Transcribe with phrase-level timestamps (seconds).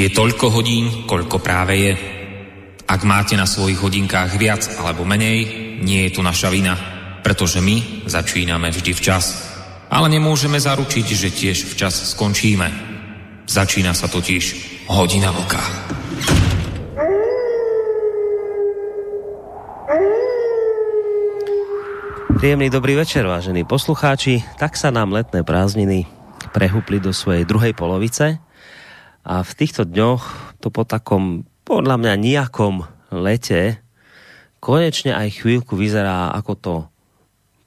[0.00, 1.92] Je toľko hodín, koľko práve je.
[2.88, 5.44] Ak máte na svojich hodinkách viac alebo menej,
[5.84, 6.72] nie je tu naša vina,
[7.20, 9.52] pretože my začíname vždy včas.
[9.92, 12.72] Ale nemôžeme zaručiť, že tiež včas skončíme.
[13.44, 14.44] Začína sa totiž
[14.88, 15.60] hodina vlka.
[22.40, 24.40] Príjemný dobrý večer, vážení poslucháči.
[24.56, 26.08] Tak sa nám letné prázdniny
[26.56, 28.40] prehúpli do svojej druhej polovice
[29.24, 33.80] a v týchto dňoch to po takom, podľa mňa nejakom lete
[34.60, 36.74] konečne aj chvíľku vyzerá, ako to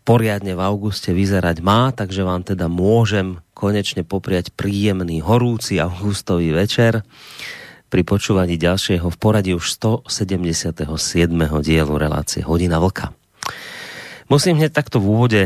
[0.03, 7.07] poriadne v auguste vyzerať má, takže vám teda môžem konečne popriať príjemný horúci augustový večer
[7.87, 9.77] pri počúvaní ďalšieho v poradí už
[10.09, 10.83] 177.
[11.63, 13.15] dielu relácie Hodina Vlka.
[14.27, 15.41] Musím hneď takto v úvode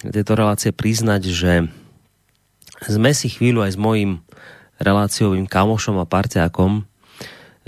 [0.00, 1.52] tejto relácie priznať, že
[2.88, 4.24] sme si chvíľu aj s mojím
[4.80, 6.82] reláciovým kamošom a parťákom,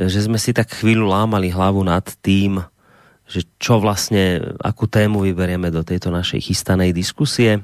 [0.00, 2.64] že sme si tak chvíľu lámali hlavu nad tým,
[3.28, 7.60] že čo vlastne, akú tému vyberieme do tejto našej chystanej diskusie.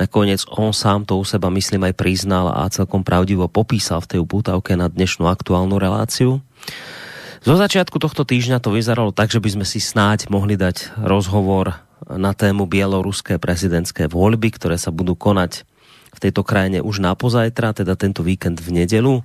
[0.00, 4.18] Nakoniec on sám to u seba, myslím, aj priznal a celkom pravdivo popísal v tej
[4.24, 6.40] upútavke na dnešnú aktuálnu reláciu.
[7.40, 11.80] Zo začiatku tohto týždňa to vyzeralo tak, že by sme si snáď mohli dať rozhovor
[12.04, 15.64] na tému bieloruské prezidentské voľby, ktoré sa budú konať
[16.20, 19.24] tejto krajine už na pozajtra, teda tento víkend v nedelu.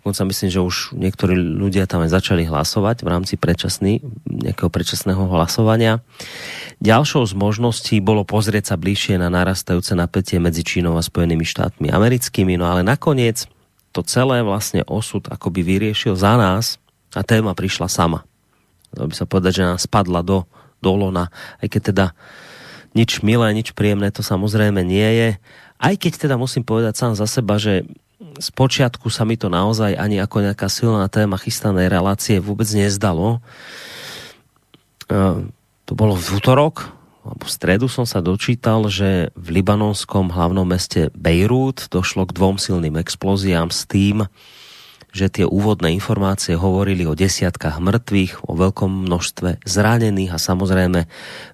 [0.00, 5.28] Dokonca myslím, že už niektorí ľudia tam aj začali hlasovať v rámci predčasný, nejakého predčasného
[5.28, 6.00] hlasovania.
[6.80, 11.92] Ďalšou z možností bolo pozrieť sa bližšie na narastajúce napätie medzi Čínou a Spojenými štátmi
[11.92, 13.44] americkými, no ale nakoniec
[13.92, 16.80] to celé vlastne osud akoby vyriešil za nás
[17.12, 18.24] a téma prišla sama.
[18.90, 20.48] Dalo by sa povedať, že nás spadla do
[20.80, 21.28] dolona,
[21.60, 22.06] aj keď teda
[22.96, 25.28] nič milé, nič príjemné to samozrejme nie je.
[25.80, 27.88] Aj keď teda musím povedať sám za seba, že
[28.20, 33.40] z počiatku sa mi to naozaj ani ako nejaká silná téma chystanej relácie vôbec nezdalo.
[35.08, 36.92] To bolo v útorok,
[37.24, 42.60] alebo v stredu som sa dočítal, že v libanonskom hlavnom meste Bejrút došlo k dvom
[42.60, 44.28] silným explóziám s tým,
[45.10, 51.08] že tie úvodné informácie hovorili o desiatkách mŕtvych, o veľkom množstve zranených a samozrejme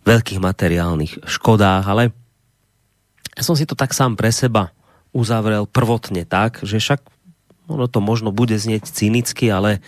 [0.05, 2.13] veľkých materiálnych škodách, ale
[3.37, 4.73] ja som si to tak sám pre seba
[5.13, 7.01] uzavrel prvotne tak, že však
[7.69, 9.85] ono to možno bude znieť cynicky, ale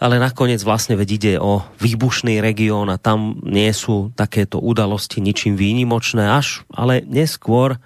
[0.00, 5.60] ale nakoniec vlastne veď ide o výbušný región a tam nie sú takéto udalosti ničím
[5.60, 7.76] výnimočné až, ale neskôr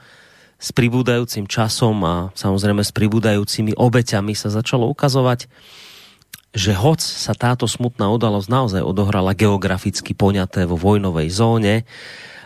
[0.54, 5.50] s pribúdajúcim časom a samozrejme s pribúdajúcimi obeťami sa začalo ukazovať,
[6.54, 11.82] že hoc sa táto smutná udalosť naozaj odohrala geograficky poňaté vo vojnovej zóne,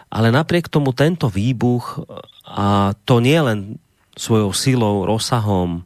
[0.09, 2.05] ale napriek tomu tento výbuch,
[2.49, 3.77] a to nie len
[4.17, 5.85] svojou silou, rozsahom,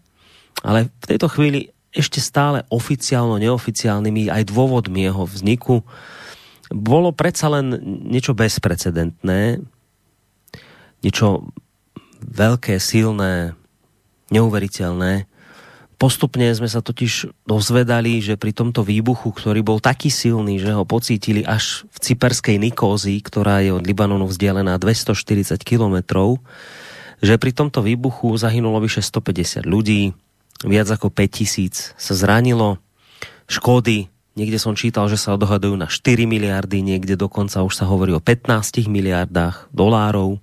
[0.63, 5.85] ale v tejto chvíli ešte stále oficiálno, neoficiálnymi aj dôvodmi jeho vzniku,
[6.73, 7.77] bolo predsa len
[8.09, 9.61] niečo bezprecedentné,
[11.05, 11.53] niečo
[12.25, 13.53] veľké, silné,
[14.33, 15.29] neuveriteľné.
[16.03, 20.83] Postupne sme sa totiž dozvedali, že pri tomto výbuchu, ktorý bol taký silný, že ho
[20.83, 26.43] pocítili až v cyperskej Nikózii, ktorá je od Libanonu vzdialená 240 kilometrov,
[27.23, 30.11] že pri tomto výbuchu zahynulo vyše 150 ľudí,
[30.67, 32.83] viac ako 5000 sa zranilo,
[33.47, 38.11] škody, niekde som čítal, že sa odhadujú na 4 miliardy, niekde dokonca už sa hovorí
[38.11, 40.43] o 15 miliardách dolárov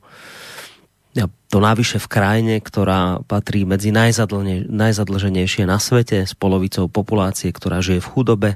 [1.49, 8.05] to návyše v krajine, ktorá patrí medzi najzadlženejšie na svete s polovicou populácie, ktorá žije
[8.05, 8.51] v chudobe.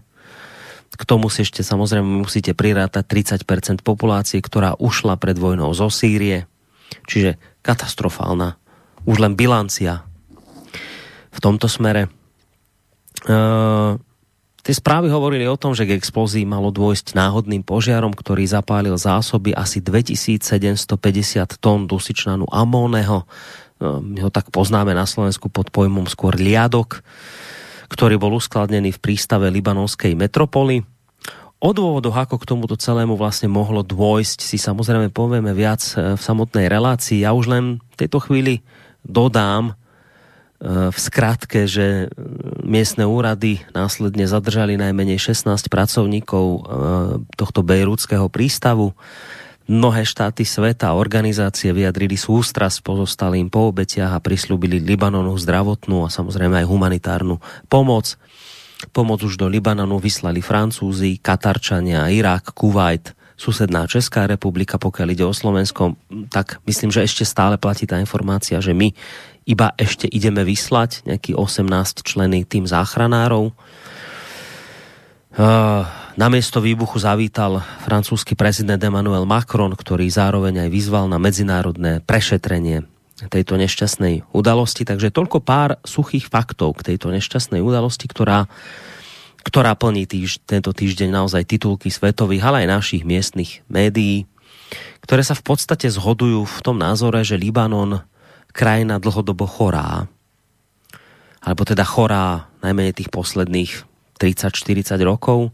[0.94, 3.02] K tomu si ešte samozrejme musíte prirátať
[3.42, 6.46] 30% populácie, ktorá ušla pred vojnou zo Sýrie.
[7.10, 8.62] Čiže katastrofálna.
[9.10, 10.06] Už len bilancia
[11.34, 12.14] v tomto smere.
[13.26, 13.98] Uh,
[14.64, 19.52] Tie správy hovorili o tom, že k explózii malo dôjsť náhodným požiarom, ktorý zapálil zásoby
[19.52, 23.28] asi 2750 tón dusičnanu amóneho.
[23.84, 27.04] No, my ho tak poznáme na Slovensku pod pojmom skôr liadok,
[27.92, 30.88] ktorý bol uskladnený v prístave libanonskej metropoly.
[31.60, 36.22] O dôvodoch, ako k tomuto celému vlastne mohlo dôjsť, si samozrejme povieme viac e, v
[36.24, 37.24] samotnej relácii.
[37.24, 38.64] Ja už len v tejto chvíli
[39.04, 39.76] dodám,
[40.64, 42.08] v skratke, že
[42.64, 46.60] miestne úrady následne zadržali najmenej 16 pracovníkov e,
[47.36, 48.96] tohto bejrúdského prístavu.
[49.68, 56.12] Mnohé štáty sveta a organizácie vyjadrili sústrasť pozostalým po obetiach a prislúbili Libanonu zdravotnú a
[56.12, 58.16] samozrejme aj humanitárnu pomoc.
[58.96, 65.34] Pomoc už do Libanonu vyslali Francúzi, Katarčania, Irak, Kuwait, susedná Česká republika, pokiaľ ide o
[65.36, 66.00] Slovensko,
[66.32, 68.94] tak myslím, že ešte stále platí tá informácia, že my
[69.44, 73.52] iba ešte ideme vyslať nejaký 18 členy tým záchranárov.
[76.14, 82.86] Na miesto výbuchu zavítal francúzsky prezident Emmanuel Macron, ktorý zároveň aj vyzval na medzinárodné prešetrenie
[83.34, 84.86] tejto nešťastnej udalosti.
[84.86, 88.46] Takže toľko pár suchých faktov k tejto nešťastnej udalosti, ktorá
[89.44, 94.24] ktorá plní týž, tento týždeň naozaj titulky svetových, ale aj našich miestnych médií,
[95.04, 98.00] ktoré sa v podstate zhodujú v tom názore, že Libanon
[98.54, 100.08] krajina dlhodobo chorá,
[101.44, 103.72] alebo teda chorá najmenej tých posledných
[104.22, 105.52] 30-40 rokov,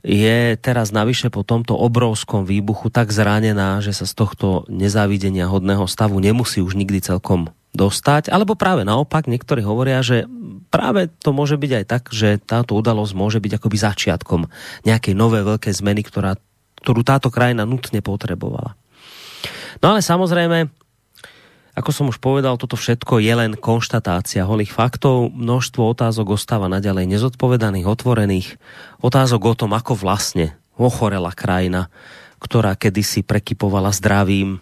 [0.00, 5.84] je teraz navyše po tomto obrovskom výbuchu tak zranená, že sa z tohto nezávidenia hodného
[5.84, 10.24] stavu nemusí už nikdy celkom dostať, alebo práve naopak, niektorí hovoria, že
[10.72, 14.40] práve to môže byť aj tak, že táto udalosť môže byť akoby začiatkom
[14.88, 16.34] nejakej nové veľké zmeny, ktorá,
[16.82, 18.74] ktorú táto krajina nutne potrebovala.
[19.84, 20.66] No ale samozrejme,
[21.80, 25.32] ako som už povedal, toto všetko je len konštatácia holých faktov.
[25.32, 28.48] Množstvo otázok ostáva naďalej nezodpovedaných, otvorených.
[29.00, 31.88] Otázok o tom, ako vlastne ochorela krajina,
[32.36, 34.60] ktorá kedysi prekypovala zdravím,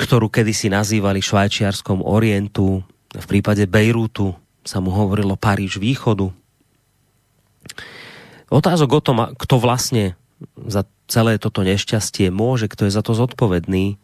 [0.00, 2.80] ktorú kedysi nazývali Švajčiarskom Orientu,
[3.12, 4.32] v prípade Bejrútu
[4.64, 6.32] sa mu hovorilo Paríž východu.
[8.48, 10.16] Otázok o tom, kto vlastne
[10.56, 14.00] za celé toto nešťastie môže, kto je za to zodpovedný,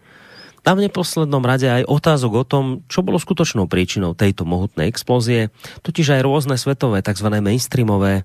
[0.63, 5.51] tam v neposlednom rade aj otázok o tom, čo bolo skutočnou príčinou tejto mohutnej explózie,
[5.83, 7.29] totiž aj rôzne svetové tzv.
[7.43, 8.25] mainstreamové e,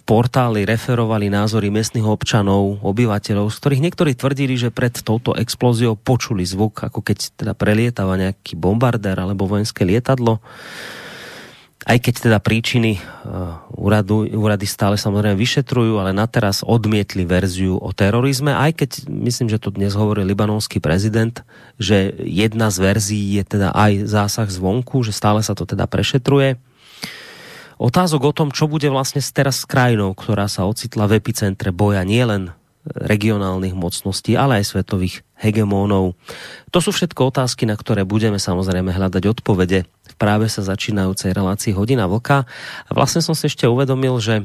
[0.00, 6.48] portály referovali názory miestnych občanov, obyvateľov, z ktorých niektorí tvrdili, že pred touto explóziou počuli
[6.48, 10.40] zvuk, ako keď teda prelietava nejaký bombardér alebo vojenské lietadlo
[11.82, 17.74] aj keď teda príčiny uh, úradu, úrady stále samozrejme vyšetrujú, ale na teraz odmietli verziu
[17.74, 21.42] o terorizme, aj keď myslím, že to dnes hovorí libanonský prezident,
[21.82, 26.58] že jedna z verzií je teda aj zásah zvonku, že stále sa to teda prešetruje.
[27.82, 32.06] Otázok o tom, čo bude vlastne teraz s krajinou, ktorá sa ocitla v epicentre boja
[32.06, 32.54] nielen
[32.86, 36.18] regionálnych mocností, ale aj svetových hegemónov.
[36.74, 41.72] To sú všetko otázky, na ktoré budeme samozrejme hľadať odpovede v práve sa začínajúcej relácii
[41.72, 42.44] Hodina Vlka.
[42.86, 44.44] A vlastne som si ešte uvedomil, že,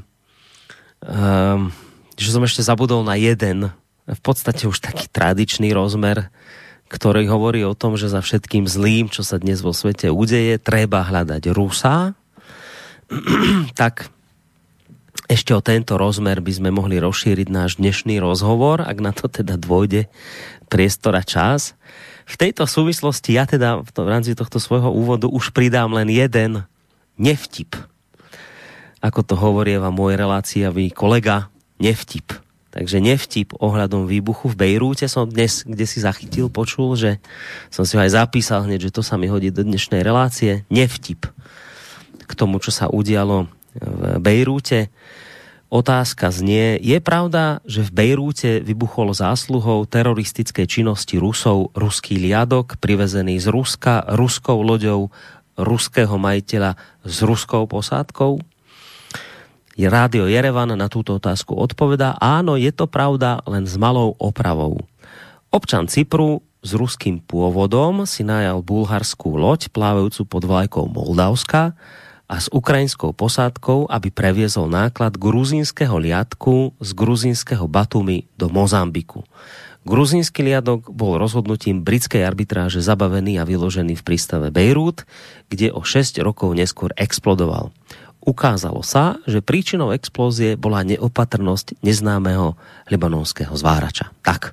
[1.03, 1.75] um,
[2.15, 3.75] že som ešte zabudol na jeden,
[4.07, 6.31] v podstate už taký tradičný rozmer,
[6.87, 11.03] ktorý hovorí o tom, že za všetkým zlým, čo sa dnes vo svete udeje, treba
[11.03, 12.15] hľadať Rusa.
[13.79, 14.07] tak
[15.27, 19.59] ešte o tento rozmer by sme mohli rozšíriť náš dnešný rozhovor, ak na to teda
[19.59, 20.07] dvojde
[20.71, 21.75] priestor a čas.
[22.27, 26.11] V tejto súvislosti ja teda v, to, v rámci tohto svojho úvodu už pridám len
[26.11, 26.67] jeden
[27.15, 27.79] nevtip.
[28.99, 31.47] Ako to vám môj reláciavý kolega,
[31.79, 32.35] nevtip.
[32.75, 37.17] Takže nevtip ohľadom výbuchu v Bejrúte som dnes, kde si zachytil, počul, že
[37.73, 40.67] som si ho aj zapísal hneď, že to sa mi hodí do dnešnej relácie.
[40.69, 41.25] Nevtip
[42.27, 44.91] k tomu, čo sa udialo v Bejrúte.
[45.67, 53.35] Otázka znie, je pravda, že v Bejrúte vybuchol zásluhou teroristickej činnosti Rusov ruský liadok privezený
[53.43, 55.11] z Ruska ruskou loďou
[55.59, 58.39] ruského majiteľa s ruskou posádkou?
[59.77, 64.79] Rádio Jerevan na túto otázku odpovedá, áno, je to pravda, len s malou opravou.
[65.51, 71.75] Občan Cypru s ruským pôvodom si najal bulharskú loď plávajúcu pod vlajkou Moldavska,
[72.27, 79.23] a s ukrajinskou posádkou, aby previezol náklad gruzínskeho liadku z gruzínskeho Batumi do Mozambiku.
[79.87, 85.07] Gruzínsky liadok bol rozhodnutím britskej arbitráže zabavený a vyložený v prístave Bejrút,
[85.47, 87.71] kde o 6 rokov neskôr explodoval.
[88.19, 92.59] Ukázalo sa, že príčinou explózie bola neopatrnosť neznámeho
[92.91, 94.11] libanonského zvárača.
[94.19, 94.51] Tak.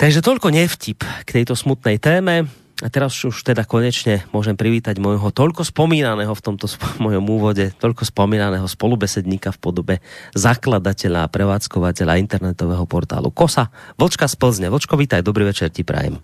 [0.00, 2.48] Takže toľko nevtip k tejto smutnej téme.
[2.80, 6.64] A teraz už teda konečne môžem privítať môjho toľko spomínaného v tomto
[7.04, 9.94] mojom úvode, toľko spomínaného spolubesedníka v podobe
[10.32, 13.68] zakladateľa a prevádzkovateľa internetového portálu KOSA,
[14.00, 14.66] Vlčka z Plzne.
[14.72, 16.16] Vlčko, vítaj, dobrý večer ti prajem.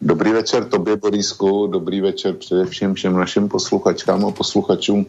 [0.00, 5.06] Dobrý večer tobě, Borisku, dobrý večer především všem našim posluchačkám a posluchačům,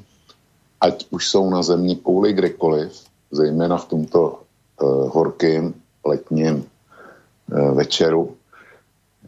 [0.81, 2.91] ať už jsou na země kouli kdekoliv,
[3.31, 4.39] zejména v tomto
[4.81, 5.73] uh, horkým
[6.05, 8.35] letním uh, večeru,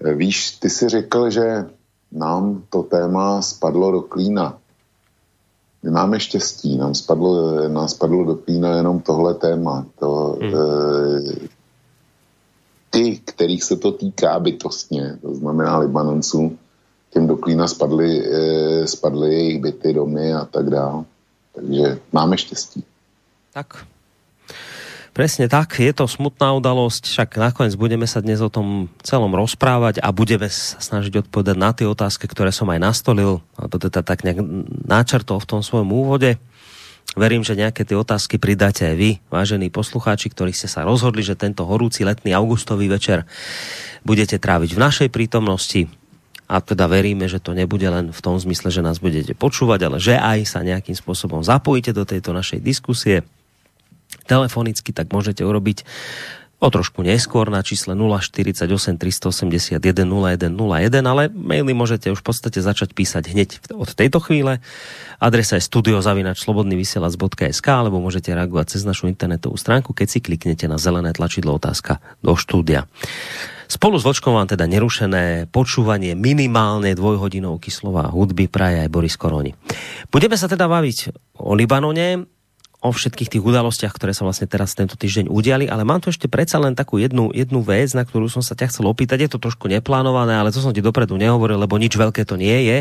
[0.01, 1.65] Víš, ty si řekl, že
[2.11, 4.57] nám to téma spadlo do klína.
[5.83, 9.85] My máme štěstí, nám spadlo, nám spadlo do klína jenom tohle téma.
[9.99, 10.53] To, hmm.
[10.53, 11.47] e,
[12.89, 16.57] ty, kterých se to týká bytostně, to znamená Libanonců,
[17.09, 21.03] těm do klína spadly, e, spadly jejich byty, domy a tak dále.
[21.55, 22.83] Takže máme štěstí.
[23.53, 23.85] Tak,
[25.13, 30.01] Presne tak, je to smutná udalosť, však nakoniec budeme sa dnes o tom celom rozprávať
[30.01, 34.25] a budeme sa snažiť odpovedať na tie otázky, ktoré som aj nastolil, alebo teda tak
[34.25, 34.41] nejak
[34.89, 36.41] náčrtol v tom svojom úvode.
[37.13, 41.37] Verím, že nejaké tie otázky pridáte aj vy, vážení poslucháči, ktorí ste sa rozhodli, že
[41.37, 43.29] tento horúci letný augustový večer
[44.01, 45.93] budete tráviť v našej prítomnosti.
[46.49, 49.97] A teda veríme, že to nebude len v tom zmysle, že nás budete počúvať, ale
[50.01, 53.21] že aj sa nejakým spôsobom zapojíte do tejto našej diskusie
[54.25, 55.85] telefonicky, tak môžete urobiť
[56.63, 62.95] o trošku neskôr na čísle 048 381 0101, ale maily môžete už v podstate začať
[62.95, 64.63] písať hneď od tejto chvíle.
[65.19, 71.11] Adresa je studiozavinačslobodnyvysielac.sk alebo môžete reagovať cez našu internetovú stránku, keď si kliknete na zelené
[71.11, 72.87] tlačidlo otázka do štúdia.
[73.67, 79.51] Spolu s Vočkom vám teda nerušené počúvanie minimálne dvojhodinovky slova hudby praje aj Boris Koroni.
[80.13, 81.09] Budeme sa teda baviť
[81.41, 82.32] o Libanone,
[82.83, 86.27] o všetkých tých udalostiach, ktoré sa vlastne teraz tento týždeň udiali, ale mám tu ešte
[86.27, 89.23] predsa len takú jednu, jednu vec, na ktorú som sa ťa chcel opýtať.
[89.23, 92.67] Je to trošku neplánované, ale to som ti dopredu nehovoril, lebo nič veľké to nie
[92.67, 92.77] je.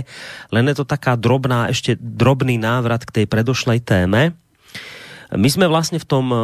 [0.51, 4.35] Len je to taká drobná, ešte drobný návrat k tej predošlej téme.
[5.33, 6.39] My sme vlastne v tom uh,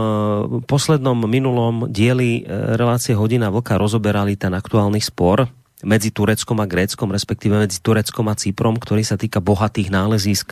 [0.65, 7.15] poslednom minulom dieli uh, relácie Hodina Vlka rozoberali ten aktuálny spor medzi Tureckom a Gréckom,
[7.15, 10.51] respektíve medzi Tureckom a Cyprom, ktorý sa týka bohatých nálezísk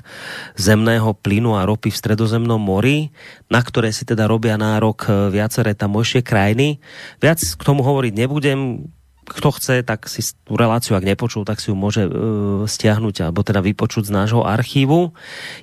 [0.55, 3.11] zemného plynu a ropy v stredozemnom mori,
[3.51, 6.79] na ktoré si teda robia nárok e, viaceré tamojšie krajiny.
[7.19, 8.87] Viac k tomu hovoriť nebudem,
[9.27, 12.11] kto chce, tak si tú reláciu, ak nepočul, tak si ju môže e,
[12.71, 15.11] stiahnuť alebo teda vypočuť z nášho archívu.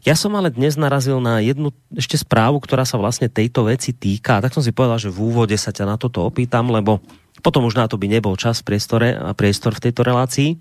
[0.03, 4.43] Ja som ale dnes narazil na jednu ešte správu, ktorá sa vlastne tejto veci týka.
[4.43, 6.99] Tak som si povedal, že v úvode sa ťa na toto opýtam, lebo
[7.43, 10.55] Potom už na to by nebol čas, priestore a priestor v tejto relácii.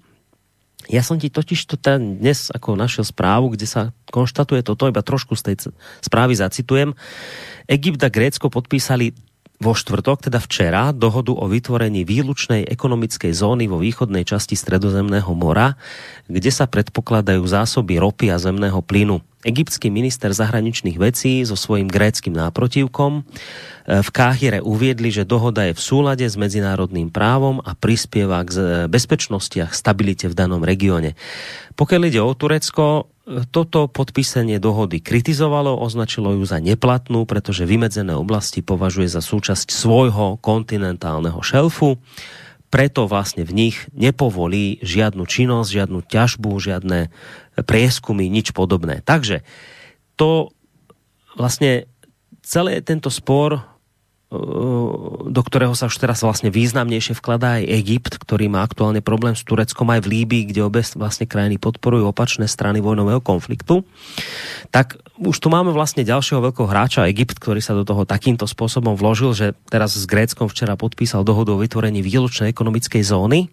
[0.91, 4.99] Ja som ti totiž to ten dnes ako našiel správu, kde sa konštatuje toto, iba
[4.99, 5.71] trošku z tej
[6.03, 6.99] správy zacitujem.
[7.71, 9.15] Egypt a Grécko podpísali
[9.63, 15.79] vo štvrtok, teda včera, dohodu o vytvorení výlučnej ekonomickej zóny vo východnej časti Stredozemného mora,
[16.27, 19.23] kde sa predpokladajú zásoby ropy a zemného plynu.
[19.43, 23.27] Egyptský minister zahraničných vecí so svojím gréckým náprotivkom
[23.83, 29.59] v Káhire uviedli, že dohoda je v súlade s medzinárodným právom a prispieva k bezpečnosti
[29.59, 31.19] a stabilite v danom regióne.
[31.75, 33.11] Pokiaľ ide o Turecko,
[33.51, 40.39] toto podpísanie dohody kritizovalo, označilo ju za neplatnú, pretože vymedzené oblasti považuje za súčasť svojho
[40.39, 41.99] kontinentálneho šelfu,
[42.73, 47.13] preto vlastne v nich nepovolí žiadnu činnosť, žiadnu ťažbu, žiadne
[47.69, 49.05] prieskumy, nič podobné.
[49.05, 49.45] Takže
[50.17, 50.57] to
[51.37, 51.85] vlastne
[52.41, 53.72] celý tento spor
[55.29, 59.45] do ktorého sa už teraz vlastne významnejšie vkladá aj Egypt, ktorý má aktuálne problém s
[59.45, 63.85] Tureckom aj v Líbii, kde obe vlastne krajiny podporujú opačné strany vojnového konfliktu.
[64.73, 68.97] Tak už tu máme vlastne ďalšieho veľkého hráča Egypt, ktorý sa do toho takýmto spôsobom
[68.97, 73.53] vložil, že teraz s Gréckom včera podpísal dohodu o vytvorení výlučnej ekonomickej zóny.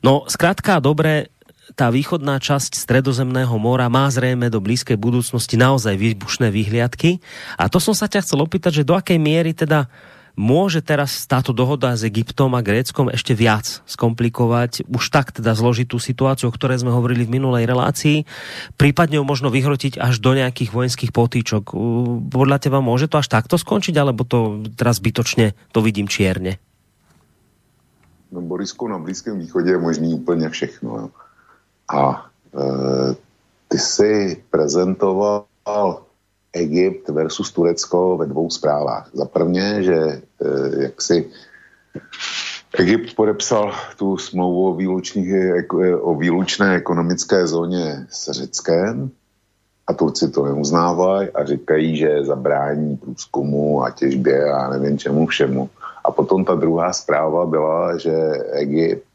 [0.00, 1.28] No, zkrátka, dobre,
[1.76, 7.20] tá východná časť stredozemného mora má zrejme do blízkej budúcnosti naozaj výbušné výhliadky.
[7.60, 9.90] A to som sa ťa chcel opýtať, že do akej miery teda
[10.38, 15.98] môže teraz táto dohoda s Egyptom a Gréckom ešte viac skomplikovať už tak teda zložitú
[15.98, 18.22] situáciu, o ktorej sme hovorili v minulej relácii,
[18.78, 21.74] prípadne ju možno vyhrotiť až do nejakých vojenských potýčok.
[22.30, 26.62] Podľa teba môže to až takto skončiť, alebo to teraz zbytočne to vidím čierne?
[28.30, 30.90] No Borisku, na Blízkém východě je možný úplně všechno.
[30.96, 31.08] Jo.
[31.94, 33.14] A e,
[33.68, 35.44] ty si prezentoval
[36.52, 39.10] Egypt versus Turecko ve dvou zprávách.
[39.12, 40.22] Za prvně, že e,
[40.82, 41.30] jak si
[42.78, 44.76] Egypt podepsal tu smlouvu o,
[46.00, 49.10] o výlučné ekonomické zóně s Řeckem
[49.86, 55.70] a Turci to neuznávají a říkají, že zabrání průzkumu a těžbě a nevím čemu všemu.
[56.04, 58.12] A potom ta druhá zpráva byla, že
[58.52, 59.07] Egypt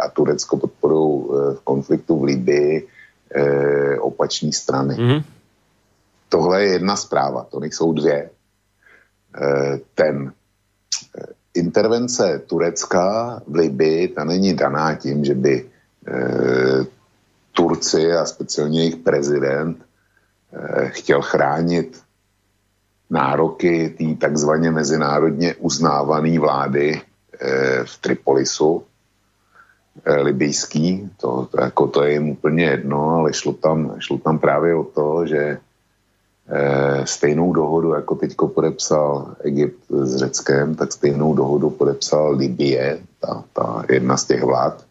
[0.00, 2.88] a Turecko podporují eh, v konfliktu v Libii
[3.34, 4.94] eh, opační strany.
[4.94, 5.22] Mm-hmm.
[6.28, 8.30] Tohle je jedna zpráva, to nejsou dvě.
[9.94, 10.32] Ten
[11.54, 15.70] intervence Turecka v Libii, ta není daná tím, že by
[17.52, 19.86] Turci a speciálně jejich prezident
[20.86, 22.02] chtěl chránit
[23.10, 27.00] nároky té takzvaně mezinárodně uznávané vlády
[27.84, 28.95] v Tripolisu, Eh,
[30.04, 34.74] libijský, to, to, jako to je jim úplně jedno, ale šlo tam, šlo tam právě
[34.74, 41.70] o to, že e, stejnou dohodu, jako teďko podepsal Egypt s Řeckem, tak stejnou dohodu
[41.70, 44.84] podepsal Libie, ta, ta jedna z těch vlád,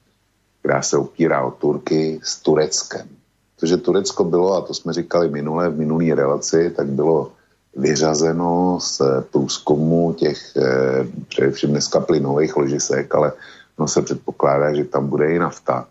[0.60, 3.08] která se opírá o Turky s Tureckem.
[3.56, 7.32] Protože Turecko bylo, a to jsme říkali minule v minulý relaci, tak bylo
[7.76, 13.32] vyřazeno z průzkumu těch eh, především dneska plynových ložisek, ale
[13.80, 15.88] no se předpokládá, že tam bude i nafta.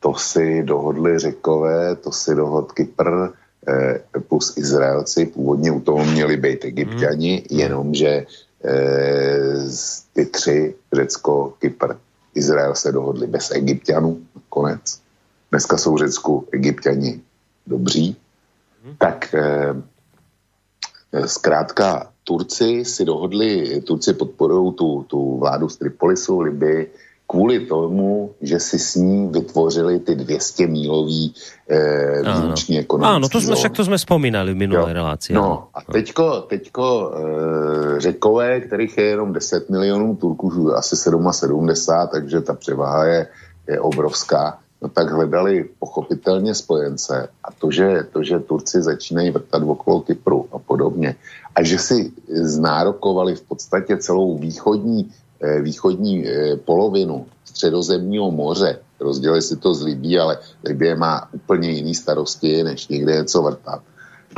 [0.00, 3.28] To si dohodli řekové, to si dohod Kypr
[3.68, 5.26] eh, plus Izraelci.
[5.26, 7.58] Původně u toho měli být egyptiani, hmm.
[7.60, 8.26] jenomže
[10.12, 11.94] ty tři, Řecko, Kypr,
[12.34, 14.18] Izrael se dohodli bez egyptianů
[14.48, 15.00] konec.
[15.50, 17.20] Dneska jsou Řecku egyptiani
[17.66, 18.16] dobří.
[18.84, 18.96] Hmm.
[18.98, 19.34] Tak
[21.26, 26.90] Zkrátka, Turci si dohodli, Turci podporují tu, tu vládu z Tripolisu, Liby,
[27.28, 31.34] kvůli tomu, že si s ní vytvořili ty 200 mílový
[31.68, 35.32] eh, výluční ekonomický Ano, to jsme, však to jsme vzpomínali v minulé relaci.
[35.32, 41.68] No a teďko, teďko eh, řekové, kterých je jenom 10 milionů Turků, asi 77,
[42.12, 43.26] takže ta převaha je,
[43.68, 49.62] je obrovská no tak hledali pochopitelně spojence a to že, to, že Turci začínají vrtat
[49.62, 51.16] okolo Kypru a podobně.
[51.54, 59.56] A že si znárokovali v podstatě celou východní, východní eh, polovinu středozemního moře, rozdělili si
[59.56, 63.82] to z Libí, ale Libie má úplně jiný starosti, než někde něco vrtat.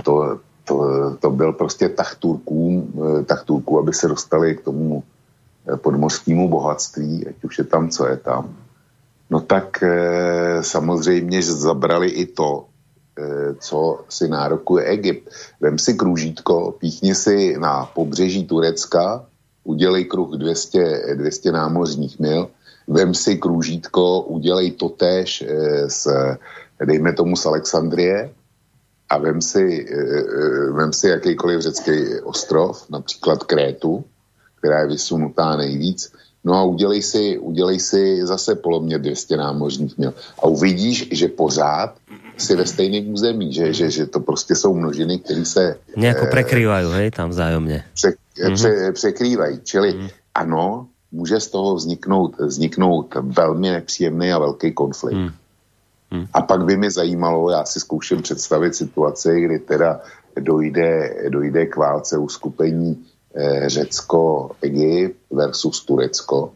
[0.05, 0.77] To, to,
[1.21, 2.89] to byl prostě tah Turků,
[3.21, 5.03] eh, tah Turků, aby se dostali k tomu
[5.77, 8.57] podmořskému bohatství, ať už je tam, co je tam.
[9.31, 9.85] No tak
[10.61, 12.67] samozřejmě, že zabrali i to,
[13.59, 15.29] co si nárokuje Egypt.
[15.61, 19.30] Vem si kružítko, píchni si na pobřeží Turecka,
[19.65, 22.49] udělej kruh 200, 200 námořních mil,
[22.89, 25.47] vem si kružítko, udělej totéž e,
[25.91, 26.09] s,
[26.85, 28.31] dejme tomu z Alexandrie
[29.09, 31.93] a vem si, e, vem si jakýkoliv řecký
[32.23, 34.05] ostrov, například Krétu,
[34.59, 36.13] která je vysunutá nejvíc,
[36.45, 41.95] No a udělej si, udělej si zase polomě 200 námořních mil a uvidíš, že pořád
[42.37, 45.77] si ve stejném území, že, že, že to prostě jsou množiny, které se...
[45.97, 47.85] Nějako eh, prekrývají, hej, tam vzájemně.
[47.95, 48.55] Pře, mm-hmm.
[48.55, 50.11] pře, překrývají, čili mm-hmm.
[50.35, 55.17] ano, může z toho vzniknout, vzniknout velmi nepříjemný a velký konflikt.
[55.17, 55.31] Mm.
[56.11, 56.27] Mm.
[56.33, 60.01] A pak by mě zajímalo, já si zkouším představit situaci, kdy teda
[60.41, 66.53] dojde, dojde k válce uskupení Eh, Řecko, Egypt versus Turecko,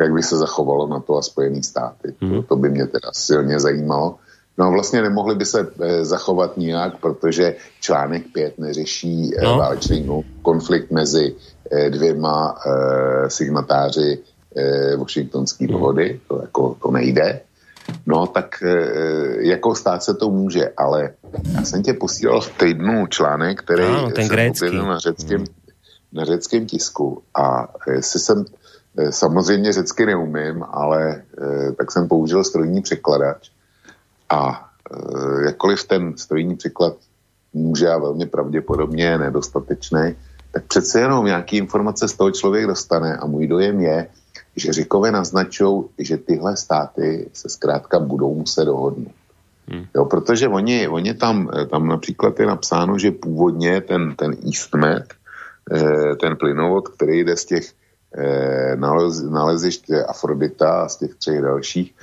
[0.00, 2.14] jak by se zachovalo na to a Spojené státy.
[2.20, 2.30] Hmm.
[2.30, 4.18] To, to by mě teda silně zajímalo.
[4.58, 9.58] No vlastně nemohli by se e, zachovat nijak, protože článek 5 neřeší e, no.
[9.58, 11.34] válečný konflikt mezi
[11.70, 14.18] e, dvěma e, signatáři
[14.56, 15.72] e, Washingtonské hmm.
[15.72, 16.20] dohody.
[16.28, 17.40] To jako to nejde.
[18.06, 18.76] No tak e,
[19.48, 21.10] jako stát se to může, ale
[21.54, 25.46] já jsem tě posílal v týdnu článek, který no, ten jsem na řeckém hmm
[26.12, 28.44] na řeckém tisku a jestli jsem,
[28.98, 33.50] eh, samozřejmě řecky neumím, ale eh, tak jsem použil strojní překladač
[34.30, 36.96] a eh, jakkoliv ten strojní překlad
[37.52, 40.14] může a velmi pravděpodobně je nedostatečný,
[40.52, 44.06] tak přece jenom nějaký informace z toho člověk dostane a můj dojem je,
[44.56, 49.14] že Řekové naznačují, že tyhle státy se zkrátka budou muset dohodnout.
[49.68, 49.84] Hmm.
[49.94, 55.04] Jo, protože oni, oni tam, tam například je napsáno, že původně ten, ten EastMed,
[55.72, 57.72] Eh, ten plynovod, který jde z těch
[58.74, 61.94] nalez, nalezišť Afrodita a z těch třech dalších,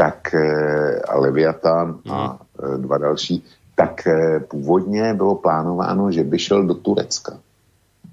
[0.00, 2.82] tak eh, a Leviatán a mhm.
[2.82, 3.44] dva další,
[3.76, 4.08] tak
[4.48, 7.36] původně bylo plánováno, že by šel do Turecka.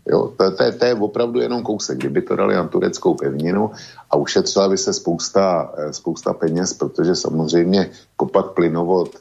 [0.08, 1.97] Jo, to, to, to je opravdu jenom kousek.
[1.97, 3.71] Kdyby to dali na tureckou pevninu
[4.12, 9.19] a ušetřila by se spousta, spousta peněz, protože samozřejmě kopat plynovod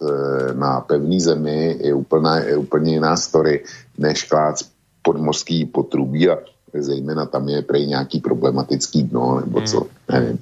[0.54, 3.64] na pevný zemi je, úplná, je úplně jiná story,
[3.98, 4.62] než klát
[5.02, 6.38] podmořský potrubí a
[6.70, 9.90] zejména tam je prej nějaký problematický dno, nebo co, hmm.
[10.08, 10.38] nevím,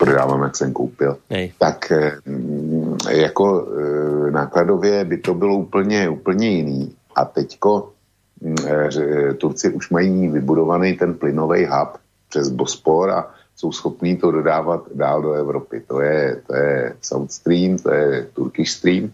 [0.00, 1.16] prodávám, jak jsem koupil.
[1.30, 1.52] Nej.
[1.58, 1.92] Tak
[2.26, 6.96] mm, jako e, nákladově by to bylo úplně, úplně jiný.
[7.14, 7.92] A teďko
[8.40, 14.30] mm, e, Turci už mají vybudovaný ten plynový hub přes Bospor a jsou schopní to
[14.30, 15.80] dodávat dál do Evropy.
[15.80, 19.12] To je, to je South Stream, to je Turkish Stream.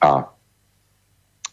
[0.00, 0.32] A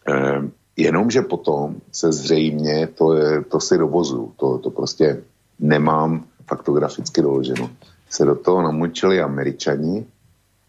[0.08, 0.40] e,
[0.80, 5.22] Jenomže potom se zřejmě, to, je, to si dovozu, to, to prostě
[5.58, 7.70] nemám faktograficky doloženo,
[8.10, 10.06] se do toho namočili američani,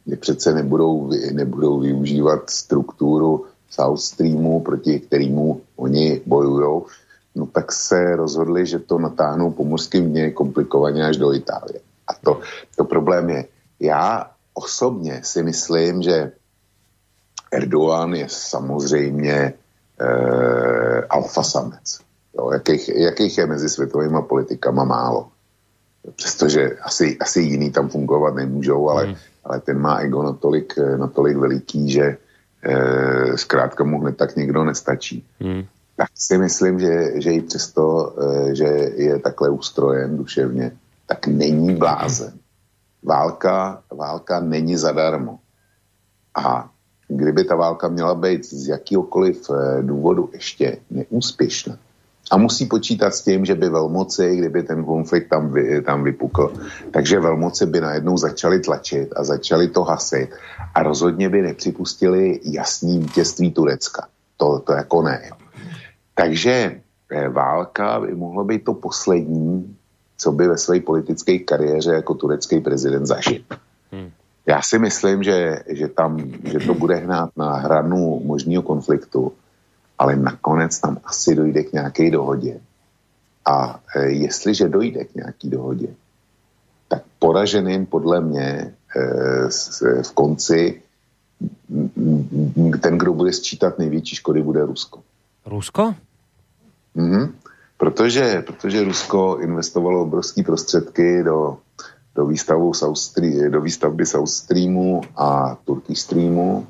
[0.05, 6.81] kde přece nebudou, nebudou využívat strukturu South Streamu, proti kterému oni bojují,
[7.35, 11.79] no tak se rozhodli, že to natáhnou po mořském dně komplikovaně až do Itálie.
[12.07, 12.39] A to,
[12.75, 13.45] to problém je,
[13.79, 16.31] já osobně si myslím, že
[17.51, 19.53] Erdogan je samozřejmě
[20.01, 21.99] eh, alfa samec.
[22.37, 25.27] Jo, jakých, jakých je mezi světovými politikama málo.
[26.15, 29.15] Přestože asi, asi jiný tam fungovat nemůžou, ale, mm.
[29.43, 32.17] ale ten má ego natolik, natolik veliký, že
[32.63, 35.25] eh, zkrátka mu hned tak někdo nestačí.
[35.39, 35.63] Mm.
[35.95, 40.71] tak si myslím, že, že i přesto, eh, že je takhle ustrojen duševně,
[41.05, 42.33] tak není blázen.
[43.03, 45.39] Válka, válka není zadarmo.
[46.35, 46.69] A
[47.07, 51.77] kdyby ta válka měla být z jakýkoliv eh, důvodu ještě neúspěšná,
[52.31, 56.53] a musí počítat s tím, že by velmoci, kdyby ten konflikt tam, vy, tam vypukl,
[56.91, 60.29] takže velmoci by najednou začali tlačit a začali to hasit
[60.75, 64.07] a rozhodně by nepřipustili jasný vítězství Turecka.
[64.37, 65.29] To, to jako ne.
[66.15, 69.75] Takže eh, válka by mohla být to poslední,
[70.17, 73.41] co by ve své politické kariéře jako turecký prezident zažil.
[73.91, 74.09] Hmm.
[74.47, 79.33] Já si myslím, že, že, tam, že to bude hnát na hranu možného konfliktu
[80.01, 82.59] ale nakonec tam asi dojde k nějaké dohodě.
[83.45, 85.87] A e, jestliže dojde k nějaké dohodě,
[86.87, 90.81] tak poraženým podle mě e, s, v konci
[92.81, 94.99] ten, kdo bude sčítat největší škody, bude Rusko.
[95.45, 95.95] Rusko?
[96.95, 97.33] Mhm.
[97.77, 101.57] Protože, protože Rusko investovalo obrovské prostředky do,
[102.15, 106.67] do, výstavu South Stream, do výstavby South Streamu a Turkish Streamu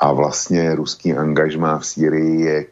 [0.00, 2.66] a vlastně ruský angažmá v Sýrii je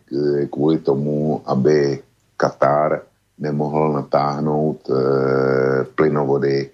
[0.51, 2.03] kvůli tomu, aby
[2.37, 3.03] Katar
[3.39, 4.95] nemohl natáhnout e,
[5.85, 6.71] plynovody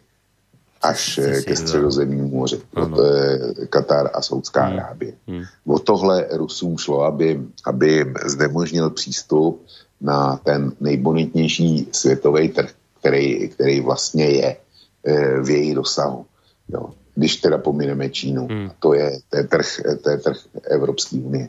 [0.83, 2.61] až Jsi ke středozemnímu moři.
[2.95, 3.39] To je
[3.69, 4.79] Katar a Saudská hmm.
[4.79, 5.13] Arábie.
[5.29, 5.43] Hmm.
[5.67, 9.67] O tohle Rusům šlo, aby, aby znemožnil přístup
[10.01, 14.57] na ten nejbonitnější světový trh, který, který vlastně je
[15.05, 16.27] e, v jejich dosahu.
[16.69, 18.47] Jo když teda pomineme Čínu.
[18.47, 18.71] Hmm.
[18.79, 19.67] To, je, to, je trh,
[20.03, 20.37] to je trh
[20.71, 21.49] Evropské unie.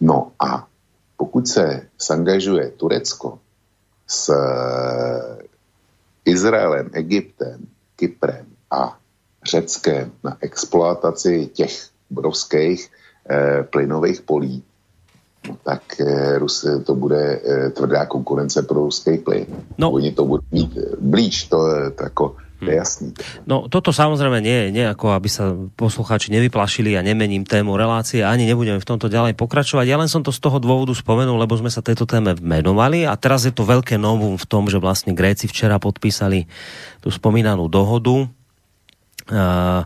[0.00, 0.66] No a
[1.16, 3.38] pokud se sangažuje Turecko
[4.06, 5.38] s eh,
[6.24, 8.98] Izraelem, Egyptem, Kyprem a
[9.44, 12.90] Řeckem na exploataci těch obrovských
[13.30, 14.62] eh, plynových polí,
[15.48, 19.46] no tak eh, Rus, to bude eh, tvrdá konkurence pro ruský plyn.
[19.78, 19.90] No.
[19.90, 21.58] Oni to budou mít blíž, to,
[21.96, 23.08] to jako to je jasný.
[23.42, 28.46] No toto samozrejme nie je nejako, aby sa poslucháči nevyplašili a nemením tému relácie, ani
[28.46, 29.84] nebudeme v tomto ďalej pokračovať.
[29.90, 33.18] Ja len som to z toho dôvodu spomenul, lebo sme sa tejto téme menovali a
[33.18, 36.46] teraz je to veľké novum v tom, že vlastne Gréci včera podpísali
[37.02, 38.30] tú spomínanú dohodu.
[39.26, 39.82] Uh,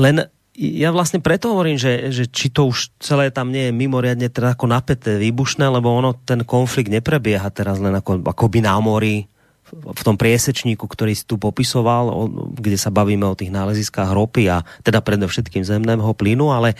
[0.00, 0.24] len
[0.58, 4.58] ja vlastne preto hovorím, že, že či to už celé tam nie je mimoriadne teda
[4.58, 9.30] ako napäté, výbušné, lebo ono, ten konflikt neprebieha teraz len ako, akoby na mori,
[9.72, 14.64] v tom priesečníku, ktorý si tu popisoval, kde sa bavíme o tých náleziskách ropy a
[14.84, 16.74] teda predovšetkým zemného plynu, ale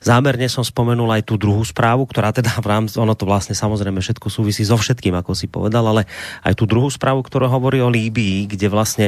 [0.00, 4.00] zámerne som spomenul aj tú druhú správu, ktorá teda v rámci, ono to vlastne samozrejme
[4.00, 6.08] všetko súvisí so všetkým, ako si povedal, ale
[6.42, 9.06] aj tú druhú správu, ktorá hovorí o Líbii, kde vlastne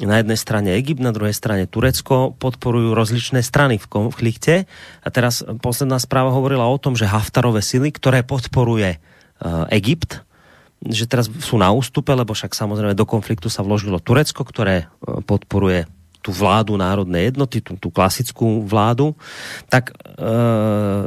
[0.00, 4.64] na jednej strane Egypt, na druhej strane Turecko podporujú rozličné strany v konflikte.
[5.04, 8.96] A teraz posledná správa hovorila o tom, že Haftarové sily, ktoré podporuje
[9.68, 10.24] Egypt,
[10.88, 15.20] že teraz sú na ústupe, lebo však samozrejme do konfliktu sa vložilo Turecko, ktoré e,
[15.20, 15.84] podporuje
[16.20, 19.16] tú vládu národnej jednoty, tú, tú klasickú vládu,
[19.72, 20.20] tak e,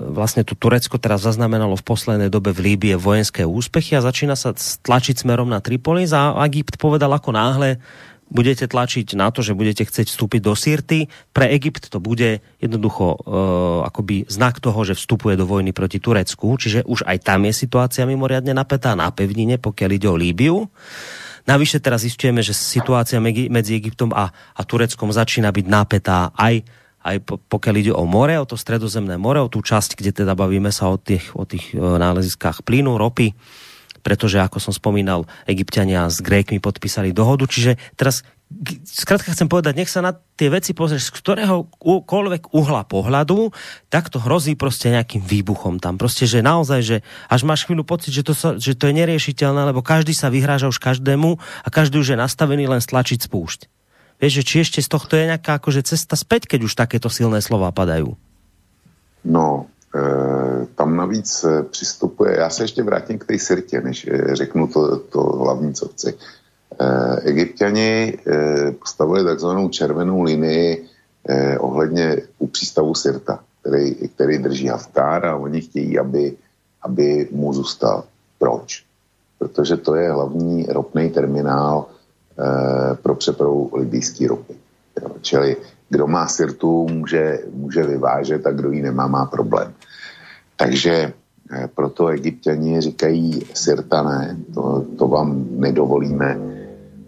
[0.10, 4.58] vlastne tu Turecko teraz zaznamenalo v poslednej dobe v Líbie vojenské úspechy a začína sa
[4.58, 7.78] tlačiť smerom na Tripolis a Egypt povedal ako náhle
[8.34, 11.06] budete tlačiť na to, že budete chcieť vstúpiť do Sirty.
[11.30, 16.58] Pre Egypt to bude jednoducho uh, akoby znak toho, že vstupuje do vojny proti Turecku,
[16.58, 20.66] čiže už aj tam je situácia mimoriadne napätá na pevnine, pokiaľ ide o Líbiu.
[21.46, 26.66] Navyše teraz zistujeme, že situácia medzi Egyptom a, a Tureckom začína byť napätá aj
[27.04, 27.20] aj
[27.52, 30.88] pokiaľ ide o more, o to stredozemné more, o tú časť, kde teda bavíme sa
[30.88, 33.36] o tých, o tých e, náleziskách plynu, ropy
[34.04, 37.48] pretože, ako som spomínal, egyptiania s Grékmi podpísali dohodu.
[37.48, 38.22] Čiže teraz
[38.86, 43.50] skrátka chcem povedať, nech sa na tie veci pozrieš z ktoréhokoľvek uhla pohľadu,
[43.90, 45.98] tak to hrozí proste nejakým výbuchom tam.
[45.98, 46.98] Proste, že naozaj, že
[47.32, 50.70] až máš chvíľu pocit, že to, sa, že to je neriešiteľné, lebo každý sa vyhráža
[50.70, 53.72] už každému a každý už je nastavený len stlačiť spúšť.
[54.22, 57.42] Vieš, že či ešte z tohto je nejaká akože cesta späť, keď už takéto silné
[57.42, 58.14] slova padajú?
[59.24, 59.72] No,
[60.76, 64.98] tam navíc eh, přistupuje, já se ještě vrátím k té sirtě, než eh, řeknu to,
[64.98, 66.14] to hlavní, co chci.
[67.22, 68.18] Egyptiani
[68.80, 70.90] postavili takzvanou červenou linii
[71.60, 76.34] ohledně u přístavu Sirta, který, který drží Haftar a oni chtějí, aby,
[76.82, 78.04] aby mu zůstal.
[78.40, 78.84] Proč?
[79.40, 81.86] Protože to je hlavní ropný terminál
[83.02, 84.54] pro přepravu libijské ropy.
[85.22, 85.58] Čili
[85.94, 89.74] kdo má sirtu, může, může vyvážet a kdo ji nemá, má problém.
[90.58, 96.38] Takže eh, proto egyptiani říkají sirtané, to, to vám nedovolíme.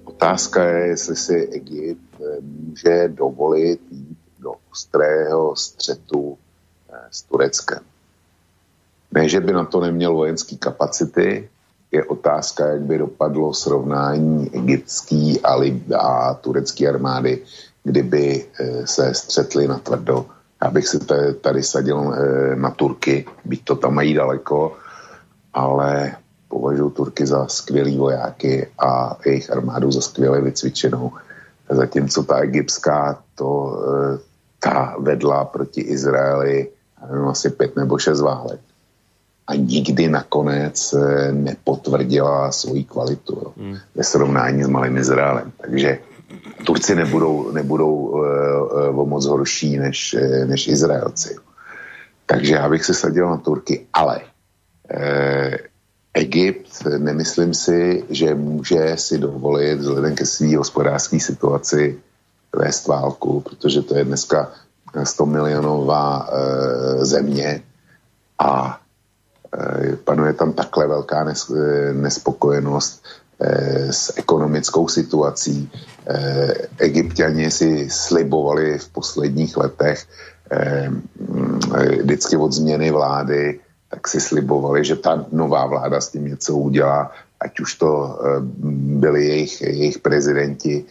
[0.05, 6.37] Otázka je, jestli si Egypt eh, může dovolit jít do ostrého střetu
[6.89, 7.81] eh, s Tureckem.
[9.11, 11.49] Ne, že by na to neměl vojenský kapacity,
[11.91, 15.55] je otázka, jak by dopadlo srovnání egyptský a,
[15.97, 17.41] a turecké armády,
[17.85, 20.25] kdyby eh, se střetli na tvrdo.
[20.63, 20.99] Já bych si
[21.41, 24.77] tady sadil eh, na Turky, byť to tam mají daleko,
[25.53, 26.15] ale
[26.49, 31.11] považuji Turky za skvělý vojáky a jejich armádu za skvěle vycvičenou.
[31.69, 34.17] Zatímco ta egyptská, to eh,
[34.59, 36.69] ta vedla proti Izraeli
[37.09, 38.59] nevím, asi pět nebo šest válek
[39.47, 40.95] a nikdy nakonec
[41.31, 43.77] nepotvrdila svoji kvalitu jo, hmm.
[43.95, 45.51] ve srovnání s malým Izraelem.
[45.61, 45.99] Takže
[46.63, 50.15] Turci nebudou, nebudou uh, o moc horší než,
[50.45, 51.35] než Izraelci.
[52.25, 54.21] Takže já bych se sadil na Turky, ale
[56.13, 61.99] Egypt, nemyslím si, že může si dovolit vzhledem ke své hospodářské situaci
[62.55, 64.51] vést válku, protože to je dneska
[65.03, 66.29] 100 milionová
[67.01, 67.61] země
[68.39, 68.79] a
[70.03, 71.51] panuje tam takhle velká nes,
[71.93, 73.03] nespokojenost
[73.91, 75.69] s ekonomickou situací.
[76.07, 80.07] E, Egyptiani si slibovali v posledních letech
[80.51, 80.91] e,
[82.03, 83.59] vždycky od změny vlády
[83.95, 88.39] tak si slibovali, že ta nová vláda s tím něco udělá, ať už to eh,
[89.03, 90.85] byli jejich, jejich prezidenti,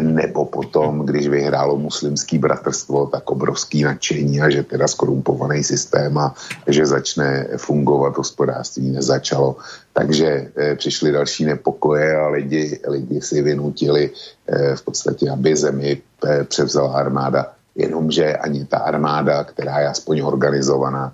[0.00, 6.34] nebo potom, když vyhrálo muslimský bratrstvo, tak obrovský nadšení a že teda skorumpovaný systém a
[6.66, 9.56] že začne fungovat hospodářství, nezačalo.
[9.92, 16.02] Takže e, přišly další nepokoje a lidi, lidi si vynutili e, v podstatě, aby zemi
[16.44, 17.52] převzala armáda.
[17.74, 21.12] Jenomže ani ta armáda, která je aspoň organizovaná,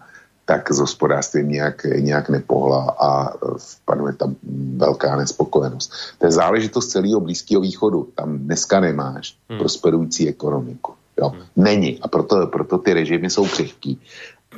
[0.51, 3.39] tak s hospodářstvím nějak, nějak nepohla a
[3.85, 4.37] panuje tam
[4.77, 5.93] velká nespokojenost.
[6.19, 8.09] To je záležitost celého Blízkého východu.
[8.15, 9.59] Tam dneska nemáš hmm.
[9.59, 10.93] prosperující ekonomiku.
[11.21, 11.29] Jo?
[11.29, 11.43] Hmm.
[11.57, 11.99] Není.
[12.03, 14.01] A proto, proto ty režimy jsou křehký.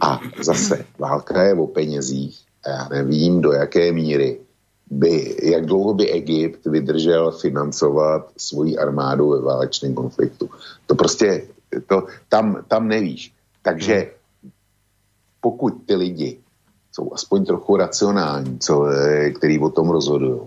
[0.00, 2.40] A zase válka je o penězích.
[2.64, 4.40] A já nevím, do jaké míry
[4.90, 10.50] by, jak dlouho by Egypt vydržel financovat svoji armádu ve válečném konfliktu.
[10.87, 11.42] To prostě,
[11.87, 13.33] to, tam, tam nevíš.
[13.62, 14.22] Takže hmm
[15.42, 16.38] pokud ty lidi
[16.92, 20.40] jsou aspoň trochu racionální, co, eh, který o tom rozhodují,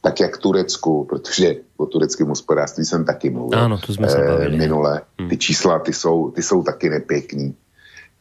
[0.00, 4.28] tak jak Turecku, protože o tureckém hospodářství jsem taky mluvil ano, to jsme se eh,
[4.28, 4.56] bavili.
[4.56, 5.28] minule, hmm.
[5.28, 7.54] ty čísla, ty jsou, ty jsou taky nepěkný,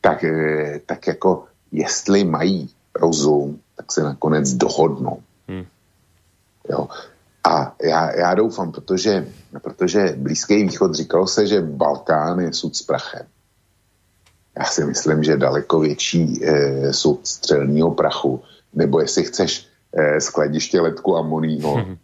[0.01, 5.19] tak, eh, tak jako jestli mají rozum, tak se nakonec dohodnou.
[5.47, 5.65] Hmm.
[6.69, 6.87] Jo.
[7.43, 9.27] A já, já doufám, protože,
[9.61, 13.27] protože Blízký východ říkalo se, že Balkán je sud s prachem
[14.59, 18.43] já si myslím, že daleko větší e, sud střelního prachu,
[18.73, 21.97] nebo jestli chceš e, skladiště letku amoního, hmm.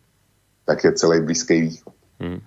[0.66, 1.94] tak je celý Blízký východ.
[2.20, 2.42] Hmm.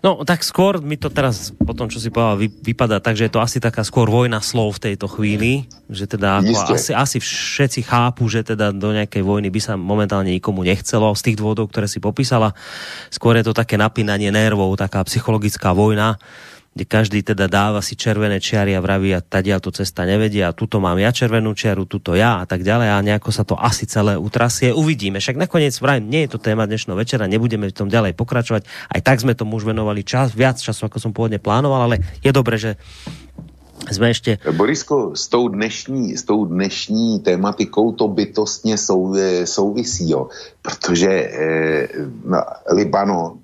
[0.00, 3.28] No tak skôr mi to teraz, po tom, čo si povedal, vy, vypadá tak, že
[3.28, 7.18] je to asi taká skôr vojna slov v tejto chvíli, že teda ako asi, asi
[7.20, 11.68] všetci chápu, že teda do nejakej vojny by sa momentálne nikomu nechcelo z tých dôvodov,
[11.68, 12.56] ktoré si popísala.
[13.12, 16.16] Skôr je to také napínanie nervov, taká psychologická vojna
[16.78, 20.54] kde každý teda dáva si červené čiary a vraví a tadia to cesta nevedia a
[20.54, 23.82] tuto mám ja červenú čiaru, tuto ja a tak ďalej a nejako sa to asi
[23.90, 24.70] celé utrasie.
[24.70, 25.18] Uvidíme.
[25.18, 28.62] Však nakoniec vrajím, nie je to téma dnešného večera, nebudeme v tom ďalej pokračovať.
[28.94, 32.30] Aj tak sme tomu už venovali čas, viac času, ako som pôvodne plánoval, ale je
[32.30, 32.78] dobré, že
[33.90, 34.38] jsme ještě...
[34.52, 39.14] Borisko, s tou dnešní, s tou dnešní tématikou to bytostně sou,
[39.44, 40.28] souvisí, jo,
[40.62, 41.88] protože eh,
[42.24, 43.38] na Libanon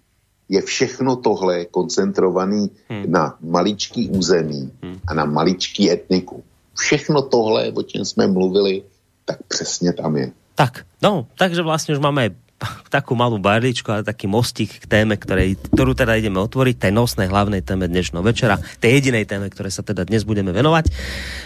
[0.49, 3.05] je všechno tohle koncentrovaný hmm.
[3.11, 5.01] na maličký území hmm.
[5.07, 6.45] a na maličký etniku.
[6.75, 8.83] Všechno tohle, o čem jsme mluvili,
[9.25, 10.33] tak přesně tam je.
[10.55, 12.31] Tak, no, takže vlastně už máme
[12.95, 17.29] takú malú barličku, ale taký mostík k téme, ktorej, ktorú teda ideme otvoriť, tej nosnej
[17.29, 20.91] hlavnej téme dnešného večera, tej jedinej téme, ktoré sa teda dnes budeme venovať.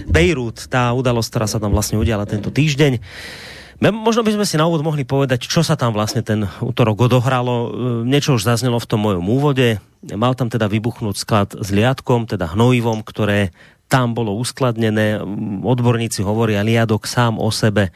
[0.09, 3.01] Bejrút, tá udalosť, ktorá sa tam vlastne udiala tento týždeň.
[3.79, 7.55] Možno by sme si na úvod mohli povedať, čo sa tam vlastne ten útorok odohralo.
[7.55, 7.69] E,
[8.11, 9.79] niečo už zaznelo v tom mojom úvode.
[10.03, 13.55] Mal tam teda vybuchnúť sklad s liadkom, teda hnojivom, ktoré
[13.87, 15.23] tam bolo uskladnené.
[15.63, 17.95] Odborníci hovoria, liadok sám o sebe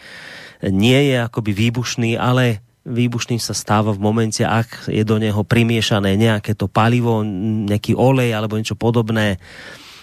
[0.63, 6.15] nie je akoby výbušný, ale výbušným sa stáva v momente, ak je do neho primiešané
[6.15, 7.27] nejaké to palivo,
[7.67, 9.43] nejaký olej alebo niečo podobné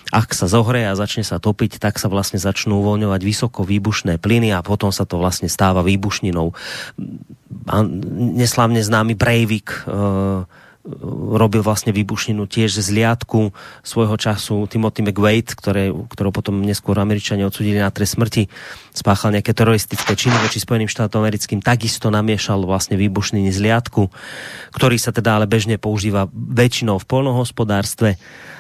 [0.10, 4.50] ak sa zohreje a začne sa topiť, tak sa vlastne začnú uvoľňovať vysoko výbušné plyny
[4.54, 6.54] a potom sa to vlastne stáva výbušninou.
[8.34, 10.50] Neslavne známy Breivik uh,
[11.30, 13.54] robil vlastne výbušninu tiež z liadku
[13.86, 14.66] svojho času.
[14.66, 18.50] Timothy McVeigh, ktoré, ktorého potom neskôr Američania odsudili na trest smrti,
[18.96, 24.10] spáchal nejaké teroristické činy voči Spojeným štátom americkým, takisto namiešal vlastne výbušniny z liadku,
[24.74, 28.16] ktorý sa teda ale bežne používa väčšinou v polnohospodárstve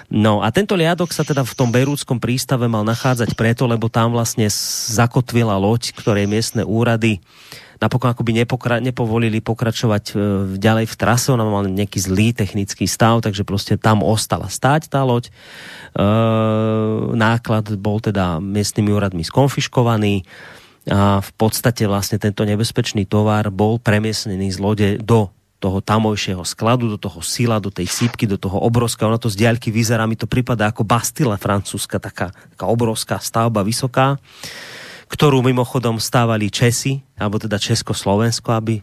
[0.09, 4.09] No a tento liadok sa teda v tom Bejrúdskom prístave mal nachádzať preto, lebo tam
[4.09, 4.49] vlastne
[4.89, 7.21] zakotvila loď, ktorej miestne úrady
[7.79, 10.13] napokon akoby nepokra- nepovolili pokračovať e,
[10.59, 15.03] ďalej v trase, ona mala nejaký zlý technický stav, takže prostě tam ostala stáť tá
[15.03, 15.31] loď.
[15.31, 15.31] E,
[17.15, 20.27] náklad bol teda miestnymi úradmi skonfiškovaný
[20.91, 26.87] a v podstate vlastne tento nebezpečný tovar bol premiesnený z lode do toho tamojšieho skladu,
[26.87, 30.15] do toho sila, do tej sípky, do toho obrovského, ono to z diaľky vyzerá, mi
[30.15, 34.15] to prípada ako Bastila francúzska, taká, taká obrovská stavba, vysoká,
[35.11, 38.79] ktorú mimochodom stávali Česi, alebo teda Československo, aby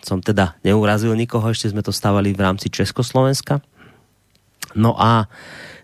[0.00, 3.60] som teda neurazil nikoho, ešte sme to stávali v rámci Československa.
[4.78, 5.26] No a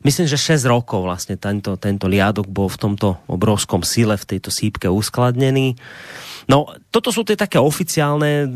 [0.06, 4.54] myslím, že 6 rokov vlastne tento, tento liadok bol v tomto obrovskom síle, v tejto
[4.54, 5.74] sípke uskladnený.
[6.46, 8.46] No, toto sú tie také oficiálne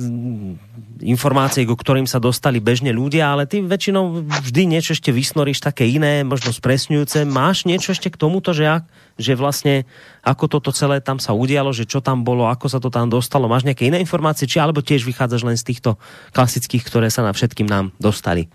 [1.03, 5.91] informácie, ku ktorým sa dostali bežne ľudia, ale ty väčšinou vždy niečo ešte vysnoríš také
[5.91, 7.27] iné, možno spresňujúce.
[7.27, 8.87] Máš niečo ešte k tomuto, že, ak,
[9.19, 9.91] že vlastne
[10.23, 13.51] ako toto celé tam sa udialo, že čo tam bolo, ako sa to tam dostalo?
[13.51, 15.99] Máš nejaké iné informácie, či alebo tiež vychádzaš len z týchto
[16.31, 18.47] klasických, ktoré sa na všetkým nám dostali?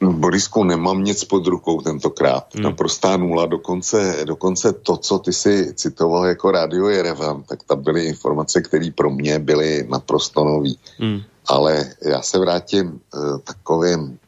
[0.00, 2.54] Borisku, nemám nic pod rukou tentokrát.
[2.54, 2.62] Hmm.
[2.62, 3.46] Naprostá nula.
[3.46, 8.90] Dokonce, dokonce to, co ty si citoval jako Radio Jerevan, tak tam byly informace, které
[8.94, 10.78] pro mě byly naprosto nový.
[10.98, 11.20] Hmm.
[11.46, 14.18] Ale já se vrátím uh, takovým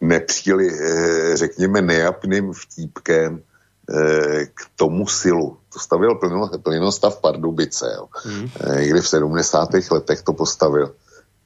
[0.00, 5.56] nepříli, uh, řekněme, nejapným vtípkem uh, k tomu silu.
[5.72, 6.20] To stavil
[6.62, 8.06] plynostav Pardubice, jo.
[8.24, 8.50] Hmm.
[8.66, 9.68] Uh, kdy v 70.
[9.90, 10.94] letech to postavil.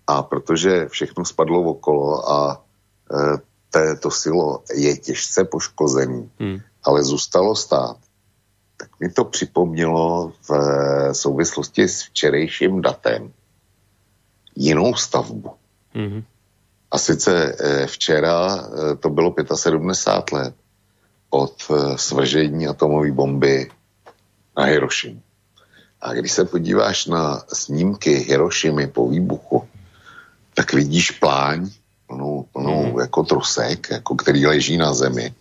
[0.07, 2.63] A protože všechno spadlo okolo a
[3.11, 3.37] Eh,
[3.71, 6.61] této silo je těžce poškozený, hmm.
[6.83, 7.97] ale zůstalo stát,
[8.77, 13.33] tak mi to připomnělo v eh, souvislosti s včerejším datem
[14.57, 15.51] jinou stavbu.
[15.95, 16.23] Hmm.
[16.91, 18.69] A sice eh, včera
[19.01, 20.55] to bylo 75 let
[21.31, 21.55] od
[21.97, 23.71] svržení atomové bomby
[24.57, 25.23] na Hirošimu.
[26.01, 29.69] A když se podíváš na snímky Hirošimy po výbuchu,
[30.55, 31.71] tak vidíš pláň
[32.11, 32.99] plnou, plnou mm.
[32.99, 35.35] jako trusek, jako který leží na zemi.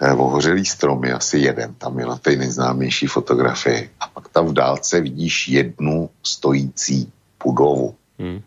[0.00, 3.90] Eh, ohořelý stromy, asi jeden, tam je na té nejznámější fotografii.
[4.00, 7.12] A pak tam v dálce vidíš jednu stojící
[7.44, 7.94] budovu.
[8.18, 8.40] Mm.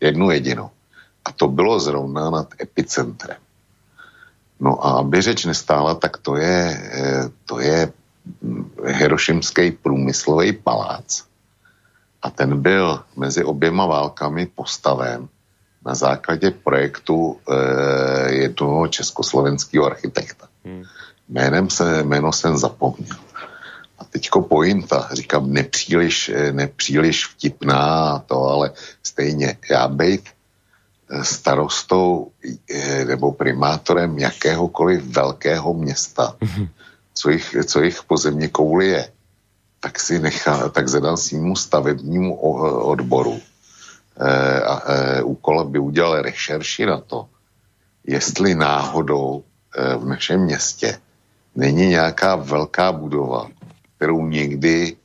[0.00, 0.70] Jednu jedinou.
[1.24, 3.36] A to bylo zrovna nad epicentrem.
[4.60, 6.60] No a aby řeč nestála, tak to je,
[6.92, 7.92] eh, to je
[8.42, 11.24] hm, Hirošimský průmyslový palác.
[12.22, 15.28] A ten byl mezi oběma válkami postaven
[15.86, 20.48] na základě projektu eh, jednoho československého architekta.
[20.64, 20.82] Hmm.
[21.28, 23.16] Jménem se, jméno jsem zapomněl.
[23.98, 28.70] A teďko pointa, říkám, nepříliš, eh, nepříliš vtipná to, ale
[29.02, 30.28] stejně, já být
[31.10, 32.30] eh, starostou
[32.70, 36.68] eh, nebo primátorem jakéhokoliv velkého města, hmm.
[37.14, 39.12] co, jich, co jich po země kouli je,
[39.80, 42.36] tak si nechá, tak zadám svýmu stavebnímu
[42.84, 43.40] odboru,
[44.20, 47.28] Eh, eh, úkol, aby udělal rešerši na to,
[48.04, 49.44] jestli náhodou
[49.76, 50.98] eh, v našem městě
[51.56, 53.48] není nějaká velká budova,
[53.96, 54.96] kterou někdy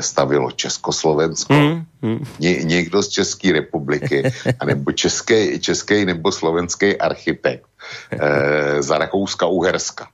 [0.00, 2.24] stavilo Československo, mm, mm.
[2.38, 4.32] Ně, někdo z České republiky,
[4.64, 7.64] nebo český, český nebo slovenský architekt
[8.10, 10.06] e, za Rakouska-Uherska.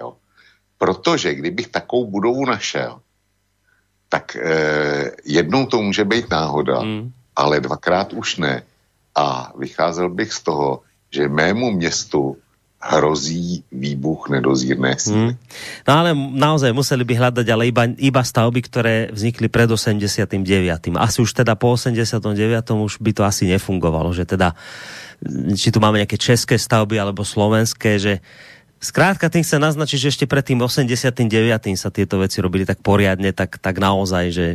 [0.00, 0.16] Jo.
[0.78, 3.00] Protože kdybych takovou budovu našel,
[4.08, 4.52] tak e,
[5.24, 8.64] jednou to může být náhoda, mm ale dvakrát už ne.
[9.14, 12.36] A vycházel bych z toho, že mému městu
[12.76, 15.34] hrozí výbuch nedozírné síly.
[15.34, 15.38] Hmm.
[15.88, 20.28] No ale naozaj museli by hľadať ale iba, iba stavby, ktoré vznikli pred 89.
[20.94, 22.20] Asi už teda po 89.
[22.76, 24.54] už by to asi nefungovalo, že teda
[25.56, 28.14] či tu máme nejaké české stavby alebo slovenské, že
[28.76, 31.32] Skrátka, tým chce naznačiť, že ešte pred tým 89.
[31.80, 34.46] sa tieto veci robili tak poriadne, tak, tak naozaj, že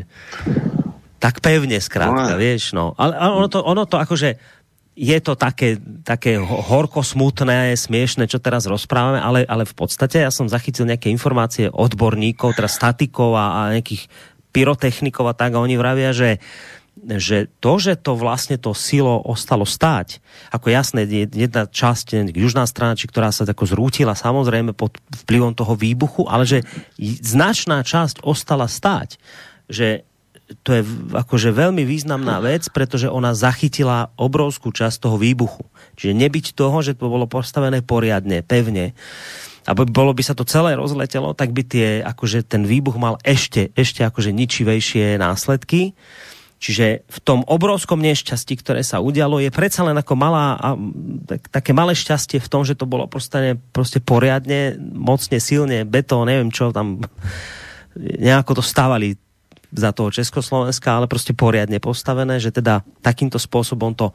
[1.21, 2.97] tak pevne zkrátka, no, vieš, no.
[2.97, 4.41] Ale, ale ono, to, ono to akože
[4.97, 10.33] je to také, také horko smutné, smiešné, čo teraz rozprávame, ale, ale v podstate ja
[10.33, 14.11] som zachytil nejaké informácie odborníkov, teda statikov a, a nejakých
[14.51, 16.41] pyrotechnikov a tak, a oni vravia, že
[17.01, 20.19] že to, že to vlastne to silo ostalo stáť,
[20.51, 25.73] ako jasné, jedna časť, južná strana, či ktorá sa tako zrútila samozrejme pod vplyvom toho
[25.73, 26.67] výbuchu, ale že
[27.23, 29.17] značná časť ostala stáť.
[29.71, 30.03] Že
[30.61, 30.81] to je
[31.15, 35.63] akože veľmi významná vec, pretože ona zachytila obrovskú časť toho výbuchu.
[35.95, 38.97] Čiže nebyť toho, že to bolo postavené poriadne, pevne,
[39.61, 43.69] a bolo by sa to celé rozletelo, tak by tie, akože ten výbuch mal ešte,
[43.77, 45.93] ešte akože ničivejšie následky.
[46.61, 50.77] Čiže v tom obrovskom nešťastí, ktoré sa udialo, je predsa len ako malá, a,
[51.25, 56.29] tak, také malé šťastie v tom, že to bolo proste, proste poriadne, mocne, silne, betón,
[56.29, 57.01] neviem čo tam,
[58.25, 59.17] nejako to stávali
[59.71, 64.11] za toho Československa, ale prostě poriadne postavené, že teda takýmto spôsobom to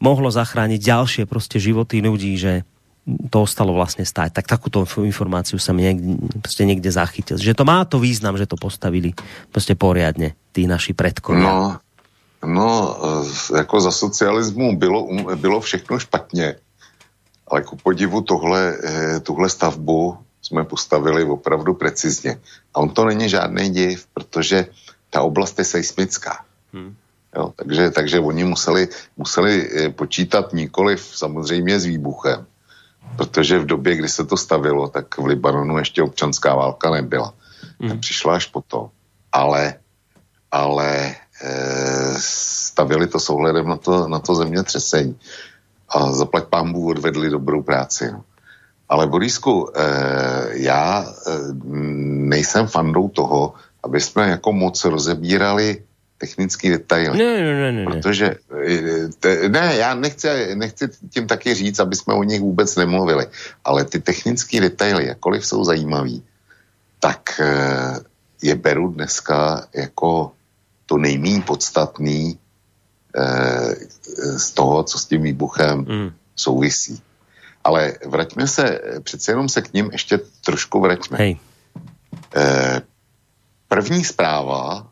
[0.00, 2.62] mohlo zachrániť ďalšie prostě životy ľudí, že
[3.30, 4.32] to ostalo vlastně stát.
[4.32, 7.38] Tak takúto informáciu jsem někde, prostě někde zachytil.
[7.38, 9.12] Že to má to význam, že to postavili
[9.52, 11.42] prostě poriadne tí naši predkovia.
[11.42, 11.78] No,
[12.44, 12.96] no,
[13.56, 16.54] jako za socialismu bylo, bylo všechno špatně.
[17.48, 22.38] Ale ku podivu tohle, eh, tuhle stavbu jsme postavili opravdu precizně.
[22.74, 24.66] A on to není žádný div, protože
[25.10, 26.44] ta oblast je seismická.
[26.72, 26.96] Hmm.
[27.36, 32.46] Jo, takže, takže oni museli, museli eh, počítat nikoliv samozřejmě s výbuchem,
[33.16, 37.34] protože v době, kdy se to stavilo, tak v Libanonu ještě občanská válka nebyla.
[37.80, 38.00] Hmm.
[38.00, 38.88] Přišla až potom.
[39.32, 39.74] Ale,
[40.52, 41.14] ale e,
[42.18, 45.18] stavili to s ohledem na to, na to zemětřesení.
[45.88, 48.12] A zaplať pámbu odvedli dobrou práci.
[48.12, 48.24] No.
[48.88, 49.82] Ale Borisku, e,
[50.52, 51.30] já e,
[52.26, 55.82] nejsem fandou toho, aby jsme jako moc rozebírali
[56.20, 57.18] technický detaily.
[57.18, 57.84] Ne, ne, ne, ne.
[57.84, 58.36] Protože,
[59.20, 63.26] te, ne, já nechci, nechci tím taky říct, aby jsme o nich vůbec nemluvili,
[63.64, 66.22] ale ty technické detaily, jakkoliv jsou zajímavý,
[67.00, 68.00] tak eh,
[68.42, 70.32] je beru dneska jako
[70.86, 72.38] to nejméně podstatný
[73.16, 73.74] eh,
[74.36, 76.10] z toho, co s tím výbuchem mm.
[76.36, 77.00] souvisí.
[77.64, 81.18] Ale vraťme se, přece jenom se k ním ještě trošku vraťme.
[81.18, 81.36] Hej.
[83.70, 84.90] První zpráva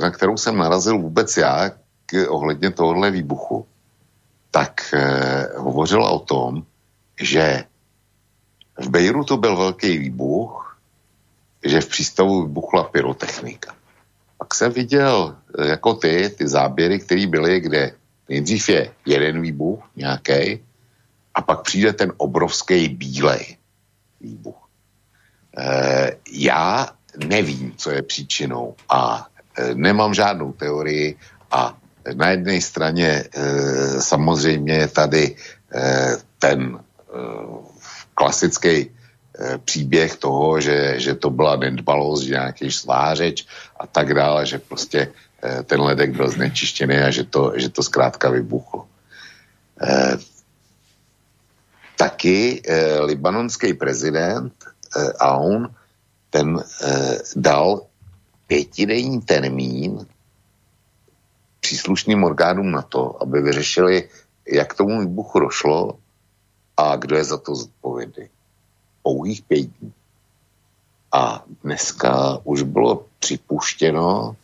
[0.00, 1.70] na kterou jsem narazil vůbec já
[2.06, 3.66] k, ohledně tohohle výbuchu,
[4.50, 6.62] tak eh, hovořila o tom,
[7.20, 7.64] že
[8.78, 10.78] v Bejrutu byl velký výbuch,
[11.64, 13.74] že v přístavu vybuchla pyrotechnika.
[14.38, 17.92] Pak jsem viděl eh, jako ty, ty záběry, které byly, kde
[18.28, 20.64] nejdřív je jeden výbuch nějaký
[21.34, 23.56] a pak přijde ten obrovský bílej
[24.20, 24.68] výbuch.
[25.58, 29.26] E, já nevím, co je příčinou a
[29.58, 31.18] Eh, nemám žádnou teorii
[31.50, 31.74] a
[32.14, 35.36] na jedné straně eh, samozřejmě je tady
[35.74, 36.78] eh, ten
[38.14, 38.90] klasický
[39.64, 43.46] příběh toho, že, že to byla nedbalost, že nějaký svářeč
[43.80, 45.14] a tak dále, že prostě
[45.64, 48.90] ten ledek byl znečištěný a že to, že to zkrátka vybuchlo.
[51.96, 52.62] Taky
[53.06, 54.54] libanonský prezident
[55.22, 55.70] Aoun
[56.30, 56.64] ten
[57.36, 57.82] dal
[58.46, 60.06] pětidenní termín
[61.60, 64.08] příslušným orgánům na to, aby vyřešili,
[64.52, 65.98] jak tomu výbuchu došlo
[66.76, 68.28] a kdo je za to zodpovědný.
[69.02, 69.92] Pouhých pět dní.
[71.12, 74.36] A dneska už bylo připuštěno,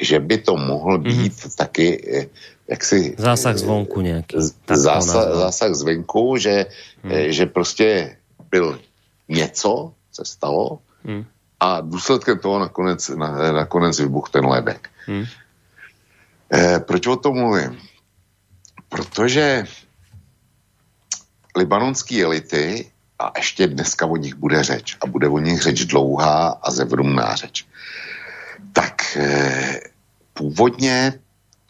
[0.00, 1.02] že by to mohl mhm.
[1.02, 1.56] být mm-hmm.
[1.56, 1.86] taky
[2.16, 2.26] eh,
[2.68, 3.14] jaksi...
[3.18, 4.36] Zásah zvonku nějaký.
[4.68, 6.66] Zásah, zásah zvenku, že,
[7.02, 7.10] mm.
[7.32, 8.16] že prostě
[8.50, 8.80] byl
[9.28, 11.24] něco, se stalo, mm
[11.62, 14.90] a důsledkem toho nakonec, na, nakonec vybuch ten ledek.
[15.06, 15.24] Hmm.
[16.54, 17.78] E, proč o tom mluvím?
[18.88, 19.64] Protože
[21.56, 26.58] libanonské elity, a ještě dneska o nich bude řeč, a bude o nich řeč dlouhá
[26.62, 27.66] a zevrumná řeč,
[28.72, 29.80] tak e,
[30.34, 31.14] původně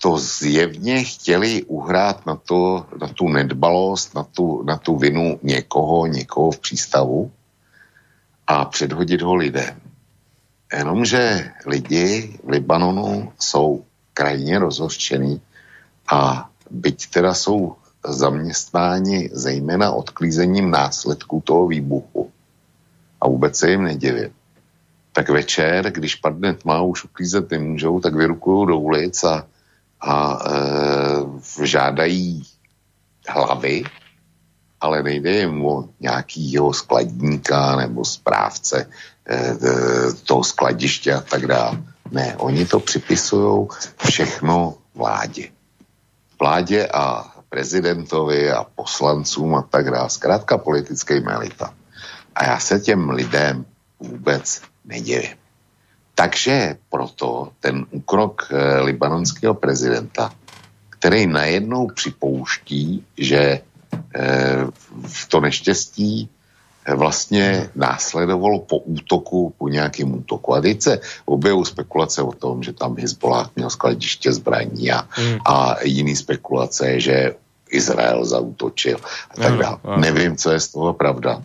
[0.00, 6.06] to zjevně chtěli uhrát na, to, na tu nedbalost, na tu, na tu vinu někoho,
[6.06, 7.30] někoho v přístavu,
[8.47, 9.80] a předhodit ho lidem.
[10.72, 13.84] Jenomže lidi v Libanonu jsou
[14.14, 15.40] krajně rozhořčený
[16.12, 17.76] a byť teda jsou
[18.09, 22.32] zaměstnáni zejména odklízením následků toho výbuchu
[23.20, 24.30] a vůbec se jim nedivím,
[25.12, 29.47] tak večer, když padne tma, už uklízet nemůžou, tak vyrukují do ulic a,
[30.01, 30.38] a
[31.61, 32.43] e, žádají
[33.28, 33.84] hlavy
[34.82, 38.90] ale nejde jim o nějakýho skladníka nebo správce
[39.28, 39.56] eh,
[40.26, 41.78] toho skladiště a tak dále.
[42.10, 43.68] Ne, oni to připisují
[44.06, 45.48] všechno vládě.
[46.40, 50.10] Vládě a prezidentovi a poslancům a tak dále.
[50.10, 51.74] Zkrátka politický melita.
[52.34, 53.64] A já se těm lidem
[54.00, 55.36] vůbec nedivím.
[56.14, 60.32] Takže proto ten úkrok eh, libanonského prezidenta,
[60.90, 63.60] který najednou připouští, že
[65.28, 66.28] to neštěstí
[66.86, 70.55] eh, vlastně následovalo po útoku, po nějakém útoku.
[70.55, 75.38] A teď se objevují spekulace o tom, že tam Hezbollah měl skladiště zbraní a, hmm.
[75.47, 77.34] a jiný spekulace, že
[77.70, 78.99] Izrael zautočil
[79.30, 79.78] a tak dále.
[79.97, 81.43] Nevím, co je z toho pravda.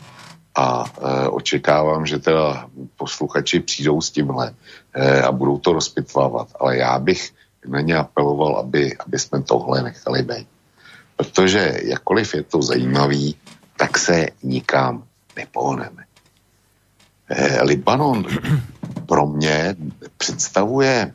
[0.56, 2.68] A e, očekávám, že teda
[2.98, 4.54] posluchači přijdou s tímhle
[4.94, 6.48] e, a budou to rozpitvávat.
[6.60, 7.32] Ale já bych
[7.68, 10.48] na ně apeloval, aby, aby jsme tohle nechali být.
[11.18, 13.36] Protože jakkoliv je to zajímavý,
[13.78, 15.04] tak se nikam
[15.36, 16.04] nepohneme.
[17.30, 18.26] Eh, Libanon
[19.06, 19.76] pro mě
[20.18, 21.14] představuje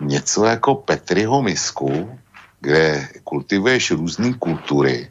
[0.00, 2.18] něco jako Petriho misku,
[2.60, 5.10] kde kultivuješ různé kultury,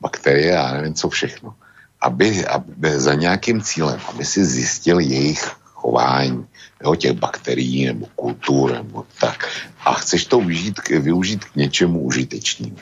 [0.00, 1.54] bakterie a nevím co všechno,
[2.00, 6.46] aby, aby za nějakým cílem, aby si zjistil jejich chování,
[6.84, 9.46] jo, těch bakterií nebo kultur nebo tak.
[9.80, 12.76] A chceš to využít, využít k něčemu užitečnému.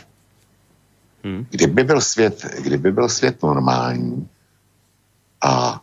[1.24, 1.46] Hmm.
[1.50, 4.28] Kdyby, byl svět, kdyby byl svět normální
[5.42, 5.80] a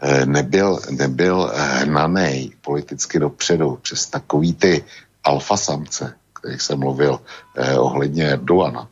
[0.00, 4.84] e, nebyl, nebyl hnaný politicky dopředu přes takový ty
[5.24, 6.14] alfasamce,
[6.44, 7.20] kterých jsem mluvil
[7.56, 8.88] eh, ohledně Erdoana,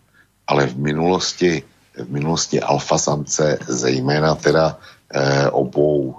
[0.46, 1.62] ale v minulosti,
[1.94, 4.78] v minulosti alfasamce, zejména teda
[5.12, 6.16] eh, obou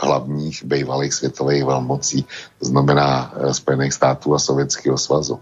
[0.00, 2.26] hlavních bývalých světových velmocí,
[2.58, 5.40] to znamená eh, Spojených států a Sovětského svazu.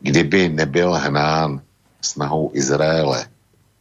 [0.00, 1.60] Kdyby nebyl hnán
[2.00, 3.26] snahou Izraele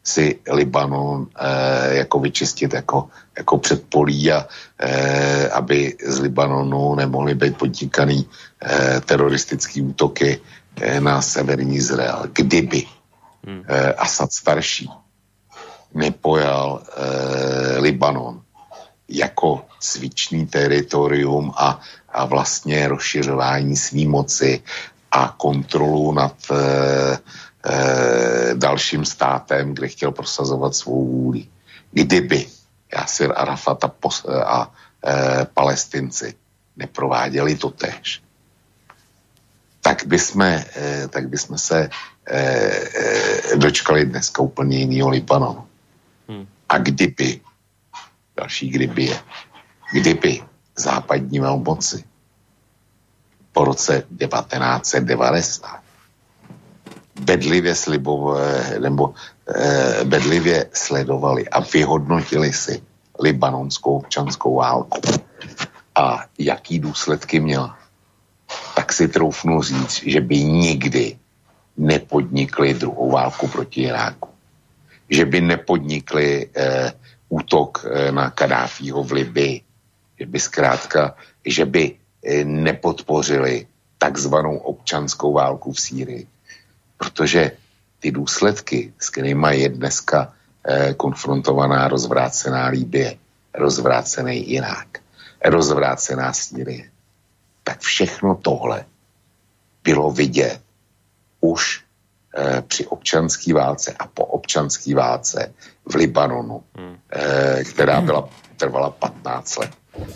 [0.03, 3.07] si Libanon eh, jako vyčistit jako,
[3.37, 4.47] jako předpolí a
[4.79, 8.27] eh, aby z Libanonu nemohly být podnikaný
[8.61, 10.39] eh, teroristický útoky
[10.81, 12.27] eh, na severní Izrael.
[12.33, 12.83] Kdyby
[13.47, 13.63] hmm.
[13.67, 14.89] eh, Asad starší
[15.93, 18.41] nepojal eh, Libanon
[19.07, 21.79] jako cvičný teritorium a,
[22.09, 24.63] a vlastně rozšiřování své moci
[25.11, 27.17] a kontrolu nad eh,
[27.65, 31.45] eh, dalším státem, kde chtěl prosazovat svou vůli.
[31.91, 32.47] Kdyby
[32.95, 34.71] Jasir Arafat a, pos, a
[35.05, 36.33] eh, palestinci
[36.75, 38.23] neprováděli to tež,
[39.83, 41.89] tak bychom, eh, tak bychom se
[42.27, 42.39] eh,
[42.95, 45.67] eh, dočkali dneska úplně jiného Libanonu.
[46.27, 46.47] Hmm.
[46.69, 47.41] A kdyby,
[48.35, 49.19] další kdyby je,
[49.93, 50.41] kdyby
[50.75, 52.03] západní velmoci
[53.51, 55.83] po roce 1990
[57.21, 59.13] bedlivě slibové, nebo
[59.55, 62.81] eh, bedlivě sledovali a vyhodnotili si
[63.19, 65.01] libanonskou občanskou válku
[65.95, 67.77] a jaký důsledky měla,
[68.75, 71.17] tak si troufnu říct, že by nikdy
[71.77, 74.29] nepodnikli druhou válku proti Iráku.
[75.09, 76.91] Že by nepodnikli eh,
[77.29, 79.61] útok eh, na Kadáfího v Libii.
[80.23, 83.67] Že by zkrátka, že by eh, nepodpořili
[83.99, 86.23] takzvanou občanskou válku v Sýrii
[87.03, 87.51] protože
[87.99, 93.15] ty důsledky, s kterými je dneska eh, konfrontovaná rozvrácená Líbie,
[93.53, 95.03] rozvrácený Irák,
[95.45, 96.91] rozvrácená Sýrie,
[97.63, 98.85] tak všechno tohle
[99.83, 100.61] bylo vidět
[101.41, 101.83] už
[102.35, 105.53] eh, při občanské válce a po občanské válce
[105.85, 106.95] v Libanonu, hmm.
[107.11, 109.71] eh, která byla, trvala 15 let.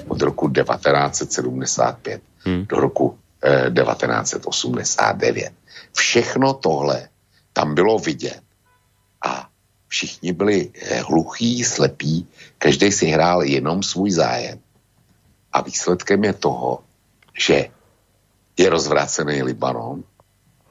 [0.08, 2.66] Od roku 1975 hmm.
[2.66, 5.54] do roku eh, 1989.
[5.94, 7.10] Všechno tohle
[7.54, 8.42] tam bylo vidět.
[9.26, 9.50] A
[9.88, 14.60] všichni byli eh, hluchí, slepí, každý si hrál jenom svůj zájem.
[15.54, 16.84] A výsledkem je toho,
[17.34, 17.70] že
[18.58, 20.04] je rozvrácený Libanon.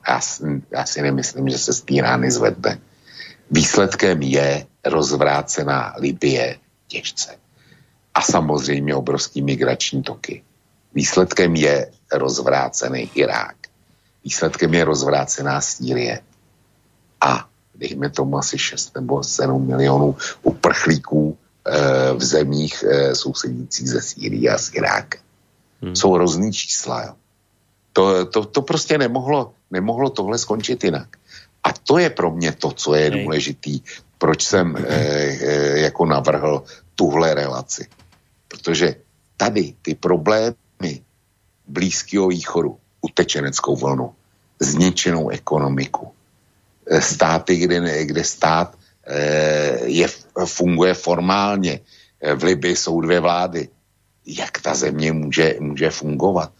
[0.08, 0.20] Já,
[0.70, 2.78] já si nemyslím, že se z té rány zvedne.
[3.50, 7.45] Výsledkem je rozvrácená Libie těžce.
[8.16, 10.42] A samozřejmě obrovský migrační toky.
[10.94, 13.56] Výsledkem je rozvrácený Irák.
[14.24, 16.20] Výsledkem je rozvrácená Sýrie.
[17.20, 24.00] A dejme tomu asi 6 nebo 7 milionů uprchlíků e, v zemích e, sousedících ze
[24.00, 25.18] Sýrie a z Iráka.
[25.82, 25.96] Hmm.
[25.96, 27.04] Jsou různý čísla.
[27.04, 27.12] Jo.
[27.92, 31.08] To, to, to prostě nemohlo, nemohlo tohle skončit jinak.
[31.64, 33.80] A to je pro mě to, co je důležitý,
[34.18, 36.64] proč jsem e, e, jako navrhl
[36.94, 37.86] tuhle relaci.
[38.48, 38.94] Protože
[39.36, 41.02] tady ty problémy
[41.66, 44.14] Blízkého východu utečeneckou vlnu,
[44.60, 46.12] zničenou ekonomiku.
[46.86, 50.06] Eh, státy, kde, kde stát eh, je,
[50.44, 51.80] funguje formálně,
[52.20, 53.68] eh, v Libii jsou dvě vlády.
[54.26, 56.50] Jak ta země může, může fungovat?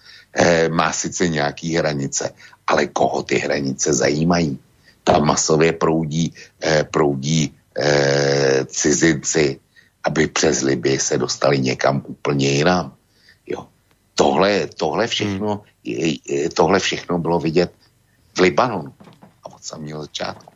[0.68, 2.30] Má sice nějaký hranice,
[2.66, 4.60] ale koho ty hranice zajímají?
[5.00, 6.28] Tam masově proudí,
[6.92, 7.56] proudí
[8.68, 9.58] cizinci,
[10.06, 12.94] aby přes Libii se dostali někam úplně jinam.
[13.46, 13.66] Jo.
[14.14, 16.48] Tohle, tohle, všechno, hmm.
[16.54, 17.72] tohle všechno bylo vidět
[18.36, 18.94] v Libanonu
[19.42, 20.55] a od samého začátku.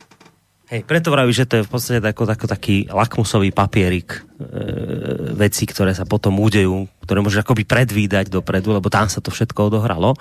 [0.71, 4.19] Hej, preto vraví, že to je v podstate ako, ako taký lakmusový papierik e,
[5.35, 9.67] veci, ktoré sa potom udejú, ktoré môžeš akoby predvídať dopredu, lebo tam sa to všetko
[9.67, 10.15] odohralo.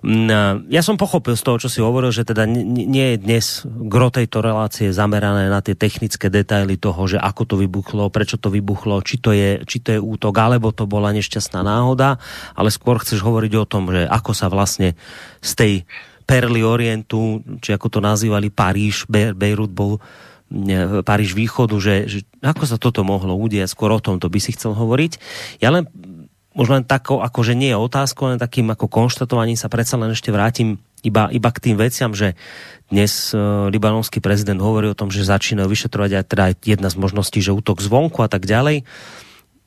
[0.00, 4.08] Mm, ja som pochopil z toho, čo si hovoril, že teda nie je dnes gro
[4.08, 9.04] tejto relácie zamerané na tie technické detaily toho, že ako to vybuchlo, prečo to vybuchlo,
[9.04, 12.16] či to je, či to je útok, alebo to bola nešťastná náhoda,
[12.56, 14.96] ale skôr chceš hovoriť o tom, že ako sa vlastne
[15.44, 15.72] z tej
[16.24, 20.00] perly Orientu, či ako to nazývali Paríž, Beirut bol
[21.04, 24.52] Paríž východu, že, že ako sa toto mohlo udiať, skôr o tom to by si
[24.52, 25.12] chcel hovoriť.
[25.60, 25.88] Ja len
[26.54, 30.30] možno len tako, akože nie je otázkou, len takým ako konštatovaním sa predsa len ešte
[30.30, 32.38] vrátim iba, iba k tým veciam, že
[32.88, 37.42] dnes uh, libanonský prezident hovorí o tom, že začínajú vyšetrovať aj teda jedna z možností,
[37.42, 38.86] že útok zvonku a tak ďalej.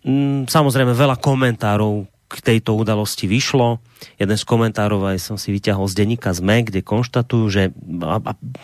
[0.07, 3.79] Mm, samozrejme veľa komentárov k tejto udalosti vyšlo.
[4.19, 7.63] Jeden z komentárov aj som si vyťahol z denníka ZME, kde konštatujú, že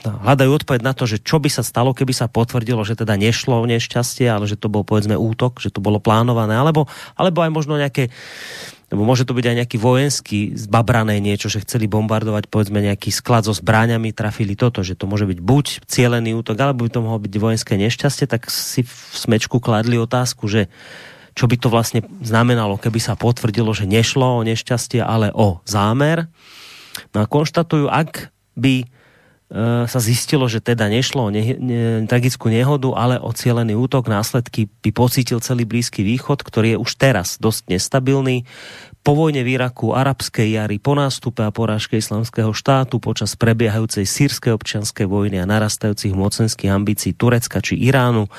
[0.04, 3.64] hľadajú odpoveď na to, že čo by sa stalo, keby sa potvrdilo, že teda nešlo
[3.64, 7.52] o nešťastie, ale že to bol povedzme útok, že to bolo plánované, alebo, alebo aj
[7.56, 8.12] možno nejaké
[8.94, 13.42] lebo môže to byť aj nejaký vojenský zbabrané niečo, že chceli bombardovať povedzme nejaký sklad
[13.42, 17.18] so zbráňami, trafili toto, že to môže byť buď cielený útok, alebo by to mohlo
[17.18, 20.70] byť vojenské nešťastie, tak si v smečku kladli otázku, že
[21.34, 26.30] čo by to vlastne znamenalo, keby sa potvrdilo, že nešlo o nešťastie, ale o zámer.
[27.14, 28.86] No a konštatujú, ak by e,
[29.90, 34.70] sa zistilo, že teda nešlo o ne, ne, tragickú nehodu, ale o cielený útok, následky
[34.86, 38.46] by pocítil celý Blízky východ, ktorý je už teraz dosť nestabilný
[39.04, 44.56] po vojne v Iraku, arabskej jary, po nástupe a porážke islamského štátu, počas prebiehajúcej sírskej
[44.56, 48.32] občianskej vojny a narastajúcich mocenských ambícií Turecka či Iránu,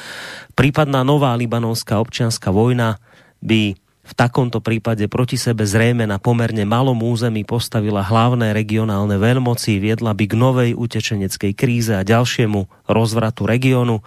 [0.57, 2.97] prípadná nová libanonská občianská vojna
[3.45, 9.81] by v takomto prípade proti sebe zrejme na pomerne malom území postavila hlavné regionálne veľmoci,
[9.81, 14.05] viedla by k novej utečeneckej kríze a ďalšiemu rozvratu regiónu,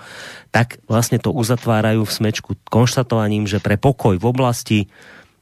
[0.53, 4.79] tak vlastne to uzatvárajú v smečku konštatovaním, že pre pokoj v oblasti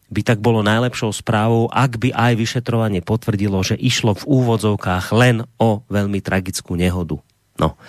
[0.10, 5.46] by tak bolo najlepšou správou, ak by aj vyšetrovanie potvrdilo, že išlo v úvodzovkách len
[5.58, 7.18] o veľmi tragickú nehodu.
[7.56, 7.80] No.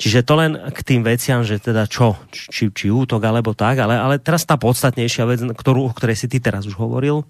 [0.00, 4.00] Čiže to len k tým veciam, že teda čo, či, či útok alebo tak, ale,
[4.00, 7.22] ale teraz tá podstatnejšia vec, ktorú, o ktorej si ty teraz už hovoril,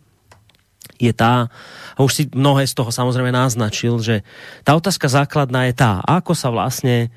[1.02, 1.50] je tá,
[1.94, 4.22] a už si mnohé z toho samozrejme naznačil, že
[4.62, 7.10] tá otázka základná je tá, ako sa vlastne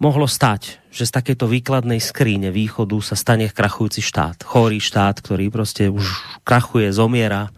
[0.00, 4.42] mohlo stať, že z takéto výkladnej skríne východu sa stane krachujúci štát.
[4.42, 6.08] Chorý štát, ktorý proste už
[6.42, 7.52] krachuje, zomiera,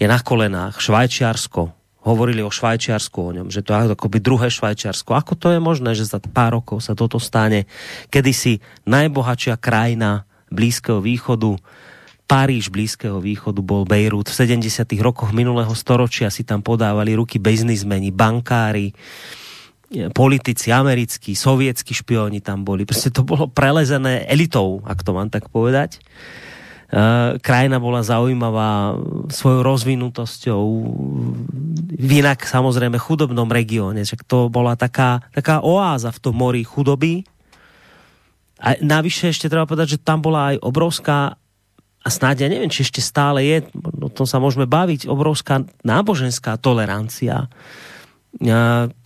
[0.00, 0.80] je na kolenách.
[0.80, 1.70] Švajčiarsko.
[2.04, 5.16] Hovorili o Švajčiarsku o ňom, že to je akoby druhé Švajčiarsko.
[5.16, 7.64] Ako to je možné, že za pár rokov sa toto stane?
[8.12, 11.56] Kedysi najbohatšia krajina Blízkeho východu,
[12.24, 14.32] Paríž Blízkeho východu bol Bejrút.
[14.32, 14.84] V 70.
[15.00, 18.96] rokoch minulého storočia si tam podávali ruky biznismeni, bankári,
[20.14, 22.86] politici americkí, sovietskí špioni tam boli.
[22.88, 26.02] Proste to bolo prelezené elitou, ak to mám tak povedať.
[26.94, 28.94] Uh, krajina bola zaujímavá
[29.26, 30.62] svojou rozvinutosťou
[31.94, 34.06] v inak samozrejme chudobnom regióne.
[34.06, 37.26] Však to bola taká, taká oáza v tom mori chudoby.
[38.62, 41.34] A navyše ešte treba povedať, že tam bola aj obrovská
[42.04, 46.60] a snáď ja neviem, či ešte stále je, o tom sa môžeme baviť, obrovská náboženská
[46.60, 47.48] tolerancia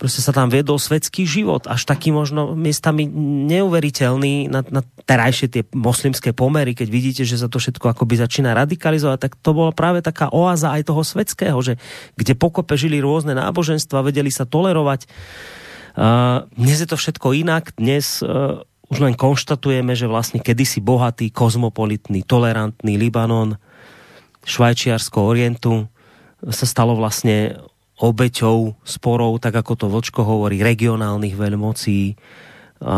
[0.01, 3.05] proste sa tam viedol svetský život, až taký možno miestami
[3.45, 8.57] neuveriteľný na, na terajšie tie moslimské pomery, keď vidíte, že sa to všetko akoby začína
[8.57, 11.77] radikalizovať, tak to bola práve taká oáza aj toho svetského, že
[12.17, 15.05] kde pokope žili rôzne náboženstva, vedeli sa tolerovať.
[15.93, 21.29] Uh, dnes je to všetko inak, dnes uh, už len konštatujeme, že vlastne kedysi bohatý,
[21.29, 23.61] kozmopolitný, tolerantný Libanon,
[24.41, 25.85] Švajčiarsko, Orientu
[26.49, 27.61] sa stalo vlastne
[27.99, 32.15] obeťou sporov, tak ako to Vlčko hovorí, regionálnych veľmocí
[32.79, 32.95] a,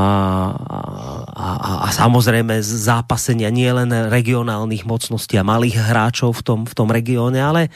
[0.54, 6.94] a, a, a samozrejme zápasenia nielen regionálnych mocností a malých hráčov v tom, v tom
[6.94, 7.74] regióne, ale,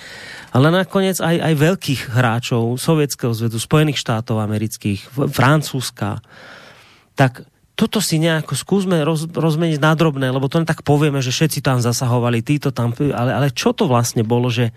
[0.54, 6.22] ale nakoniec aj, aj veľkých hráčov Sovietskeho zvedu, Spojených štátov amerických, Francúzska.
[7.18, 7.42] Tak
[7.74, 11.66] toto si nejako skúsme roz, rozmeniť na drobné, lebo to len tak povieme, že všetci
[11.66, 14.70] tam zasahovali, títo tam, ale, ale čo to vlastne bolo, že,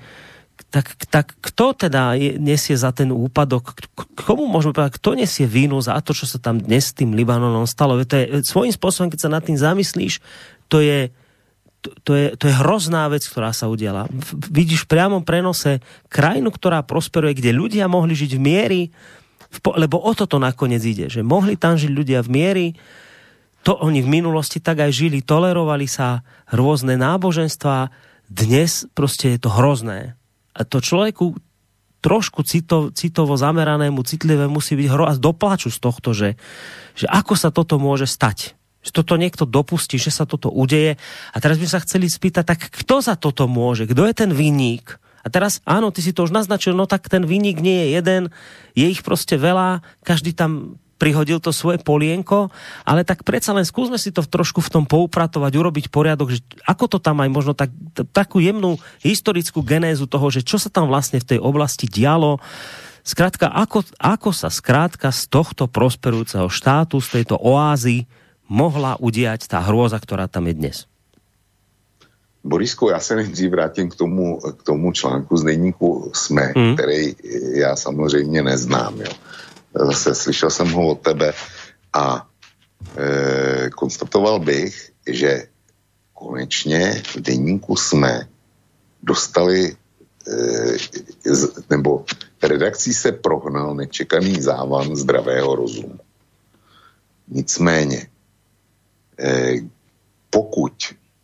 [0.68, 3.78] tak, tak kto teda nesie za ten úpadok?
[4.18, 7.64] Komu môžeme povedať, kto nesie vínu za to, čo sa tam dnes s tým Libanonom
[7.64, 7.96] stalo?
[8.02, 10.20] To je svojím spôsobom, keď sa nad tým zamyslíš,
[10.68, 11.14] to je,
[11.80, 14.10] to, to, je, to je hrozná vec, ktorá sa udiala.
[14.50, 15.80] Vidíš v priamom prenose
[16.12, 18.80] krajinu, ktorá prosperuje, kde ľudia mohli žiť v miery,
[19.48, 22.66] v, lebo o toto nakoniec ide, že mohli tam žiť ľudia v miery,
[23.64, 26.20] to oni v minulosti tak aj žili, tolerovali sa
[26.52, 27.88] rôzne náboženstva,
[28.28, 30.17] dnes proste je to hrozné
[30.64, 31.36] to človeku
[31.98, 36.38] trošku cito, citovo zameranému, citlivé musí byť hro a doplaču z tohto, že,
[36.94, 38.54] že ako sa toto môže stať.
[38.78, 40.94] že toto niekto dopustí, že sa toto udeje.
[41.34, 43.90] A teraz by sa chceli spýtať, tak kto za toto môže?
[43.90, 45.02] Kto je ten vinník?
[45.26, 48.22] A teraz, áno, ty si to už naznačil, no tak ten vinník nie je jeden,
[48.78, 52.50] je ich prostě veľa, každý tam prihodil to svoje polienko,
[52.82, 56.84] ale tak predsa len skúsme si to trošku v tom poupratovať, urobiť poriadok, že ako
[56.90, 57.70] to tam aj možno tak,
[58.10, 62.42] takú jemnú historickú genézu toho, že čo sa tam vlastne v tej oblasti dialo,
[63.08, 68.04] Zkrátka, ako, ako sa zkrátka z tohto prosperujúceho štátu, z tejto oázy
[68.44, 70.76] mohla udiať tá hrôza, ktorá tam je dnes?
[72.44, 76.74] Borisku, já se nejdřív vrátím k tomu, k tomu článku z denníku SME, hmm.
[76.74, 77.16] který
[77.52, 79.00] já samozřejmě neznám.
[79.00, 79.12] Jo
[79.74, 81.32] zase slyšel jsem ho od tebe
[81.92, 82.28] a
[82.96, 85.46] e, konstatoval bych, že
[86.14, 88.28] konečně v denníku jsme
[89.02, 89.76] dostali
[90.26, 92.04] e, z, nebo
[92.42, 95.98] redakcí se prohnal nečekaný závan zdravého rozumu.
[97.28, 98.06] Nicméně,
[99.18, 99.54] e,
[100.30, 100.72] pokud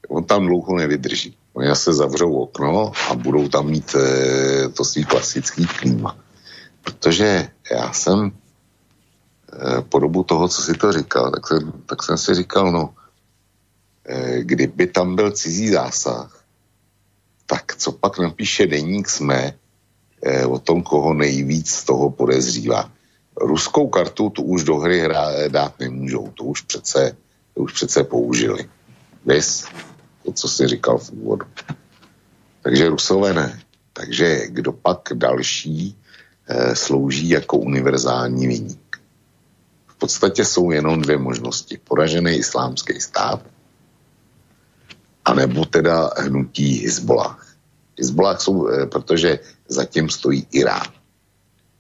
[0.09, 5.05] on tam dlouho nevydrží, oni se zavřou okno a budou tam mít e, to svý
[5.05, 6.17] klasický klíma.
[6.85, 8.33] Protože já jsem
[9.55, 12.95] Eh, po dobu toho, co si to říkal, tak jsem, tak jsem si říkal, no,
[14.07, 16.45] eh, kdyby tam byl cizí zásah,
[17.47, 19.55] tak co pak napíše deník jsme
[20.23, 22.91] eh, o tom, koho nejvíc z toho podezřívá.
[23.37, 27.17] Ruskou kartu tu už do hry hrá, dát nemůžou, to už přece,
[27.55, 28.69] to už přece použili.
[29.27, 29.67] Vys,
[30.25, 31.47] to, co jsi říkal v úvodu.
[32.63, 33.61] Takže Rusové ne.
[33.93, 35.99] Takže kdo pak další
[36.75, 38.85] slouží jako univerzální viník
[40.05, 41.81] podstatě jsou jenom dvě možnosti.
[41.81, 43.41] Poražený islámský stát
[45.25, 47.41] anebo teda hnutí Hezbollah.
[47.97, 50.93] Hezbollah jsou, eh, protože zatím stojí Irán.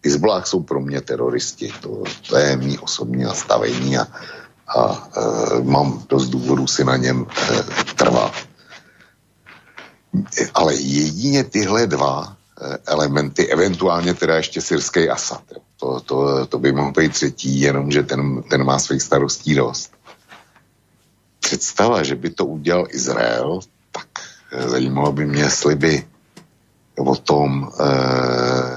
[0.00, 1.68] Hezbollah jsou pro mě teroristi.
[1.84, 4.08] To, to je mý osobní nastavení a,
[4.68, 7.62] a e, mám dost důvodů si na něm e,
[7.96, 8.32] trvat.
[10.54, 12.43] Ale jedině tyhle dva Eh,
[12.86, 15.42] elementy, eventuálně teda ještě syrský Asad.
[15.76, 19.92] To, to, to by mohl být třetí, jenomže ten, ten má svých starostí dost.
[21.40, 23.60] Představa, že by to udělal Izrael,
[23.92, 24.08] tak
[24.52, 26.04] eh, zajímalo by mě, jestli by
[26.98, 27.88] o tom e,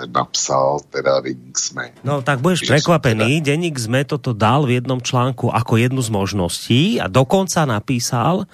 [0.10, 1.94] napsal teda Deník Sme.
[2.02, 3.46] No tak budeš překvapený, teda...
[3.54, 8.50] Deník Sme toto dal v jednom článku ako jednu z možností a dokonca napísal,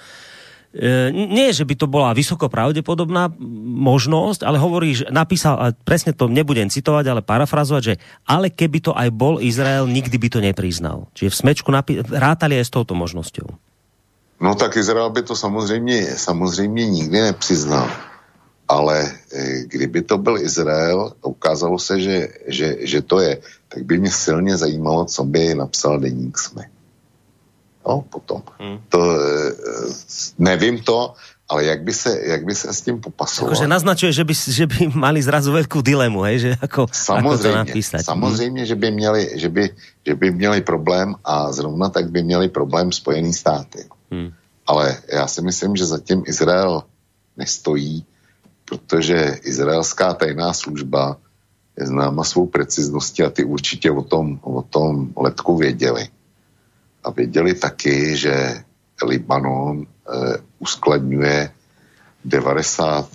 [1.13, 3.29] nie, že by to bola vysoko pravdepodobná
[3.77, 7.95] možnosť, ale hovorí, že napísal, a presne to nebudem citovať, ale parafrazovať, že
[8.25, 11.13] ale keby to aj bol Izrael, nikdy by to nepriznal.
[11.13, 13.53] Čiže v smečku napí- rátali aj s touto možnosťou.
[14.41, 17.89] No tak Izrael by to samozřejmě, samozřejmě nikdy nepřiznal.
[18.67, 22.17] Ale e, kdyby to byl Izrael, ukázalo se, že,
[22.47, 23.37] že, že to je,
[23.69, 26.72] tak by mě silně zajímalo, co by napsal deník SME.
[27.87, 28.41] No, potom.
[28.59, 28.79] Hmm.
[28.89, 29.51] To, eh,
[30.39, 31.13] nevím to,
[31.49, 33.51] ale jak by se, jak by se s tím popasoval?
[33.51, 36.39] Jakože naznačuje, že by, že by mali zrazu velkou dilemu, hej?
[36.39, 38.01] že jako, samozřejmě, ako to napísať.
[38.05, 38.67] Samozřejmě, hmm.
[38.67, 39.63] že by, měli, že, by,
[40.07, 43.85] že by měli problém a zrovna tak by měli problém Spojený státy.
[44.11, 44.31] Hmm.
[44.67, 46.83] Ale já si myslím, že zatím Izrael
[47.37, 48.05] nestojí,
[48.65, 51.17] protože izraelská tajná služba
[51.77, 56.07] je známa svou precizností a ty určitě o tom, o tom letku věděli
[57.03, 58.63] a věděli taky, že
[59.03, 61.49] Libanon eh, uskladňuje
[62.25, 63.05] 90%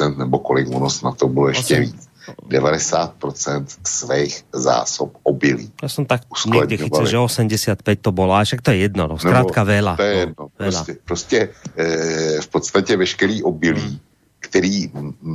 [0.00, 2.06] eh, nebo kolik ono na to bylo ještě víc.
[2.48, 5.70] 90% svých zásob obilí.
[5.82, 9.18] Já jsem tak někdy chytil, že 85 to bylo, a však to je jedno, no,
[9.18, 9.94] zkrátka veľa.
[9.96, 13.98] To je no, jedno, no, prostě, prostě eh, v podstatě veškerý obilí, hmm.
[14.40, 14.90] který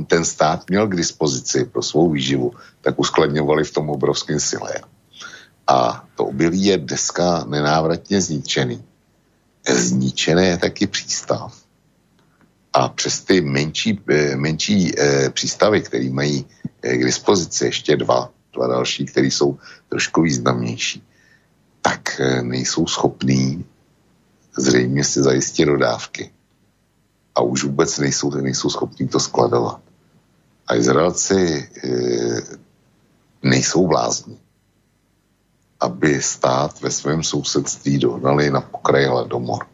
[0.06, 4.72] ten stát měl k dispozici pro svou výživu, tak uskladňovali v tom obrovském sile.
[5.66, 8.84] A to obilí je dneska nenávratně zničený.
[9.68, 11.62] Zničené je taky přístav.
[12.72, 16.46] A přes ty menší, eh, menší eh, přístavy, které mají
[16.82, 19.58] eh, k dispozici ještě dva, dva další, které jsou
[19.88, 21.02] trošku významnější,
[21.82, 23.64] tak nejsou schopní
[24.58, 26.30] zřejmě si zajistit dodávky.
[27.34, 29.80] A už vůbec nejsou, nejsou schopní to skladovat.
[30.66, 31.90] A Izraelci e,
[33.42, 34.41] nejsou blázni
[35.82, 39.66] aby stát ve svém sousedství dohnali na pokraji hladomor.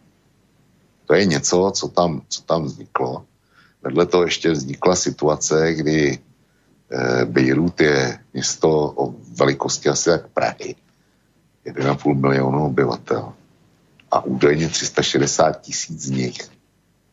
[1.06, 3.24] To je něco, co tam, co tam vzniklo.
[3.82, 6.18] Vedle toho ještě vznikla situace, kdy
[6.90, 10.74] eh, Beirut je město o velikosti asi jak Prahy.
[11.66, 13.32] 1,5 milionu obyvatel.
[14.10, 16.50] A údajně 360 tisíc z nich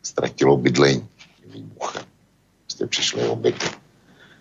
[0.03, 1.07] ztratilo bydlení
[1.45, 2.03] výbuchem.
[2.63, 3.67] Prostě přišli oběti.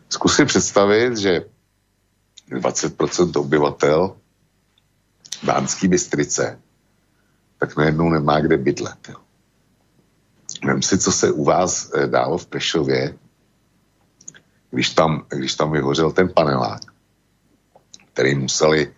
[0.08, 1.44] Zkus si představit, že
[2.50, 4.16] 20% obyvatel
[5.44, 6.58] Dánský Bystrice
[7.58, 9.12] tak najednou nemá kde bydlet.
[10.64, 13.14] Vem si, co se u vás e, dálo v Prešově,
[14.70, 16.80] když tam, když tam vyhořel ten panelák,
[18.12, 18.92] který museli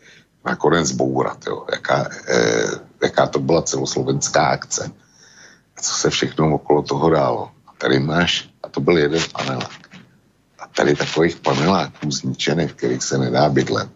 [0.44, 1.66] nakonec zbourat, jo.
[1.72, 2.64] Jaká, e,
[3.03, 4.90] jaká to byla celoslovenská akce.
[5.76, 7.51] A co se všechno okolo toho dálo.
[7.66, 9.99] A tady máš, a to byl jeden panelák.
[10.59, 13.95] A tady takových paneláků zničených, kterých se nedá bydlet,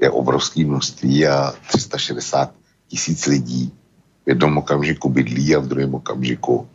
[0.00, 2.54] je obrovské množství a 360
[2.88, 3.72] tisíc lidí
[4.24, 6.68] v jednom okamžiku bydlí a v druhém okamžiku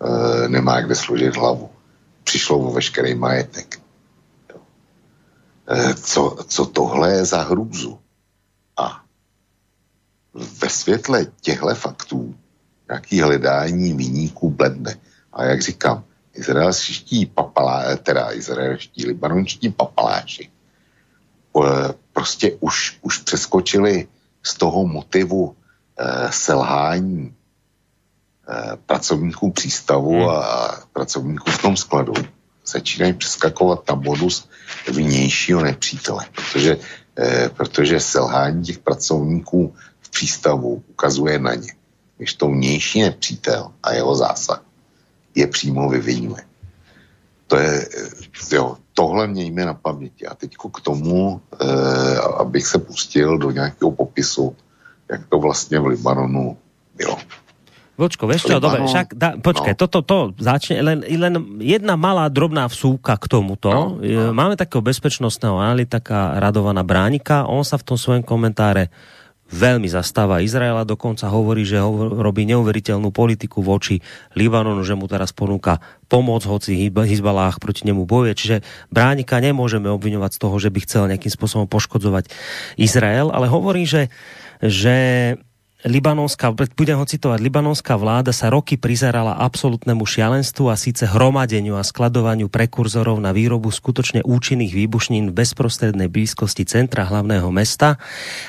[0.00, 1.70] e, nemá kde složit hlavu.
[2.24, 3.80] Přišlo o veškerý majetek.
[5.68, 7.98] E, co, co tohle je za hrůzu?
[8.76, 9.04] A
[10.34, 12.34] ve světle těchto faktů
[12.88, 14.96] nějaký hledání vyníků bledne.
[15.32, 16.04] A jak říkám,
[16.34, 20.50] izraelští papalá, teda izraelští, libanonští papaláši
[22.20, 24.08] prostě už, už přeskočili
[24.42, 25.56] z toho motivu
[25.96, 30.28] eh, selhání eh, pracovníků přístavu hmm.
[30.28, 32.12] a pracovníků v tom skladu.
[32.66, 34.48] Začínají přeskakovat na modus
[34.92, 36.76] vnějšího nepřítele, protože,
[37.16, 41.72] eh, protože selhání těch pracovníků v přístavu ukazuje na ně.
[42.20, 44.60] Když to vnější nepřítel a jeho zásah
[45.34, 46.44] je přímo vyvinuje.
[47.46, 47.88] To je,
[48.52, 50.26] eh, jo, tohle mějme na paměti.
[50.26, 51.64] A teď k tomu, e,
[52.18, 54.56] abych se pustil do nějakého popisu,
[55.10, 56.56] jak to vlastně v Libanonu
[56.96, 57.16] bylo.
[58.00, 59.80] Vočko, vieš čo, dobre, však, da, počkaj, no.
[59.84, 63.68] toto, to začne, len, len jedna malá drobná vsúka k tomuto.
[63.68, 64.32] No, no.
[64.32, 68.88] Máme takého bezpečnostného analytika Radovana Bránika, on sa v tom svojom komentáre
[69.50, 73.98] veľmi zastáva Izraela, dokonca hovorí, že ho, robí neuveriteľnú politiku voči
[74.38, 78.32] Libanonu, že mu teraz ponúka pomoc, hoci Hizbalách proti nemu bojuje.
[78.38, 78.56] Čiže
[78.88, 82.30] Bránika nemôžeme obviňovať z toho, že by chcel nejakým spôsobom poškodzovať
[82.78, 84.08] Izrael, ale hovorí, že,
[84.62, 85.34] že
[85.86, 91.84] libanonská, budem ho citovať, libanonská vláda sa roky prizerala absolútnemu šialenstvu a síce hromadeniu a
[91.86, 97.96] skladovaniu prekurzorov na výrobu skutočne účinných výbušnín v bezprostrednej blízkosti centra hlavného mesta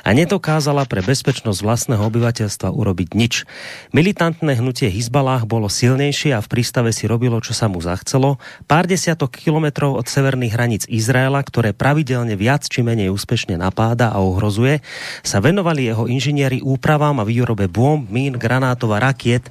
[0.04, 3.48] a nedokázala pre bezpečnosť vlastného obyvateľstva urobiť nič.
[3.96, 8.44] Militantné hnutie Hizbalách bolo silnejšie a v prístave si robilo, čo sa mu zachcelo.
[8.68, 14.20] Pár desiatok kilometrov od severných hraníc Izraela, ktoré pravidelne viac či menej úspešne napáda a
[14.20, 14.84] ohrozuje,
[15.24, 19.48] sa venovali jeho inžinieri úpravám a výrobe bomb, mín, granátov a rakiet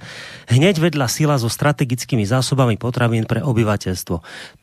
[0.50, 4.16] hneď vedľa sila so strategickými zásobami potravín pre obyvateľstvo.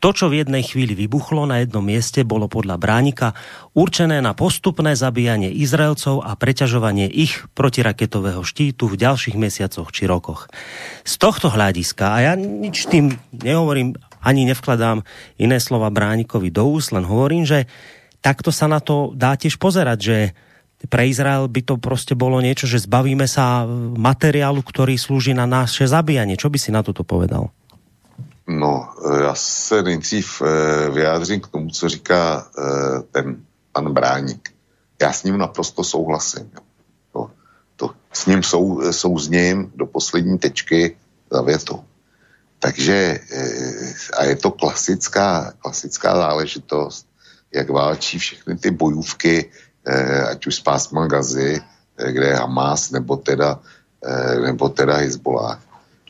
[0.04, 3.32] To, čo v jednej chvíli vybuchlo na jednom mieste, bolo podľa Bránika
[3.72, 10.52] určené na postupné zabíjanie Izraelcov a preťažovanie ich protiraketového štítu v ďalších mesiacoch či rokoch.
[11.08, 15.08] Z tohto hľadiska, a ja nič tým nehovorím, ani nevkladám
[15.40, 17.64] iné slova Bránikovi do úst, len hovorím, že
[18.20, 20.18] takto sa na to dá tiež pozerať, že
[20.86, 23.66] pre Izrael by to prostě bolo niečo, že zbavíme sa
[23.98, 26.38] materiálu, ktorý slúži na naše zabíjanie.
[26.38, 27.50] Čo by si na toto povedal?
[28.48, 30.46] No, já se nejdřív e,
[30.90, 32.62] vyjádřím k tomu, co říká e,
[33.12, 34.54] ten pan Bráník.
[35.02, 36.52] Já s ním naprosto souhlasím.
[37.14, 37.32] To,
[37.76, 40.98] to, s ním sou, souzním do poslední tečky
[41.32, 41.84] za větou.
[42.60, 43.20] Takže
[44.18, 47.08] a je to klasická, klasická záležitost,
[47.54, 49.67] jak válčí všechny ty bojůvky Eh,
[50.32, 53.60] ať už z pásma Gazy, eh, kde je Hamas, nebo teda,
[54.04, 55.60] eh, nebo teda Hezbollah.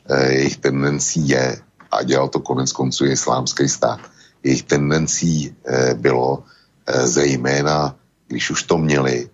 [0.07, 1.59] Jejich tendencí je,
[1.91, 3.99] a dělal to konec konců islámský stát,
[4.43, 5.51] jejich tendencí
[5.99, 6.47] bylo
[6.87, 7.95] zejména,
[8.27, 9.27] když už to měli,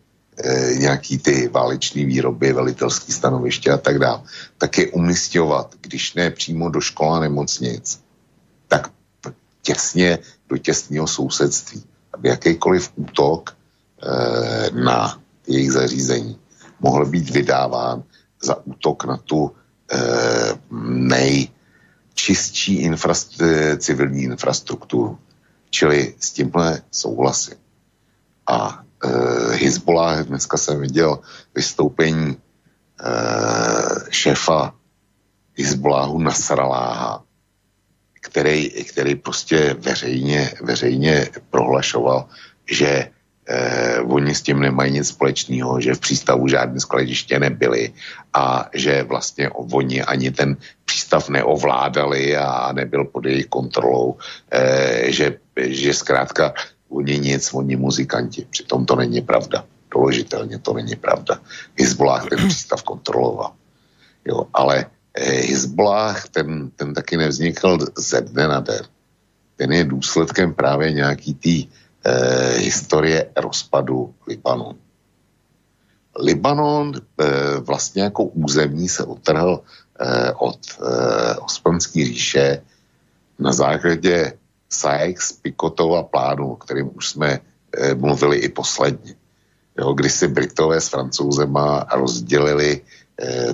[0.78, 4.26] nějaký ty váleční výroby, velitelský stanoviště a tak dále,
[4.58, 8.02] tak je umistovat, když ne přímo do škola nemocnic,
[8.68, 8.90] tak
[9.62, 10.20] těsně
[10.50, 11.86] do těsného sousedství,
[12.18, 13.63] aby jakýkoliv útok Eh,
[14.74, 16.40] na jejich zařízení
[16.84, 18.04] mohl být vydáván
[18.44, 19.56] za útok na tu
[19.92, 22.76] eh, nejčistší
[23.78, 25.18] civilní infrastrukturu.
[25.70, 27.58] Čili s tímhle souhlasím.
[28.48, 31.20] A eh, Hezbollah, dneska jsem viděl
[31.56, 32.40] vystoupení eh,
[34.10, 34.76] šéfa
[35.58, 37.24] Hezbollahu Nasraláha,
[38.22, 42.28] který, který prostě veřejně, veřejně prohlašoval,
[42.72, 43.10] že
[43.48, 47.94] eh, oni s tím nemají nic společného, že v přístavu žádné skladiště nebyly
[48.34, 54.18] a že vlastně oni ani ten přístav neovládali a nebyl pod jejich kontrolou,
[54.52, 56.54] eh, že, že zkrátka
[56.90, 58.46] oni nic, oni muzikanti.
[58.50, 59.66] Přitom to není pravda.
[59.94, 61.40] Doložitelně to není pravda.
[61.80, 63.52] Hezbollah ten přístav kontroloval.
[64.26, 68.86] Jo, ale eh, Hezbollah ten, ten taky nevznikl ze dne na den.
[69.56, 71.56] Ten je důsledkem právě nějaký tý
[72.06, 74.80] eh, historie rozpadu Libanonu.
[76.20, 76.94] Libanon
[77.60, 79.62] vlastně jako území se otrhl
[80.38, 80.60] od
[81.42, 82.62] Osmanské říše
[83.40, 84.34] na základě
[84.72, 87.40] Sykes-Picotova plánu, o kterým už jsme
[87.98, 89.16] mluvili i posledně.
[89.78, 93.03] Jo, si Britové s Francouzema rozdělili eh,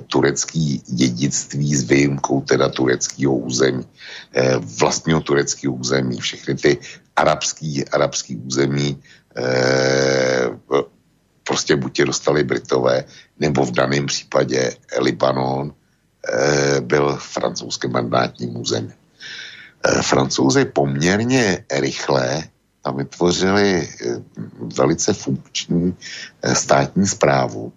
[0.07, 3.86] turecký dědictví s výjimkou teda tureckého území,
[4.34, 6.78] eh, vlastního tureckého území, všechny ty
[7.16, 9.03] arabský, arabský území
[9.38, 10.49] eh,
[11.43, 13.03] prostě buď je dostali Britové,
[13.39, 18.93] nebo v daném případě Libanon eh, byl francouzským mandátním územím.
[19.84, 22.43] Eh, Francouzi poměrně rychle
[22.84, 24.22] tam vytvořili eh,
[24.78, 25.95] velice funkční
[26.41, 27.74] eh, státní zprávu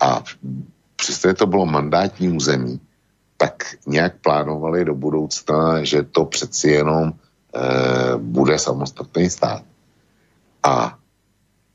[0.00, 0.24] a
[1.04, 2.80] přestože to bylo mandátní území,
[3.36, 7.12] tak nějak plánovali do budoucna, že to přeci jenom e,
[8.16, 9.62] bude samostatný stát.
[10.62, 10.98] A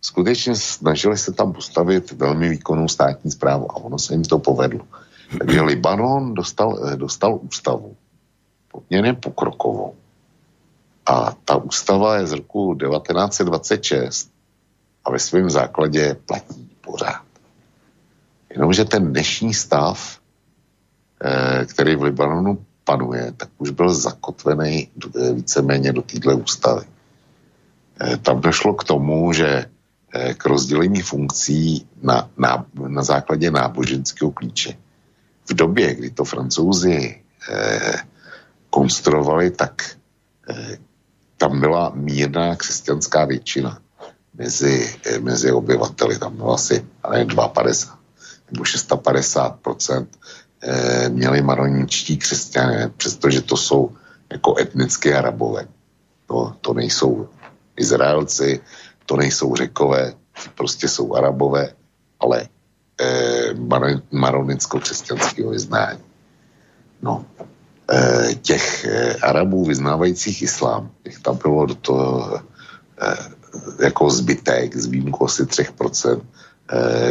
[0.01, 4.81] skutečně snažili se tam postavit velmi výkonnou státní zprávu a ono se jim to povedlo.
[5.37, 7.95] Takže Libanon dostal, dostal ústavu
[8.71, 9.95] poměrně pokrokovou,
[11.05, 14.29] a ta ústava je z roku 1926
[15.05, 17.28] a ve svém základě platí pořád.
[18.51, 20.19] Jenomže ten dnešní stav,
[21.23, 26.85] eh, který v Libanonu panuje, tak už byl zakotvený eh, víceméně do téhle ústavy.
[28.01, 29.65] Eh, tam došlo k tomu, že
[30.37, 34.73] k rozdělení funkcí na, na, na základě náboženského klíče.
[35.49, 37.95] V době, kdy to francouzi eh,
[38.69, 39.97] konstruovali, tak
[40.49, 40.77] eh,
[41.37, 43.81] tam byla mírná křesťanská většina
[44.33, 46.19] mezi, eh, mezi obyvateli.
[46.19, 47.98] Tam bylo asi ale 250
[48.51, 49.59] nebo 650
[50.61, 53.91] eh, měli maroničtí křesťané, přestože to jsou
[54.31, 55.67] jako etnické arabové.
[56.25, 57.29] To, to nejsou
[57.77, 58.61] Izraelci,
[59.05, 60.13] to nejsou řekové,
[60.55, 61.73] prostě jsou arabové,
[62.19, 62.47] ale
[63.01, 63.53] eh,
[64.11, 66.03] maronicko-křesťanského vyznání.
[67.01, 67.25] No,
[67.91, 72.41] Eh, těch eh, Arabů vyznávajících islám, těch tam bylo do toho
[73.01, 73.15] eh,
[73.83, 76.21] jako zbytek s výjimkou asi 3%,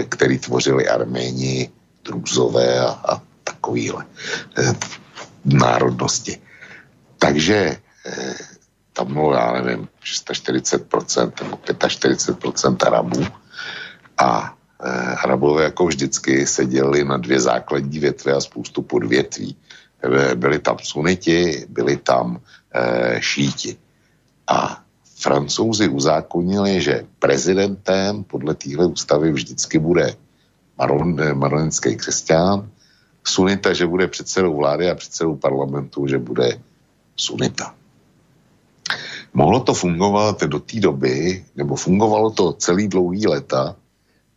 [0.09, 1.70] který tvořili Arméni,
[2.04, 4.06] Druzové a, a takovýhle
[5.44, 6.38] národnosti.
[7.18, 7.76] Takže
[8.92, 13.26] tam bylo, já nevím, 640% nebo 45% Arabů
[14.18, 14.54] a
[15.22, 19.56] Arabové jako vždycky se dělili na dvě základní větve a spoustu podvětví.
[20.04, 22.40] Eh, byli tam suniti, byli tam
[23.18, 23.76] šíti.
[24.46, 24.84] A
[25.18, 30.16] francouzi uzákonili, že prezidentem podle téhle ústavy vždycky bude
[30.78, 32.70] maron, eh, maronický křesťan,
[33.24, 36.60] sunita, že bude předsedou vlády a předsedou parlamentu, že bude
[37.16, 37.74] sunita.
[39.34, 43.76] Mohlo to fungovat do té doby, nebo fungovalo to celý dlouhý leta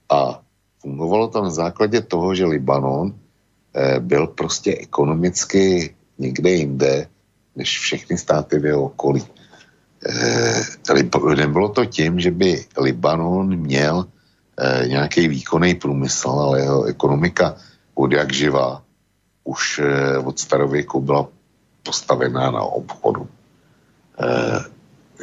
[0.09, 0.41] a
[0.82, 3.13] fungovalo to na základě toho, že Libanon
[3.75, 7.07] Eh, byl prostě ekonomicky někde jinde,
[7.55, 9.23] než všechny státy v jeho okolí.
[10.06, 14.06] Eh, nebylo to tím, že by Libanon měl
[14.58, 17.56] eh, nějaký výkonný průmysl, ale jeho ekonomika
[17.93, 18.84] od jak živá
[19.43, 19.82] už
[20.24, 21.28] od starověku byla
[21.84, 23.28] postavená na obchodu.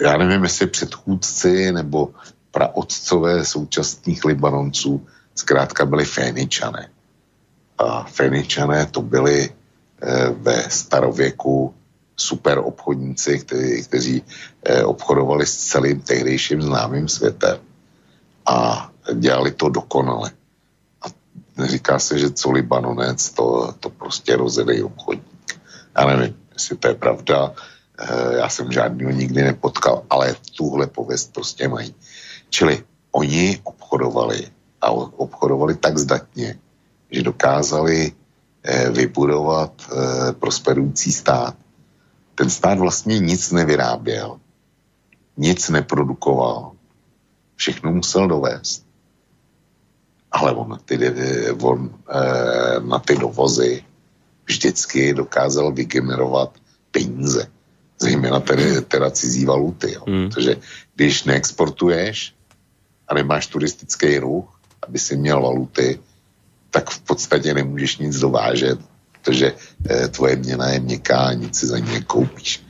[0.02, 2.10] Já nevím, jestli předchůdci nebo
[2.50, 6.88] praotcové současných Libanonců zkrátka byli Féničané
[7.78, 11.74] a Feničané to byli eh, ve starověku
[12.18, 14.22] super obchodníci, kteří, kteří
[14.64, 17.58] eh, obchodovali s celým tehdejším známým světem
[18.46, 20.30] a dělali to dokonale.
[21.02, 21.06] A
[21.66, 25.60] říká se, že co Libanonec, to, to prostě rozjedej obchodník.
[25.98, 27.52] Já nevím, jestli to je pravda,
[27.98, 31.94] eh, já jsem žádného nikdy nepotkal, ale tuhle pověst prostě mají.
[32.50, 34.48] Čili oni obchodovali
[34.80, 36.58] a obchodovali tak zdatně,
[37.10, 38.12] že dokázali
[38.62, 39.72] eh, vybudovat
[40.38, 41.54] prosperující stát.
[42.38, 44.40] Ten stát vlastně nic nevyráběl,
[45.36, 46.72] nic neprodukoval,
[47.56, 48.86] všechno musel dovést.
[50.32, 50.98] Ale on, ty,
[51.62, 53.84] on eh, na ty dovozy
[54.44, 56.54] vždycky dokázal vygenerovat
[56.90, 57.50] peníze,
[57.98, 59.92] zejména tedy, teda cizí valuty.
[59.92, 60.02] Jo.
[60.06, 60.28] Mm.
[60.28, 60.56] Protože
[60.94, 62.34] když neexportuješ
[63.08, 66.00] a nemáš turistický ruch, aby si měl valuty,
[66.70, 68.78] tak v podstatě nemůžeš nic dovážet,
[69.22, 69.52] protože
[69.90, 72.62] eh, tvoje měna je měkká, nic si za ní nekoupíš.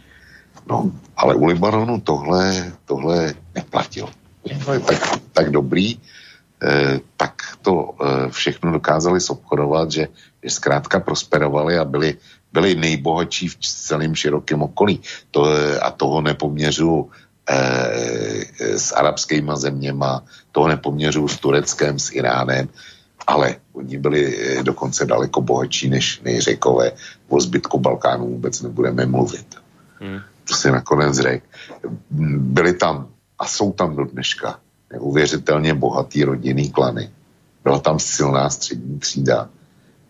[0.68, 4.10] No, ale u Libanonu tohle, tohle neplatilo.
[4.64, 5.00] To je tak,
[5.32, 5.96] tak dobrý,
[6.62, 10.08] eh, tak to eh, všechno dokázali zobchodovat, že,
[10.42, 12.16] že zkrátka prosperovali a byli,
[12.52, 15.00] byli nejbohatší v celém širokém okolí.
[15.30, 17.10] To, eh, a toho nepoměřu
[17.48, 18.44] eh,
[18.76, 22.68] s arabskýma zeměma, toho nepoměřu s Tureckem, s Iránem,
[23.28, 26.92] ale oni byli eh, dokonce daleko bohatší než, než řekové.
[27.28, 29.46] O zbytku Balkánu vůbec nebudeme mluvit.
[30.00, 30.20] Hmm.
[30.48, 31.46] To si nakonec řekl.
[32.56, 33.08] Byli tam
[33.38, 34.58] a jsou tam do dneška
[34.92, 37.10] neuvěřitelně bohatý rodinný klany.
[37.64, 39.48] Byla tam silná střední třída.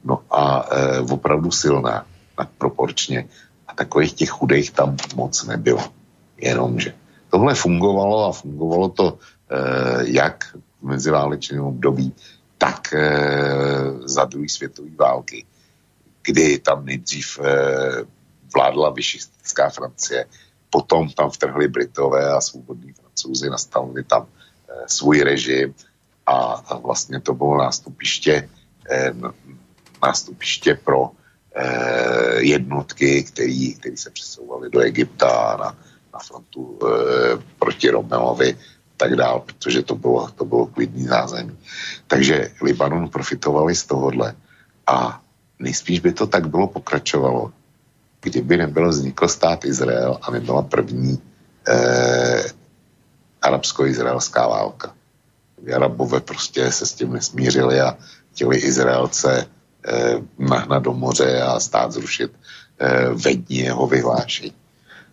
[0.04, 2.06] No a e, opravdu silná,
[2.36, 3.26] tak proporčně.
[3.66, 5.82] A takových těch chudých tam moc nebylo.
[6.38, 6.94] Jenomže
[7.30, 9.18] tohle fungovalo a fungovalo to
[9.50, 9.58] e,
[10.06, 12.14] jak v meziválečném období,
[12.58, 13.00] tak e,
[14.04, 15.46] za druhé světové války,
[16.22, 17.42] kdy tam nejdřív e,
[18.54, 20.26] vládla vyšistická Francie,
[20.70, 25.74] potom tam vtrhli Britové a svobodní francouzi, nastavili tam e, svůj režim
[26.26, 26.34] a,
[26.66, 28.48] a vlastně to bylo nástupiště,
[28.90, 29.12] e,
[30.02, 31.10] nástupiště pro
[31.54, 35.76] e, jednotky, který se přesouvaly do Egypta na,
[36.12, 36.88] na frontu e,
[37.58, 38.58] proti Romelovi
[38.98, 41.56] tak dál, protože to bylo, to bylo klidný zázemí.
[42.06, 44.34] Takže Libanon profitovali z tohohle
[44.86, 45.22] a
[45.58, 47.52] nejspíš by to tak bylo pokračovalo,
[48.20, 51.22] kdyby nebyl vznikl stát Izrael a nebyla první
[51.68, 52.44] eh,
[53.42, 54.94] arabsko-izraelská válka.
[55.74, 57.98] Arabové prostě se s tím nesmířili a
[58.32, 59.46] chtěli Izraelce
[59.86, 62.32] eh, nahnat do moře a stát zrušit
[62.78, 64.54] eh, ve dní jeho vyhlášení.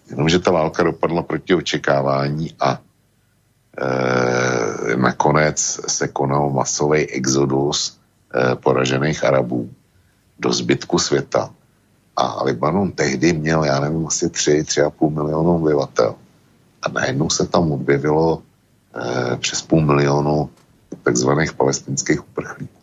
[0.09, 2.79] Jenomže ta válka dopadla proti očekávání a
[3.81, 7.97] e, nakonec se konal masový exodus
[8.33, 9.69] e, poražených Arabů
[10.39, 11.49] do zbytku světa.
[12.15, 16.15] A Libanon tehdy měl, já nevím, asi 3, 3,5 milionů obyvatel.
[16.81, 20.49] A najednou se tam objevilo e, přes půl milionu
[21.03, 22.79] takzvaných palestinských uprchlíků.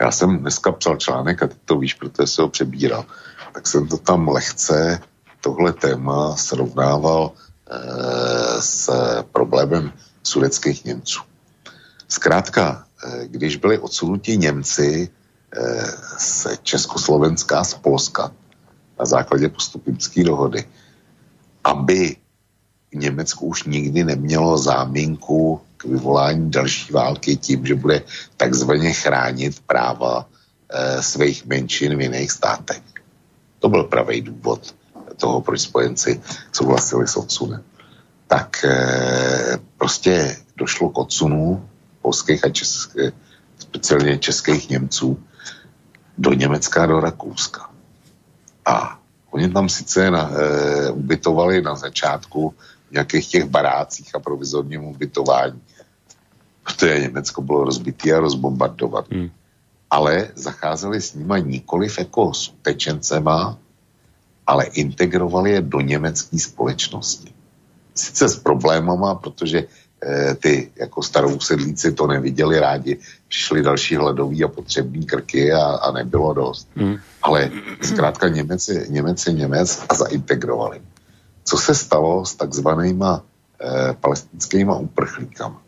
[0.00, 3.04] Já jsem dneska psal článek, a ty to víš, protože se ho přebíral,
[3.52, 5.00] tak jsem to tam lehce,
[5.40, 7.32] tohle téma srovnával
[8.58, 8.90] s
[9.32, 9.92] problémem
[10.22, 11.20] sudeckých Němců.
[12.08, 15.86] Zkrátka, eh, když byli odsunuti Němci eh,
[16.18, 18.32] z Československa, z Polska
[18.98, 20.64] na základě postupimské dohody,
[21.64, 22.16] aby
[22.94, 28.02] Německo už nikdy nemělo záminku k vyvolání další války tím, že bude
[28.36, 30.26] takzvaně chránit práva
[30.68, 32.82] e, svých menšin v jiných státech.
[33.58, 34.74] To byl pravý důvod
[35.18, 36.20] toho, proč spojenci
[36.52, 37.62] souhlasili s odsunem,
[38.26, 41.68] tak eh, prostě došlo k odsunu
[42.02, 43.12] polských a českých,
[43.58, 45.18] speciálně českých Němců
[46.18, 47.70] do Německa a do Rakouska.
[48.66, 48.98] A
[49.30, 52.54] oni tam sice na, e, ubytovali na začátku
[52.88, 55.60] v nějakých těch barácích a provizorním ubytování,
[56.64, 59.10] protože Německo bylo rozbitý a rozbombardovat.
[59.10, 59.30] Hmm.
[59.90, 63.58] Ale zacházeli s nima nikoliv jako s utečencema,
[64.48, 67.32] ale integrovali je do německé společnosti.
[67.94, 69.64] Sice s problémama, protože
[70.02, 75.64] e, ty jako starou sedlíci to neviděli rádi, přišli další hledový a potřební krky a,
[75.64, 76.68] a nebylo dost.
[76.76, 76.96] Mm.
[77.22, 77.50] Ale
[77.82, 80.80] zkrátka Němec je Němec, je Němec a zaintegrovali.
[81.44, 83.22] Co se stalo s takzvanýma
[83.60, 85.62] e, palestinskýma uprchlíkama?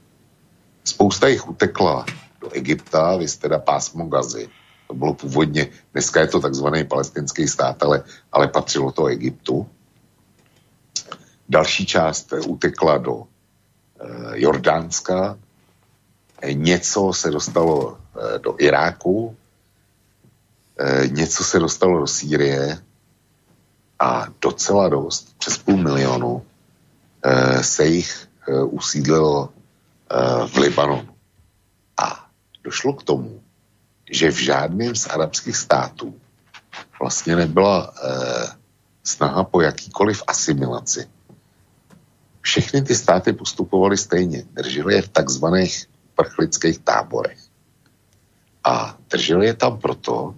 [0.84, 2.06] Spousta jich utekla
[2.40, 4.48] do Egypta, vy jste teda pásmo Gazy,
[4.90, 9.68] to bylo původně, dneska je to takzvaný palestinský stát, ale, ale patřilo to Egyptu.
[11.48, 13.26] Další část utekla do e,
[14.34, 15.38] Jordánska,
[16.42, 19.36] e, něco se dostalo e, do Iráku,
[20.78, 22.82] e, něco se dostalo do Sýrie
[23.98, 26.42] a docela dost, přes půl milionu,
[27.22, 31.14] e, se jich e, usídlilo e, v Libanonu.
[32.02, 32.26] A
[32.64, 33.39] došlo k tomu,
[34.10, 36.14] že v žádném z arabských států
[37.00, 38.46] vlastně nebyla eh,
[39.04, 41.08] snaha po jakýkoliv asimilaci.
[42.40, 44.44] Všechny ty státy postupovaly stejně.
[44.52, 47.38] Drželi je v takzvaných prchlických táborech.
[48.64, 50.34] A drželi je tam proto,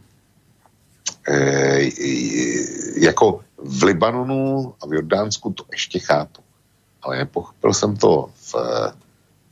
[1.29, 1.91] eh,
[3.01, 6.43] jako v Libanonu a v Jordánsku to ještě chápu.
[7.03, 8.93] Ale nepochopil jsem to v eh,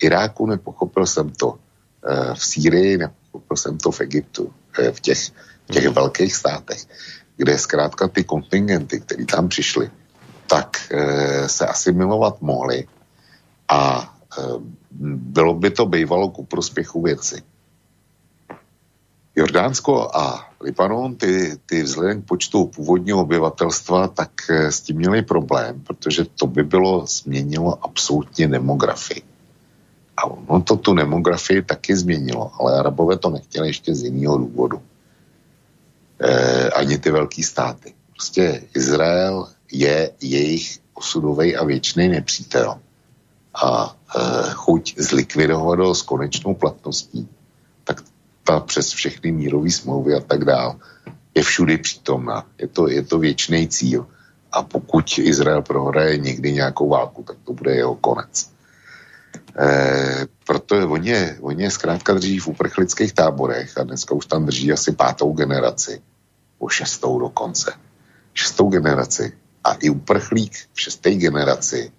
[0.01, 1.59] Iráku, nepochopil jsem to
[2.05, 2.99] eh, v Sýrii,
[3.33, 5.19] Koupil jsem to v Egyptu, eh, v těch,
[5.69, 5.95] v těch mm.
[5.95, 6.87] velkých státech,
[7.37, 9.91] kde zkrátka ty kontingenty, které tam přišly,
[10.51, 12.87] tak e, se asimilovat mohly
[13.69, 14.43] a e,
[15.15, 17.43] bylo by to bývalo ku prospěchu věci.
[19.37, 25.81] Jordánsko a Libanon, ty, ty vzhledem k počtu původního obyvatelstva, tak s tím měli problém,
[25.81, 29.23] protože to by bylo změnilo absolutně demografii.
[30.21, 34.83] A ono to tu demografii taky změnilo, ale Arabové to nechtěli ještě z jiného důvodu.
[36.21, 37.95] E, ani ty velké státy.
[38.13, 42.75] Prostě Izrael je jejich osudový a věčný nepřítel.
[43.63, 44.21] A e,
[44.53, 47.29] chuť zlikvidovat ho s konečnou platností
[48.51, 50.75] ta přes všechny mírové smlouvy a tak dále,
[51.35, 52.47] je všudy přítomná.
[52.59, 54.07] Je to, je to věčný cíl.
[54.53, 58.51] A pokud Izrael prohraje někdy nějakou válku, tak to bude jeho konec.
[59.59, 64.27] E, proto je, oni, je, oni je zkrátka drží v uprchlických táborech a dneska už
[64.27, 66.03] tam drží asi pátou generaci,
[66.59, 67.73] po šestou dokonce.
[68.35, 69.33] Šestou generaci.
[69.65, 71.93] A i uprchlík v šesté generaci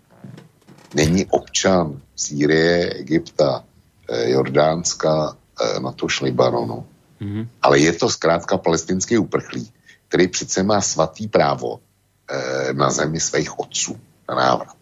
[0.94, 3.64] není občan Sýrie, Egypta,
[4.10, 6.86] eh, Jordánska, eh, na to Libanonu.
[7.22, 7.48] Mm-hmm.
[7.62, 9.74] Ale je to zkrátka palestinský uprchlík,
[10.08, 14.00] který přece má svatý právo eh, na zemi svých otců
[14.30, 14.76] na návrat.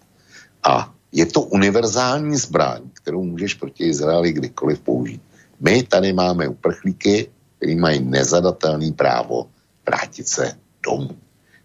[0.63, 5.22] A je to univerzální zbraň, kterou můžeš proti Izraeli kdykoliv použít.
[5.60, 9.49] My tady máme uprchlíky, kteří mají nezadatelný právo
[9.86, 10.53] vrátit se
[10.84, 11.18] domů.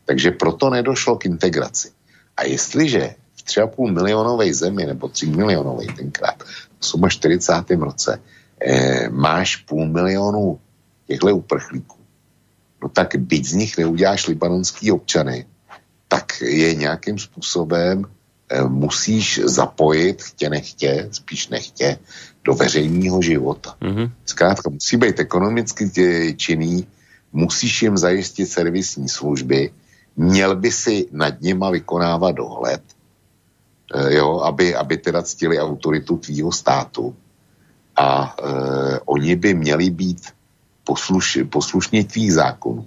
[0.05, 1.91] Takže proto nedošlo k integraci.
[2.37, 6.43] A jestliže v 3,5 milionové zemi, nebo 3 milionové tenkrát,
[6.81, 7.81] v 40.
[7.81, 8.21] roce,
[8.61, 10.61] eh, máš půl milionu
[11.07, 11.99] těchto uprchlíků,
[12.83, 15.47] no tak byť z nich neuděláš libanonský občany,
[16.09, 18.05] tak je nějakým způsobem
[18.68, 21.98] musíš zapojit, chtě nechtě, spíš nechtě,
[22.44, 23.76] do veřejného života.
[23.81, 24.10] Mm-hmm.
[24.26, 25.90] Zkrátka musí být ekonomicky
[26.36, 26.86] činný,
[27.32, 29.70] musíš jim zajistit servisní služby,
[30.16, 32.82] měl by si nad nima vykonávat dohled,
[33.94, 37.16] eh, jo, aby, aby teda ctili autoritu tvýho státu
[37.97, 40.22] a eh, oni by měli být
[40.85, 42.86] posluš, poslušní tvých zákonů.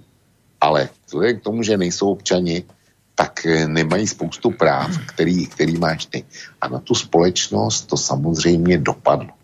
[0.60, 2.64] Ale vzhledem k tomu, že nejsou občani,
[3.18, 6.24] tak eh, nemají spoustu práv, který, který máš ty.
[6.60, 9.34] A na tu společnost to samozřejmě dopadlo.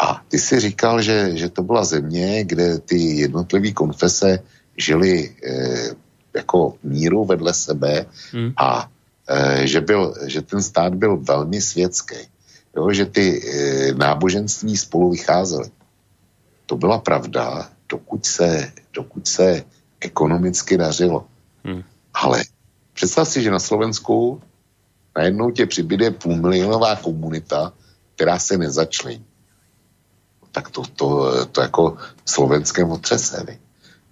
[0.00, 4.40] A ty si říkal, že, že to byla země, kde ty jednotlivé konfese
[4.76, 5.94] žili eh,
[6.34, 8.52] jako míru vedle sebe hmm.
[8.56, 8.90] a
[9.28, 12.16] e, že, byl, že ten stát byl velmi světský.
[12.76, 15.70] Jo, že ty e, náboženství spolu vycházely.
[16.66, 19.64] To byla pravda, dokud se, dokud se
[20.00, 21.26] ekonomicky dařilo.
[21.64, 21.82] Hmm.
[22.14, 22.42] Ale
[23.00, 24.42] představ si, že na Slovensku
[25.16, 27.72] najednou tě přibyde půlmilionová komunita,
[28.14, 29.24] která se nezačlení.
[30.52, 31.08] Tak to, to,
[31.46, 31.96] to jako
[32.28, 33.56] slovenském otřese.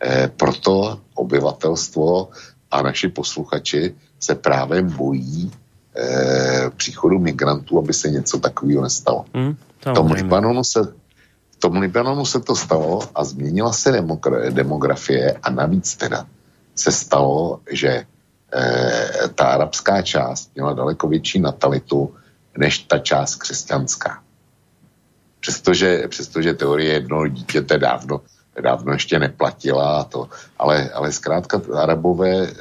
[0.00, 2.28] E, proto obyvatelstvo
[2.70, 5.52] a naši posluchači se právě bojí
[5.96, 9.24] e, příchodu migrantů, aby se něco takového nestalo.
[9.34, 10.80] Hmm, v tom Libanonu se
[11.50, 13.92] v tom Libanonu se to stalo a změnila se
[14.50, 16.26] demografie a navíc teda
[16.74, 18.06] se stalo, že
[18.54, 22.14] e, ta arabská část měla daleko větší natalitu
[22.58, 24.22] než ta část křesťanská.
[25.40, 28.20] Přestože, přestože teorie jednoho dítěte dávno
[28.60, 32.52] dávno ještě neplatila to, ale, ale zkrátka Arabové e,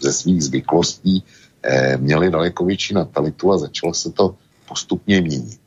[0.00, 1.24] ze svých zvyklostí
[1.62, 4.34] e, měli daleko větší natalitu a začalo se to
[4.68, 5.60] postupně měnit.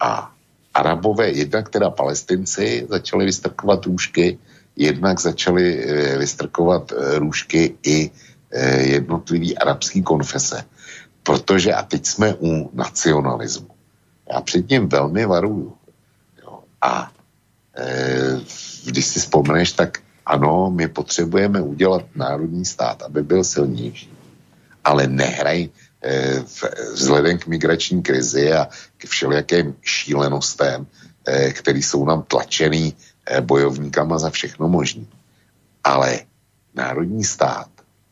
[0.00, 0.32] A
[0.74, 4.38] Arabové, jednak teda palestinci, začali vystrkovat růžky,
[4.76, 8.10] jednak začali e, vystrkovat e, růžky i
[8.50, 10.64] e, jednotlivý arabský konfese.
[11.22, 13.68] Protože, a teď jsme u nacionalismu.
[14.32, 15.76] Já před tím velmi varuju.
[16.42, 16.58] Jo.
[16.80, 17.12] A
[17.76, 18.40] Eh,
[18.84, 24.12] když si vzpomeneš, tak ano, my potřebujeme udělat národní stát, aby byl silnější.
[24.84, 25.68] Ale nehraj
[26.02, 26.44] eh,
[26.92, 28.68] vzhledem k migrační krizi a
[28.98, 30.86] k všelijakým šílenostem,
[31.26, 32.94] eh, který jsou nám tlačený
[33.40, 35.04] bojovníkama za všechno možné.
[35.84, 36.20] Ale
[36.74, 37.68] národní stát,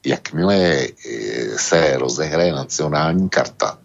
[0.07, 0.87] jakmile
[1.57, 3.79] se rozehraje nacionální karta,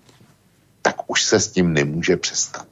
[0.81, 2.67] tak už se s tím nemůže přestat.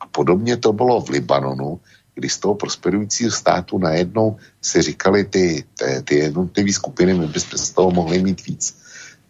[0.00, 1.80] A podobně to bylo v Libanonu,
[2.14, 7.58] kdy z toho prosperujícího státu najednou si říkali ty, ty, ty jednotlivé skupiny, my bychom
[7.58, 8.78] z toho mohli mít víc.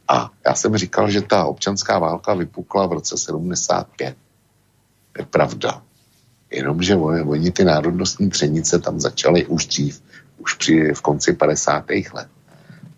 [0.08, 4.16] A já jsem říkal, že ta občanská válka vypukla v roce 75.
[5.18, 5.82] Je pravda.
[6.56, 10.02] Jenomže oni, ty národnostní třenice tam začaly už dřív,
[10.38, 11.84] už při, v konci 50.
[12.12, 12.28] let.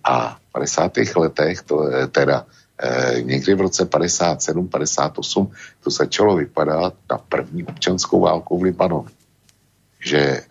[0.05, 0.93] A v 50.
[1.17, 2.47] letech, to teda
[2.83, 5.53] eh, někdy v roce 57, 58,
[5.85, 9.07] to začalo vypadat na první občanskou válku v Libanonu
[10.07, 10.43] že e,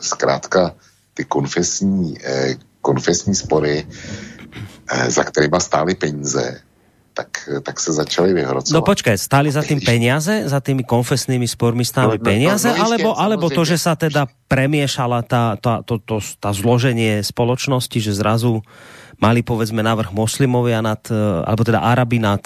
[0.00, 0.74] zkrátka
[1.14, 3.86] ty konfesní, e, konfesní spory,
[4.90, 6.60] e, za kterýma stály peníze,
[7.20, 8.72] tak, tak se začaly vyhrocovat.
[8.72, 10.48] No počkej, stáli za tým peniaze?
[10.48, 12.72] Za tými konfesnými spormi stáli no, no, peniaze?
[12.72, 17.20] No, no, alebo, alebo to, že sa teda premiešala tá, tá, to, to, tá zloženie
[17.20, 18.64] spoločnosti, že zrazu
[19.20, 21.04] mali povedzme návrh moslimovia nad,
[21.44, 22.40] alebo teda Arabi nad,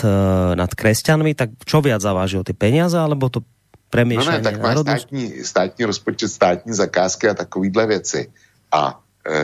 [0.59, 3.47] nad kresťanmi, tak čo viac zavážilo, tie peniaze, alebo to
[3.95, 8.27] no ne, tak máš státní, státní rozpočet, státní zakázky a takovýhle věci.
[8.73, 9.39] A e,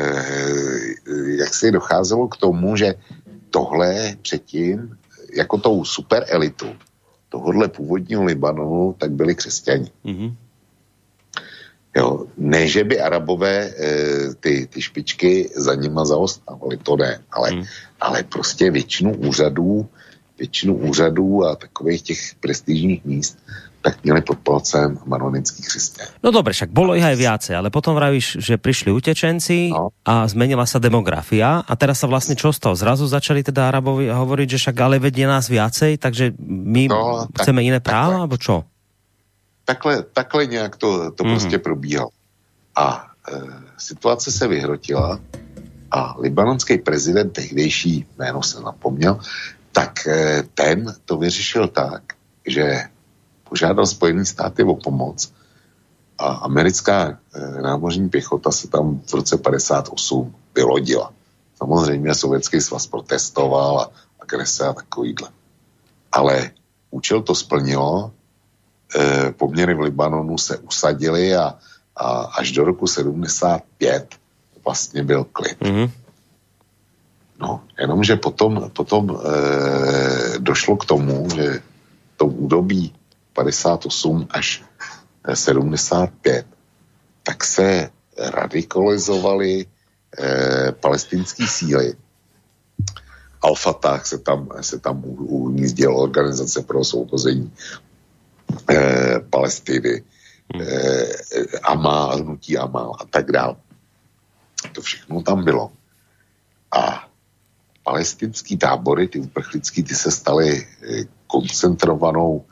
[1.38, 2.94] jak si docházelo k tomu, že
[3.50, 4.98] tohle předtím,
[5.36, 6.66] jako tou super elitu
[7.28, 9.90] tohohle původního Libanonu, tak byli křesťani.
[10.04, 10.34] Mm-hmm.
[12.38, 13.74] ne, že by arabové e,
[14.40, 17.64] ty, ty špičky za nima zaostávali, to ne, ale, hmm.
[18.00, 19.88] ale prostě většinu úřadů,
[20.38, 23.38] většinu úřadů a takových těch prestižních míst
[23.82, 26.06] tak měli pod palcem maronický křesťan.
[26.20, 29.88] No dobre, však bolo ich aj viacej, ale potom vravíš, že prišli utečenci no.
[30.04, 32.76] a zmenila sa demografia a teraz sa vlastne čo stalo?
[32.76, 37.64] Zrazu začali teda Arabovi hovoriť, že však ale vedie nás viacej, takže my no, chceme
[37.64, 38.68] tak, iné práva, alebo čo?
[39.64, 41.30] Takhle, takhle nějak to, to mm.
[41.30, 42.10] prostě probíhalo.
[42.76, 43.40] A e,
[43.78, 45.20] situace se vyhrotila
[45.90, 49.18] a libanonský prezident, tehdejší jméno se napomněl,
[49.72, 52.02] tak e, ten to vyřešil tak,
[52.46, 52.84] že
[53.50, 55.32] požádal Spojené státy o pomoc
[56.18, 61.12] a americká e, námořní pěchota se tam v roce 58 vylodila.
[61.58, 63.90] Samozřejmě sovětský svaz protestoval a
[64.20, 65.28] agrese a takovýhle.
[66.12, 66.50] Ale
[66.90, 68.12] účel to splnilo,
[68.94, 71.58] e, poměry v Libanonu se usadily a
[72.00, 74.14] a až do roku 75
[74.64, 75.60] vlastně byl klid.
[75.60, 75.90] Mm-hmm.
[77.40, 81.60] No, jenomže potom, potom e, došlo k tomu, že
[82.16, 82.92] to údobí
[83.44, 84.64] 58 až
[85.34, 86.46] 75,
[87.22, 91.94] tak se radikalizovaly e, palestinské síly.
[93.42, 97.52] Al-Fatah se tam, se tam umístil organizace pro osvobození
[98.70, 100.04] e, Palestiny
[100.54, 101.06] eh,
[101.62, 103.56] Amal, hnutí Amal a tak dále.
[104.72, 105.72] To všechno tam bylo.
[106.72, 107.08] A
[107.84, 112.49] palestinský tábory, ty uprchlický, ty se staly eh, koncentrovanou, eh,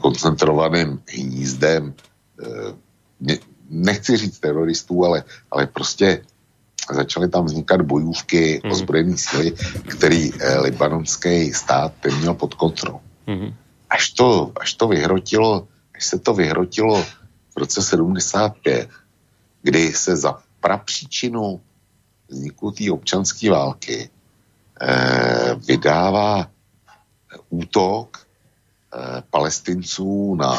[0.00, 1.94] koncentrovaným hnízdem,
[2.42, 3.38] eh,
[3.70, 6.24] nechci říct teroristů, ale, ale prostě
[6.92, 8.70] začaly tam vznikat bojůvky mm.
[8.70, 9.52] ozbrojené síly,
[9.88, 13.00] který eh, libanonský stát ten měl pod kontrolou.
[13.26, 13.54] Mm.
[13.90, 15.68] Až, to, až to vyhrotilo
[16.00, 17.02] když se to vyhrotilo
[17.52, 18.88] v roce 75,
[19.62, 21.60] kdy se za prapříčinu
[22.28, 24.10] vzniku té občanské války
[24.80, 26.50] eh, vydává
[27.48, 28.29] útok eh,
[29.30, 30.58] palestinců na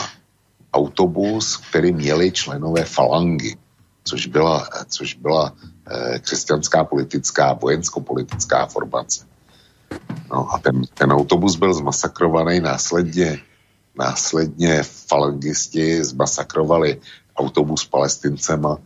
[0.74, 3.58] autobus, který měli členové falangy,
[4.04, 5.54] což byla, což byla
[5.88, 9.26] eh, křesťanská politická, vojensko-politická formace.
[10.32, 13.42] No a ten, ten autobus byl zmasakrovaný následně
[13.96, 17.02] Následně falangisti zmasakrovali
[17.36, 18.78] autobus palestincema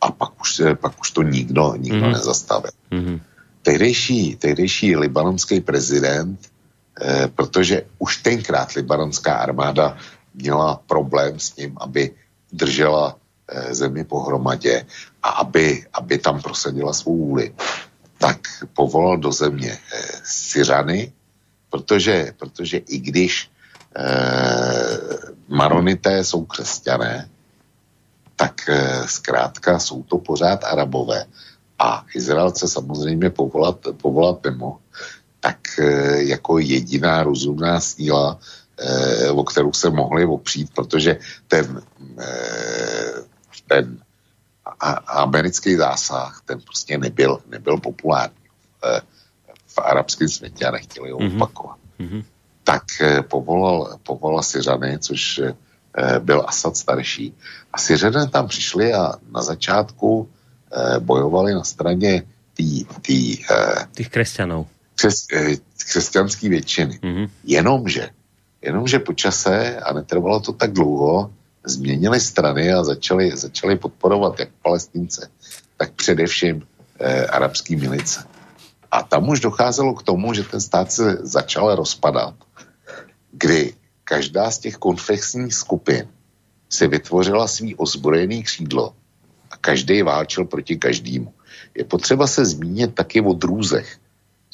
[0.00, 2.12] a pak už, pak už to nikdo, nikdo mm-hmm.
[2.12, 2.70] nezastavil.
[2.90, 3.20] Mm-hmm.
[3.62, 6.38] Tehdejší, tehdejší libanonský prezident,
[7.00, 9.96] eh, protože už tenkrát libanonská armáda
[10.34, 12.10] měla problém s tím, aby
[12.52, 13.16] držela
[13.48, 14.86] eh, zemi pohromadě
[15.22, 17.54] a aby, aby tam prosadila svou vůli,
[18.18, 18.38] tak
[18.74, 21.12] povolal do země eh, Syřany,
[21.70, 23.50] protože, protože i když
[23.96, 24.98] eh,
[25.48, 27.28] maronité jsou křesťané,
[28.36, 31.26] tak eh, zkrátka jsou to pořád arabové.
[31.78, 34.78] A Izraelce samozřejmě povolat, povolat nemohl,
[35.44, 38.40] tak eh, jako jediná rozumná síla,
[38.80, 41.82] eh, o kterou se mohli opřít, protože ten,
[42.18, 43.12] eh,
[43.68, 44.00] ten
[45.06, 48.48] americký zásah, ten prostě nebyl, nebyl populární
[49.66, 51.36] v, arabském světě a nechtěli ho mm-hmm.
[51.36, 51.78] opakovat.
[52.00, 52.24] Mm-hmm
[52.64, 52.84] tak
[53.28, 55.40] povolal, povolal Syřany, což
[56.24, 57.34] byl Asad starší.
[57.72, 60.28] A Syřané tam přišli a na začátku
[60.98, 62.22] bojovali na straně
[62.56, 63.44] tý, tý,
[63.92, 64.66] těch křesťanů.
[64.94, 65.26] Křes,
[65.86, 66.98] křesťanský většiny.
[67.02, 67.28] Mm-hmm.
[67.44, 68.10] Jenomže,
[68.62, 71.32] jenomže po čase, a netrvalo to tak dlouho,
[71.66, 75.30] změnili strany a začali, začali podporovat jak palestince,
[75.76, 76.62] tak především
[77.00, 78.24] eh, arabský milice.
[78.90, 82.34] A tam už docházelo k tomu, že ten stát se začal rozpadat
[83.34, 86.08] kdy každá z těch konfesních skupin
[86.70, 88.94] si vytvořila svý ozbrojený křídlo
[89.50, 91.34] a každý válčil proti každému.
[91.74, 93.98] Je potřeba se zmínit taky o drůzech,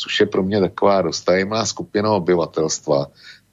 [0.00, 3.06] což je pro mě taková dostajímá skupina obyvatelstva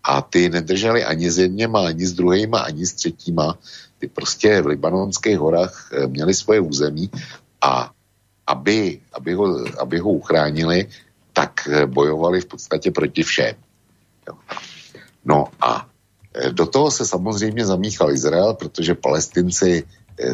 [0.03, 3.57] a ty nedrželi ani s jedněma, ani s druhýma, ani s třetíma.
[3.99, 7.11] Ty prostě v libanonských horách eh, měli svoje území
[7.61, 7.91] a
[8.47, 10.87] aby, aby, ho, aby ho uchránili,
[11.33, 13.55] tak eh, bojovali v podstatě proti všem.
[15.25, 15.87] No a
[16.35, 19.83] e, do toho se samozřejmě zamíchal Izrael, protože palestinci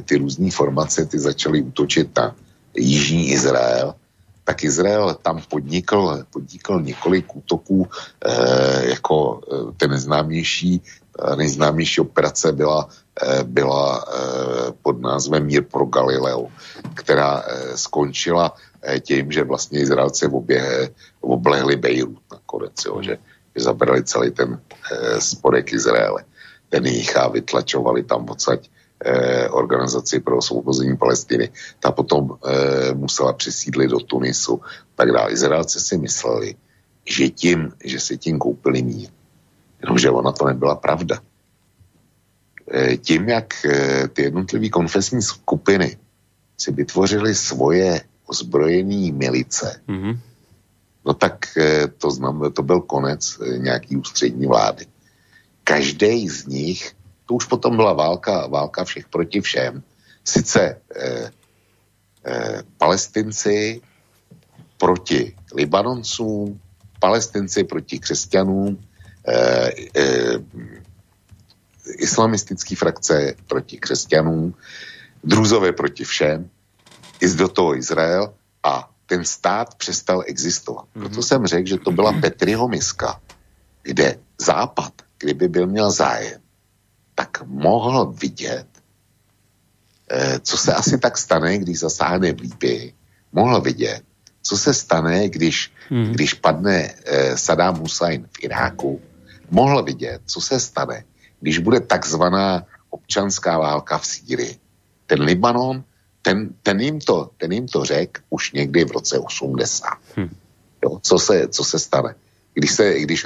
[0.05, 2.35] ty různé formace ty začaly útočit na
[2.73, 3.93] jižní Izrael,
[4.43, 7.87] tak Izrael tam podnikl, podnikl několik útoků,
[8.25, 9.41] eh, jako
[9.77, 10.81] ten nejznámější,
[11.35, 12.89] nejznámější operace byla,
[13.21, 16.47] eh, byla eh, pod názvem Mír pro Galileo,
[16.93, 20.89] která eh, skončila eh, tím, že vlastně Izraelci obě,
[21.21, 23.17] oblehli Bejrút nakonec, jo, že
[23.55, 26.25] zabrali celý ten e, spodek Izraele.
[26.69, 28.69] Ten jich a vytlačovali tam odsaď eh,
[29.49, 31.49] organizaci pro osvobození Palestiny.
[31.79, 34.61] Ta potom eh, musela přesídlit do Tunisu.
[34.95, 35.31] Tak dále.
[35.31, 36.55] Izraelci si mysleli,
[37.05, 39.09] že, tím, že si tím koupili mír.
[39.81, 41.19] Jenomže ona to nebyla pravda.
[42.71, 45.97] Eh, tím, jak eh, ty jednotlivé konfesní skupiny
[46.57, 50.19] si vytvořily svoje ozbrojené milice, mm-hmm.
[51.05, 54.85] no tak eh, to, znam, to byl konec nějaký ústřední vlády.
[55.63, 59.83] Každý z nich, to už potom byla válka, válka všech proti všem,
[60.23, 61.31] sice eh,
[62.25, 63.81] eh, palestinci
[64.77, 66.59] proti Libanoncům,
[66.99, 68.79] palestinci proti křesťanům,
[69.27, 70.39] eh, eh,
[71.99, 74.55] islamistický frakce proti křesťanům,
[75.23, 76.49] druzové proti všem,
[77.19, 78.33] i do toho Izrael
[78.63, 80.85] a ten stát přestal existovat.
[80.85, 80.99] Mm-hmm.
[80.99, 83.19] Proto jsem řekl, že to byla Petriho miska,
[83.83, 86.42] kde Západ, kdyby byl měl zájem,
[87.15, 88.67] tak mohl vidět,
[90.11, 92.93] eh, co se asi tak stane, když zasáhne v Líbii,
[93.31, 94.03] mohl vidět,
[94.41, 96.11] co se stane, když, mm.
[96.11, 99.01] když padne eh, Saddam Hussein v Iráku,
[99.49, 101.03] mohl vidět, co se stane,
[101.39, 104.57] když bude takzvaná občanská válka v Sýrii.
[105.05, 105.83] Ten Libanon,
[106.21, 109.87] ten, ten, jim to, ten jim to řek už někdy v roce 80.
[110.15, 110.35] Hmm.
[110.83, 112.15] Jo, co, se, co se stane?
[112.53, 113.25] Když, se, když,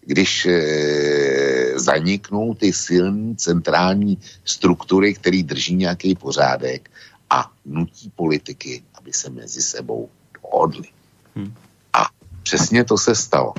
[0.00, 6.90] když e, zaniknou ty silné centrální struktury, které drží nějaký pořádek
[7.30, 10.08] a nutí politiky, aby se mezi sebou
[10.42, 10.88] dohodli.
[11.36, 11.54] Hmm.
[11.92, 12.06] A
[12.42, 13.54] přesně to se stalo.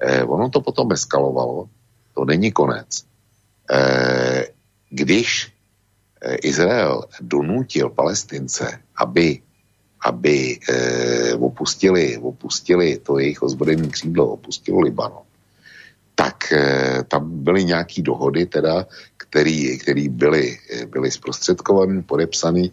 [0.00, 1.68] E, ono to potom eskalovalo,
[2.14, 3.04] to není konec.
[3.72, 4.46] Eh,
[4.90, 5.52] když
[6.42, 9.42] Izrael donutil Palestince, aby,
[10.02, 15.22] aby eh, opustili, opustili to jejich ozbrojené křídlo, opustilo Libanon,
[16.14, 16.52] tak
[17.08, 18.86] tam byly nějaké dohody, teda,
[19.16, 22.68] který, který byly, byly zprostředkované, podepsané.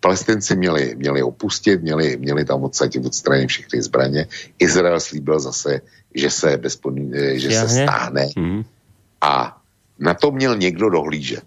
[0.00, 4.26] Palestinci měli, měli opustit, měli, měli tam odsadit odstranit všechny zbraně.
[4.58, 5.80] Izrael slíbil zase,
[6.14, 8.28] že se, bezpodmín, že se stáhne.
[8.36, 8.62] Mm.
[9.20, 9.58] A
[9.98, 11.44] na to měl někdo dohlížet.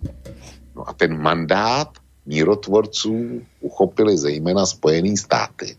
[0.76, 1.90] No a ten mandát
[2.28, 5.78] mírotvorců uchopili zejména Spojené státy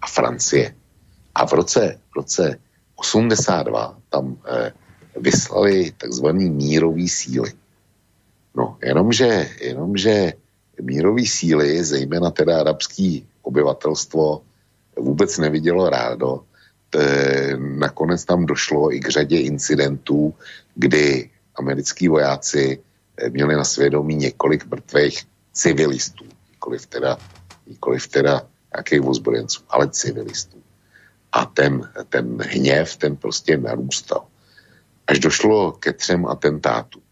[0.00, 0.74] a Francie.
[1.34, 2.58] A v roce, v roce
[2.96, 4.72] 82 tam eh,
[5.16, 7.52] vyslali takzvaný mírový síly.
[8.56, 10.32] No, jenomže, jenomže
[10.80, 14.42] mírový síly, zejména teda arabský obyvatelstvo,
[14.96, 16.40] vůbec nevidělo rádo.
[16.90, 16.98] T,
[17.56, 20.34] nakonec tam došlo i k řadě incidentů,
[20.74, 22.78] kdy americký vojáci
[23.16, 27.18] eh, měli na svědomí několik mrtvých civilistů, nikoliv teda,
[27.66, 28.42] nikoliv teda
[28.74, 30.62] nějakých ozbrojenců, ale civilistů.
[31.32, 34.26] A ten, ten hněv, ten prostě narůstal.
[35.06, 37.02] Až došlo ke třem atentátům.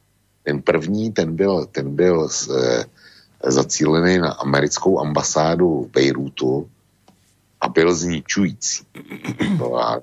[0.43, 2.85] Ten první, ten byl, ten byl z, e,
[3.51, 6.71] zacílený na americkou ambasádu v Bejrútu
[7.61, 8.87] a byl zničující.
[9.59, 10.03] No a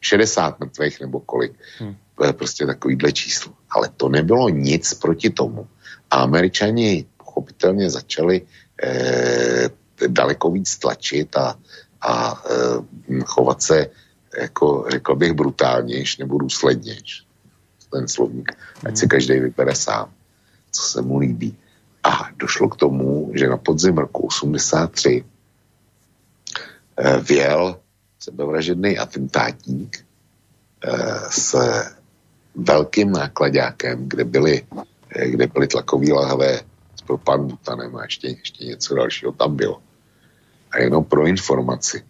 [0.00, 1.52] 60 mrtvých nebo kolik.
[1.78, 1.96] Hmm
[2.32, 3.52] prostě takovýhle číslo.
[3.70, 5.66] Ale to nebylo nic proti tomu.
[6.10, 7.06] A američani
[7.36, 8.42] pochopitelně začali
[8.82, 9.68] eh,
[10.08, 11.52] daleko víc tlačit a,
[12.00, 13.86] a eh, chovat se,
[14.40, 17.26] jako řekl bych, brutálnějš nebo důslednějš.
[17.92, 18.52] Ten slovník,
[18.86, 19.08] ať si hmm.
[19.08, 20.10] každý vybere sám,
[20.72, 21.56] co se mu líbí.
[22.04, 25.24] A došlo k tomu, že na podzim roku 83
[26.96, 27.80] eh, věl
[28.18, 31.92] sebevražedný atentátník eh, se
[32.56, 34.54] velkým nákladákem, kde byly,
[35.12, 36.64] kde byly tlakový lahve
[37.06, 39.82] s propanbutanem a ještě, ještě něco dalšího tam bylo.
[40.70, 42.02] A jenom pro informaci,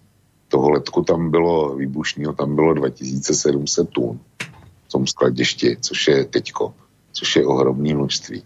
[0.49, 4.21] toho letku tam bylo, výbušního tam bylo 2700 tun
[4.89, 6.75] v tom skladišti, což je teďko,
[7.13, 8.43] což je ohromné množství.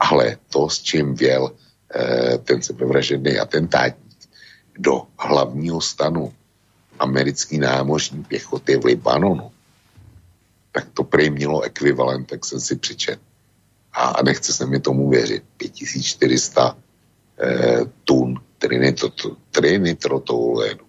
[0.00, 1.52] Ale to, s čím věl
[1.94, 4.18] eh, ten sebevražedný atentátník
[4.78, 6.34] do hlavního stanu
[6.98, 9.50] americký námořní pěchoty v Libanonu,
[10.72, 13.27] tak to prej mělo ekvivalent, tak jsem si přečet.
[13.92, 15.44] A nechce se mi tomu věřit.
[15.56, 16.76] 5400
[17.40, 18.40] eh, tun
[19.50, 20.84] trinitrotoluenu.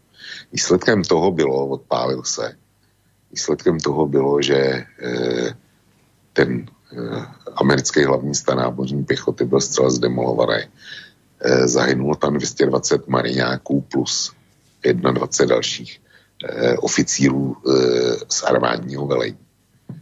[0.51, 2.55] Výsledkem toho bylo, odpálil se,
[3.31, 5.55] výsledkem toho bylo, že eh,
[6.33, 10.63] ten eh, americký hlavní stan námořní pěchoty byl zcela zdemolovaný.
[11.41, 14.33] Eh, zahynulo tam 220 mariňáků plus
[14.83, 16.01] 21 dalších
[16.49, 17.71] eh, oficírů eh,
[18.29, 19.37] z armádního velení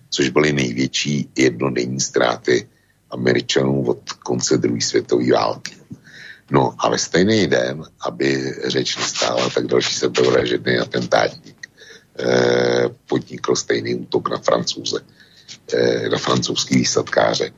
[0.10, 2.70] což byly největší jednodenní ztráty
[3.12, 5.76] Američanů od konce druhé světové války.
[6.52, 11.70] No a ve stejný den, aby řeč nestála, tak další sebevražedný atentátník
[12.20, 15.00] eh, podnikl stejný útok na francouze,
[15.74, 17.52] eh, na francouzský výsadkáře.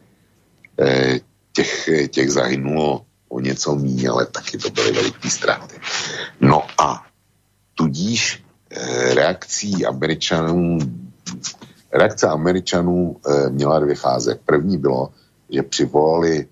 [0.81, 1.19] Eh,
[1.53, 5.75] těch, těch zahynulo o něco méně, ale taky to byly veliké ztráty.
[6.41, 7.05] No a
[7.75, 10.79] tudíž eh, reakcí Američanů,
[11.93, 14.39] reakce Američanů eh, měla dvě fáze.
[14.45, 15.09] První bylo,
[15.49, 16.47] že přivolali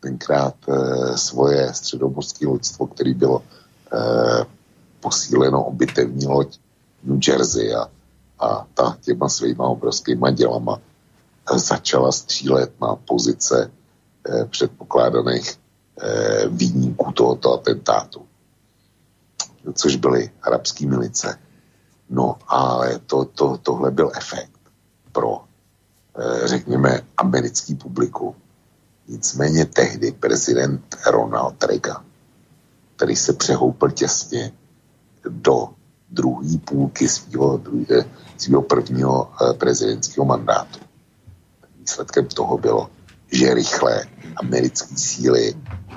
[0.00, 3.42] tenkrát eh, svoje středomořské loďstvo, který bylo
[3.92, 4.44] eh,
[5.00, 6.58] posíleno o bitevní loď
[7.06, 7.90] New Jersey a,
[8.38, 13.70] a ta těma svýma obrovskýma dělama eh, začala střílet na pozice
[14.28, 15.58] eh, předpokládaných
[16.00, 18.26] eh, výniků tohoto atentátu,
[19.74, 21.38] což byly arabské milice.
[22.10, 24.58] No ale to, to, tohle byl efekt
[25.12, 25.45] pro,
[26.44, 28.34] řekněme, americký publikum.
[29.08, 32.04] Nicméně tehdy prezident Ronald Reagan,
[32.96, 34.52] který se přehoupil těsně
[35.28, 35.68] do
[36.10, 37.60] druhé půlky svého,
[38.36, 40.78] svého prvního eh, prezidentského mandátu.
[41.80, 42.90] Výsledkem toho bylo,
[43.32, 44.04] že rychle
[44.36, 45.54] americké síly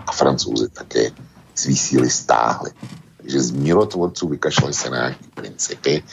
[0.08, 1.12] a francouzi také
[1.56, 2.72] svý síly stáhly.
[3.22, 6.04] Takže z mírotvorců vykašlali se na nějaké principy,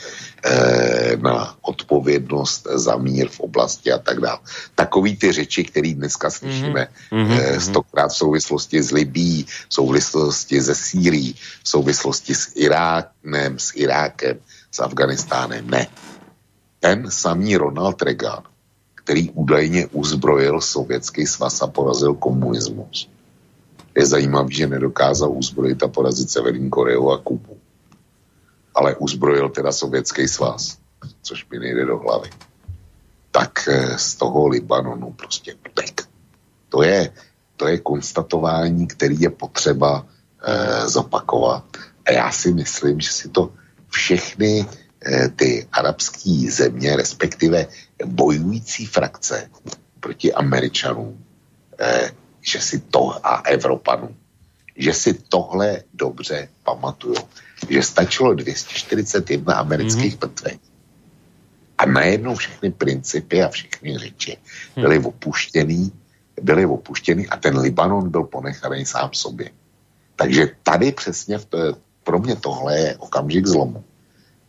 [0.43, 4.39] e, na odpovědnost za mír v oblasti a tak dále.
[4.75, 7.39] Takový ty řeči, které dneska slyšíme mm-hmm.
[7.39, 13.71] e, stokrát v souvislosti s Libí, v souvislosti se Sýrií, v souvislosti s Irákem, s
[13.75, 14.37] Irákem,
[14.71, 15.69] s Afganistánem.
[15.69, 15.87] Ne.
[16.79, 18.43] Ten samý Ronald Reagan,
[18.95, 23.09] který údajně uzbrojil sovětský svaz a porazil komunismus,
[23.97, 27.57] je zajímavý, že nedokázal uzbrojit a porazit Severní Koreu a Kubu.
[28.75, 30.77] Ale uzbrojil teda Sovětský svaz,
[31.21, 32.29] což mi nejde do hlavy.
[33.31, 36.01] Tak eh, z toho Libanonu prostě utek.
[36.69, 37.09] To je,
[37.55, 41.65] to je konstatování, který je potřeba eh, zopakovat.
[42.05, 43.49] A já si myslím, že si to
[43.89, 44.65] všechny
[45.05, 47.67] eh, ty arabské země, respektive
[48.05, 49.49] bojující frakce
[49.99, 51.25] proti Američanům,
[51.79, 52.11] eh,
[52.47, 54.15] že si to a Evropanům,
[54.75, 57.15] že si tohle dobře pamatuju.
[57.69, 60.27] Že stačilo 241 amerických mm-hmm.
[60.27, 60.67] mrtvých
[61.77, 64.37] a najednou všechny principy a všechny řeči
[64.77, 64.81] hm.
[64.81, 65.91] byly opuštěný,
[66.41, 69.49] byly opuštěný a ten Libanon byl ponechaný sám sobě.
[70.15, 71.57] Takže tady přesně v to,
[72.03, 73.83] pro mě tohle je okamžik zlomu.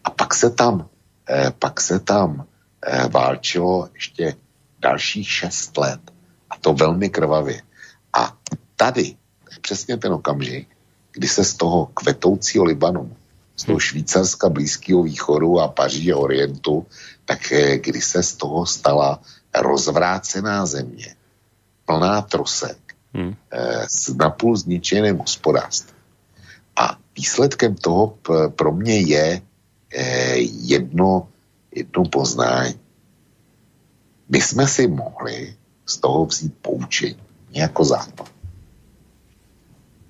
[0.04, 0.88] A pak se tam,
[1.28, 2.46] eh, pak se tam
[2.82, 4.34] eh, válčilo ještě
[4.78, 6.00] dalších šest let.
[6.50, 7.60] A to velmi krvavě.
[8.18, 8.36] A
[8.76, 9.16] tady
[9.60, 10.68] přesně ten okamžik,
[11.12, 13.16] kdy se z toho kvetoucího Libanonu,
[13.56, 16.86] z toho Švýcarska, Blízkého východu a Paříže, Orientu,
[17.24, 19.22] tak eh, kdy se z toho stala
[19.54, 21.14] rozvrácená země,
[21.86, 22.78] plná trosek,
[23.14, 23.34] hmm.
[23.88, 25.96] S napůl zničeným hospodářstvím.
[26.76, 28.18] A výsledkem toho
[28.56, 29.42] pro mě je
[29.94, 30.36] eh,
[30.66, 31.28] jedno,
[31.74, 32.80] jedno poznání.
[34.28, 38.32] My jsme si mohli z toho vzít poučení jako západ.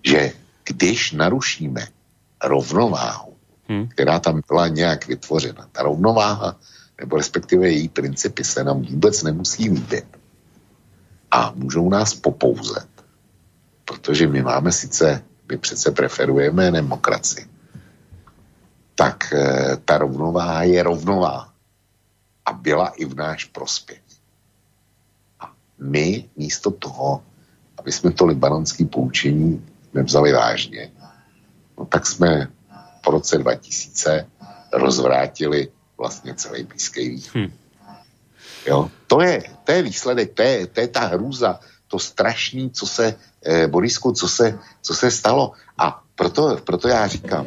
[0.04, 0.32] Že
[0.64, 1.86] když narušíme
[2.44, 3.36] rovnováhu,
[3.68, 3.88] hmm.
[3.88, 6.56] která tam byla nějak vytvořena, ta rovnováha,
[7.00, 10.06] nebo respektive její principy se nám vůbec nemusí líbit.
[11.30, 12.88] A můžou nás popouzet.
[13.84, 17.46] Protože my máme sice, my přece preferujeme demokracii.
[18.94, 21.52] Tak e, ta rovnováha je rovnováha.
[22.46, 24.02] A byla i v náš prospěch.
[25.40, 27.22] A my místo toho
[27.88, 30.92] aby jsme to libanonské poučení nevzali vážně,
[31.78, 32.52] no tak jsme
[33.04, 34.26] po roce 2000
[34.72, 37.34] rozvrátili vlastně celý Blízký východ.
[37.34, 37.52] Hmm.
[38.66, 42.86] Jo, to je, to je výsledek, to je, to je ta hrůza, to strašný, co
[42.86, 45.56] se, eh, Borisku, co se, co se stalo.
[45.78, 47.46] A proto, proto já říkám,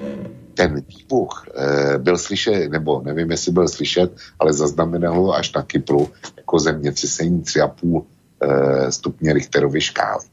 [0.57, 4.09] ten výbuch eh, byl slyšet, nebo nevím, jestli byl slyšet,
[4.41, 8.09] ale zaznamenalo až na Kypru jako zemětřesení 3,5
[8.41, 10.25] Eh, stupně Richterovy škály.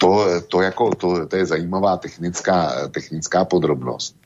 [0.00, 4.16] To, to, jako, to, to je zajímavá technická, technická podrobnost,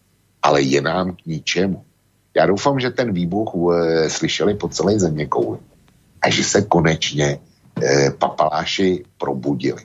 [0.43, 1.85] ale je nám k ničemu.
[2.37, 5.59] Já doufám, že ten výbuch e, slyšeli po celé země kouli
[6.23, 7.39] a že se konečně
[7.83, 9.83] e, papaláši probudili.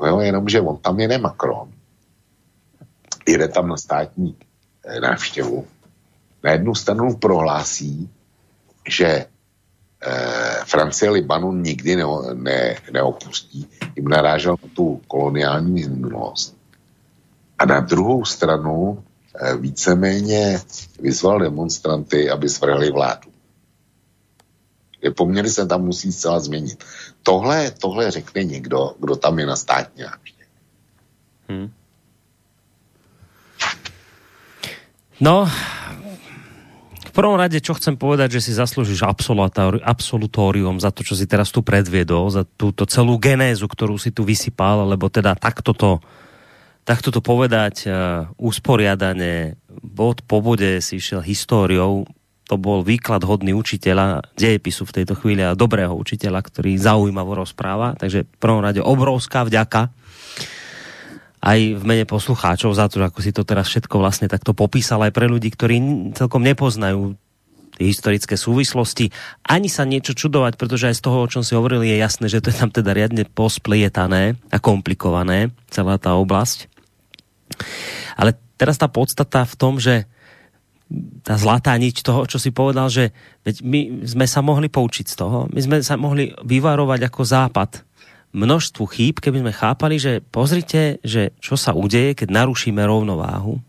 [0.00, 1.68] No jo, jenomže on tam jede Macron,
[3.28, 4.36] jede tam na státní
[4.84, 5.66] e, návštěvu,
[6.44, 8.10] na jednu stranu prohlásí,
[8.88, 9.26] že
[10.02, 12.04] eh, Francie Libanon nikdy ne,
[12.34, 13.68] ne, neopustí.
[13.96, 16.56] Jim narážel na tu koloniální minulost.
[17.58, 19.04] A na druhou stranu
[19.34, 20.60] eh, víceméně
[21.00, 23.32] vyzval demonstranty, aby svrhli vládu.
[25.02, 26.84] Je poměry se tam musí zcela změnit.
[27.22, 30.46] Tohle, tohle řekne někdo, kdo tam je na státní návštěvě.
[31.48, 31.72] Hmm.
[35.20, 35.50] No,
[37.14, 39.04] prvom rade, čo chcem povedať, že si zaslúžiš
[39.84, 44.24] absolutórium za to, čo si teraz tu predviedol, za túto celú genézu, ktorú si tu
[44.24, 46.00] vysypal, lebo teda takto to,
[46.88, 52.08] takto to povedať uh, usporiadane, bod po bode si išiel históriou,
[52.50, 57.96] to bol výklad hodný učiteľa dejepisu v tejto chvíli a dobrého učiteľa, ktorý zaujímavo rozpráva.
[57.96, 59.88] Takže v prvom rade obrovská vďaka
[61.42, 65.12] aj v mene poslucháčov za to, ako si to teraz všetko vlastne takto popísal aj
[65.12, 65.76] pre ľudí, ktorí
[66.14, 67.18] celkom nepoznajú
[67.82, 69.10] historické súvislosti,
[69.42, 72.38] ani sa niečo čudovať, pretože aj z toho, o čom si hovorili, je jasné, že
[72.38, 76.70] to je tam teda riadne posplietané a komplikované, celá tá oblasť.
[78.14, 80.06] Ale teraz tá podstata v tom, že
[81.24, 83.16] tá zlatá niť toho, čo si povedal, že
[83.64, 87.70] my sme sa mohli poučiť z toho, my sme sa mohli vyvarovať ako západ
[88.32, 93.60] množstvu chýb, keby sme chápali, že pozrite, že čo sa udeje, keď narušíme rovnováhu.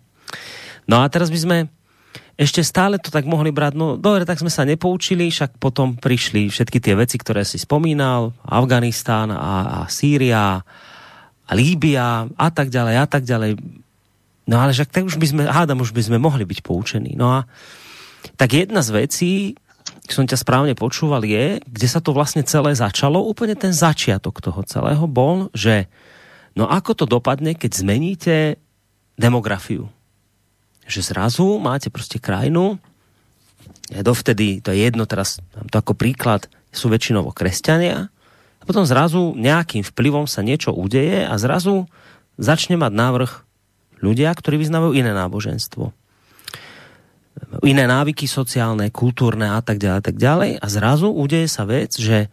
[0.87, 1.57] No a teraz by sme
[2.33, 6.49] ešte stále to tak mohli brať, no dobre, tak sme sa nepoučili, však potom prišli
[6.49, 10.65] všetky tie veci, ktoré si spomínal, Afganistán a, a Sýria
[11.43, 13.59] a Líbia a tak ďalej a tak ďalej.
[14.49, 17.13] No ale však tak už by sme, hádam, už by sme mohli byť poučení.
[17.13, 17.45] No a
[18.33, 19.31] tak jedna z vecí,
[20.11, 24.59] som ťa správne počúval, je, kde sa to vlastne celé začalo, úplne ten začiatok toho
[24.67, 25.87] celého bol, že
[26.59, 28.35] no ako to dopadne, keď zmeníte
[29.15, 29.87] demografiu.
[30.83, 32.79] Že zrazu máte prostě krajinu,
[34.03, 38.11] dovtedy, to je jedno teraz, mám to ako príklad, sú väčšinovo kresťania,
[38.59, 41.83] a potom zrazu nejakým vplyvom sa niečo udeje a zrazu
[42.39, 43.31] začne mať návrh
[43.99, 45.91] ľudia, ktorí vyznávajú iné náboženstvo
[47.63, 50.51] iné návyky sociálne, kultúrne a tak ďalej, a tak ďalej.
[50.59, 52.27] A zrazu udeje sa vec, že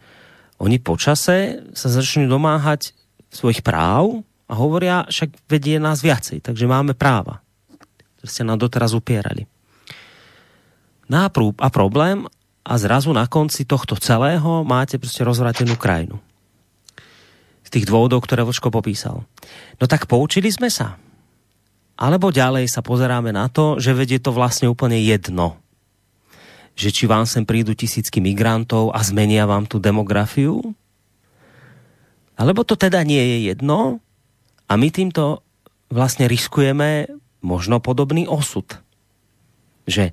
[0.61, 2.93] oni počase sa začnú domáhať
[3.31, 7.39] svojich práv a hovoria, však vedie nás viacej, takže máme práva,
[8.19, 9.47] ktoré ste nám doteraz upierali.
[11.07, 12.27] No a problém,
[12.61, 16.19] a zrazu na konci tohto celého máte prostě rozvratenú krajinu.
[17.65, 19.25] Z tých dôvodov, ktoré Vočko popísal.
[19.81, 20.99] No tak poučili sme sa
[22.01, 25.61] Alebo ďalej sa pozeráme na to, že vedie to vlastne úplne jedno.
[26.73, 30.73] Že či vám sem prídu tisícky migrantov a zmenia vám tu demografiu?
[32.33, 34.01] Alebo to teda nie je jedno
[34.65, 35.45] a my týmto
[35.93, 37.05] vlastne riskujeme
[37.45, 38.65] možno podobný osud.
[39.85, 40.09] Že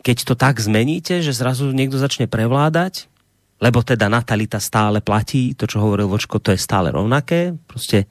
[0.00, 3.12] keď to tak zmeníte, že zrazu niekto začne prevládať,
[3.60, 8.08] lebo teda natalita stále platí, to, čo hovoril Vočko, to je stále rovnaké, prostě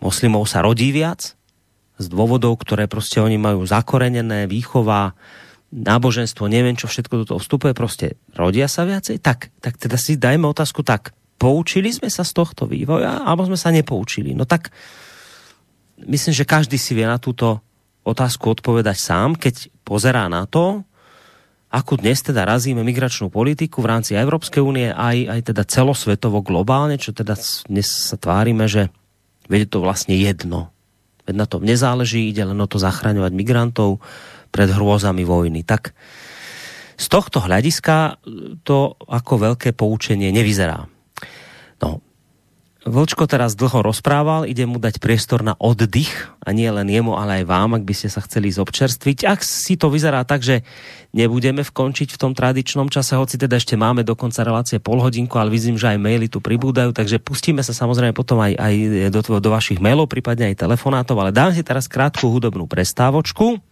[0.00, 1.32] moslimov sa rodí viac
[1.96, 5.14] z dôvodov, ktoré prostě oni majú zakorenené, výchova,
[5.74, 10.14] náboženstvo, neviem čo všetko do toho vstupuje, prostě rodia sa viacej, tak, tak teda si
[10.14, 14.38] dajme otázku tak, poučili sme sa z tohto vývoja, alebo sme sa nepoučili?
[14.38, 14.70] No tak
[16.06, 17.58] myslím, že každý si vie na túto
[18.06, 20.86] otázku odpovedať sám, keď pozerá na to,
[21.74, 27.02] ako dnes teda razíme migračnú politiku v rámci Európskej únie aj, aj teda celosvetovo globálne,
[27.02, 27.34] čo teda
[27.66, 28.94] dnes sa tvárime, že
[29.48, 30.72] Veď to vlastne jedno.
[31.24, 34.00] Veď na tom nezáleží, ide len o to zachraňovať migrantov
[34.52, 35.64] pred hrôzami vojny.
[35.64, 35.96] Tak
[36.94, 38.22] z tohto hľadiska
[38.62, 40.86] to ako veľké poučenie nevyzerá.
[41.82, 42.00] No,
[42.84, 47.40] Vlčko teraz dlho rozprával, ide mu dať priestor na oddych a nie len jemu, ale
[47.40, 49.24] aj vám, ak by ste sa chceli zobčerstviť.
[49.24, 50.60] Ak si to vyzerá tak, že
[51.16, 55.48] nebudeme vkončiť v tom tradičnom čase, hoci teda ešte máme dokonca relácie pol hodinku, ale
[55.48, 58.74] vidím, že aj maily tu pribúdajú, takže pustíme sa samozrejme potom aj, aj
[59.08, 63.64] do, do vašich mailov, prípadne aj telefonátov, ale dám si teraz krátku hudobnú prestávočku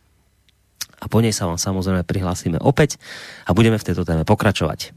[1.02, 2.96] a po nej sa vám samozrejme prihlásime opäť
[3.44, 4.96] a budeme v tejto téme pokračovať.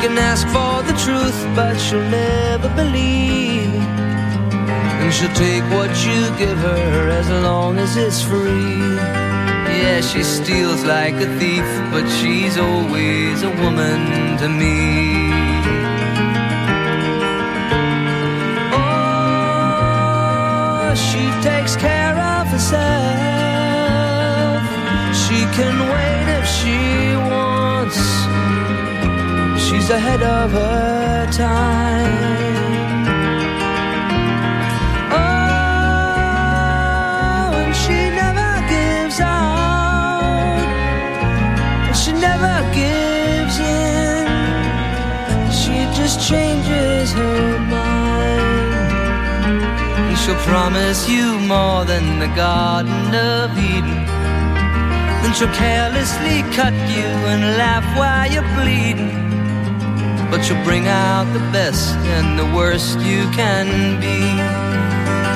[0.00, 3.74] can ask for the truth, but she'll never believe.
[5.00, 8.96] And she'll take what you give her as long as it's free.
[9.82, 15.30] Yeah, she steals like a thief, but she's always a woman to me.
[19.26, 20.06] Oh,
[21.08, 22.96] she takes care of herself.
[25.22, 26.78] She can wait if she
[27.30, 27.98] wants
[29.86, 33.06] She's ahead of her time.
[35.12, 36.34] Oh,
[37.54, 40.66] and she never gives out.
[41.86, 44.26] And she never gives in.
[45.54, 48.58] She just changes her mind.
[50.18, 54.04] She'll promise you more than the Garden of Eden.
[55.22, 59.35] Then she'll carelessly cut you and laugh while you're bleeding.
[60.30, 64.76] But you'll bring out the best and the worst you can be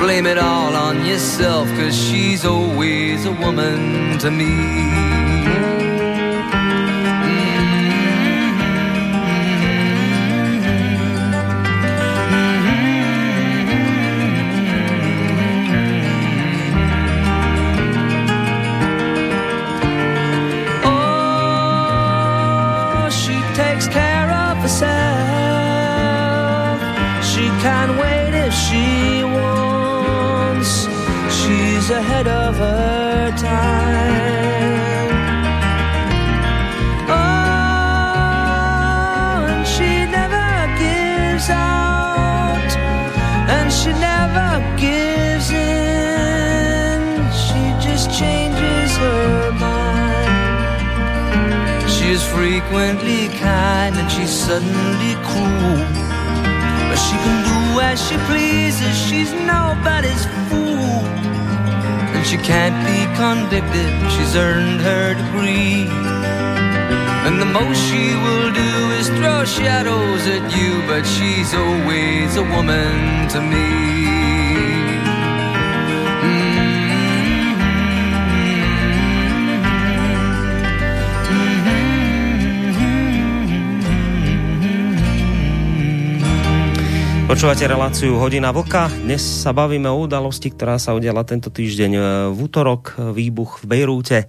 [0.01, 5.40] blame it all on yourself, cause she's always a woman to me.
[31.91, 35.09] Ahead of her time.
[37.09, 37.93] Oh,
[39.49, 42.71] and she never gives out,
[43.55, 47.01] and she never gives in.
[47.45, 50.29] She just changes her mind.
[51.89, 56.00] She's frequently kind, and she's suddenly cruel.
[57.07, 60.71] She can do as she pleases, she's nobody's fool
[62.21, 63.89] and she can't be convicted.
[64.11, 65.87] She's earned her degree.
[67.25, 72.43] And the most she will do is throw shadows at you, but she's always a
[72.43, 74.40] woman to me.
[87.31, 88.91] Počúvate reláciu Hodina Vlka.
[88.91, 93.63] Dnes sa bavíme o udalosti, ktorá sa udiala tento týždeň e, v útorok, e, výbuch
[93.63, 94.27] v Bejrúte.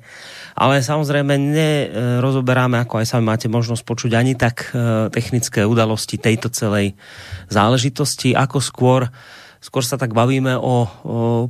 [0.54, 6.46] Ale samozrejme nerozoberáme, ako aj sami máte možnosť počuť, ani tak e, technické udalosti tejto
[6.54, 6.94] celej
[7.50, 9.10] záležitosti, ako skôr
[9.58, 10.86] skôr sa tak bavíme o,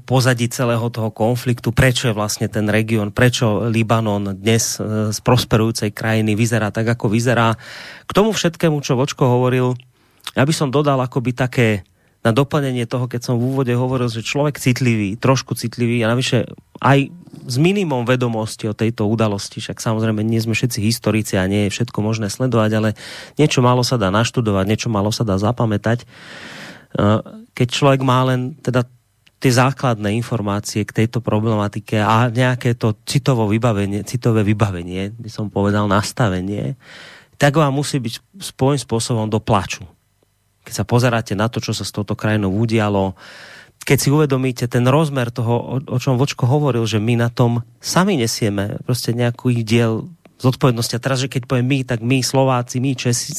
[0.05, 4.77] pozadí celého toho konfliktu, prečo je vlastne ten región, prečo Libanon dnes
[5.09, 7.57] z prosperujúcej krajiny vyzerá tak, ako vyzerá.
[8.05, 9.81] K tomu všetkému, čo Vočko hovoril,
[10.33, 11.85] ja by som dodal akoby také
[12.23, 16.47] na doplnenie toho, keď som v úvode hovoril, že človek citlivý, trošku citlivý a navyše
[16.79, 17.11] aj
[17.43, 21.75] s minimum vedomosti o tejto udalosti, však samozrejme nie sme všetci historici a nie je
[21.75, 22.89] všetko možné sledovať, ale
[23.35, 26.07] niečo málo sa dá naštudovať, niečo málo sa dá zapamätať.
[27.59, 28.87] Keď človek má len teda
[29.43, 35.51] tie základné informácie k tejto problematike a nejaké to citovo vybavenie, citové vybavenie, by som
[35.51, 36.79] povedal nastavenie,
[37.35, 39.83] tak vám musí byť svojím spôsobom do plaču
[40.63, 43.19] keď sa pozeráte na to, čo sa s touto krajinou udialo,
[43.83, 48.15] keď si uvedomíte ten rozmer toho, o, čom Vočko hovoril, že my na tom sami
[48.15, 50.07] nesieme prostě nejaký diel
[50.43, 50.99] zodpovednosti.
[50.99, 53.31] A teraz, že keď poviem my, tak my Slováci, my Česi,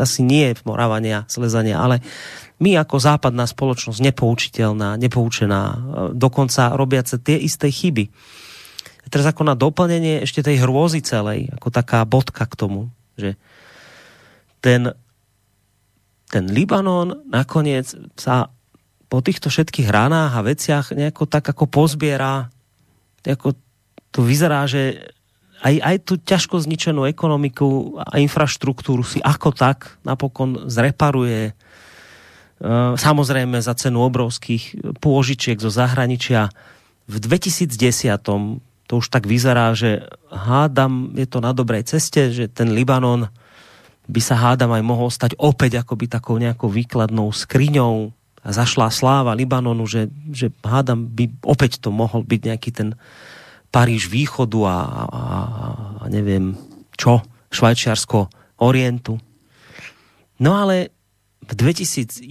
[0.00, 2.00] asi nie Moravania, Slezania, ale
[2.60, 5.76] my ako západná spoločnosť nepoučiteľná, nepoučená, e,
[6.16, 8.08] dokonca robiace tie isté chyby.
[9.04, 12.88] A teraz ako na doplnenie ešte tej hrôzy celej, ako taká bodka k tomu,
[13.20, 13.36] že
[14.64, 14.92] ten
[16.30, 18.54] ten Libanon nakoniec sa
[19.10, 22.46] po týchto všetkých ranách a veciach nejako tak ako pozbiera,
[23.26, 23.58] ako
[24.14, 25.10] to vyzerá, že
[25.60, 31.50] aj, aj tu ťažko zničenú ekonomiku a infraštruktúru si ako tak napokon zreparuje.
[31.50, 31.52] E,
[32.96, 36.48] samozrejme za cenu obrovských pôžičiek zo zahraničia.
[37.10, 37.76] V 2010
[38.24, 43.28] to už tak vyzerá, že hádam, je to na dobrej ceste, že ten Libanon
[44.10, 48.10] by sa hádam aj mohol stať opäť akoby takou nejakou výkladnou skriňou
[48.40, 52.88] a zašla sláva Libanonu, že, že hádam by opäť to mohol byť nejaký ten
[53.70, 55.24] Paríž východu a, a,
[56.02, 56.58] a neviem
[56.98, 57.22] čo,
[57.54, 58.26] Švajčiarsko
[58.66, 59.22] Orientu.
[60.42, 60.90] No ale
[61.46, 62.26] v 2011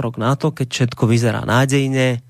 [0.00, 2.25] rok na to, keď všetko vyzerá nádejne,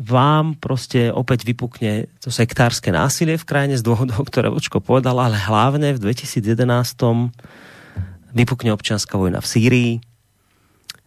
[0.00, 5.36] vám prostě opäť vypukne to sektárske násilie v krajine z dôvodov, ktoré Vočko povedal, ale
[5.36, 7.36] hlavne v 2011
[8.32, 9.92] vypukne občianská vojna v Sýrii.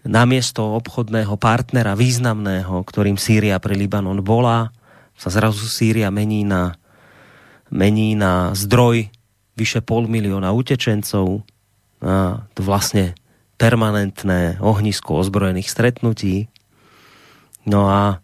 [0.05, 4.69] Namiesto obchodného partnera významného, ktorým Sýria pre Libanon bola,
[5.17, 6.77] sa zrazu Sýria mení na,
[7.73, 9.09] mení na zdroj
[9.57, 11.41] vyše pol milióna utečencov.
[12.03, 13.17] A to vlastne
[13.57, 16.51] permanentné ohnisko ozbrojených stretnutí.
[17.63, 18.22] No a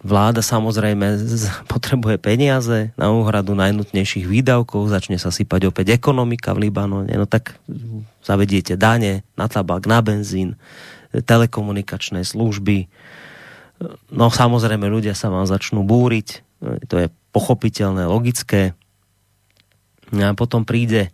[0.00, 1.20] Vláda samozrejme
[1.68, 7.60] potrebuje peniaze na úhradu najnutnejších výdavkov, začne sa sypať opäť ekonomika v Libanone, no tak
[8.24, 10.56] zavediete dane na tabak, na benzín,
[11.12, 12.88] telekomunikačné služby.
[14.08, 16.48] No samozrejme ľudia sa vám začnú búriť,
[16.88, 18.72] to je pochopiteľné, logické.
[20.16, 21.12] A potom príde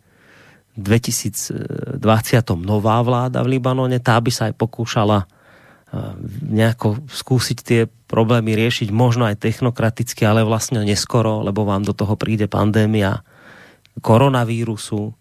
[0.79, 1.99] 2020
[2.63, 5.27] nová vláda v Libanone, tá by sa aj pokúšala
[6.43, 7.81] nejako skúsiť tie
[8.11, 13.23] problémy riešiť možno aj technokraticky, ale vlastne neskoro, lebo vám do toho príde pandémia
[14.03, 15.15] koronavírusu,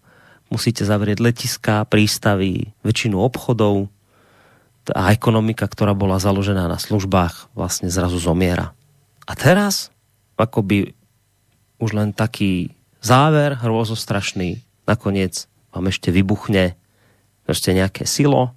[0.50, 3.88] musíte zavrieť letiska, prístavy, väčšinu obchodov,
[4.94, 8.70] a ekonomika, ktorá bola založená na službách, vlastne zrazu zomiera.
[9.26, 9.90] A teraz,
[10.38, 10.94] akoby
[11.82, 12.70] už len taký
[13.02, 16.78] záver hrôzostrašný, nakoniec vám ešte vybuchne
[17.46, 18.55] ešte nejaké silo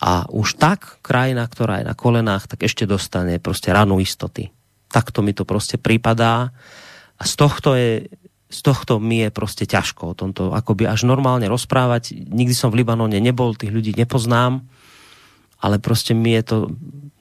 [0.00, 4.50] a už tak krajina, ktorá je na kolenách, tak ešte dostane prostě ranu istoty.
[4.88, 6.50] Takto mi to prostě prípadá
[7.18, 8.08] a z tohto je
[8.54, 12.14] z tohto mi je prostě ťažko o tomto akoby až normálne rozprávať.
[12.14, 14.62] Nikdy som v Libanone nebol, tých ľudí nepoznám,
[15.58, 16.56] ale prostě mi je to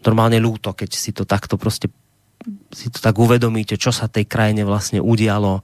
[0.06, 1.90] normálne ľúto, keď si to takto prostě
[2.76, 5.64] si to tak uvedomíte, čo sa tej krajine vlastne udialo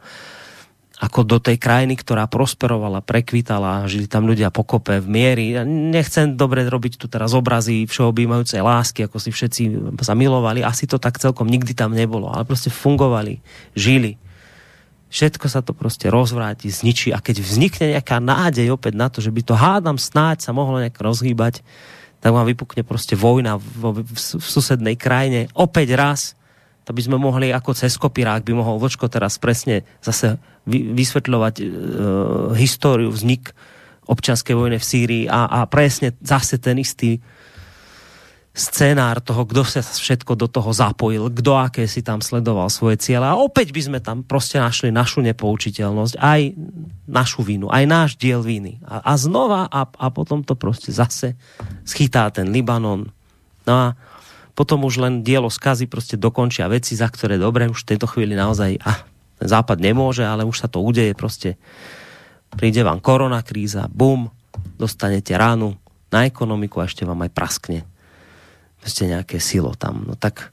[0.99, 5.55] ako do tej krajiny, ktorá prosperovala, prekvitala, žili tam ľudia pokope v miery.
[5.55, 10.59] Ja nechcem dobre robiť tu teraz obrazy všeobjímajúcej lásky, ako si všetci zamilovali.
[10.59, 13.39] Asi to tak celkom nikdy tam nebolo, ale prostě fungovali,
[13.79, 14.19] žili.
[15.09, 19.33] Všetko sa to prostě rozvráti, zničí a keď vznikne nejaká nádej opäť na to, že
[19.33, 21.65] by to hádam snáď sa mohlo nejak rozhýbať,
[22.19, 26.35] tak vám vypukne prostě vojna v, v, v susednej krajine opäť raz
[26.83, 31.65] to by sme mohli ako cez kopírák by mohol Vočko teraz presne zase vysvetľovať e,
[32.57, 33.53] históriu, vznik
[34.09, 37.21] občanskej vojny v Sýrii a, a presne zase ten istý
[38.59, 43.31] scénár toho, kdo sa všetko do toho zapojil, kdo aké si tam sledoval svoje cieľe
[43.31, 46.41] a opäť by sme tam prostě našli našu nepoučiteľnosť, aj
[47.07, 48.81] našu vinu, aj náš diel viny.
[48.83, 51.37] A, a znova a, a potom to prostě zase
[51.85, 53.07] schytá ten Libanon.
[53.63, 53.87] No a
[54.57, 58.35] potom už len dielo skazy prostě dokončia veci, za ktoré dobre, už v tejto chvíli
[58.35, 59.07] naozaj ah,
[59.39, 61.55] ten západ nemôže, ale už sa to udeje prostě.
[62.49, 64.27] Príde vám korona kríza, bum,
[64.75, 65.77] dostanete ránu
[66.11, 67.79] na ekonomiku a ešte vám aj praskne
[68.81, 70.03] prostě nejaké silo tam.
[70.07, 70.51] No tak,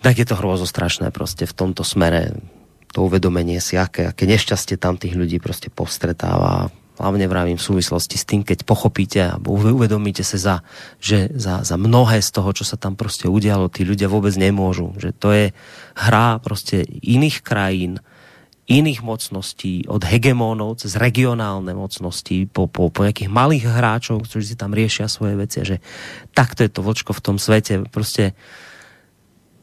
[0.00, 2.32] tak je to hrôzostrašné prostě v tomto smere
[2.92, 8.18] to uvedomenie si, aké, aké nešťastie tam tých ľudí prostě postretáva hlavne vravím v súvislosti
[8.18, 10.66] s tým, keď pochopíte a uvedomíte se za,
[10.98, 14.92] že za, za mnohé z toho, čo sa tam prostě udialo, tí ľudia vôbec nemôžu.
[14.98, 15.46] Že to je
[15.94, 18.02] hra prostě iných krajín,
[18.68, 24.60] iných mocností, od hegemónov cez regionálne mocnosti po, po, po nejakých malých hráčov, ktorí si
[24.60, 25.64] tam riešia svoje veci.
[25.64, 25.80] Že
[26.36, 27.88] takto je to vočko v tom svete.
[27.88, 28.36] Prostě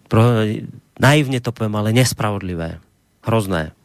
[0.09, 0.25] pro,
[0.97, 2.81] naivne to poviem, ale nespravodlivé.
[3.21, 3.77] Hrozné.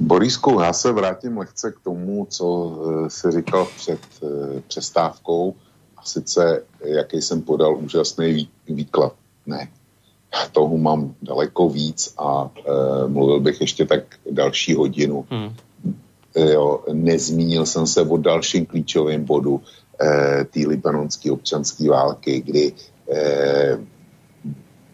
[0.00, 5.54] Borisku, já se vrátím lehce k tomu, co eh, si říkal před eh, přestávkou,
[5.98, 9.14] a sice, jaký jsem podal úžasný výklad.
[9.46, 9.68] Ne,
[10.52, 15.26] toho mám daleko víc a e, mluvil bych ještě tak další hodinu.
[15.30, 15.54] Hmm.
[16.36, 19.62] Jo, nezmínil jsem se o dalším klíčovém bodu
[20.00, 22.72] e, té libanonské občanské války, kdy
[23.12, 23.78] e,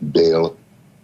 [0.00, 0.50] byl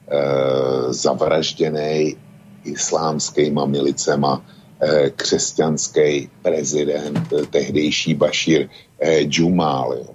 [0.09, 2.16] e, zavražděný
[2.65, 4.45] islámskýma milicema
[4.81, 8.69] eh, křesťanský prezident, eh, tehdejší Bashir
[9.01, 9.95] eh, Džumál.
[9.95, 10.15] Jo.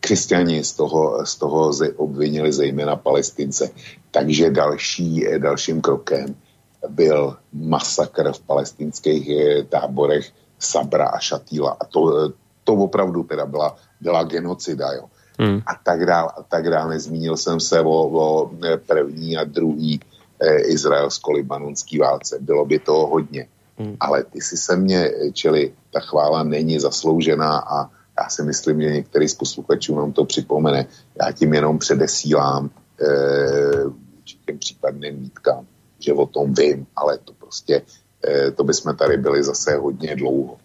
[0.00, 3.70] Křesťani z toho, z toho obvinili zejména palestince.
[4.10, 6.34] Takže další, dalším krokem
[6.88, 9.30] byl masakr v palestinských
[9.68, 11.76] táborech Sabra a Šatýla.
[11.80, 12.32] A to,
[12.64, 14.92] to opravdu teda byla, byla genocida.
[14.92, 15.04] Jo.
[15.38, 15.62] Hmm.
[15.66, 16.94] A tak dále, a tak dále.
[16.94, 18.50] Nezmínil jsem se o, o
[18.86, 20.00] první a druhý
[20.66, 22.38] izraelsko-libanonský válce.
[22.40, 23.48] Bylo by toho hodně.
[23.78, 23.96] Hmm.
[24.00, 27.90] Ale ty si se mě, čili ta chvála není zasloužená a
[28.20, 30.86] já si myslím, že některý z posluchačů nám to připomene.
[31.22, 32.70] Já tím jenom předesílám
[33.00, 33.06] e,
[34.46, 35.66] těm případným mítkám,
[35.98, 37.82] že o tom vím, ale to prostě,
[38.28, 40.56] e, to bychom tady byli zase hodně dlouho.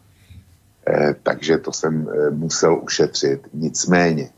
[0.87, 3.47] E, takže to jsem e, musel ušetřit.
[3.53, 4.29] Nicméně,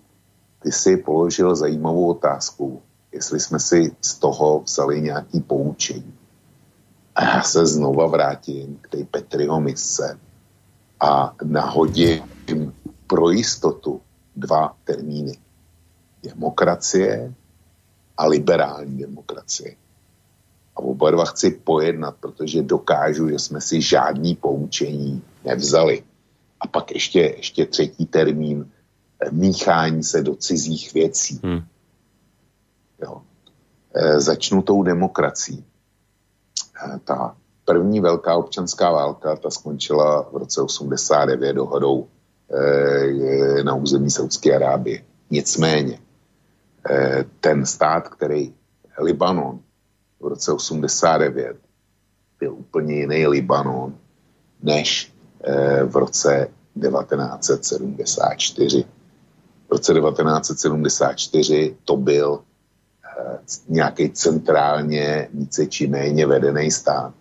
[0.63, 2.81] ty si položil zajímavou otázku,
[3.11, 6.14] jestli jsme si z toho vzali nějaký poučení.
[7.15, 10.19] A já se znova vrátím k té Petriho misce
[10.99, 12.73] a nahodím
[13.07, 14.02] pro jistotu
[14.36, 15.38] dva termíny.
[16.23, 17.34] Demokracie
[18.18, 19.76] a liberální demokracie.
[20.76, 26.03] A oba dva chci pojednat, protože dokážu, že jsme si žádný poučení nevzali.
[26.60, 28.72] A pak ještě, ještě třetí termín,
[29.31, 31.40] míchání se do cizích věcí.
[31.44, 31.64] Hmm.
[33.01, 33.21] Jo.
[33.93, 35.59] E, začnu tou demokracií.
[35.59, 37.35] E, ta
[37.65, 42.07] první velká občanská válka, ta skončila v roce 89 dohodou
[42.49, 45.03] e, na území Saudské Arábie.
[45.31, 45.99] Nicméně,
[46.89, 48.53] e, ten stát, který
[48.99, 49.59] Libanon
[50.19, 51.57] v roce 89
[52.39, 53.95] byl úplně jiný Libanon
[54.63, 55.13] než
[55.43, 56.47] eh, v roce
[56.81, 58.85] 1974.
[59.67, 62.43] V roce 1974 to byl eh,
[63.67, 67.13] nějaký centrálně více či méně vedený stát.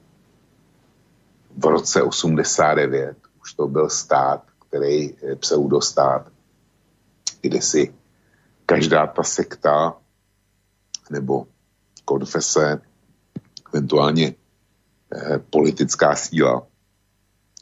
[1.57, 6.27] V roce 89 už to byl stát, který eh, pseudostát,
[7.41, 7.95] kde si
[8.67, 9.97] každá ta sekta
[11.11, 11.47] nebo
[12.05, 12.81] konfese,
[13.73, 14.35] eventuálně
[15.15, 16.67] eh, politická síla,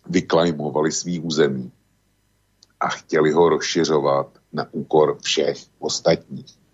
[0.07, 1.73] vyklajmovali svý území
[2.81, 6.66] a chtěli ho rozšiřovat na úkor všech ostatních.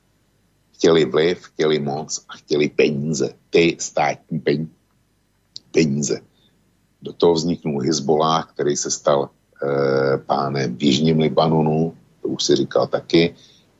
[0.82, 4.42] Chtěli vliv, chtěli moc a chtěli peníze, ty státní
[5.70, 6.20] peníze.
[7.02, 12.56] Do toho vzniknul Hezbollah, který se stal e, pánem v Jižním Libanonu, to už si
[12.56, 13.34] říkal taky,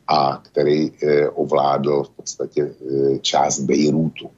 [0.07, 4.31] a který e, ovládl v podstatě e, část Bejrútu.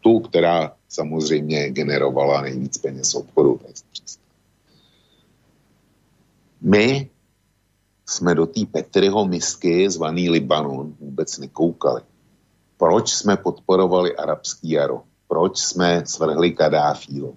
[0.00, 3.60] Tu, která samozřejmě generovala nejvíc peněz obchodu.
[6.60, 7.10] My
[8.06, 12.02] jsme do té Petryho misky zvaný Libanon vůbec nekoukali.
[12.76, 15.02] Proč jsme podporovali arabský jaro?
[15.28, 17.34] Proč jsme svrhli Kadáfího?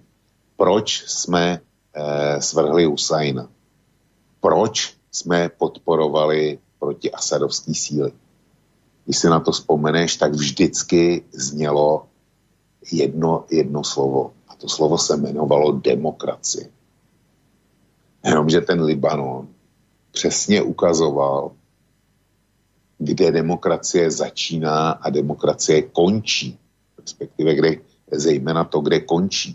[0.56, 1.60] Proč jsme
[1.94, 3.48] eh, svrhli Husajna?
[4.40, 8.12] Proč jsme podporovali proti asadovský síly?
[9.04, 12.06] Když si na to vzpomeneš, tak vždycky znělo
[12.92, 14.32] jedno, jedno slovo.
[14.48, 16.70] A to slovo se jmenovalo demokracie.
[18.24, 19.48] Jenomže ten Libanon
[20.18, 21.54] přesně ukazoval,
[22.98, 26.58] kde demokracie začíná a demokracie končí.
[26.98, 27.70] Respektive kde,
[28.10, 29.54] zejména to, kde končí.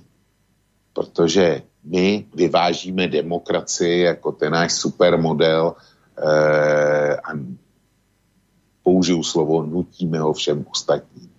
[0.94, 7.30] Protože my vyvážíme demokracii jako ten náš supermodel eh, a
[8.84, 11.30] použiju slovo, nutíme ho všem ostatním.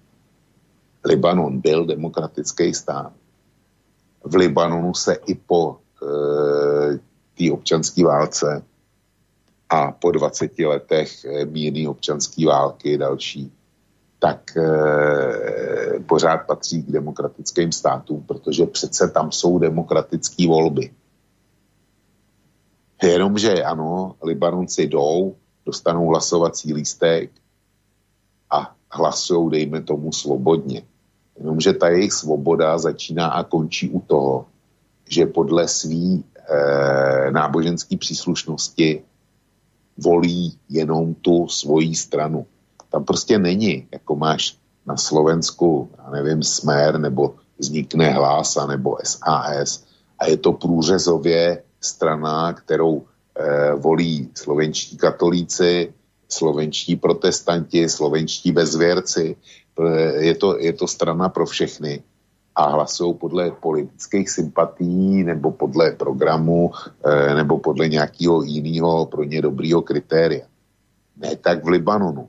[1.04, 3.12] Libanon byl demokratický stát.
[4.24, 7.00] V Libanonu se i po eh,
[7.34, 8.73] té občanské válce
[9.74, 13.52] a po 20 letech eh, mírný občanské války další,
[14.24, 20.90] tak e, pořád patří k demokratickým státům, protože přece tam jsou demokratické volby.
[23.02, 25.36] Jenomže ano, Libanonci jdou,
[25.66, 27.30] dostanou hlasovací lístek
[28.50, 30.82] a hlasují, dejme tomu, svobodně.
[31.38, 34.46] Jenomže ta jejich svoboda začíná a končí u toho,
[35.08, 39.02] že podle svý e, náboženské příslušnosti
[39.98, 42.46] volí jenom tu svoji stranu.
[42.90, 44.56] Tam prostě není, jako máš
[44.86, 49.84] na Slovensku, já nevím, Smer, nebo vznikne Hlása, nebo SAS.
[50.18, 55.92] A je to průřezově strana, kterou e, volí slovenští katolíci,
[56.28, 59.36] slovenští protestanti, slovenští bezvěrci.
[60.18, 62.02] Je to, je to strana pro všechny
[62.54, 66.70] a hlasují podle politických sympatí nebo podle programu
[67.04, 70.46] e, nebo podle nějakého jiného pro ně dobrýho kritéria.
[71.16, 72.28] Ne tak v Libanonu.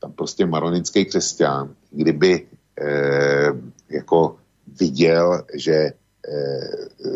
[0.00, 2.46] Tam prostě maronický křesťan, kdyby
[2.80, 2.86] e,
[3.90, 4.36] jako
[4.80, 5.92] viděl, že e,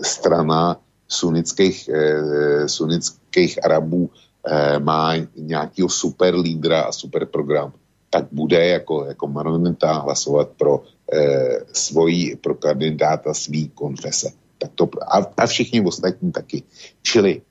[0.02, 4.10] strana sunnických, e, sunnických Arabů
[4.46, 7.72] e, má nějakého super lídra a super program,
[8.10, 14.32] tak bude jako, jako maronita hlasovat pro eh, svojí, pro kandidáta svý konfese.
[14.58, 16.62] Tak to, a, a všichni ostatní taky.
[17.02, 17.42] Čili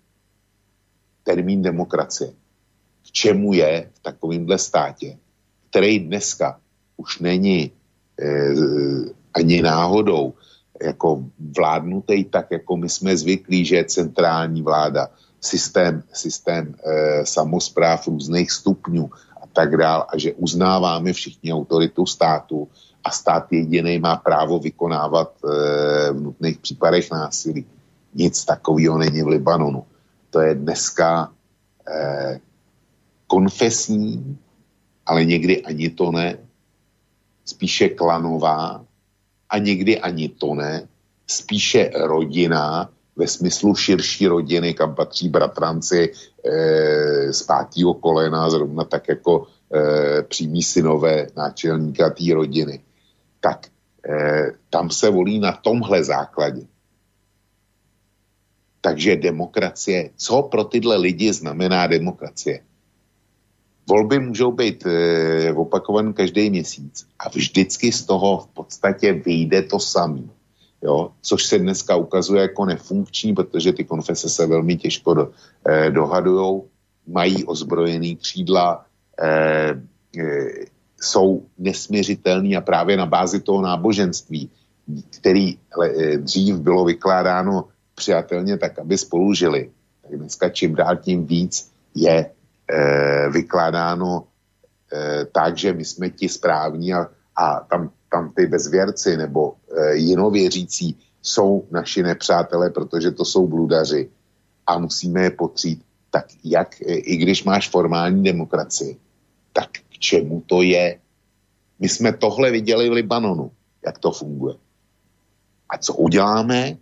[1.24, 2.32] termín demokracie.
[3.04, 5.18] K čemu je v takovémhle státě,
[5.70, 6.60] který dneska
[6.98, 7.72] už není
[8.20, 8.54] eh,
[9.34, 10.34] ani náhodou
[10.82, 15.10] jako vládnutý tak, jako my jsme zvyklí, že je centrální vláda,
[15.42, 19.10] systém, systém eh, samozpráv různých stupňů
[19.42, 22.68] a tak dál a že uznáváme všichni autoritu státu
[23.06, 25.48] a stát jediný má právo vykonávat e,
[26.12, 27.66] v nutných případech násilí.
[28.14, 29.86] Nic takového není v Libanonu.
[30.30, 31.30] To je dneska
[31.86, 32.40] e,
[33.28, 34.38] konfesní,
[35.06, 36.38] ale někdy ani to ne,
[37.46, 38.82] spíše klanová
[39.50, 40.88] a někdy ani to ne,
[41.28, 49.08] spíše rodina, ve smyslu širší rodiny, kam patří bratranci e, z pátého kolena, zrovna tak
[49.10, 52.85] jako e, přímí synové náčelníka té rodiny
[53.46, 53.70] tak
[54.10, 56.66] eh, tam se volí na tomhle základě.
[58.82, 62.66] Takže demokracie, co pro tyhle lidi znamená demokracie?
[63.90, 69.80] Volby můžou být e, opakované každý měsíc a vždycky z toho v podstatě vyjde to
[69.80, 70.26] samé.
[70.82, 71.14] Jo?
[71.22, 75.32] Což se dneska ukazuje jako nefunkční, protože ty konfese se velmi těžko do,
[75.66, 76.70] e, dohadujou,
[77.08, 78.86] mají ozbrojený křídla,
[79.22, 79.30] e,
[80.18, 84.50] e, jsou nesměřitelný a právě na bázi toho náboženství,
[85.10, 91.26] který eh, dřív bylo vykládáno přijatelně tak, aby spolu žili, tak dneska čím dál tím
[91.26, 94.28] víc je e, vykládáno
[94.94, 99.96] e, tak, že my jsme ti správní a, a tam, tam ty bezvěrci nebo e,
[99.96, 104.10] jinověřící jsou naši nepřátelé, protože to jsou bludaři
[104.68, 105.82] a musíme je potřít.
[106.12, 108.98] Tak jak, i když máš formální demokracii,
[109.54, 111.00] tak k čemu to je?
[111.80, 113.52] My jsme tohle viděli v Libanonu,
[113.86, 114.56] jak to funguje.
[115.70, 116.78] A co uděláme?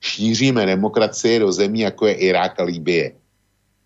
[0.00, 3.12] Šíříme demokracie do zemí, jako je Irák a Líbie,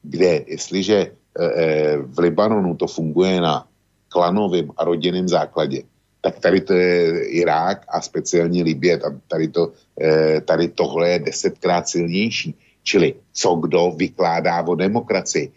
[0.02, 1.12] kde, jestliže e,
[1.44, 3.68] e, v Libanonu to funguje na
[4.08, 5.82] klanovém a rodinném základě,
[6.20, 11.18] tak tady to je Irák a speciálně Libie, tam tady, to, e, tady tohle je
[11.18, 12.54] desetkrát silnější.
[12.82, 15.52] Čili co kdo vykládá o demokracii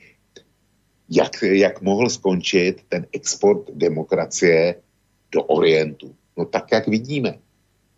[1.10, 4.76] jak, jak mohl skončit ten export demokracie
[5.32, 6.16] do Orientu.
[6.38, 7.36] No tak, jak vidíme.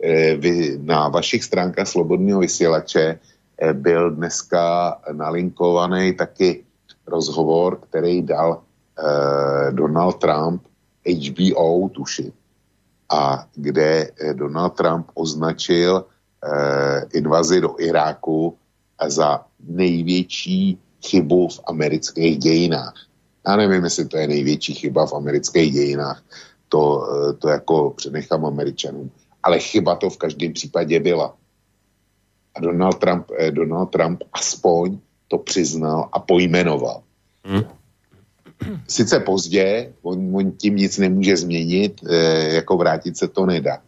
[0.04, 6.64] Eh, vy, na vašich stránkách Slobodného vysílače eh, byl dneska nalinkovaný taky
[7.08, 10.62] rozhovor, který dal eh, Donald Trump
[11.06, 12.32] HBO, tuši,
[13.10, 16.06] a kde Donald Trump označil
[17.14, 18.58] invazi do Iráku
[19.08, 22.94] za největší chybu v amerických dějinách.
[23.48, 26.24] Já nevím, jestli to je největší chyba v amerických dějinách,
[26.70, 29.12] to, eh, to jako přenechám američanům.
[29.44, 31.36] Ale chyba to v každém případě byla.
[32.56, 34.98] A Donald Trump, eh, Donald Trump aspoň
[35.28, 37.04] to přiznal a pojmenoval.
[37.44, 37.64] Hmm.
[38.88, 43.82] Sice pozdě, on, on tím nic nemůže změnit, eh, jako vrátit se to nedá.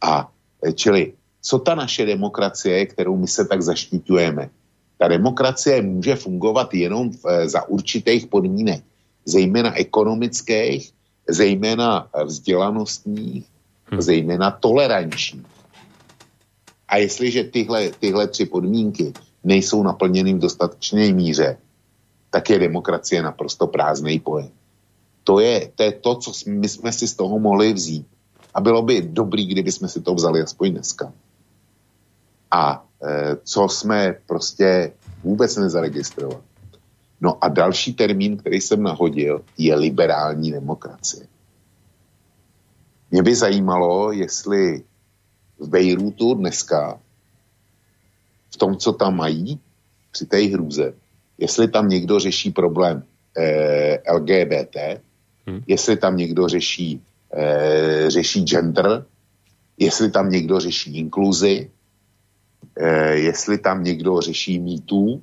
[0.00, 0.32] A
[0.74, 4.50] čili, co ta naše demokracie, kterou my se tak zaštiťujeme,
[4.98, 8.84] ta demokracie může fungovat jenom v, eh, za určitých podmínek,
[9.24, 10.92] zejména ekonomických,
[11.28, 13.46] zejména eh, vzdělanostních,
[13.84, 14.02] hmm.
[14.02, 15.46] zejména tolerančních.
[16.88, 19.12] A jestliže tyhle, tyhle tři podmínky
[19.44, 21.56] nejsou naplněny v dostatečné míře,
[22.30, 24.50] tak je demokracie naprosto prázdný pojem.
[25.24, 28.06] To je, to je to, co my jsme si z toho mohli vzít.
[28.54, 31.12] A bylo by dobrý, kdyby jsme si to vzali aspoň dneska.
[32.50, 32.84] A
[33.44, 34.92] co jsme prostě
[35.22, 36.42] vůbec nezaregistrovali.
[37.20, 41.26] No a další termín, který jsem nahodil, je liberální demokracie.
[43.10, 44.82] Mě by zajímalo, jestli
[45.58, 47.00] v Bejrutu dneska,
[48.50, 49.60] v tom, co tam mají,
[50.10, 50.94] při té hrůze,
[51.38, 53.02] jestli tam někdo řeší problém
[53.38, 54.76] eh, LGBT,
[55.46, 55.62] hmm.
[55.66, 57.02] jestli tam někdo řeší,
[57.34, 59.04] eh, řeší gender,
[59.78, 61.70] jestli tam někdo řeší inkluzi,
[62.76, 65.22] eh, jestli tam někdo řeší mýtů,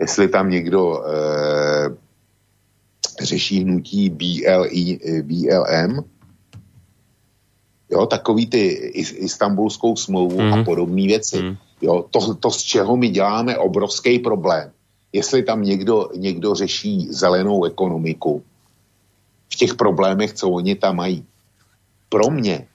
[0.00, 1.96] jestli tam někdo eh,
[3.22, 6.04] řeší hnutí BLI, eh, BLM,
[7.90, 8.66] jo, takový ty
[9.18, 10.52] istambulskou smlouvu mm.
[10.52, 10.64] a mhm.
[10.64, 11.42] podobné věci.
[11.42, 11.56] Mm.
[11.82, 14.70] Jo, to, to, z čeho my děláme obrovský problém.
[15.12, 18.42] Jestli tam někdo, někdo řeší zelenou ekonomiku
[19.52, 21.24] v těch problémech, co oni tam mají.
[22.08, 22.68] Pro mě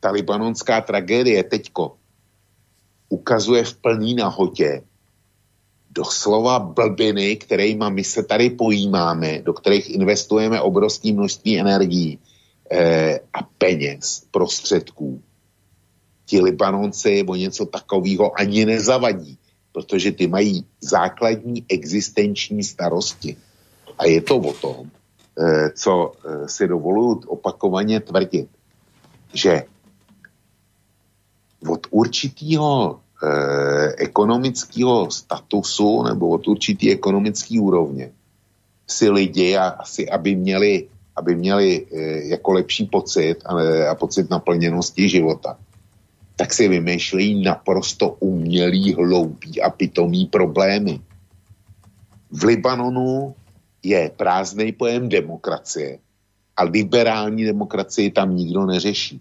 [0.00, 1.96] ta libanonská tragédie teďko
[3.08, 4.82] ukazuje v plný nahotě
[5.94, 12.18] doslova blbiny, kterými my se tady pojímáme, do kterých investujeme obrovské množství energií
[12.70, 15.22] eh, a peněz, prostředků.
[16.26, 19.38] Ti Libanonci o něco takového ani nezavadí,
[19.72, 23.36] protože ty mají základní existenční starosti.
[23.98, 24.90] A je to o tom,
[25.38, 28.48] eh, co eh, si dovoluju opakovaně tvrdit,
[29.34, 29.64] že
[31.68, 38.10] od určitého eh, ekonomického statusu nebo od určitý ekonomické úrovně
[38.86, 41.98] si lidi a asi, aby měli, aby měli eh,
[42.36, 43.52] jako lepší pocit a,
[43.90, 45.56] a pocit naplněnosti života,
[46.36, 51.00] tak si vymýšlejí naprosto umělý, hloupý a pitomý problémy.
[52.30, 53.34] V Libanonu
[53.82, 55.98] je prázdný pojem demokracie
[56.56, 59.20] a liberální demokracii tam nikdo neřeší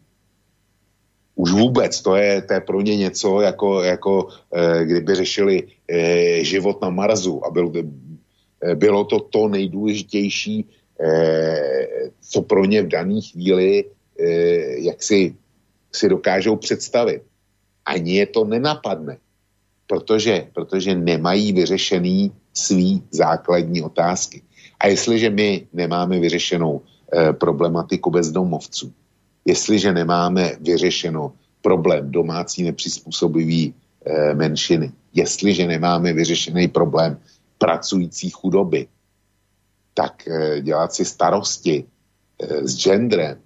[1.36, 6.44] už vůbec, to je, to je pro ně něco, jako, jako eh, kdyby řešili eh,
[6.44, 10.66] život na Marsu a byl, eh, bylo to to nejdůležitější,
[12.22, 13.86] co pro ně v dané chvíli
[14.78, 15.36] jak si,
[15.92, 17.22] si dokážou představit.
[17.86, 19.18] Ani je to nenapadne,
[19.88, 24.42] protože, protože nemají vyřešený svý základní otázky.
[24.80, 26.82] A jestliže my nemáme vyřešenou
[27.36, 28.94] problematiku bezdomovců,
[29.46, 33.74] jestliže nemáme vyřešeno problém domácí nepřizpůsobivý
[34.06, 37.20] e, menšiny, jestliže nemáme vyřešený problém
[37.58, 38.88] pracující chudoby,
[39.94, 41.86] tak e, dělat si starosti
[42.62, 43.40] s genderem,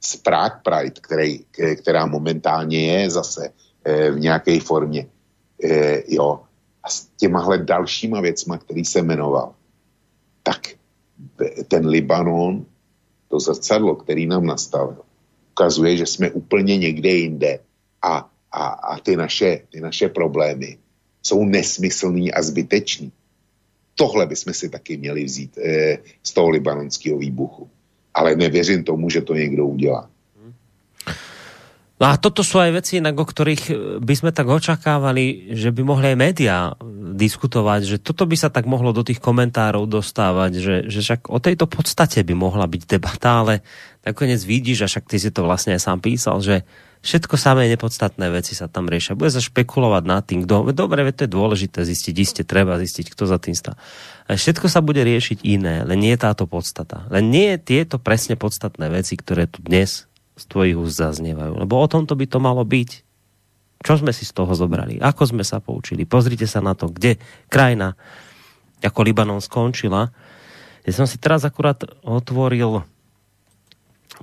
[0.00, 1.44] s Prague Pride, který,
[1.76, 3.50] která momentálně je zase
[3.84, 5.06] v nějaké formě,
[6.08, 6.40] jo,
[6.82, 9.54] a s těmahle dalšíma věcma, který se jmenoval,
[10.42, 10.60] tak
[11.68, 12.66] ten Libanon,
[13.28, 15.04] to zrcadlo, který nám nastavil,
[15.58, 17.58] ukazuje, že jsme úplně někde jinde
[18.02, 20.78] a, a, a ty, naše, ty naše problémy
[21.22, 23.12] jsou nesmyslný a zbytečný.
[23.94, 27.66] Tohle bychom si taky měli vzít eh, z toho libanonského výbuchu.
[28.14, 30.10] Ale nevěřím tomu, že to někdo udělá.
[31.98, 35.82] No a toto sú aj veci, o ktorých eh, by sme tak očakávali, že by
[35.82, 36.58] mohli aj médiá
[37.18, 41.42] diskutovať, že toto by sa tak mohlo do tých komentárov dostávať, že, že však o
[41.42, 43.66] tejto podstate by mohla byť debata, ale
[44.06, 46.62] nakoniec vidíš, a však ty si to vlastne aj sám písal, že
[47.02, 49.18] všetko samé nepodstatné veci sa tam riešia.
[49.18, 50.70] Bude sa špekulovať nad tým, kto...
[50.74, 53.78] Dobre, to je dôležité zistiť, iste treba zistiť, kto za tým stá.
[54.28, 57.06] Všetko sa bude riešiť iné, len nie je táto podstata.
[57.08, 60.07] Len nie je tieto presne podstatné veci, ktoré tu dnes
[60.38, 61.58] z tvojich úst zaznievajú.
[61.58, 62.90] Lebo o tomto by to malo byť.
[63.82, 65.02] Čo sme si z toho zobrali?
[65.02, 66.06] Ako sme sa poučili?
[66.06, 67.18] Pozrite sa na to, kde
[67.50, 67.98] krajina
[68.78, 70.14] ako Libanon skončila.
[70.86, 72.86] Ja som si teraz akurát otvoril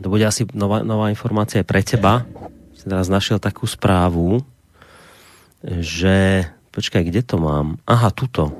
[0.01, 2.27] to bude asi nová, nová informácia pre teba.
[2.75, 4.43] Som teraz našiel takú správu,
[5.63, 7.79] že počkaj, kde to mám?
[7.87, 8.51] Aha, tuto.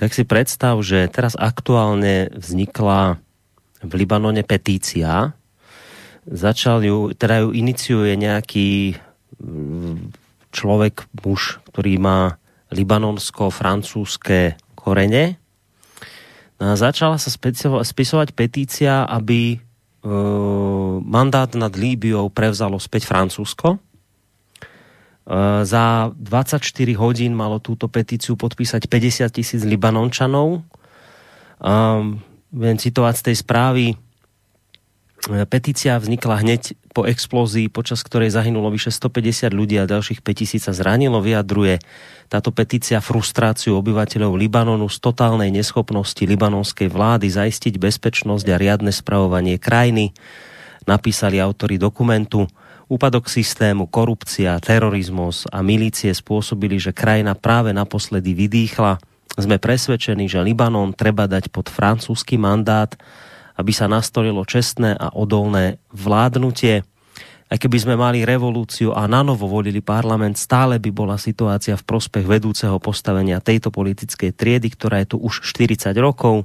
[0.00, 3.20] Tak si predstav, že teraz aktuálne vznikla
[3.84, 5.36] v Libanone petícia,
[6.26, 8.98] začal ju, teda ju iniciuje nejaký
[9.38, 10.12] mm,
[10.50, 12.38] človek, muž, ktorý má
[12.74, 15.38] libanonsko-francúzské korene.
[16.56, 17.28] No a začala sa
[17.84, 19.58] spisovať petícia, aby e,
[21.04, 23.76] mandát nad Líbiou prevzalo späť Francúzsko.
[23.76, 23.78] E,
[25.68, 26.64] za 24
[26.96, 30.48] hodín malo túto petíciu podpísať 50 tisíc Libanončanov.
[30.56, 30.60] E,
[32.56, 33.84] viem citovať z tej správy,
[35.26, 40.70] Petícia vznikla hneď po explózii, počas ktorej zahynulo vyše 150 ľudí a ďalších 5000 sa
[40.70, 41.18] zranilo.
[41.18, 41.82] Vyjadruje
[42.30, 49.58] táto petícia frustráciu obyvateľov Libanonu z totálnej neschopnosti libanonskej vlády zaistiť bezpečnosť a riadne spravovanie
[49.58, 50.14] krajiny.
[50.86, 52.46] Napísali autory dokumentu.
[52.86, 59.02] Úpadok systému, korupcia, terorizmus a milície spôsobili, že krajina práve naposledy vydýchla.
[59.34, 62.94] Sme presvedčení, že Libanon treba dať pod francúzsky mandát
[63.56, 66.84] aby sa nastolilo čestné a odolné vládnutie.
[67.46, 72.26] Aj keby sme mali revolúciu a nanovo volili parlament, stále by bola situácia v prospech
[72.26, 76.42] vedúceho postavenia tejto politickej triedy, ktorá je tu už 40 rokov.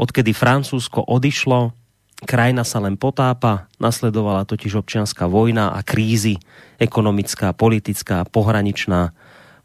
[0.00, 1.76] Odkedy Francúzsko odišlo,
[2.24, 6.40] krajina sa len potápa, nasledovala totiž občianská vojna a krízy,
[6.80, 9.12] ekonomická, politická, pohraničná,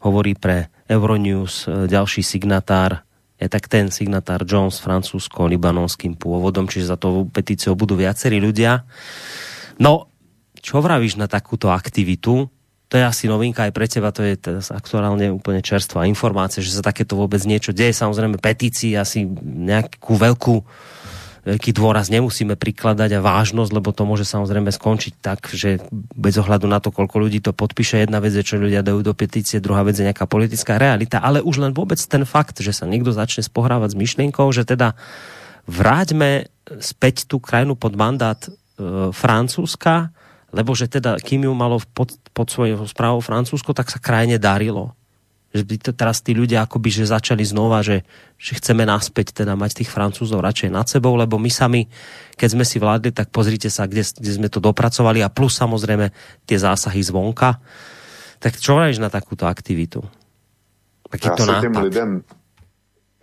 [0.04, 3.04] hovorí pre Euronews e, ďalší signatár
[3.48, 8.84] tak ten signatár Jones francúzsko-libanonským pôvodom, čiže za to petíciou budú viacerí ľudia.
[9.80, 10.12] No,
[10.60, 12.52] čo vravíš na takúto aktivitu?
[12.90, 16.74] To je asi novinka aj pre teba, to je teraz aktuálne úplne čerstvá informácia, že
[16.74, 17.94] sa takéto vôbec niečo deje.
[17.94, 20.54] Samozrejme petícii asi nejakú veľkú
[21.44, 26.68] veľký dôraz nemusíme prikladať a vážnosť, lebo to môže samozrejme skončiť tak, že bez ohľadu
[26.68, 29.80] na to, koľko ľudí to podpíše, jedna vec je, čo ľudia dajú do petície, druhá
[29.80, 33.40] vec je nejaká politická realita, ale už len vôbec ten fakt, že sa niekto začne
[33.40, 34.92] spohrávať s myšlienkou, že teda
[35.64, 38.50] vráťme späť tú krajinu pod mandát e,
[39.10, 40.12] Francúzska,
[40.50, 44.98] lebo že teda, kým ju malo pod, pod svojou správou Francúzsko, tak sa krajine darilo
[45.50, 48.06] že by to teraz tí ľudia akoby že začali znova, že,
[48.38, 51.90] že chceme naspäť teda mať tých Francúzov radšej nad sebou, lebo my sami,
[52.38, 56.14] keď sme si vládli, tak pozrite sa, kde, kde sme to dopracovali a plus samozrejme
[56.46, 57.58] tie zásahy zvonka.
[58.38, 60.06] Tak čo hovoríš na takúto aktivitu?
[61.10, 62.22] Takýto já se, těm lidem,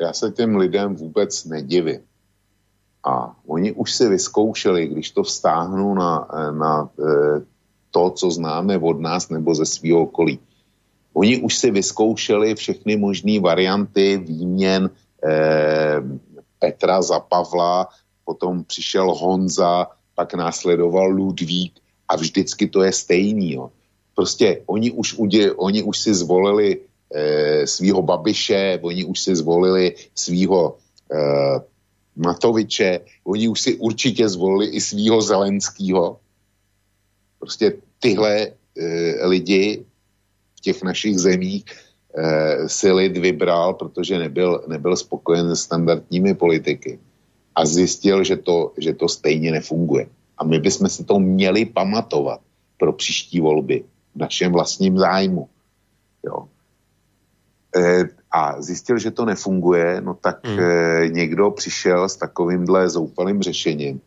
[0.01, 2.03] já se těm lidem vůbec nedivím.
[3.07, 7.39] A oni už si vyzkoušeli, když to vztáhnu na, na eh,
[7.91, 10.39] to, co známe od nás nebo ze svého okolí
[11.17, 14.89] Oni už si vyzkoušeli všechny možné varianty výměn
[15.25, 15.97] eh,
[16.59, 17.89] Petra za Pavla,
[18.25, 21.73] potom přišel Honza, pak následoval Ludvík
[22.07, 23.53] a vždycky to je stejný.
[23.53, 23.71] Jo.
[24.15, 29.95] Prostě oni už, udě, oni už si zvolili eh, svýho Babiše, oni už si zvolili
[30.13, 30.77] svýho
[31.09, 31.57] eh,
[32.15, 36.21] Matoviče, oni už si určitě zvolili i svýho Zelenského.
[37.39, 39.85] Prostě tyhle eh, lidi
[40.67, 46.99] těch našich zemích eh, si lid vybral, protože nebyl, nebyl spokojen s standardními politiky
[47.55, 50.11] a zjistil, že to, že to stejně nefunguje.
[50.37, 52.43] A my bychom si to měli pamatovat
[52.77, 53.83] pro příští volby
[54.15, 55.47] v našem vlastním zájmu.
[56.25, 56.51] Jo.
[57.71, 60.59] E, a zjistil, že to nefunguje, no tak hmm.
[60.59, 64.01] e, někdo přišel s takovýmhle zoufalým řešením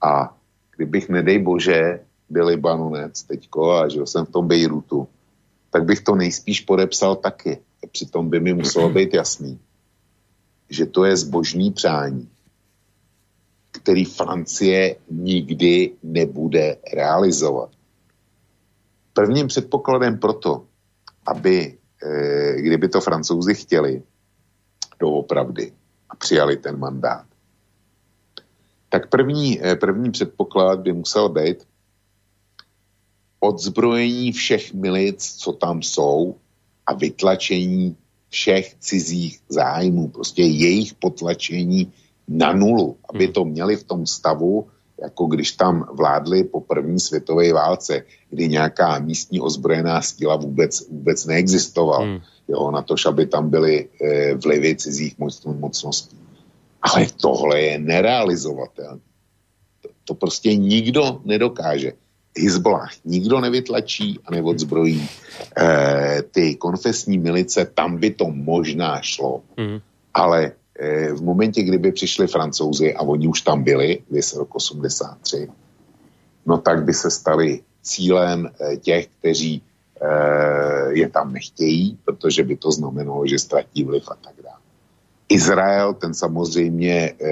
[0.00, 0.30] A
[0.76, 2.00] kdybych, nedej bože,
[2.30, 5.08] byl Libanonec teďko a žil jsem v tom Bejrutu,
[5.74, 7.58] tak bych to nejspíš podepsal taky.
[7.90, 9.58] Přitom by mi muselo být jasný,
[10.70, 12.30] že to je zbožný přání,
[13.70, 17.70] který Francie nikdy nebude realizovat.
[19.12, 20.64] Prvním předpokladem proto,
[21.26, 24.02] aby, e, kdyby to francouzi chtěli
[25.00, 25.72] doopravdy
[26.10, 27.26] a přijali ten mandát,
[28.88, 31.66] tak první, e, první předpoklad by musel být
[33.44, 36.34] odzbrojení všech milic, co tam jsou
[36.86, 37.96] a vytlačení
[38.28, 41.92] všech cizích zájmů, prostě jejich potlačení
[42.28, 43.32] na nulu, aby hmm.
[43.32, 44.66] to měli v tom stavu,
[45.02, 51.26] jako když tam vládli po první světové válce, kdy nějaká místní ozbrojená síla vůbec, vůbec
[51.26, 52.04] neexistovala.
[52.04, 52.20] Hmm.
[52.48, 56.16] Jo, na to, aby tam byly e, vlivy cizích moc, mocností.
[56.82, 59.00] Ale tohle je nerealizovatelné.
[59.80, 61.92] To, to prostě nikdo nedokáže.
[62.42, 65.08] Hezbollah nikdo nevytlačí a neodzbrojí.
[65.58, 69.42] E, ty konfesní milice, tam by to možná šlo.
[69.58, 69.80] Hmm.
[70.14, 75.48] Ale e, v momentě, kdyby přišli francouzi a oni už tam byli, v rok 83,
[76.46, 79.62] no tak by se stali cílem e, těch, kteří
[80.00, 84.58] e, je tam nechtějí, protože by to znamenalo, že ztratí vliv a tak dále.
[85.28, 87.30] Izrael, ten samozřejmě e,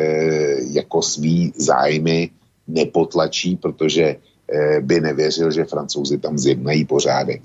[0.70, 2.30] jako svý zájmy
[2.68, 4.31] nepotlačí, protože Eh,
[4.80, 7.42] by nevěřil, že francouzi tam zjednají pořádek.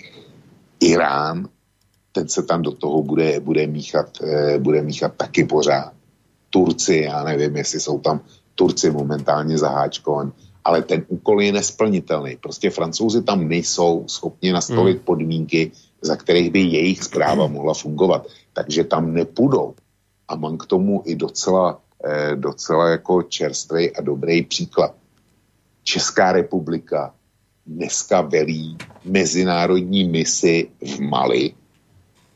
[0.79, 1.49] Irán,
[2.17, 5.93] ten se tam do toho bude, bude, míchat, eh, bude míchat taky pořád.
[6.49, 8.19] Turci, já nevím, jestli jsou tam
[8.55, 10.31] Turci momentálně zaháčkovaní,
[10.65, 12.41] ale ten úkol je nesplnitelný.
[12.41, 15.05] Prostě francouzi tam nejsou schopni nastavit hmm.
[15.05, 15.71] podmínky,
[16.01, 18.25] za kterých by jejich zpráva mohla fungovat.
[18.53, 19.77] Takže tam nepůjdou.
[20.27, 24.97] A mám k tomu i docela, eh, docela jako čerstvý a dobrý příklad.
[25.87, 27.15] Česká republika
[27.65, 31.53] dneska velí mezinárodní misi v Mali.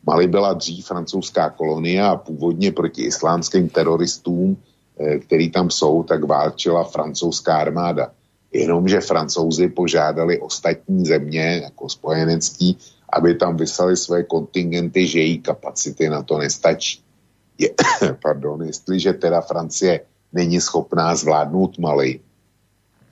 [0.07, 6.23] Mali byla dřív francouzská kolonie a původně proti islámským teroristům, eh, který tam jsou, tak
[6.23, 8.15] válčila francouzská armáda.
[8.55, 12.77] Jenomže francouzi požádali ostatní země, jako spojenecký,
[13.13, 17.03] aby tam vyslali své kontingenty, že její kapacity na to nestačí.
[17.59, 17.69] Je,
[18.23, 22.30] pardon, jestliže teda Francie není schopná zvládnout Mali,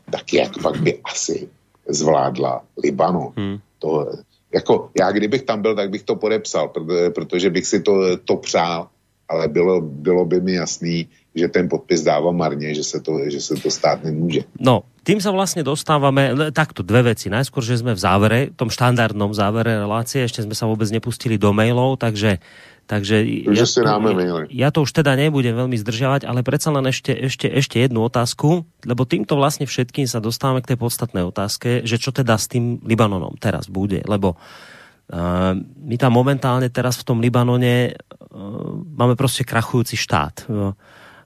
[0.09, 1.49] tak jak pak by asi
[1.87, 3.33] zvládla Libanon.
[3.37, 3.57] Hmm.
[3.79, 4.11] To,
[4.53, 6.73] jako já kdybych tam byl, tak bych to podepsal,
[7.15, 8.87] protože bych si to, to přál,
[9.29, 13.41] ale bylo, bylo by mi jasný, že ten podpis dává marně, že se to, že
[13.41, 14.41] se to stát nemůže.
[14.59, 17.29] No, tým sa vlastne dostávame, takto dve veci.
[17.29, 21.53] Najskôr, že sme v závere, tom štandardnom závere relácie, ešte sme sa vôbec nepustili do
[21.53, 22.41] mailov, takže
[22.89, 23.21] Takže
[23.53, 24.17] ja, si dáme
[24.49, 28.65] ja to už teda nebudem veľmi zdržiavať, ale predsa len ešte, ešte, ešte jednu otázku,
[28.81, 32.81] lebo týmto vlastne všetkým sa dostávame k tej podstatnej otázke, že čo teda s tým
[32.81, 35.53] Libanonom teraz bude, lebo uh,
[35.85, 40.49] my tam momentálne teraz v tom Libanone uh, máme prostě krachujúci štát.
[40.49, 40.73] Uh,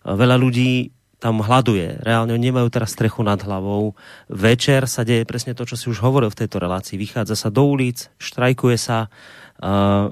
[0.03, 0.91] veľa ľudí
[1.23, 2.03] tam hľaduje.
[2.03, 3.95] Reálne oni nemajú teraz strechu nad hlavou.
[4.27, 6.99] Večer sa deje presne to, čo si už hovoril v tejto relácii.
[6.99, 9.07] Vychádza sa do ulic, štrajkuje sa,
[9.63, 10.11] uh,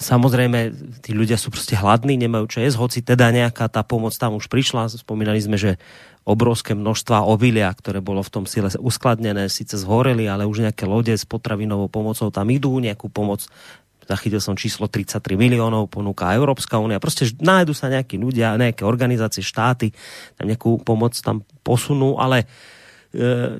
[0.00, 0.72] samozrejme,
[1.04, 4.48] tí ľudia sú prostě hladní, nemajú čo jesť, hoci teda nejaká tá pomoc tam už
[4.48, 4.88] prišla.
[4.88, 5.76] Spomínali sme, že
[6.24, 11.12] obrovské množstva obilia, ktoré bolo v tom sile uskladnené, síce zhoreli, ale už nejaké lode
[11.12, 13.44] s potravinovou pomocou tam idú, nejakú pomoc
[14.08, 16.96] zachytil som číslo 33 miliónov, ponúka Európska únia.
[16.96, 19.92] Prostě nájdu sa nejakí ľudia, nejaké organizácie, štáty,
[20.40, 22.77] tam nejakú pomoc tam posunú, ale uh,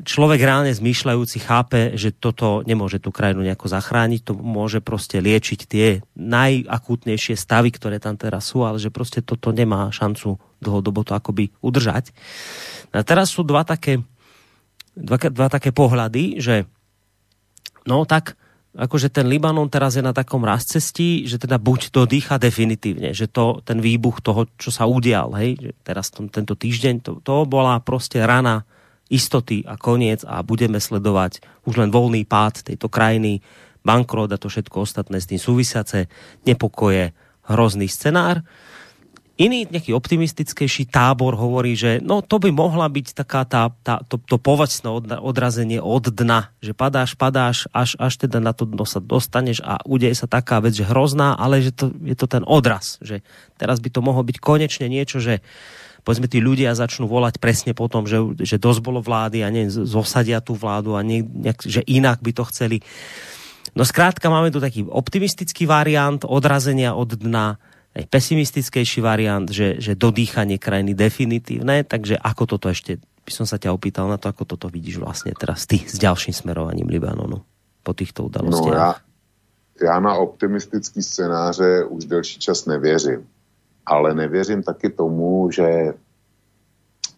[0.05, 5.61] človek reálne zmýšľajúci chápe, že toto nemôže tú krajinu nejako zachrániť, to môže prostě liečiť
[5.65, 11.16] tie najakútnejšie stavy, ktoré tam teraz sú, ale že prostě toto nemá šancu dlhodobo to
[11.16, 12.12] akoby udržať.
[12.93, 14.05] A teraz sú dva také,
[14.93, 16.69] dva, dva také pohľady, že
[17.89, 18.37] no tak
[18.77, 23.33] akože ten Libanon teraz je na takom razcestí, že teda buď to dýcha definitívne, že
[23.33, 27.49] to, ten výbuch toho, čo sa udial, hej, že teraz tom, tento týždeň, to, to
[27.49, 28.69] bola prostě rana
[29.09, 33.40] istoty a koniec a budeme sledovať už len voľný pád tejto krajiny,
[33.82, 36.12] bankrot a to všetko ostatné s tým súvisiace,
[36.44, 37.16] nepokoje,
[37.48, 38.44] hrozný scenár.
[39.39, 44.18] Iný nejaký optimistickejší tábor hovorí, že no to by mohla byť taká tá, tá, to,
[44.18, 44.90] to povacné
[45.22, 49.78] odrazenie od dna, že padáš, padáš, až, až teda na to dno sa dostaneš a
[49.86, 53.22] udeje sa taká vec, že hrozná, ale že to, je to ten odraz, že
[53.55, 55.39] teraz by to mohlo byť konečne niečo, že
[56.09, 60.40] povedzme tí ľudia začnú volať presne potom, že, že dosť bolo vlády a ne, zosadia
[60.40, 62.80] tú vládu a ne, nejak, že inak by to chceli.
[63.76, 67.60] No zkrátka máme tu taký optimistický variant odrazenia od dna,
[67.93, 72.97] aj pesimistickejší variant, že, že dodýchanie krajiny definitívne, takže ako toto ešte,
[73.28, 76.32] by som sa ťa opýtal na to, ako toto vidíš vlastne teraz ty s ďalším
[76.32, 77.44] smerovaním Libanonu
[77.85, 78.72] po týchto udalostiach.
[78.72, 83.28] No já, já na optimistický scénáře už delší čas nevěřím.
[83.89, 85.93] Ale nevěřím taky tomu, že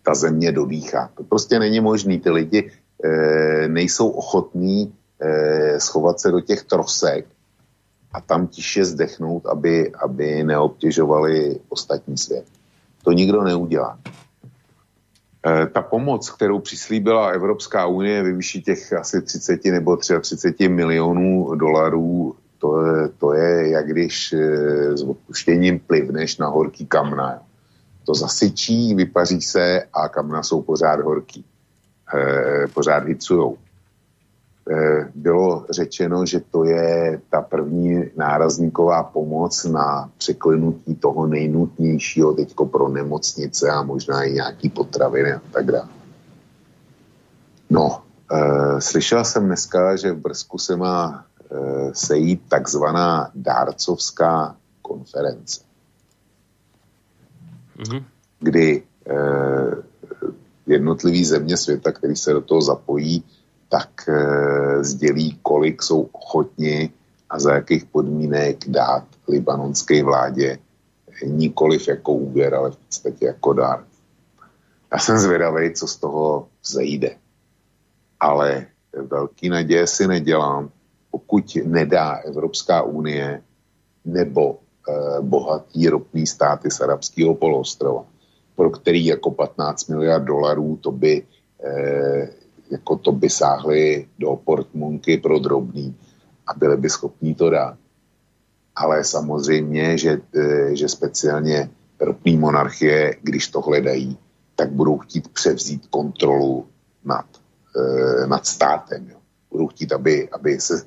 [0.02, 1.10] ta země dodýchá.
[1.14, 2.20] To prostě není možný.
[2.20, 2.70] Ty lidi
[3.04, 7.26] e, nejsou ochotní e, schovat se do těch trosek
[8.12, 12.44] a tam tiše zdechnout, aby, aby neobtěžovali ostatní svět.
[13.04, 13.98] To nikdo neudělá.
[15.46, 21.54] E, ta pomoc, kterou přislíbila Evropská unie ve výši těch asi 30 nebo 33 milionů
[21.54, 24.36] dolarů, to je, to je jak když e,
[24.96, 27.42] s odpuštěním plivneš na horký kamna.
[28.06, 31.44] To zasyčí, vypaří se a kamna jsou pořád horký.
[32.14, 33.56] E, pořád hycujou.
[34.70, 42.66] Eh, bylo řečeno, že to je ta první nárazníková pomoc na překlenutí toho nejnutnějšího teďko
[42.66, 45.88] pro nemocnice a možná i nějaký potraviny a tak dále.
[47.70, 48.02] No,
[48.78, 51.24] slyšel jsem dneska, že v Brzku se má
[51.92, 55.60] sejít takzvaná dárcovská konference,
[57.78, 58.04] mm-hmm.
[58.40, 59.14] kdy e,
[60.66, 63.24] jednotlivý země světa, který se do toho zapojí,
[63.68, 66.90] tak e, sdělí, kolik jsou ochotni
[67.30, 70.58] a za jakých podmínek dát libanonské vládě
[71.26, 73.84] nikoliv jako úvěr, ale v podstatě jako dár.
[74.92, 77.16] Já jsem zvědavý, co z toho vzejde.
[78.20, 80.70] Ale velký naděje si nedělám,
[81.10, 83.42] pokud nedá Evropská unie
[84.04, 88.04] nebo e, bohatý ropný státy z arabského poloostrova,
[88.56, 91.22] pro který jako 15 miliard dolarů to by
[91.64, 92.28] e,
[92.70, 95.96] jako to by sáhli do portmunky pro drobný
[96.46, 97.76] a byli by schopní to dát.
[98.76, 101.70] Ale samozřejmě, že, e, že speciálně
[102.00, 104.18] ropní monarchie, když to hledají,
[104.56, 106.66] tak budou chtít převzít kontrolu
[107.04, 107.26] nad,
[107.76, 109.08] e, nad státem.
[109.10, 109.16] Jo.
[109.50, 110.86] Budou chtít, aby, aby se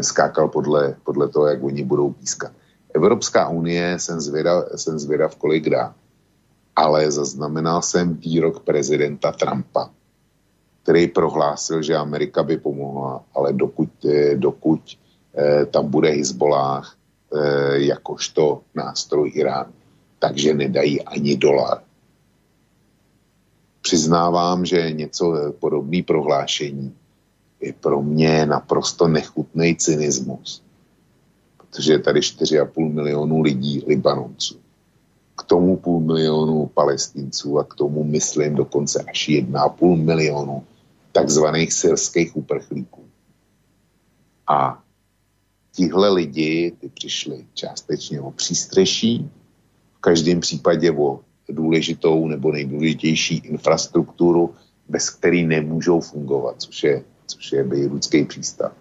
[0.00, 2.52] skákal podle, podle toho, jak oni budou pískat.
[2.94, 5.94] Evropská unie, jsem zvědav, jsem zvědav kolik dá,
[6.76, 9.90] ale zaznamenal jsem výrok prezidenta Trumpa,
[10.82, 14.80] který prohlásil, že Amerika by pomohla, ale dokud, eh, dokud
[15.34, 16.94] eh, tam bude Hezbollah
[17.34, 19.72] eh, jakožto nástroj Irán,
[20.18, 21.82] takže nedají ani dolar.
[23.82, 26.94] Přiznávám, že něco eh, podobný prohlášení
[27.60, 30.62] je pro mě naprosto nechutný cynismus.
[31.56, 34.60] Protože je tady 4,5 milionů lidí, Libanonců.
[35.36, 40.64] K tomu půl milionu palestinců a k tomu myslím dokonce až 1,5 milionu
[41.12, 43.04] takzvaných syrských uprchlíků.
[44.48, 44.82] A
[45.72, 49.30] tihle lidi, ty přišli částečně o přístřeší,
[49.94, 54.54] v každém případě o důležitou nebo nejdůležitější infrastrukturu,
[54.88, 58.72] bez který nemůžou fungovat, což je, což je bejrudský přístav.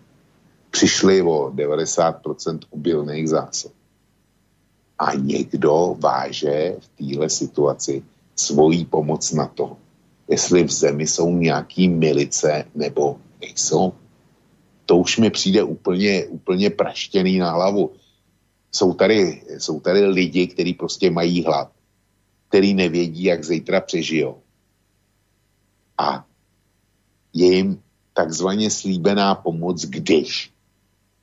[0.72, 3.72] Přišli o 90% obilných zásob.
[5.00, 8.04] A někdo váže v téhle situaci
[8.36, 9.78] svoji pomoc na to,
[10.28, 13.94] jestli v zemi jsou nějaký milice nebo nejsou.
[14.86, 17.92] To už mi přijde úplně, úplně praštěný na hlavu.
[18.72, 21.72] Jsou tady, jsou tady lidi, kteří prostě mají hlad,
[22.50, 24.42] který nevědí, jak zítra přežijou.
[25.98, 26.26] A
[27.34, 27.82] je jim
[28.16, 30.52] takzvaně slíbená pomoc, když.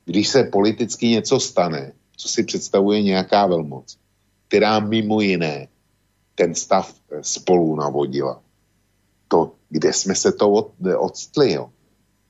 [0.05, 3.97] Když se politicky něco stane, co si představuje nějaká velmoc,
[4.47, 5.67] která mimo jiné
[6.35, 8.41] ten stav spolu navodila
[9.33, 11.69] to, kde jsme se to od, odstli, jo.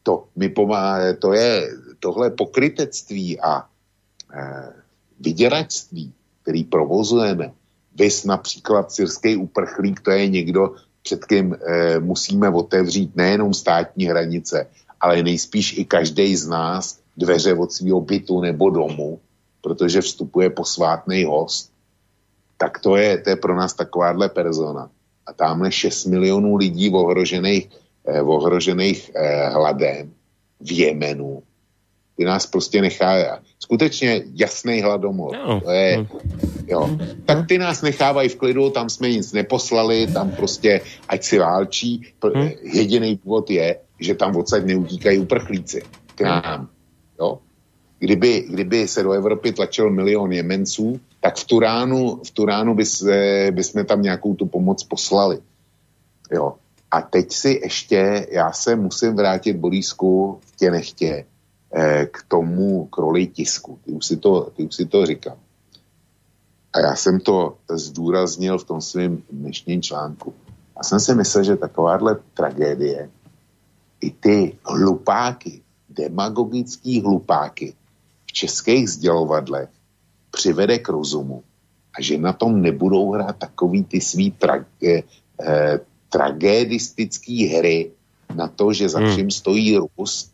[0.03, 1.68] To, mi pomá, to je
[1.99, 3.68] tohle pokrytectví a e,
[5.19, 7.52] vyděračství, který provozujeme.
[7.95, 14.67] Vys například syrský uprchlík, to je někdo, před kým e, musíme otevřít nejenom státní hranice,
[14.99, 19.19] ale nejspíš i každý z nás dveře od svého bytu nebo domu,
[19.61, 21.71] protože vstupuje posvátný host.
[22.57, 24.89] Tak to je, to je pro nás takováhle persona
[25.25, 27.69] a tamhle 6 milionů lidí ohrožených,
[28.07, 30.11] eh, ohrožených eh, hladem
[30.59, 31.43] v Jemenu.
[32.18, 35.38] Ty nás prostě nechá skutečně jasný hladomor.
[35.48, 35.61] No.
[35.61, 36.07] To je, no.
[36.68, 36.98] jo.
[37.26, 42.14] Tak ty nás nechávají v klidu, tam jsme nic neposlali, tam prostě ať si válčí.
[42.35, 42.49] Hmm.
[42.61, 45.81] Jediný důvod je, že tam odsaď neutíkají uprchlíci
[46.15, 46.69] k nám.
[47.19, 47.40] Jo?
[47.99, 53.03] Kdyby, kdyby se do Evropy tlačil milion Jemenců, tak v Turánu, v Turánu bys,
[53.52, 55.40] bychom tam nějakou tu pomoc poslali.
[56.31, 56.53] Jo.
[56.91, 61.26] A teď si ještě, já se musím vrátit, Borísku, v tě nechtě,
[62.11, 63.79] k tomu, k roli tisku.
[63.85, 65.37] Ty už si to, ty už si to říkal.
[66.73, 70.33] A já jsem to zdůraznil v tom svém dnešním článku.
[70.77, 73.09] A jsem si myslel, že takováhle tragédie
[74.01, 77.73] i ty hlupáky, demagogický hlupáky
[78.25, 79.69] v českých sdělovadlech
[80.31, 81.43] přivede k rozumu
[81.97, 85.03] a že na tom nebudou hrát takový ty svý tra, eh,
[85.41, 85.79] eh,
[86.09, 87.91] tragédistický hry
[88.35, 89.09] na to, že za hmm.
[89.09, 90.32] vším stojí Rus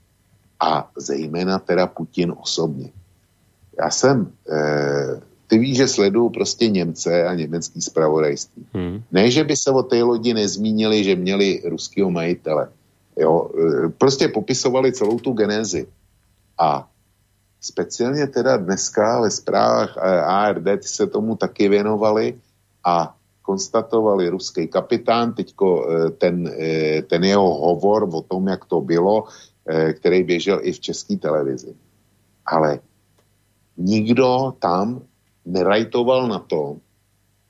[0.60, 2.92] a zejména teda Putin osobně.
[3.80, 8.66] Já jsem, eh, ty víš, že sleduju prostě Němce a německý zpravodajství.
[8.74, 9.04] Hmm.
[9.12, 12.68] Ne, že by se o té lodi nezmínili, že měli ruského majitele.
[13.18, 15.88] Jo, eh, prostě popisovali celou tu genézi.
[16.60, 16.88] A
[17.62, 22.36] speciálně teda dneska ve zprávách eh, ARD se tomu taky věnovali
[22.84, 25.90] a konstatovali ruský kapitán, teďko
[26.22, 26.46] ten,
[27.10, 29.26] ten jeho hovor o tom, jak to bylo,
[29.94, 31.76] který běžel i v české televizi.
[32.46, 32.80] Ale
[33.78, 35.02] nikdo tam
[35.46, 36.78] nerajtoval na to,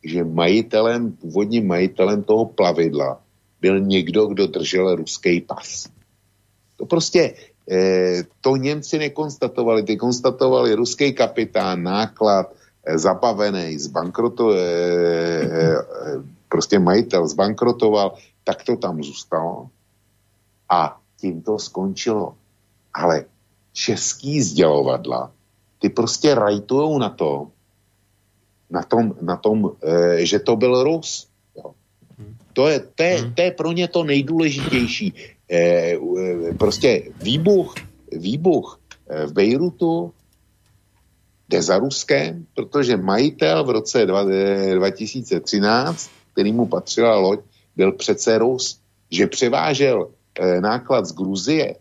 [0.03, 3.21] že majitelem, původním majitelem toho plavidla
[3.61, 5.89] byl někdo, kdo držel ruský pas.
[6.77, 7.33] To prostě,
[7.71, 12.55] eh, to Němci nekonstatovali, ty konstatovali ruský kapitán, náklad,
[12.85, 15.75] eh, zabavený, zbankroto, eh, eh,
[16.49, 19.69] prostě majitel zbankrotoval, tak to tam zůstalo
[20.69, 22.35] a tím to skončilo.
[22.93, 23.25] Ale
[23.73, 25.31] český sdělovadla,
[25.79, 27.47] ty prostě rajtujou na to,
[28.69, 31.27] na tom, na tom e, že to byl Rus.
[31.55, 31.73] Jo.
[32.53, 35.13] To, je, to, je, to je pro ně to nejdůležitější.
[35.49, 35.97] E, e,
[36.57, 37.75] prostě výbuch,
[38.11, 38.79] výbuch
[39.25, 40.13] v Bejrutu
[41.49, 47.39] jde za Ruskem, protože majitel v roce dva, 2013, který mu patřila loď,
[47.75, 48.79] byl přece Rus,
[49.11, 50.09] že převážel
[50.59, 51.75] náklad z Gruzie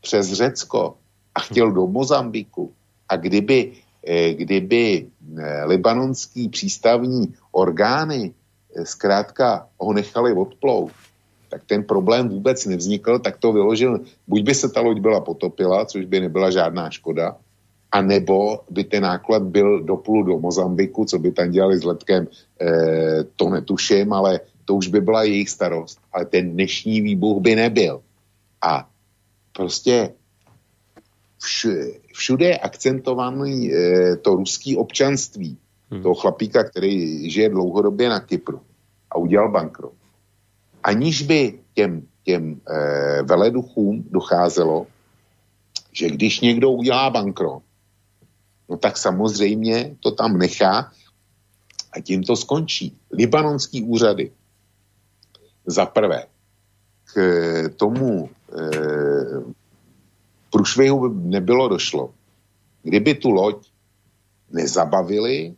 [0.00, 0.96] přes Řecko
[1.34, 2.72] a chtěl do Mozambiku.
[3.08, 3.72] A kdyby
[4.06, 5.06] Eh, kdyby
[5.38, 10.92] eh, libanonský přístavní orgány eh, zkrátka ho nechali odplout,
[11.50, 15.84] tak ten problém vůbec nevznikl, tak to vyložil, buď by se ta loď byla potopila,
[15.84, 17.36] což by nebyla žádná škoda,
[17.92, 22.28] a nebo by ten náklad byl doplu do Mozambiku, co by tam dělali s letkem,
[22.60, 24.40] eh, to netuším, ale
[24.70, 25.98] to už by byla jejich starost.
[26.12, 28.02] Ale ten dnešní výbuch by nebyl.
[28.62, 28.86] A
[29.52, 30.14] prostě
[32.14, 35.58] všude je akcentovaný e, to ruský občanství
[35.90, 36.02] hmm.
[36.02, 38.60] toho chlapíka, který žije dlouhodobě na Kypru
[39.10, 39.92] a udělal bankrot.
[40.82, 44.86] Aniž by těm, těm e, veleduchům docházelo,
[45.92, 47.62] že když někdo udělá bankrot,
[48.68, 50.92] no tak samozřejmě to tam nechá
[51.92, 52.94] a tím to skončí.
[53.10, 54.30] Libanonský úřady
[55.66, 56.26] za prvé
[57.04, 57.14] k
[57.76, 58.30] tomu e,
[60.50, 62.10] průšvihu by nebylo došlo.
[62.82, 63.66] Kdyby tu loď
[64.50, 65.54] nezabavili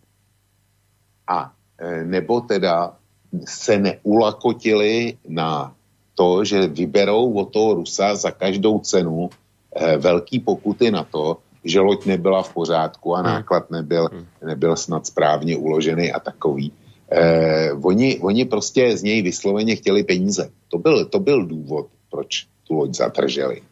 [1.26, 2.96] a e, nebo teda
[3.44, 5.74] se neulakotili na
[6.14, 9.30] to, že vyberou od toho Rusa za každou cenu
[9.76, 13.26] eh, velký pokuty na to, že loď nebyla v pořádku a hmm.
[13.26, 14.26] náklad nebyl, hmm.
[14.44, 16.72] nebyl snad správně uložený a takový.
[17.12, 20.50] Eh, oni, oni prostě z něj vysloveně chtěli peníze.
[20.68, 23.62] To byl, to byl důvod, proč tu loď zatrželi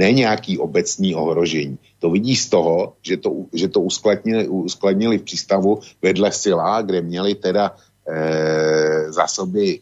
[0.00, 1.78] ne nějaký obecný ohrožení.
[1.98, 7.02] To vidí z toho, že to, že to uskladnili, uskladnili v přístavu vedle Sila, kde
[7.02, 7.76] měli teda
[8.08, 9.80] e, zásoby e,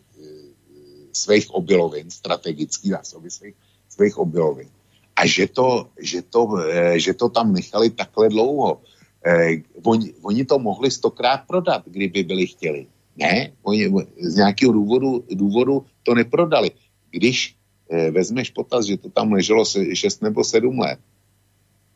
[1.13, 3.55] svých obilovin, strategický zásoby svých,
[3.89, 4.69] svých obilovin.
[5.17, 8.83] A že to, že, to, e, že to tam nechali takhle dlouho.
[9.23, 12.87] E, oni, oni to mohli stokrát prodat, kdyby byli chtěli.
[13.19, 13.91] Ne, oni
[14.21, 16.71] z nějakého důvodu, důvodu to neprodali.
[17.11, 17.59] Když
[17.89, 21.01] Eh, vezmeš potaz, že to tam leželo 6 nebo 7 let,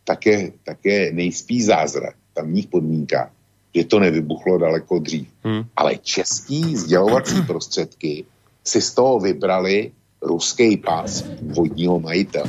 [0.04, 3.28] tak je, tak je nejspíš zázrak v tamních podmínkách,
[3.76, 5.28] že to nevybuchlo daleko dřív.
[5.44, 5.68] Hmm.
[5.76, 8.24] Ale český sdělovací prostředky
[8.64, 9.92] si z toho vybrali
[10.22, 12.48] ruský pas vodního majitele.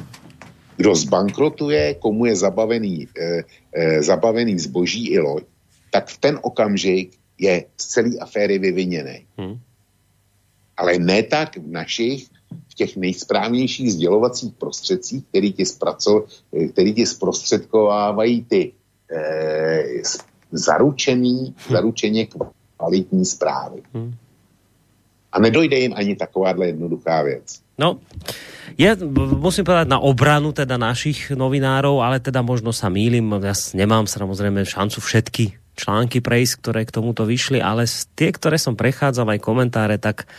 [0.78, 3.44] Kdo zbankrotuje, komu je zabavený, eh,
[3.76, 5.44] eh, zabavený zboží i loď,
[5.92, 9.26] tak v ten okamžik je z celé aféry vyviněný.
[9.38, 9.60] Hmm.
[10.78, 12.30] Ale ne tak v našich
[12.70, 16.26] v těch nejsprávnějších sdělovacích prostředcích, který ti, zpraco,
[16.74, 18.72] který ti zprostředkovávají ty
[19.12, 20.02] eh,
[20.52, 21.74] zaručený, hm.
[21.74, 22.28] zaručeně
[22.78, 23.82] kvalitní zprávy.
[23.94, 24.14] Hmm.
[25.32, 27.64] A nedojde jim ani takováhle jednoduchá věc.
[27.74, 27.98] No,
[28.78, 28.94] ja
[29.42, 34.62] musím povedať na obranu teda našich novinárov, ale teda možno sa mýlim, ja nemám samozrejme
[34.62, 39.98] šancu všetky články prejsť, ktoré k tomuto vyšli, ale tie, ktoré som prechádzal aj komentáre,
[39.98, 40.30] tak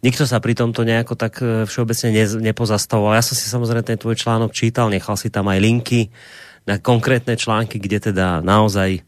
[0.00, 3.18] nikto sa pri tomto nejako tak e, všeobecne ne, nepozastavoval.
[3.18, 6.08] Ja som si samozrejme ten tvoj článok čítal, nechal si tam aj linky
[6.64, 9.00] na konkrétne články, kde teda naozaj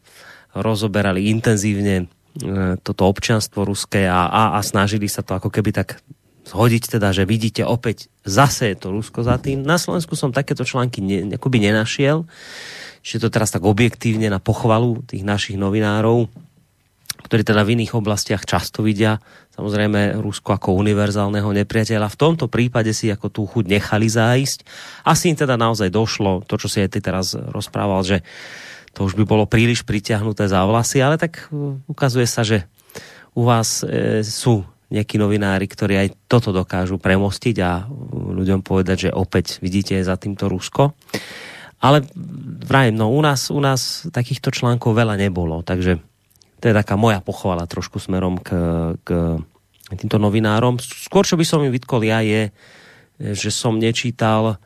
[0.51, 2.11] rozoberali intenzívne
[2.81, 5.99] toto občanstvo ruské a, a, a snažili sa to ako keby tak
[6.47, 9.61] zhodiť teda, že vidíte opäť zase je to Rusko za tým.
[9.61, 12.25] Na Slovensku som takéto články ne, nenašiel,
[13.01, 16.29] že to teraz tak objektívne na pochvalu tých našich novinárov,
[17.21, 19.21] ktorí teda v iných oblastiach často vidia
[19.61, 22.09] samozrejme Rusko ako univerzálneho nepriateľa.
[22.09, 24.65] V tomto prípade si ako tú chuť nechali zájsť.
[25.05, 28.25] Asi im teda naozaj došlo, to, čo si aj ty teraz rozprával, že
[28.97, 32.67] to už by bolo príliš pritiahnuté za vlasy, ale tak uh, ukazuje sa, že
[33.31, 37.87] u vás e, sú nejakí novinári, ktorí aj toto dokážu premostiť a
[38.35, 40.91] ľuďom povedať, že opäť vidíte za týmto Rusko.
[41.81, 42.05] Ale
[42.61, 45.97] vrajím, no u nás, u nás takýchto článkov veľa nebolo, takže
[46.61, 48.53] to je taká moja pochvala trošku smerom k,
[49.01, 49.09] k
[49.97, 50.77] týmto novinárom.
[50.77, 52.53] Skôr, čo by som im vytkol ja, je,
[53.17, 54.61] že som nečítal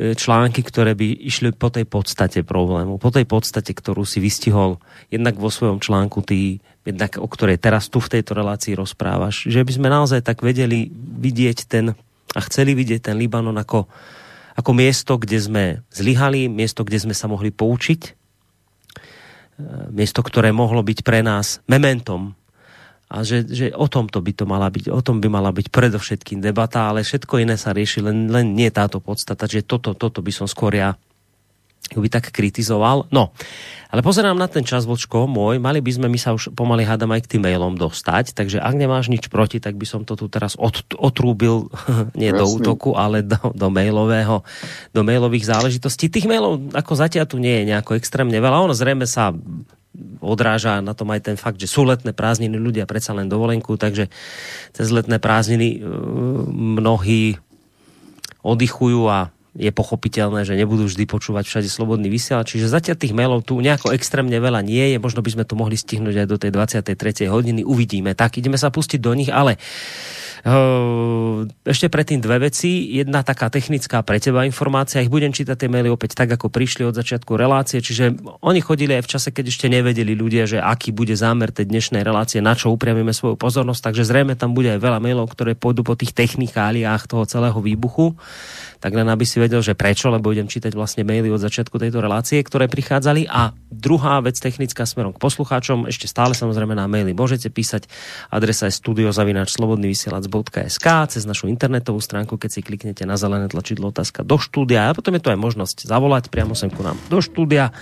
[0.00, 4.80] E, články, ktoré by išli po tej podstate problému, po tej podstate, ktorú si vystihol
[5.12, 9.60] jednak vo svojom článku ty, jednak o ktorej teraz tu v tejto relácii rozprávaš, že
[9.60, 11.92] by sme naozaj tak vedeli vidieť ten
[12.32, 13.90] a chceli vidieť ten Libanon ako,
[14.60, 18.10] ako miesto, kde sme zlyhali, miesto, kde sme sa mohli poučiť, e,
[19.90, 22.36] miesto, ktoré mohlo byť pre nás mementom.
[23.10, 25.66] A že, že o tom to by to mala byť, o tom by mala byť
[25.74, 30.22] predovšetkým debata, ale všetko iné sa rieši, len, len nie táto podstata, že toto, toto
[30.22, 30.94] by som skôr ja
[31.90, 33.10] by tak kritizoval.
[33.10, 33.34] No,
[33.90, 37.10] ale pozerám na ten čas, vočko môj, mali by sme, my sa už pomaly hádam
[37.10, 40.30] aj k tým mailom dostať, takže ak nemáš nič proti, tak by som to tu
[40.30, 41.66] teraz od, otrúbil,
[42.20, 42.38] nie Jasný.
[42.38, 44.46] do útoku, ale do, do mailového,
[44.94, 46.06] do mailových záležitostí.
[46.06, 49.34] Tých mailov ako zatiaľ tu nie je nejako extrémne veľa, ono zrejme sa
[50.22, 54.06] odráža na tom aj ten fakt, že sú letné prázdniny, ľudia predsa len dovolenku, takže
[54.70, 55.78] cez letné prázdniny e,
[56.78, 57.42] mnohí
[58.46, 62.56] oddychujú a je pochopiteľné, že nebudú vždy počúvať všade slobodný vysielač.
[62.56, 64.96] Čiže zatiaľ tých mailov tu nejako extrémne veľa nie je.
[64.96, 67.28] Možno by sme to mohli stihnúť aj do tej 23.
[67.28, 67.60] hodiny.
[67.60, 68.16] Uvidíme.
[68.16, 69.60] Tak, ideme sa pustiť do nich, ale
[70.40, 72.96] Ehm, ešte predtým dve veci.
[72.96, 75.04] Jedna taká technická pre teba informácia.
[75.04, 77.84] Ich budem čítať tie maily opäť tak, ako prišli od začiatku relácie.
[77.84, 81.68] Čiže oni chodili aj v čase, keď ešte nevedeli ľudia, že aký bude zámer tej
[81.68, 83.92] dnešnej relácie, na čo upriamíme svoju pozornosť.
[83.92, 88.16] Takže zrejme tam bude aj veľa mailov, ktoré pôjdu po tých technikáliách toho celého výbuchu
[88.80, 91.98] tak len aby si vedel, že prečo, lebo budem čítať vlastne maily od začiatku tejto
[91.98, 93.26] relácie, ktoré prichádzali.
[93.26, 97.90] A druhá vec technická smerom k poslucháčom, ešte stále samozrejme na maily môžete písať.
[98.30, 104.38] Adresa je studiozavináčslobodnyvysielac.sk cez našu internetovú stránku, keď si kliknete na zelené tlačidlo otázka do
[104.38, 107.72] štúdia a potom je to aj možnosť zavolať priamo sem ku nám do štúdia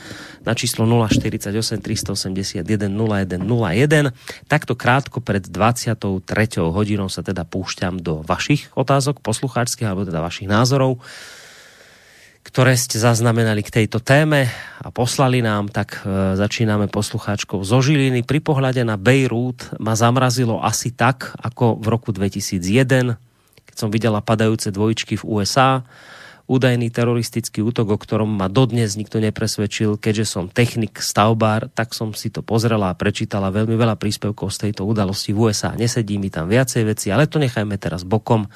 [0.47, 4.15] na číslo 048 381 0101.
[4.47, 6.23] Takto krátko pred 23.
[6.71, 11.03] hodinou sa teda púšťam do vašich otázok poslucháčských alebo teda vašich názorov,
[12.49, 14.49] ktoré ste zaznamenali k tejto téme
[14.81, 18.25] a poslali nám, tak e, začíname poslucháčkou zo Žiliny.
[18.25, 23.21] Pri pohľade na Beirut ma zamrazilo asi tak, ako v roku 2001,
[23.69, 25.85] keď som videla padajúce dvojčky v USA.
[26.49, 32.17] Údajný teroristický útok, o ktorom ma dodnes nikto nepresvedčil, keďže som technik, stavbár, tak som
[32.17, 35.77] si to pozrela a prečítala veľmi veľa príspevkov z tejto udalosti v USA.
[35.77, 38.49] Nesedí mi tam viacej veci, ale to nechajme teraz bokom.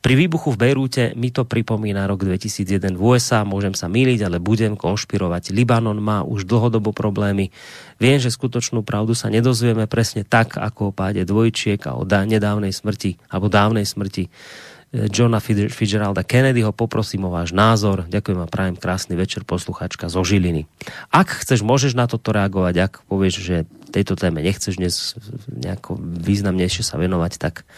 [0.00, 4.40] Pri výbuchu v Bejrúte mi to pripomína rok 2001 v USA, môžem sa míliť, ale
[4.40, 5.52] budem konšpirovať.
[5.52, 7.52] Libanon má už dlhodobo problémy.
[8.00, 12.72] Viem, že skutočnú pravdu sa nedozvieme presne tak, ako o páde dvojčiek a o nedávnej
[12.72, 16.72] smrti, alebo dávnej smrti eh, Johna Fitzgeralda Kennedyho.
[16.72, 18.08] Poprosím o váš názor.
[18.08, 20.64] Ďakujem a prajem krásny večer posluchačka zo Žiliny.
[21.12, 22.74] Ak chceš, môžeš na toto reagovať.
[22.80, 23.56] Ak povieš, že
[23.92, 25.12] tejto téme nechceš dnes
[25.52, 27.68] nejako významnejšie sa venovať, tak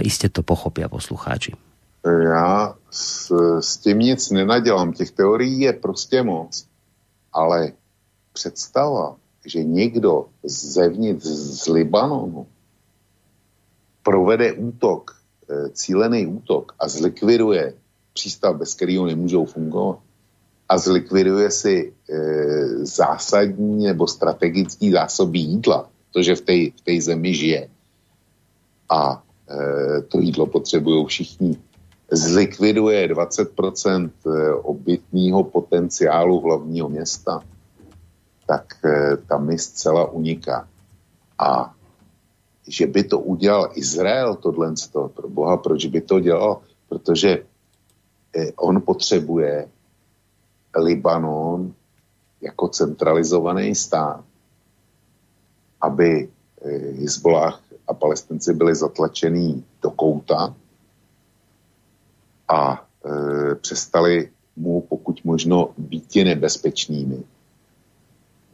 [0.00, 1.52] jistě to pochopí poslucháči.
[2.22, 4.92] Já s, s tím nic nenadělám.
[4.92, 6.66] Těch teorií je prostě moc.
[7.32, 7.72] Ale
[8.32, 12.46] představa, že někdo zevnitř z Libanonu
[14.02, 15.16] provede útok,
[15.50, 17.74] eh, cílený útok a zlikviduje
[18.12, 19.98] přístav, bez kterého nemůžou fungovat
[20.68, 22.16] a zlikviduje si e,
[22.82, 26.40] zásadní nebo strategický zásoby jídla, protože v
[26.84, 27.68] té zemi žije.
[28.90, 29.25] A Eh,
[30.08, 31.58] to jídlo potřebují všichni.
[32.10, 37.42] Zlikviduje 20% eh, obytního potenciálu hlavního města,
[38.46, 40.68] tak eh, tam mi zcela uniká.
[41.38, 41.74] A
[42.68, 46.60] že by to udělal Izrael, tohle to, pro boha, proč by to dělal?
[46.88, 47.44] Protože
[48.56, 49.68] on potřebuje
[50.76, 51.74] Libanon
[52.40, 54.24] jako centralizovaný stát,
[55.80, 56.28] aby
[57.00, 60.54] Hezbollah a palestinci byli zatlačení do kouta
[62.48, 67.22] a e, přestali mu pokud možno být nebezpečnými.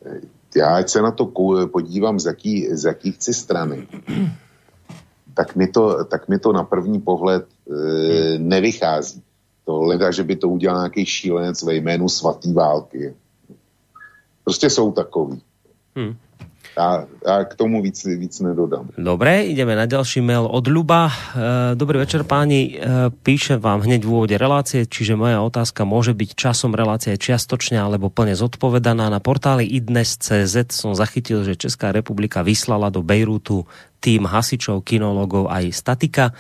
[0.06, 0.20] E,
[0.56, 1.26] já ať se na to
[1.72, 3.88] podívám, z jaký, z jaký chci strany,
[5.34, 9.22] tak mi to, tak mi to na první pohled e, nevychází.
[9.64, 13.14] To leda, že by to udělal nějaký šílenec ve jménu svatý války.
[14.44, 15.42] Prostě jsou takový.
[15.96, 16.16] Hmm.
[16.76, 18.88] Já, já k tomu víc, víc nedodám.
[18.96, 21.02] Dobre, ideme na ďalší mail od Ľuba.
[21.08, 21.12] E,
[21.76, 26.30] dobrý večer páni, e, píšem vám hneď v úvode relácie, čiže moja otázka môže byť
[26.32, 29.12] časom relácie čiastočne alebo plne zodpovedaná.
[29.12, 33.68] Na portáli idnes.cz som zachytil, že Česká republika vyslala do Bejrútu
[34.02, 36.34] tým hasičov, kinologov aj statika.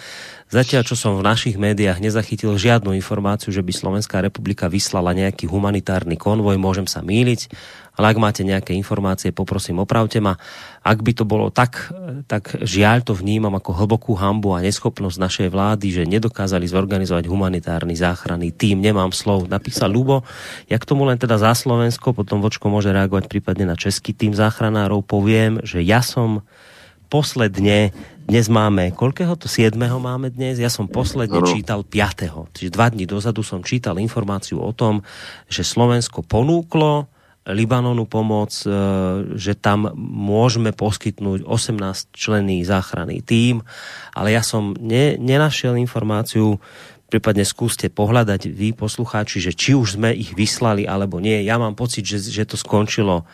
[0.50, 5.46] Zatiaľ, čo som v našich médiách nezachytil žiadnu informáciu, že by Slovenská republika vyslala nejaký
[5.46, 7.54] humanitárny konvoj, môžem sa míliť,
[7.92, 10.40] ale ak máte nejaké informácie, poprosím, opravte ma.
[10.80, 11.92] Ak by to bolo tak,
[12.24, 17.92] tak žiaľ to vnímam ako hlbokú hambu a neschopnosť našej vlády, že nedokázali zorganizovať humanitárny
[17.92, 18.80] záchranný tým.
[18.80, 19.44] Nemám slov.
[19.52, 20.24] Napísal Lubo.
[20.72, 24.32] Ja k tomu len teda za Slovensko, potom Vočko môže reagovať prípadne na český tým
[24.32, 25.04] záchranárov.
[25.04, 26.40] Poviem, že ja som
[27.12, 27.92] posledne,
[28.24, 29.52] dnes máme, koľkého to?
[29.52, 29.76] 7.
[29.76, 30.56] máme dnes?
[30.56, 31.52] Ja som posledne ano.
[31.52, 32.56] čítal 5.
[32.56, 35.04] Čiže dva dní dozadu som čítal informáciu o tom,
[35.44, 37.12] že Slovensko ponúklo
[37.42, 38.70] Libanonu pomoc, e,
[39.34, 43.66] že tam môžeme poskytnúť 18 členný záchranný tým,
[44.14, 46.62] ale ja som ne, nenašiel informáciu,
[47.10, 51.42] prípadne skúste pohľadať vy, poslucháči, že či už sme ich vyslali alebo nie.
[51.42, 53.26] Ja mám pocit, že, že to skončilo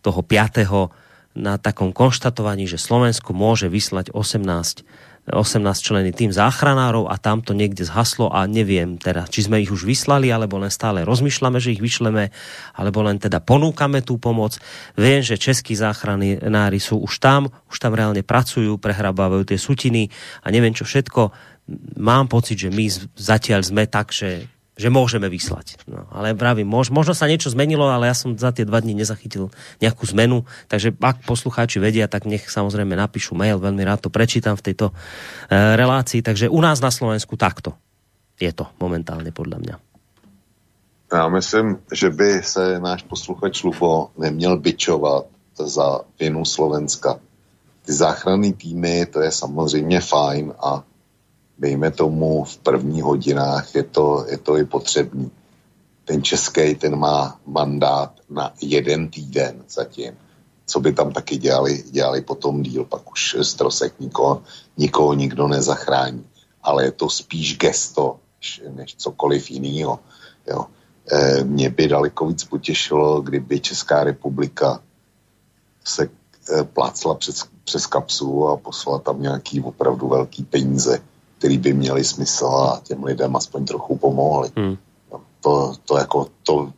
[0.00, 4.86] toho 5 na takom konštatovaní, že Slovensko môže vyslať 18
[5.26, 9.74] 18 členy tým záchranárov a tam to niekde zhaslo a neviem teda, či sme ich
[9.74, 12.30] už vyslali, alebo len stále rozmýšľame, že ich vyšleme,
[12.78, 14.62] alebo len teda ponúkame tú pomoc.
[14.94, 20.06] Viem, že českí záchranári sú už tam, už tam reálne pracujú, prehrabávajú tie sutiny
[20.46, 21.34] a neviem čo všetko.
[21.98, 22.86] Mám pocit, že my
[23.18, 25.80] zatiaľ sme tak, že že môžeme vyslať.
[25.88, 28.92] No, ale vravím, mož, možno sa niečo zmenilo, ale ja som za tie dva dní
[28.92, 29.48] nezachytil
[29.80, 34.52] nejakú zmenu, takže ak poslucháči vedia, tak nech samozrejme napíšu mail, veľmi rád to prečítam
[34.52, 34.94] v tejto e,
[35.52, 37.72] relácii, takže u nás na Slovensku takto
[38.36, 39.76] je to momentálne podľa mňa.
[41.12, 45.24] Já myslím, že by se náš posluchač Lubo neměl byčovat
[45.58, 47.18] za vinu Slovenska.
[47.86, 50.82] Ty záchranné týmy, to je samozřejmě fajn a
[51.58, 55.30] dejme tomu v prvních hodinách je to, je to i potřebný.
[56.04, 60.12] Ten český, ten má mandát na jeden týden zatím.
[60.66, 64.42] Co by tam taky dělali, dělali potom díl, pak už strosek nikoho,
[64.76, 66.26] nikoho nikdo nezachrání.
[66.62, 69.98] Ale je to spíš gesto, než, než cokoliv jiného.
[70.46, 70.66] Jo.
[71.12, 74.80] E, mě by daleko víc potěšilo, kdyby Česká republika
[75.84, 81.02] se e, plácla přes, přes kapsu a poslala tam nějaký opravdu velký peníze
[81.38, 84.50] který by měli smysl a těm lidem aspoň trochu pomohli.
[84.56, 84.76] Hmm.
[85.12, 86.72] No, to, to jako, to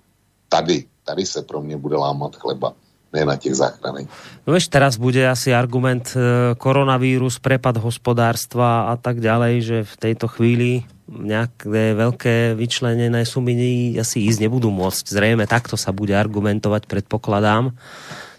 [0.49, 2.73] tady, tady se pro mě bude lámat chleba
[3.13, 4.05] ne na těch záchranách.
[4.45, 6.21] No vieš, teraz bude asi argument e,
[6.61, 14.29] koronavírus, prepad hospodárstva a tak ďalej, že v tejto chvíli nejaké veľké vyčlenené sumy asi
[14.29, 15.09] ísť nebudú môcť.
[15.09, 17.73] Zrejme takto sa bude argumentovať, predpokladám,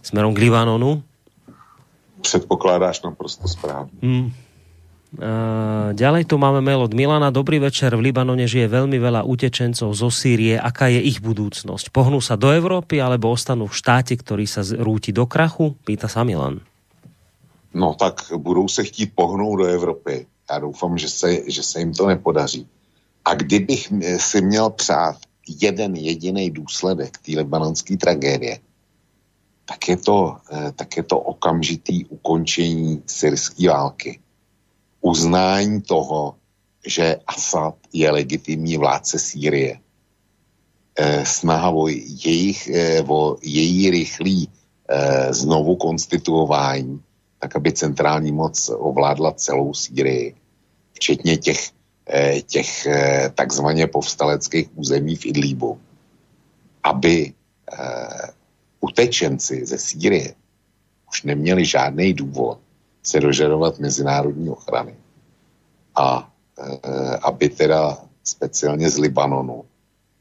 [0.06, 1.02] smerom k Libanonu.
[2.22, 3.92] Předpokládáš naprosto správně.
[4.04, 4.32] Hmm.
[5.10, 7.34] Uh, ďalej tu máme mail od Milana.
[7.34, 7.98] Dobrý večer.
[7.98, 10.54] V Libanone žije veľmi veľa utečencov zo Sýrie.
[10.54, 11.90] Aká je ich budúcnosť?
[11.90, 15.74] Pohnú sa do Európy alebo ostanú v štáte, ktorý sa rúti do krachu?
[15.82, 16.62] Pýta sa Milan.
[17.74, 20.26] No tak budou se chtít pohnout do Evropy.
[20.52, 22.68] Já doufám, že se, že se jim to nepodaří.
[23.26, 25.18] A kdybych si měl přát
[25.62, 28.60] jeden jediný důsledek té libanonské tragédie,
[29.66, 34.20] tak je to, eh, tak je to okamžitý ukončení syrské války
[35.02, 36.36] uznání toho,
[36.86, 39.80] že Assad je legitimní vládce Sýrie.
[40.96, 47.02] E, snaha o, jejich, e, o její rychlý e, znovu konstituování,
[47.40, 50.36] tak aby centrální moc ovládla celou Sýrii,
[50.94, 51.72] včetně těch,
[52.46, 52.88] těch
[53.36, 55.80] takzvaně povstaleckých území v Idlíbu,
[56.84, 57.34] aby
[58.80, 60.36] utečenci ze Sýrie
[61.10, 62.60] už neměli žádný důvod
[63.10, 64.94] se dožadovat mezinárodní ochrany.
[65.98, 66.30] A
[66.62, 66.78] e,
[67.26, 69.66] aby teda speciálně z Libanonu,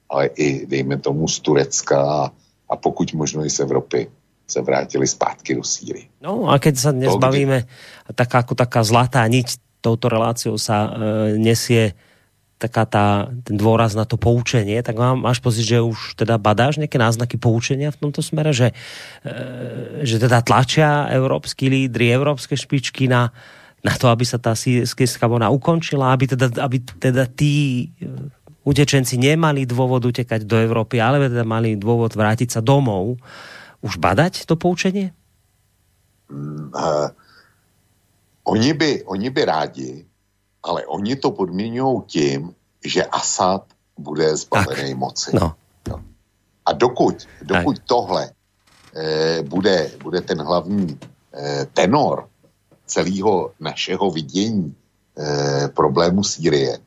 [0.08, 2.32] ale i dejme tomu z Turecka a,
[2.70, 4.08] a pokud možno i z Evropy,
[4.48, 6.08] se vrátili zpátky do Sýry.
[6.24, 7.68] No a keď sa dnes to, bavíme,
[8.16, 10.90] taká, ako taká zlatá niť touto reláciou sa e,
[11.36, 11.92] nesie
[12.58, 16.82] taká tá, ten dôraz na to poučenie, tak mám, máš pocit, že už teda badáš
[16.82, 18.74] nejaké náznaky poučenia v tomto smere, že,
[19.22, 23.30] e, že teda tlačia európsky lídry, európske špičky na,
[23.86, 28.10] na to, aby sa tá sírska vojna ukončila, aby teda, aby teda tí e,
[28.66, 33.22] utečenci nemali dôvod utekať do Európy, ale teda mali dôvod vrátiť sa domov
[33.86, 35.14] už badať to poučenie?
[36.28, 37.08] Uh,
[38.44, 40.07] oni, by, oni by rádi,
[40.68, 43.64] ale oni to podmíňují tím, že Asad
[43.98, 44.98] bude zbavený tak.
[44.98, 45.30] moci.
[45.34, 45.54] No.
[45.88, 46.04] No.
[46.66, 47.86] A dokud, dokud tak.
[47.86, 48.30] tohle
[48.94, 50.98] eh, bude, bude ten hlavní
[51.34, 52.28] eh, tenor
[52.86, 54.76] celého našeho vidění
[55.18, 56.78] eh, problému Sýrie,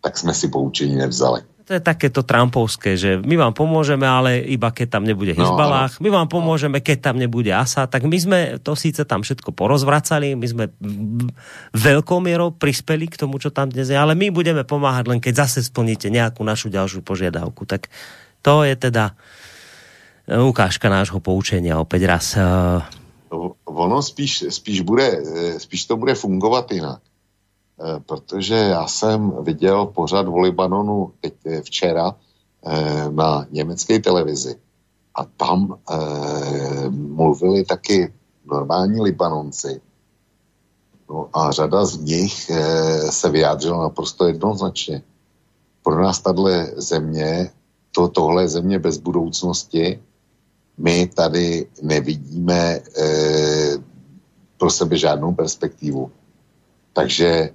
[0.00, 4.70] tak jsme si poučení nevzali to je takéto Trumpovské, že my vám pomôžeme, ale iba
[4.70, 8.14] keď tam nebude no, Hezbalách, no, my vám pomôžeme, keď tam nebude ASA, tak my
[8.14, 10.64] sme to síce tam všetko porozvracali, my sme
[11.74, 15.42] veľkou mierou prispeli k tomu, čo tam dnes je, ale my budeme pomáhať len keď
[15.42, 17.66] zase splníte nejakú našu ďalšiu požiadavku.
[17.66, 17.90] Tak
[18.46, 19.18] to je teda
[20.30, 22.26] e, ukážka nášho poučenia opäť raz.
[22.38, 22.46] E,
[23.66, 27.02] ono spíš, spíš, bude, e, spíš to bude fungovat jinak.
[27.80, 32.14] Eh, protože já jsem viděl pořad o Libanonu eh, včera
[32.66, 34.56] eh, na německé televizi
[35.14, 35.78] a tam
[36.90, 38.12] mluvili taky
[38.44, 39.80] normální Libanonci.
[41.10, 42.50] No a řada z nich
[43.10, 45.02] se vyjádřila naprosto jednoznačně.
[45.82, 47.50] Pro nás tahle země,
[47.92, 50.02] to, tohle je země bez budoucnosti,
[50.78, 52.80] my tady nevidíme
[54.58, 56.12] pro sebe žádnou perspektivu.
[56.92, 57.50] Takže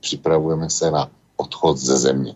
[0.00, 2.34] připravujeme se na odchod ze země.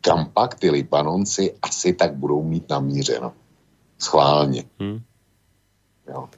[0.00, 3.32] Kam pak ty Libanonci asi tak budou mít namířeno.
[3.98, 4.64] Schválně.
[4.80, 5.00] Hmm.
[6.08, 6.28] Jo.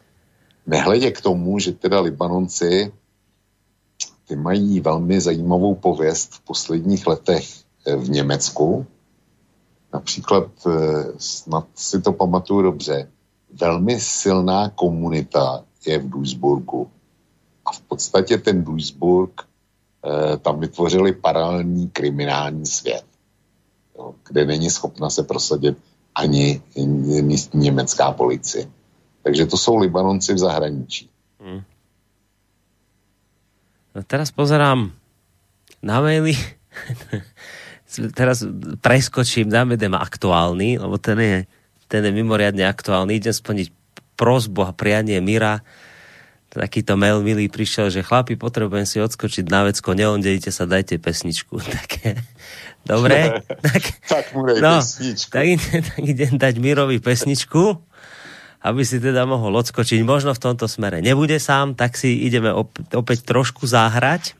[0.66, 2.92] Nehledě k tomu, že teda Libanonci
[4.28, 7.44] ty mají velmi zajímavou pověst v posledních letech
[7.86, 8.86] eh, v Německu.
[9.92, 13.10] Například, eh, snad si to pamatuju dobře,
[13.60, 16.90] velmi silná komunita je v Duisburgu.
[17.64, 19.49] A v podstatě ten Duisburg
[20.42, 23.04] tam vytvořili paralelní kriminální svět,
[23.98, 25.78] jo, kde není schopna se prosadit
[26.14, 26.62] ani
[27.22, 28.66] místní německá policie.
[29.22, 31.10] Takže to jsou Libanonci v zahraničí.
[31.40, 31.62] Hmm.
[33.94, 34.92] No teraz pozerám
[35.82, 36.32] na maily.
[38.14, 38.46] teraz
[38.80, 41.38] preskočím, dáme idem aktuálny, lebo ten je,
[41.90, 43.18] ten je mimoriadne aktuálny.
[43.18, 43.68] Idem splniť
[44.14, 45.60] prozbu a prianie Mira
[46.50, 51.62] takýto mail milý prišiel, že chlapi, potrebujem si odskočiť na vecko, neondejte sa, dajte pesničku.
[51.70, 53.44] Tak, dobre.
[53.66, 55.30] tak, tak mu no, pesničku.
[55.30, 55.46] Tak,
[55.94, 57.76] tak idem dať Mirovi pesničku,
[58.64, 60.00] aby si teda mohol odskočiť.
[60.02, 64.39] Možno v tomto smere nebude sám, tak si ideme op- opäť trošku záhrať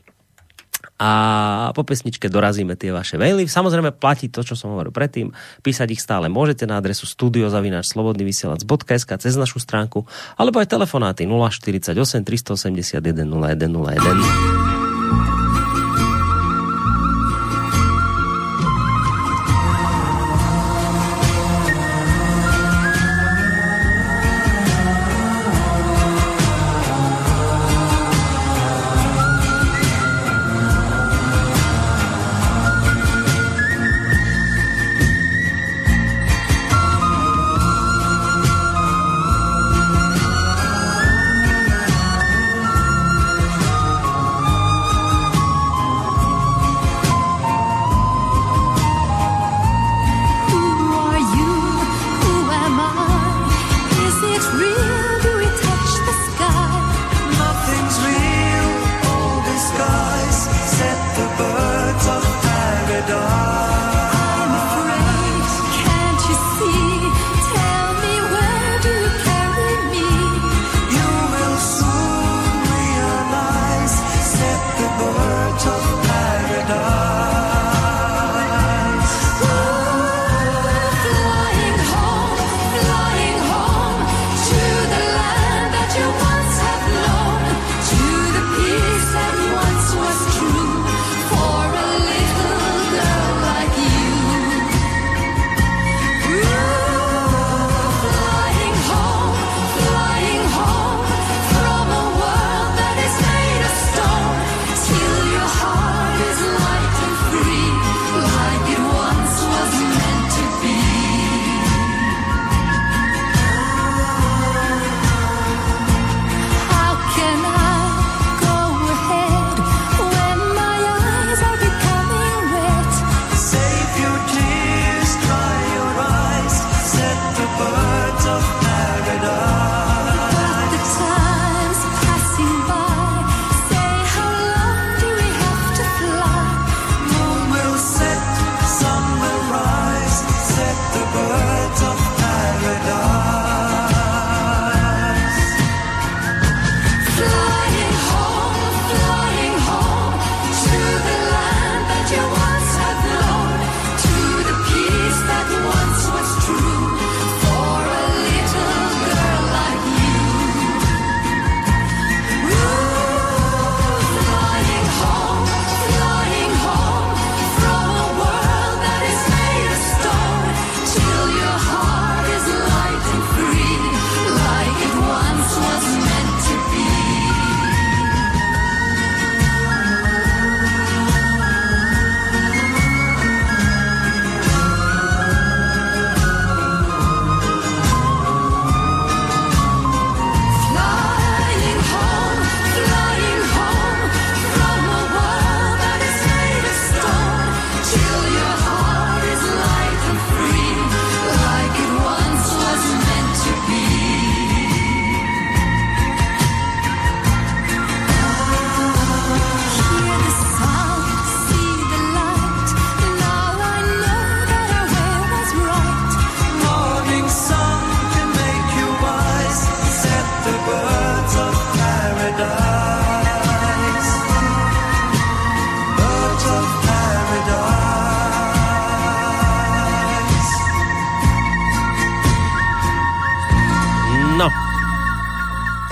[1.00, 3.48] a po pesničke dorazíme tie vaše maily.
[3.48, 5.32] Samozrejme platí to, čo som hovoril predtým.
[5.64, 10.04] Písať ich stále môžete na adresu studiozavináčslobodnyvysielac.sk cez našu stránku
[10.36, 14.79] alebo aj telefonáty 048 381 0101.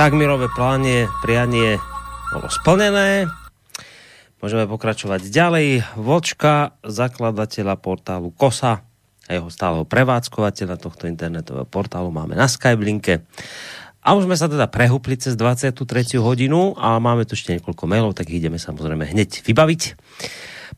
[0.08, 1.76] tak mirové plánie, prianie
[2.32, 3.28] bolo splnené.
[4.40, 5.84] Môžeme pokračovať ďalej.
[6.00, 8.80] Vočka, zakladateľa portálu KOSA
[9.28, 13.28] a jeho stáleho prevádzkovateľa tohto internetového portálu máme na Skyblinke.
[14.00, 15.76] A už sme sa teda prehupli cez 23.
[16.24, 19.82] hodinu a máme tu ešte niekoľko mailov, tak ideme samozrejme hneď vybaviť.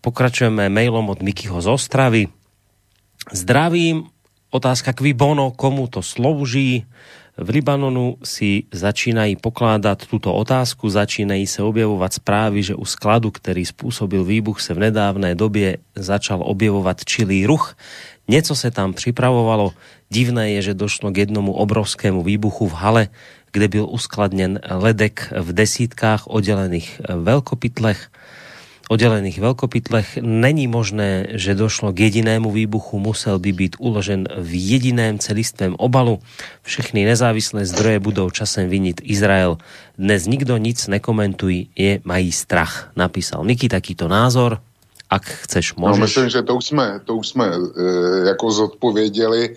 [0.02, 2.26] Pokračujeme mailom od Mikyho z Ostravy.
[3.30, 4.10] Zdravím,
[4.50, 6.82] otázka kví bono, komu to slouží.
[7.40, 13.64] V Libanonu si začínají pokládat tuto otázku, začínají se objevovat zprávy, že u skladu, který
[13.64, 17.76] způsobil výbuch, se v nedávné době začal objevovat čilý ruch.
[18.28, 19.72] Něco se tam připravovalo.
[20.10, 23.08] Divné je, že došlo k jednomu obrovskému výbuchu v hale,
[23.52, 28.08] kde byl uskladněn ledek v desítkách oddělených velkopytlech
[28.90, 30.18] oddelených veľkopytlech.
[30.18, 36.18] Není možné, že došlo k jedinému výbuchu, musel by být uložen v jediném celistvém obalu.
[36.66, 39.62] Všechny nezávislé zdroje budou časem vinit Izrael.
[39.94, 44.58] Dnes nikdo nic nekomentují, je mají strach, napísal Niky takýto názor.
[45.10, 45.98] Ak chceš, no, můžeš.
[45.98, 49.54] No, myslím, že to už jsme, to už jsme e, jako zodpověděli e,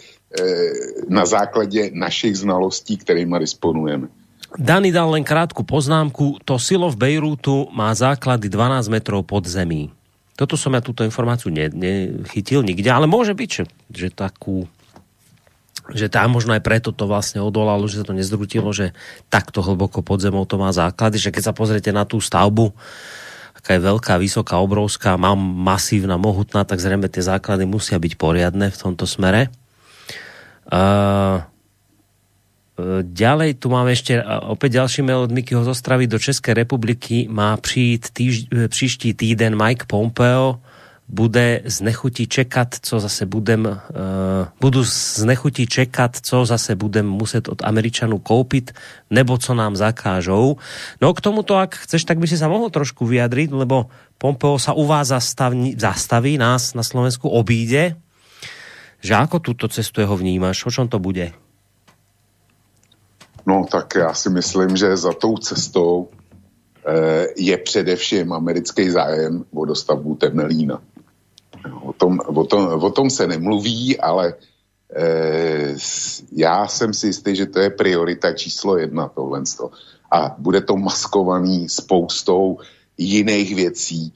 [1.10, 4.08] na základě našich znalostí, kterými disponujeme.
[4.54, 6.38] Dani dal len krátku poznámku.
[6.46, 9.90] To silo v Bejrútu má základy 12 metrov pod zemí.
[10.34, 14.66] Toto som ja túto informáciu ne, nechytil nikde, ale môže byť, že, že takú
[15.92, 18.96] že tam možno aj preto to vlastne odolalo, že sa to nezrutilo, že
[19.28, 22.72] takto hlboko pod zemou to má základy, že keď sa pozriete na tú stavbu,
[23.52, 28.72] aká je veľká, vysoká, obrovská, má masívna, mohutná, tak zrejme tie základy musia byť poriadne
[28.72, 29.52] v tomto smere.
[30.72, 31.44] Uh,
[33.04, 34.18] Ďalej tu máme ešte
[34.50, 36.10] opäť ďalší mail od Mikyho z Ostravy.
[36.10, 40.58] Do České republiky má přijít týž, příští týden Mike Pompeo.
[41.04, 43.78] Bude z nechutí čekat, co zase budem, uh,
[44.58, 48.72] budu z nechutí čekat, co zase budem muset od Američanů koupit,
[49.12, 50.58] nebo co nám zakážou.
[51.02, 54.74] No k tomuto, ak chceš, tak by si sa mohol trošku vyjadriť, lebo Pompeo sa
[54.74, 58.00] u vás zastaví, zastaví nás na Slovensku obíde.
[59.04, 60.64] Že ako túto cestu jeho vnímaš?
[60.66, 61.36] O čom to bude?
[63.46, 66.10] No tak já si myslím, že za tou cestou
[66.88, 70.82] eh, je především americký zájem o dostavbu Temelína.
[71.82, 74.34] O tom, o, tom, o tom se nemluví, ale
[74.96, 75.76] eh,
[76.32, 79.44] já jsem si jistý, že to je priorita číslo jedna tohle.
[80.12, 82.60] A bude to maskovaný spoustou
[82.98, 84.14] jiných věcí.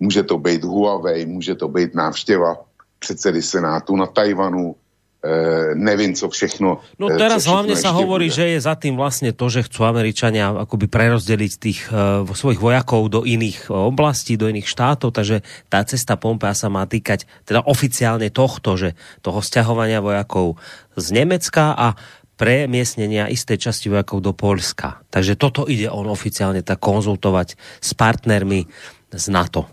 [0.00, 2.56] Může to být Huawei, může to být návštěva
[2.98, 4.76] předsedy Senátu na Tajvanu,
[5.18, 6.78] Uh, nevím, co všechno.
[6.94, 8.38] No e, teraz hlavne sa hovorí, bude.
[8.38, 13.10] že je za tým vlastne to, že chcú Američania akoby prerozdeliť tých uh, svojich vojakov
[13.10, 18.30] do iných oblastí, do iných štátov, takže tá cesta Pompea sa má týkať teda oficiálne
[18.30, 20.54] tohto, že toho sťahovania vojakov
[20.94, 21.98] z Nemecka a
[22.38, 25.02] premiesnenia isté časti vojakov do Polska.
[25.10, 28.70] Takže toto ide on oficiálne tak konzultovať s partnermi
[29.10, 29.66] z NATO.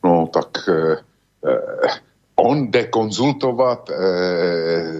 [0.00, 0.96] No tak uh,
[1.44, 2.08] uh
[2.40, 3.94] on jde konzultovat e,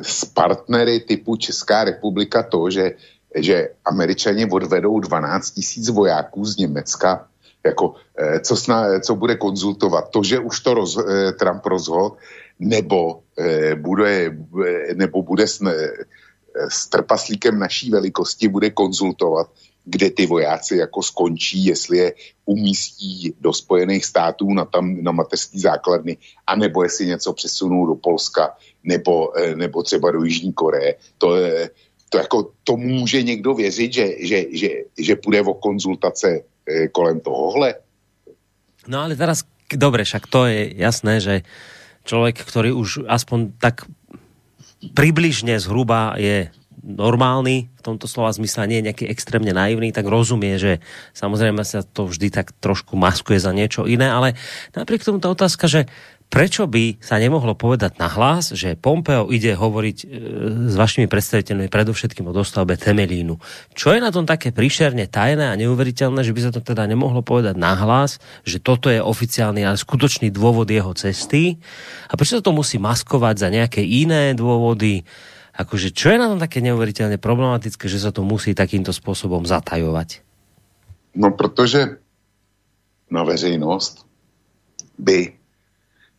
[0.02, 2.92] s partnery typu Česká republika to, že,
[3.36, 7.26] že američani odvedou 12 tisíc vojáků z Německa,
[7.64, 10.10] jako, e, co, sna, co bude konzultovat?
[10.10, 12.16] To, že už to roz, e, Trump rozhodl,
[12.58, 14.36] nebo, e, bude,
[14.94, 15.60] nebo bude s,
[16.68, 19.50] s trpaslíkem naší velikosti bude konzultovat,
[19.84, 22.12] kde ty vojáci jako skončí, jestli je
[22.44, 28.56] umístí do Spojených států na, tam, na mateřský základny, anebo jestli něco přesunou do Polska,
[28.84, 30.94] nebo, eh, nebo třeba do Jižní Koreje.
[31.18, 31.70] To, je,
[32.08, 34.68] to, jako, to může někdo věřit, že, že, že,
[34.98, 37.74] že půjde o konzultace eh, kolem tohohle?
[38.88, 39.42] No ale teraz,
[39.76, 41.42] dobre, však to je jasné, že
[42.04, 43.84] člověk, který už aspoň tak
[44.94, 46.48] približne zhruba je
[46.82, 50.84] normálny v tomto slova zmysle, nie je nejaký extrémne naivný, tak rozumie, že
[51.16, 54.36] samozrejme sa to vždy tak trošku maskuje za niečo iné, ale
[54.76, 55.88] napriek tomu tá otázka, že
[56.30, 60.06] prečo by sa nemohlo povedať na hlas, že Pompeo ide hovoriť e,
[60.70, 63.36] s vašimi predstaviteľmi predovšetkým o dostavbe Temelínu.
[63.74, 67.26] Čo je na tom také príšerne tajné a neuveriteľné, že by sa to teda nemohlo
[67.26, 71.58] povedať na hlas, že toto je oficiálny, ale skutočný dôvod jeho cesty
[72.06, 75.02] a prečo to musí maskovať za nejaké iné dôvody,
[75.54, 80.06] Akože čo je na tom také neuvěřitelně problematické, že se to musí takýmto způsobem zatajovat?
[81.14, 81.98] No, protože
[83.10, 84.06] na veřejnost
[84.98, 85.32] by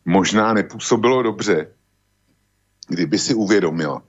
[0.04, 1.66] možná nepůsobilo dobře,
[2.88, 4.02] kdyby si uvědomila,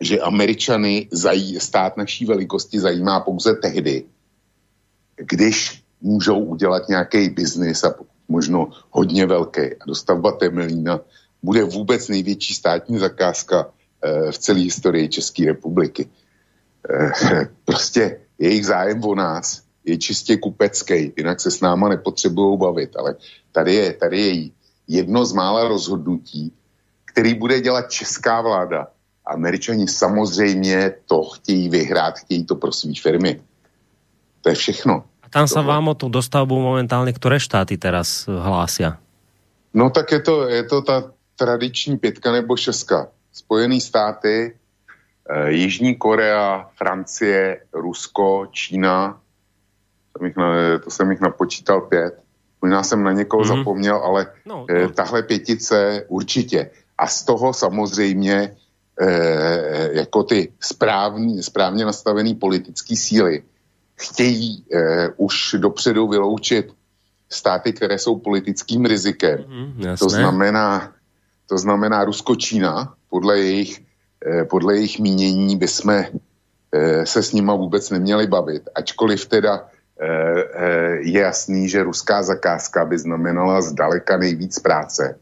[0.00, 4.04] že Američany zají, stát naší velikosti zajímá pouze tehdy,
[5.16, 7.94] když můžou udělat nějaký biznis a
[8.28, 9.60] možno hodně velký.
[9.60, 11.00] A dostavba Temelína
[11.42, 13.70] bude vůbec největší státní zakázka
[14.30, 16.08] v celé historii České republiky.
[17.64, 23.14] Prostě jejich zájem o nás je čistě kupecký, jinak se s náma nepotřebují bavit, ale
[23.52, 24.50] tady je, tady je
[24.88, 26.52] jedno z mála rozhodnutí,
[27.04, 28.86] který bude dělat česká vláda.
[29.26, 33.40] Američani samozřejmě to chtějí vyhrát, chtějí to pro své firmy.
[34.40, 35.04] To je všechno.
[35.22, 38.96] A tam se vám o tu dostavbu momentálně které štáty teraz hlásia?
[39.74, 43.08] No tak je to, je to ta tradiční pětka nebo šestka.
[43.32, 44.56] Spojené státy,
[45.30, 49.20] eh, Jižní Korea, Francie, Rusko, Čína,
[50.18, 52.22] jsem jich na, to jsem jich napočítal pět.
[52.62, 53.58] Možná jsem na někoho mm-hmm.
[53.58, 56.70] zapomněl, ale no, eh, tahle pětice určitě.
[56.98, 58.56] A z toho samozřejmě
[59.00, 63.42] eh, jako ty správný, správně nastavené politické síly
[63.96, 66.74] chtějí eh, už dopředu vyloučit
[67.30, 69.44] státy, které jsou politickým rizikem.
[69.48, 70.92] Mm, to znamená,
[71.46, 73.80] to znamená Rusko-Čína, podle jejich,
[74.26, 76.08] eh, podle jejich mínění by jsme
[76.72, 79.68] eh, se s nima vůbec neměli bavit, ačkoliv teda
[80.00, 85.18] eh, je jasný, že ruská zakázka by znamenala zdaleka nejvíc práce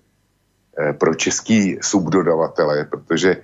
[1.01, 3.37] pro český subdodavatele, protože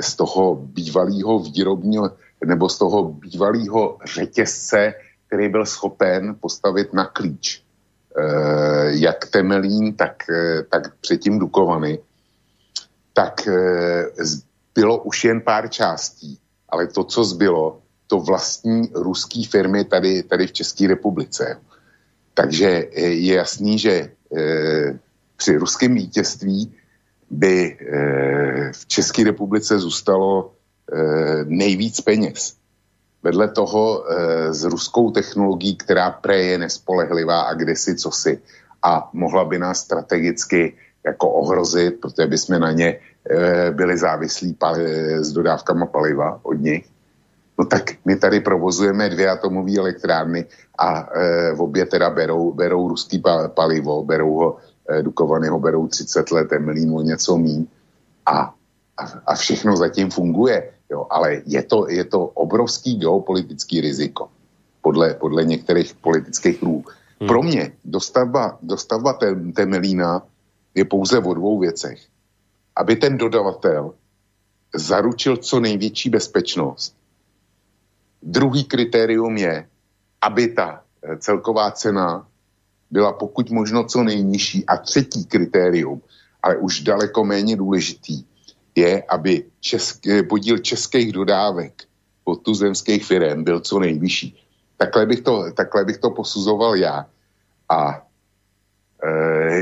[0.00, 2.10] z toho bývalého výrobního
[2.44, 4.94] nebo z toho bývalého řetězce,
[5.26, 7.62] který byl schopen postavit na klíč
[8.86, 10.26] jak Temelín, tak,
[10.70, 11.98] tak předtím Dukovany,
[13.14, 14.06] tak eh,
[14.74, 20.46] bylo už jen pár částí, ale to, co zbylo, to vlastní ruský firmy tady, tady
[20.46, 21.60] v České republice.
[22.34, 24.10] Takže je jasný, že
[25.36, 26.74] při ruském vítězství
[27.30, 27.78] by
[28.72, 30.54] v České republice zůstalo
[30.92, 32.54] Eh, nejvíc peněz.
[33.22, 38.42] Vedle toho eh, s ruskou technologií, která pre je nespolehlivá a kdesi cosi
[38.82, 40.76] a mohla by nás strategicky
[41.06, 42.98] jako ohrozit, protože by jsme na ně
[43.30, 44.56] eh, byli závislí
[45.20, 46.88] s dodávkama paliva od nich.
[47.58, 50.44] No tak my tady provozujeme dvě atomové elektrárny
[50.78, 51.06] a
[51.54, 53.22] v obě teda berou, berou ruský
[53.54, 54.56] palivo, berou ho
[55.02, 57.66] Dukovany ho berou 30 let, Emilínu něco mín
[58.26, 58.54] a,
[58.96, 60.70] a, a všechno zatím funguje.
[60.90, 64.28] Jo, ale je to, je to obrovský geopolitický riziko
[64.82, 66.84] podle, podle některých politických kruhů.
[67.20, 67.28] Hmm.
[67.28, 69.18] Pro mě dostavba, dostavba
[69.56, 70.22] Temelína
[70.74, 72.00] je pouze o dvou věcech.
[72.76, 73.94] Aby ten dodavatel
[74.74, 76.96] zaručil co největší bezpečnost.
[78.22, 79.68] Druhý kritérium je,
[80.20, 82.26] aby ta eh, celková cena
[82.90, 84.66] byla pokud možno co nejnižší.
[84.66, 86.02] A třetí kritérium,
[86.42, 88.24] ale už daleko méně důležitý,
[88.74, 91.82] je, aby české, podíl českých dodávek
[92.24, 94.36] od tuzemských firm byl co nejvyšší.
[94.76, 97.06] Takhle bych to, takhle bych to posuzoval já.
[97.68, 98.02] A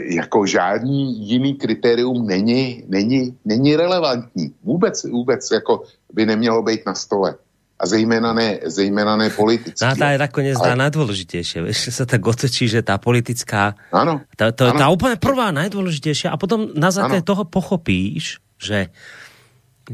[0.04, 4.54] jako žádný jiný kritérium není, není, není relevantní.
[4.62, 7.34] Vůbec, vůbec jako by nemělo být na stole.
[7.78, 9.82] A zejména ne, zejména ne politicky.
[9.82, 10.78] No, tá je nakoniec ale...
[10.86, 14.78] najdôležitejšie, vieš, sa tak otočí, že tá politická, ano, tá, to, ano.
[14.78, 18.94] tá úplne prvá najdôležitejšia a potom na základe toho pochopíš, že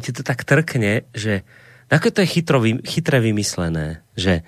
[0.05, 1.49] ti to tak trkne, že
[1.89, 4.45] ako to je chytro, chytre vymyslené, že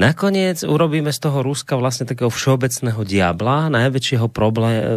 [0.00, 4.96] Nakoniec urobíme z toho Ruska vlastne takého všeobecného diabla, najväčšieho problém,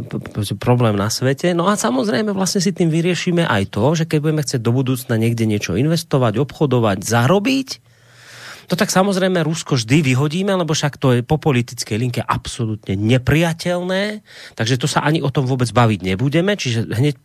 [0.55, 1.51] problém na svete.
[1.51, 5.19] No a samozrejme vlastne si tým vyriešime aj to, že keď budeme chcieť do budúcna
[5.19, 7.69] niekde niečo investovať, obchodovať, zarobiť,
[8.71, 14.23] to tak samozrejme Rusko vždy vyhodíme, lebo však to je po politickej linke absolútne nepriateľné,
[14.55, 17.19] takže to sa ani o tom vôbec baviť nebudeme, čiže hneď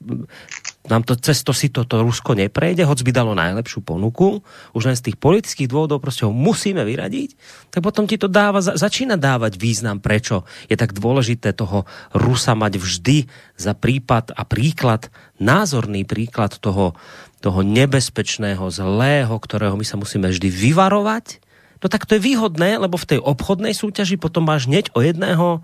[0.88, 4.40] nám to cesto si toto Rusko neprejde, hoď by dalo najlepšiu ponuku,
[4.72, 7.36] už len z tých politických dôvodov prostě ho musíme vyradiť,
[7.70, 11.84] tak potom ti to dáva, začína dávať význam, prečo je tak dôležité toho
[12.16, 13.16] Rusa mať vždy
[13.60, 16.96] za prípad a príklad, názorný príklad toho,
[17.44, 21.44] toho nebezpečného, zlého, ktorého my sa musíme vždy vyvarovať,
[21.84, 25.62] no tak to je výhodné, lebo v tej obchodnej súťaži potom máš hneď o jedného,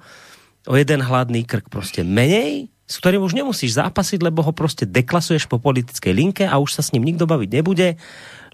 [0.69, 5.49] o jeden hladný krk prostě menej, s ktorým už nemusíš zápasiť, lebo ho prostě deklasuješ
[5.49, 7.97] po politickej linke a už sa s ním nikto baviť nebude,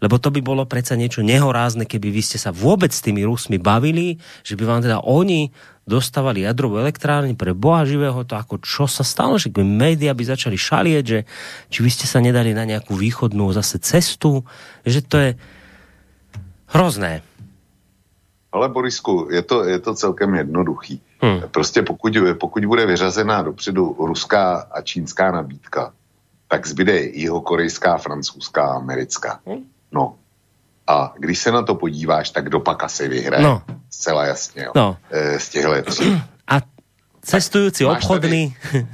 [0.01, 3.61] lebo to by bolo predsa niečo nehorázne, keby vy ste sa vôbec s tými Rusmi
[3.61, 5.53] bavili, že by vám teda oni
[5.85, 10.23] dostávali jadrovú elektrárne pre boha živého, to ako čo sa stalo, že by média by
[10.23, 11.27] začali šalieť, že
[11.69, 14.47] či vy ste sa nedali na nejakú východnú zase cestu,
[14.87, 15.31] že to je
[16.71, 17.27] hrozné.
[18.55, 21.03] Ale Borisku, je to, je to celkem jednoduchý.
[21.21, 21.41] Hmm.
[21.51, 25.93] Prostě pokud, pokud bude vyřazená dopředu ruská a čínská nabídka,
[26.49, 29.41] tak zbyde jihokorejská, francouzská, americká.
[29.47, 29.65] Hmm.
[29.93, 30.15] No.
[30.87, 33.43] A když se na to podíváš, tak dopak asi vyhraje.
[33.45, 33.63] No.
[33.91, 34.63] Zcela jasně.
[34.63, 34.73] Jo.
[34.75, 34.97] No.
[35.11, 35.75] E, z těchto
[36.49, 36.61] A
[37.23, 38.57] cestující obchodný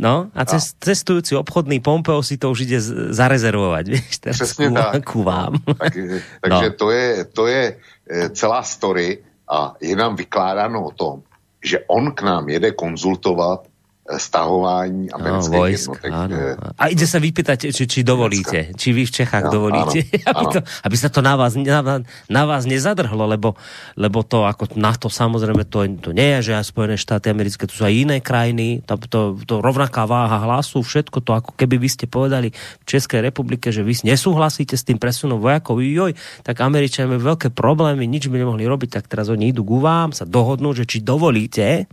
[0.00, 2.80] No a cest, cestujúci obchodný Pompeo si to už ide
[3.12, 5.04] zarezervovat, víš, Přesně tak.
[5.04, 5.60] Ku vám.
[5.78, 5.92] Tak,
[6.40, 6.76] takže no.
[6.76, 7.76] to, je, to je
[8.10, 11.22] eh, celá story a je nám vykládáno o tom,
[11.64, 13.69] že on k nám jede konzultovat
[14.16, 16.10] stahování amerických no, vojsk, jednotek.
[16.10, 16.34] Áno.
[16.34, 20.26] Eh, a ide sa vypýtať, či, či dovolíte, či vy v Čechách no, dovolíte, áno,
[20.30, 23.54] aby, to, aby sa to na vás, na, na vás nezadrhlo, lebo,
[23.94, 27.74] lebo to ako NATO samozrejme to, to nie je, že aj Spojené štáty americké, to
[27.74, 31.88] sú aj iné krajiny, to, to, to rovnaká váha hlasu, všetko to ako keby vy
[31.90, 37.14] ste povedali v Českej republike, že vy nesúhlasíte s tým presunom vojakov, joj, tak Američania
[37.14, 40.74] majú veľké problémy, nič by nemohli robiť, tak teraz oni idú ku vám, sa dohodnú,
[40.74, 41.86] že či dovolíte,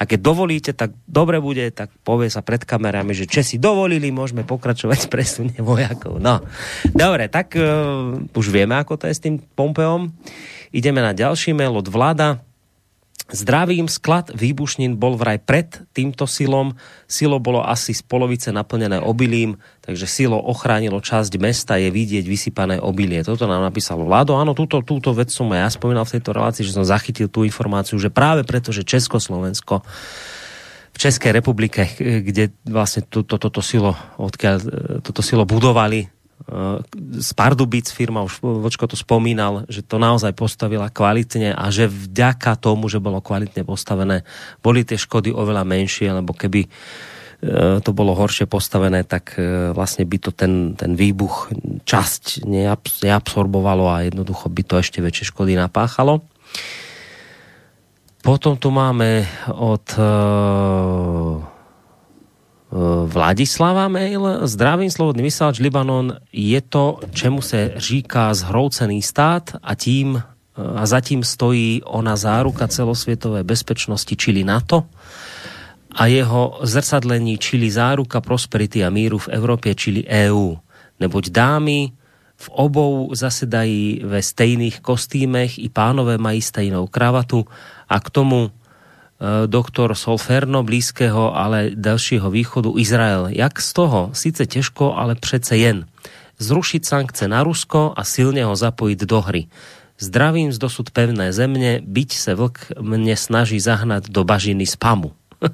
[0.00, 4.48] a keď dovolíte, tak dobre bude, tak povie sa pred kamerami, že Česi dovolili, môžeme
[4.48, 6.16] pokračovať v presune vojakov.
[6.16, 6.40] No,
[6.96, 10.08] dobre, tak uh, už vieme, ako to je s tým Pompeom.
[10.72, 12.40] Ideme na ďalší mail od vláda.
[13.28, 16.78] Zdravím, sklad výbušnín bol vraj pred týmto silom.
[17.04, 22.80] Silo bolo asi z polovice naplnené obilím, takže silo ochránilo časť mesta, je vidieť vysypané
[22.80, 23.20] obilie.
[23.20, 24.38] Toto nám napísalo Vlado.
[24.40, 28.00] Áno, túto, túto vec som ja spomínal v tejto relácii, že som zachytil tú informáciu,
[28.00, 29.84] že práve preto, že Československo
[30.90, 34.56] v Českej republike, kde vlastne toto to, to, to silo, odkiaľ
[35.06, 36.19] toto silo budovali,
[37.20, 42.56] z Pardubic firma, už Vočko to spomínal, že to naozaj postavila kvalitne a že vďaka
[42.56, 44.24] tomu, že bolo kvalitne postavené,
[44.64, 46.68] boli tie škody oveľa menšie, lebo keby e,
[47.84, 49.36] to bolo horšie postavené, tak
[49.76, 51.52] vlastne by to ten, ten výbuch
[51.84, 52.48] časť
[53.04, 56.24] neabsorbovalo a jednoducho by to ešte väčšie škody napáchalo.
[58.20, 59.86] Potom tu máme od
[63.06, 64.46] Vladislava mail.
[64.46, 66.22] Zdravím, slobodný vysielač Libanon.
[66.30, 70.22] Je to, čemu se říká zhroucený stát a tím
[70.54, 74.84] a zatím stojí ona záruka celosvětové bezpečnosti, čili NATO
[75.94, 80.54] a jeho zrcadlení, čili záruka prosperity a míru v Evropě, čili EU.
[81.00, 81.92] Neboť dámy
[82.36, 87.46] v obou zasedají ve stejných kostýmech, i pánové mají stejnou kravatu
[87.88, 88.59] a k tomu Eh,
[89.46, 93.28] doktor Solferno blízkého, ale dalšího východu Izrael.
[93.28, 94.10] Jak z toho?
[94.12, 95.86] Sice těžko, ale přece jen.
[96.38, 99.46] Zrušit sankce na Rusko a silně ho zapojit do hry.
[99.98, 105.12] Zdravím z dosud pevné země, byť se vlk mne snaží zahnat do bažiny spamu.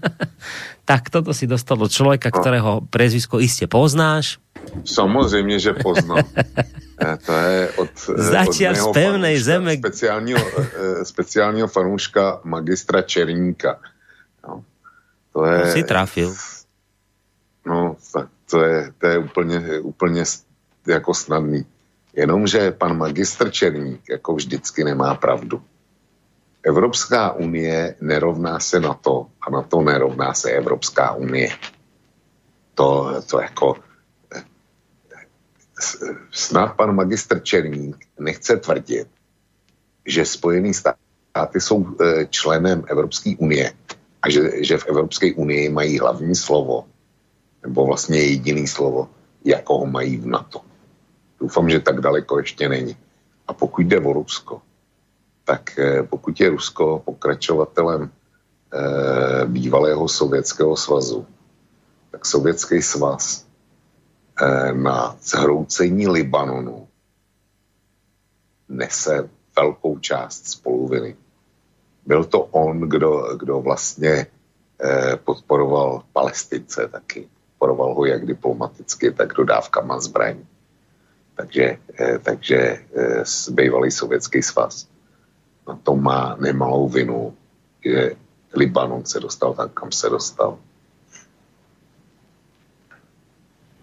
[0.84, 4.38] tak toto si dostal od člověka, kterého prezvisko iste poznáš.
[4.84, 6.22] Samozřejmě, že poznám.
[6.96, 9.76] Eh, to je od, eh, Zatiaľ od z pevnej zeme.
[9.76, 13.76] Speciálního, eh, speciálního fanouška magistra Černíka.
[14.48, 14.64] No,
[15.32, 15.60] to je...
[15.60, 16.30] To si trafil.
[17.66, 20.24] No, tak to je, to je úplně, úplně
[20.86, 21.66] jako snadný.
[22.16, 25.60] Jenomže pan magistr Černík jako vždycky nemá pravdu.
[26.62, 31.48] Evropská unie nerovná se na to a na to nerovná se Evropská unie.
[32.74, 33.76] To, to jako
[36.32, 39.08] snad pan magistr Černík nechce tvrdit,
[40.06, 43.72] že Spojené státy jsou e, členem Evropské unie
[44.22, 46.84] a že, že v Evropské unii mají hlavní slovo,
[47.62, 49.08] nebo vlastně jediný slovo,
[49.44, 50.60] jako ho mají v NATO.
[51.40, 52.96] Doufám, že tak daleko ještě není.
[53.48, 54.62] A pokud jde o Rusko,
[55.44, 58.10] tak e, pokud je Rusko pokračovatelem e,
[59.46, 61.26] bývalého Sovětského svazu,
[62.10, 63.45] tak Sovětský svaz Eh,
[64.72, 66.88] na zhroucení Libanonu
[68.68, 71.16] nese velkou část spoluviny.
[72.06, 74.26] Byl to on, kdo, kdo vlastně
[74.80, 77.28] eh, podporoval Palestince taky.
[77.58, 80.46] Podporoval ho jak diplomaticky, tak dodávkama zbraní.
[81.34, 82.84] Takže, eh, takže
[83.50, 84.88] bývalý sovětský svaz
[85.66, 87.36] na to má nemalou vinu,
[87.84, 88.16] že
[88.54, 90.58] Libanon se dostal tam, kam se dostal.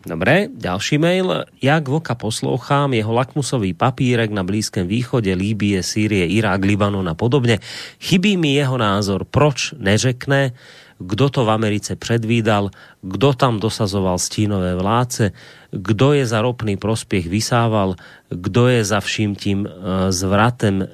[0.04, 1.48] Dobre, ďalší mail.
[1.64, 7.64] Jak Vlka poslouchám, jeho lakmusový papírek na Blízkém východe, Líbie, Sýrie, Irák, Libanon a podobne.
[8.04, 10.52] Chybí mi jeho názor, proč neřekne,
[11.00, 12.70] kdo to v Americe předvídal,
[13.02, 15.32] kdo tam dosazoval stínové vládce,
[15.72, 17.96] kdo je za ropný prospěch vysával,
[18.30, 19.70] kdo je za vším tím e,
[20.12, 20.88] zvratem e,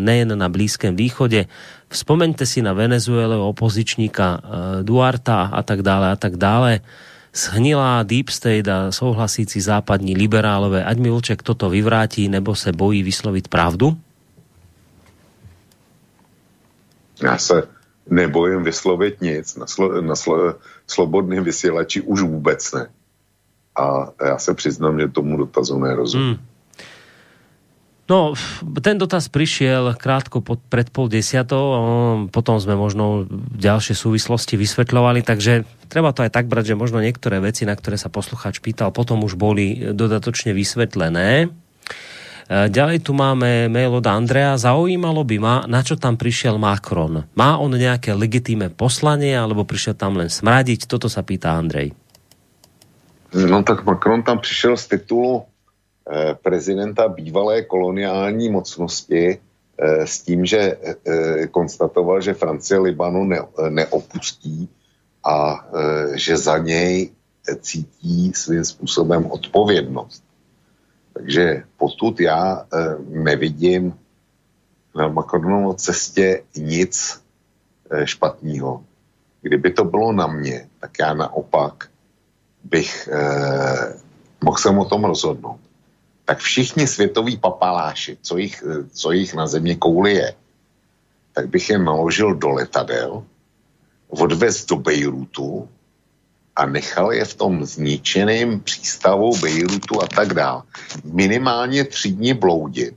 [0.00, 1.44] nejen na Blízkém východe.
[1.92, 4.38] Vzpomeňte si na Venezuele opozičníka e,
[4.82, 6.80] Duarta a tak dále a tak dále
[7.36, 13.02] shnilá deep state a souhlasící západní liberálové, ať mi Vlček toto vyvrátí, nebo se bojí
[13.02, 13.96] vyslovit pravdu?
[17.22, 17.68] Já se
[18.10, 19.56] nebojím vyslovit nic.
[19.56, 20.54] Na, slo, na slo,
[20.86, 22.88] slobodném vysílači už vůbec ne.
[23.76, 26.26] A já se přiznám, že tomu dotazu nerozumím.
[26.26, 26.46] Hmm.
[28.06, 28.38] No,
[28.86, 31.66] ten dotaz prišiel krátko pod, pred pol desiatou,
[32.30, 33.26] potom sme možno
[33.58, 37.98] ďalšie súvislosti vysvetľovali, takže treba to aj tak brať, že možno niektoré veci, na ktoré
[37.98, 41.50] sa posluchač pýtal, potom už boli dodatočne vysvetlené.
[42.46, 44.54] E, ďalej tu máme mail od Andrea.
[44.54, 47.26] Zaujímalo by ma, na čo tam prišiel Macron.
[47.34, 50.86] Má on nejaké legitímne poslanie, alebo prišiel tam len smradiť?
[50.86, 51.90] Toto sa pýta Andrej.
[53.34, 55.50] No tak Macron tam přišel z titulu
[56.42, 59.38] prezidenta bývalé koloniální mocnosti
[59.78, 63.28] eh, s tím, že eh, konstatoval, že Francie Libanu
[63.68, 64.68] neopustí
[65.26, 65.66] a
[66.14, 67.10] že za něj
[67.60, 70.22] cítí svým způsobem odpovědnost.
[71.12, 72.66] Takže potud já
[73.08, 73.94] nevidím
[74.94, 77.22] na Macronovo cestě nic
[78.04, 78.84] špatného.
[79.42, 81.90] Kdyby to bylo na mě, tak já naopak
[82.64, 83.08] bych
[84.44, 85.65] mohl jsem o tom rozhodnout
[86.26, 90.34] tak všichni světoví papaláši, co jich, co jich na země kouli je,
[91.32, 93.24] tak bych je naložil do letadel,
[94.08, 95.68] odvez do Bejrutu
[96.56, 100.62] a nechal je v tom zničeném přístavu Bejrutu a tak dále.
[101.04, 102.94] Minimálně tři dny bloudit,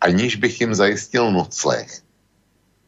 [0.00, 2.02] aniž bych jim zajistil nocleh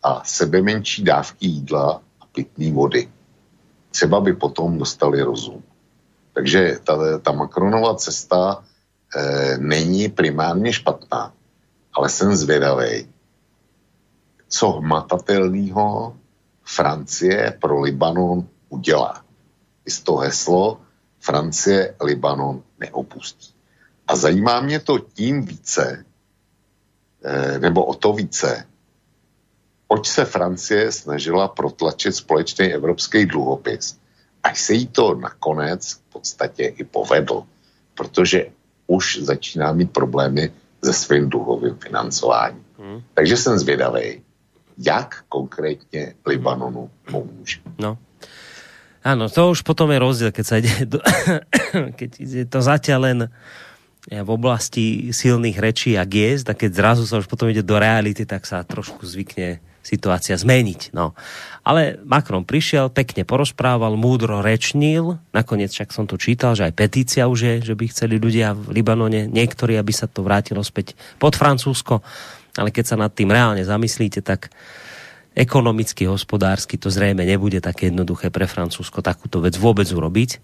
[0.03, 3.09] a sebe menší dávky jídla a pitné vody.
[3.91, 5.63] Třeba by potom dostali rozum.
[6.33, 8.65] Takže ta, ta Macronova cesta
[9.17, 11.33] e, není primárně špatná,
[11.93, 13.09] ale jsem zvědavý,
[14.49, 16.17] co hmatatelného
[16.65, 19.25] Francie pro Libanon udělá.
[19.87, 20.81] I z to heslo
[21.21, 23.55] Francie Libanon neopustí.
[24.07, 26.05] A zajímá mě to tím více,
[27.25, 28.67] e, nebo o to více,
[29.89, 33.99] oč se Francie snažila protlačit společný evropský dluhopis.
[34.43, 37.43] Až se jí to nakonec v podstatě i povedl,
[37.95, 38.47] protože
[38.87, 40.51] už začíná mít problémy
[40.85, 42.65] se svým dluhovým financováním.
[42.79, 43.03] Hmm.
[43.15, 44.23] Takže jsem zvědavý,
[44.79, 47.59] jak konkrétně Libanonu pomůže.
[47.79, 47.99] No.
[49.07, 50.99] Áno, to už potom je rozdiel, keď sa ide, do,
[51.99, 53.19] keď ide to zatiaľ len
[54.11, 58.27] v oblasti silných rečí a giezd a keď zrazu sa už potom ide do reality,
[58.27, 60.91] tak sa trošku zvykne situácia zmeniť.
[60.91, 61.15] No.
[61.63, 67.31] Ale Macron prišiel, pekne porozprával, múdro rečnil, nakoniec však som tu čítal, že aj petícia
[67.31, 71.39] už je, že by chceli ľudia v Libanone, niektorí, aby sa to vrátilo späť pod
[71.39, 72.03] Francúzsko,
[72.59, 74.51] ale keď sa nad tým reálne zamyslíte, tak
[75.39, 80.43] ekonomicky, hospodársky to zrejme nebude také jednoduché pre Francúzsko takúto vec vôbec urobiť.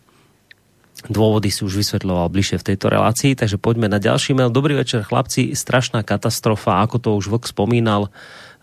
[1.08, 4.54] Dôvody si už vysvetľoval bližšie v tejto relácii, takže poďme na ďalší mail.
[4.54, 5.56] Dobrý večer, chlapci.
[5.56, 8.12] Strašná katastrofa, ako to už Vlk spomínal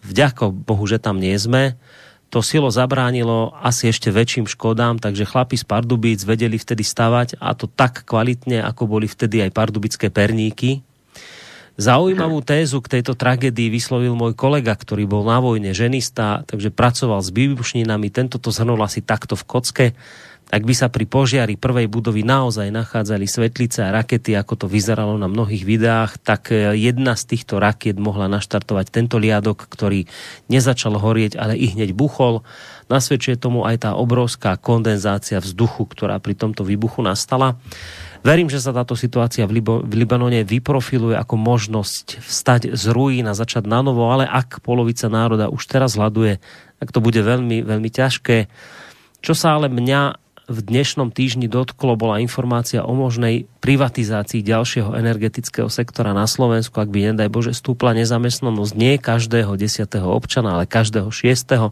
[0.04, 1.76] Vďako Bohu, že tam nie sme.
[2.30, 7.58] To silo zabránilo asi ešte väčším škodám, takže chlapi z Pardubíc vedeli vtedy stavať a
[7.58, 10.86] to tak kvalitne, ako boli vtedy aj pardubické perníky.
[11.80, 17.24] Zaujímavú tézu k tejto tragédii vyslovil môj kolega, ktorý bol na vojne ženista, takže pracoval
[17.24, 18.12] s výbušninami.
[18.12, 19.88] Tento to zhrnul asi takto v kocke.
[20.50, 25.14] Ak by sa pri požiari prvej budovy naozaj nachádzali svetlice a rakety, ako to vyzeralo
[25.14, 30.10] na mnohých videách, tak e, jedna z týchto raket mohla naštartovať tento liadok, ktorý
[30.50, 32.42] nezačal horieť, ale i hneď buchol.
[32.90, 37.62] Nasvedčuje tomu aj tá obrovská kondenzácia vzduchu, ktorá pri tomto výbuchu nastala.
[38.26, 43.30] Verím, že sa táto situácia v, Libo- v Libanone vyprofiluje ako možnosť vstať z ruín
[43.30, 46.42] a začať na novo, ale ak polovica národa už teraz hľaduje,
[46.82, 48.50] tak to bude veľmi, veľmi ťažké.
[49.22, 55.70] Čo sa ale mňa v dnešnom týždni dotklo, bola informácia o možnej privatizácii ďalšieho energetického
[55.70, 61.14] sektora na Slovensku, ak by, nedaj Bože, stúpla nezamestnanosť nie každého desiatého občana, ale každého
[61.14, 61.70] šiestého,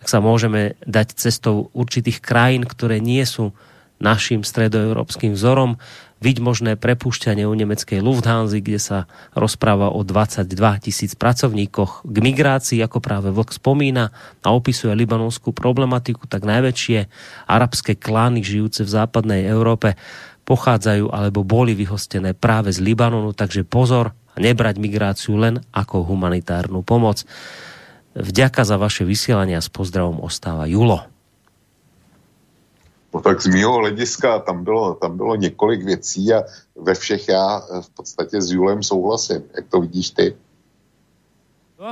[0.00, 3.52] tak sa môžeme dať cestou určitých krajín, ktoré nie sú
[4.00, 5.76] našim stredoeurópskym vzorom
[6.24, 8.98] byť možné prepušťanie u nemeckej Lufthansa, kde sa
[9.36, 10.48] rozpráva o 22
[10.80, 14.08] tisíc pracovníkoch k migrácii, ako práve Vlk spomína
[14.40, 17.12] a opisuje libanonskú problematiku, tak najväčšie
[17.44, 20.00] arabské klány žijúce v západnej Európe
[20.48, 27.24] pochádzajú alebo boli vyhostené práve z Libanonu, takže pozor, nebrať migráciu len ako humanitárnu pomoc.
[28.14, 31.13] Vďaka za vaše vysielanie a s pozdravom ostáva Julo.
[33.14, 36.42] No tak z mého hlediska tam bylo, tam bylo několik věcí a
[36.74, 39.42] ve všech já eh, v podstatě s Julem souhlasím.
[39.56, 40.34] Jak to vidíš ty?
[41.78, 41.90] No,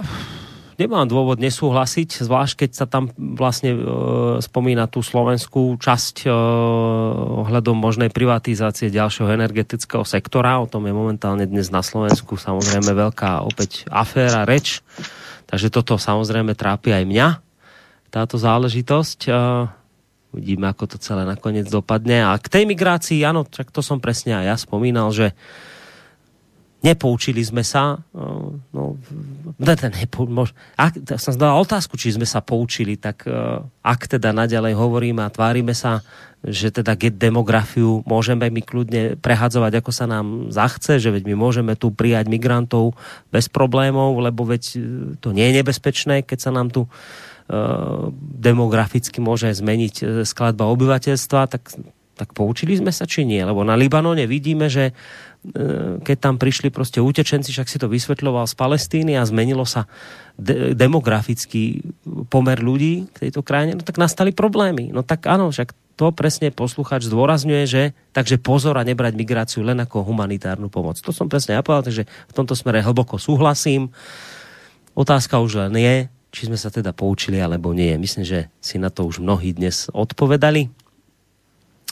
[0.79, 3.81] nemám dôvod nesúhlasiť, zvlášť keď sa tam vlastne e,
[4.41, 6.29] spomína tú slovenskú časť e,
[7.45, 10.63] ohľadom možnej privatizácie ďalšieho energetického sektora.
[10.63, 14.81] O tom je momentálne dnes na Slovensku samozrejme veľká opäť aféra, reč.
[15.51, 17.29] Takže toto samozrejme trápi aj mňa,
[18.09, 19.19] táto záležitosť.
[19.29, 19.33] E,
[20.33, 22.25] Uvidíme, ako to celé nakoniec dopadne.
[22.25, 25.37] A k tej migrácii, áno, tak to som presne aj ja spomínal, že
[26.83, 28.03] nepoučili sme sa,
[28.75, 28.99] no,
[29.55, 33.23] ne, ten nepo, mož, ak, som zdala otázku, či sme sa poučili, tak
[33.87, 36.03] ak teda naďalej hovoríme a tvárime sa,
[36.43, 41.35] že teda get demografiu môžeme my kľudne prehadzovať, ako sa nám zachce, že veď my
[41.39, 42.99] môžeme tu prijať migrantov
[43.31, 44.83] bez problémov, lebo veď
[45.23, 46.91] to nie je nebezpečné, keď sa nám tu
[48.39, 51.75] demograficky môže zmeniť skladba obyvateľstva, tak,
[52.17, 53.43] tak poučili sme sa, či nie?
[53.43, 54.95] Lebo na Libanone vidíme, že
[55.43, 59.91] E, keď tam prišli proste utečenci, však si to vysvetľoval z Palestíny a zmenilo sa
[60.39, 61.83] de- demografický
[62.31, 64.95] pomer ľudí k tejto krajine, no tak nastali problémy.
[64.95, 67.83] No tak áno, však to presne posluchač zdôrazňuje, že
[68.15, 70.95] takže pozor a nebrať migráciu len ako humanitárnu pomoc.
[71.03, 73.91] To som presne ja povedal, takže v tomto smere hlboko súhlasím.
[74.95, 75.97] Otázka už len je,
[76.33, 77.93] či sme sa teda poučili, alebo nie.
[78.01, 80.73] Myslím, že si na to už mnohí dnes odpovedali.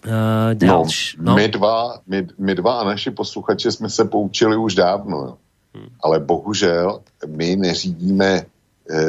[0.01, 0.89] Uh, no,
[1.21, 1.37] no.
[1.37, 5.37] My, dva, my, my dva a naši posluchači jsme se poučili už dávno,
[5.77, 5.89] hmm.
[6.01, 8.31] ale bohužel my neřídíme
[8.91, 9.01] e,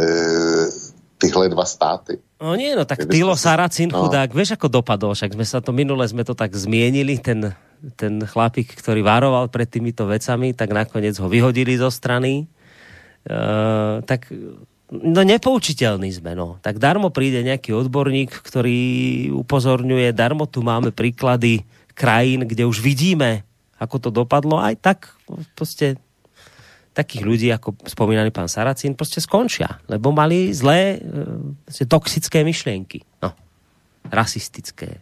[1.18, 2.20] tyhle dva státy.
[2.42, 4.04] No nie, no tak Tylo Saracin, no.
[4.04, 7.56] chudák, vieš ako dopadol, však sme sa to minule sme to tak zmienili, ten,
[7.96, 12.52] ten chlapík, ktorý varoval pred týmito vecami, tak nakoniec ho vyhodili zo strany.
[13.22, 14.34] Uh, tak
[14.92, 16.60] no nepoučiteľný sme, no.
[16.60, 18.80] Tak darmo príde nejaký odborník, ktorý
[19.32, 21.64] upozorňuje, darmo tu máme príklady
[21.96, 23.48] krajín, kde už vidíme,
[23.80, 25.00] ako to dopadlo, aj tak
[25.56, 25.96] proste
[26.92, 33.00] takých ľudí, ako spomínaný pán Saracín, proste skončia, lebo mali zlé, e, toxické myšlienky.
[33.24, 33.32] No,
[34.12, 35.00] rasistické,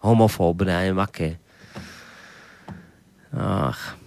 [0.00, 1.36] homofóbne, neviem aké.
[3.36, 3.97] Ach.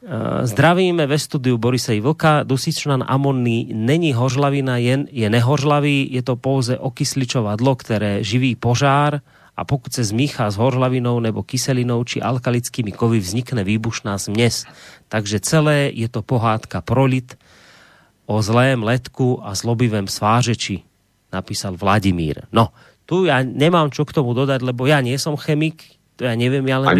[0.00, 2.42] Eh, zdravíme ve studiu Borisej Vlka.
[2.42, 6.08] Dusičnan amonný není hořlavina, jen je nehořlavý.
[6.08, 9.20] Je to pouze okysličovadlo, které živí požár
[9.56, 14.64] a pokud se zmíchá s hořlavinou nebo kyselinou či alkalickými kovy, vznikne výbušná směs.
[15.08, 17.36] Takže celé je to pohádka prolit
[18.24, 20.80] o zlém letku a zlobivém svářeči,
[21.32, 22.48] napísal Vladimír.
[22.52, 22.72] No,
[23.04, 25.82] tu ja nemám čo k tomu dodať, lebo ja nie som chemik,
[26.14, 26.94] to ja neviem, ja len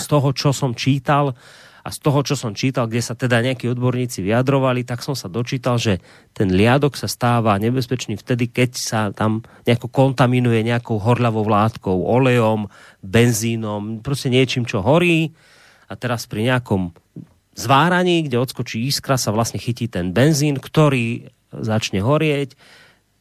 [0.00, 1.36] z toho, čo som čítal,
[1.80, 5.32] a z toho, čo som čítal, kde sa teda nejakí odborníci vyjadrovali, tak som sa
[5.32, 6.04] dočítal, že
[6.36, 12.68] ten liadok sa stáva nebezpečný vtedy, keď sa tam nejako kontaminuje nejakou horľavou látkou, olejom,
[13.00, 15.32] benzínom, proste niečím, čo horí.
[15.88, 16.92] A teraz pri nejakom
[17.56, 22.54] zváraní, kde odskočí iskra, sa vlastne chytí ten benzín, ktorý začne horieť,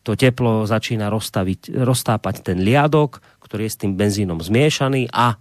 [0.04, 5.36] to teplo začína roztápať ten liadok, ktorý je s tým benzínom zmiešaný a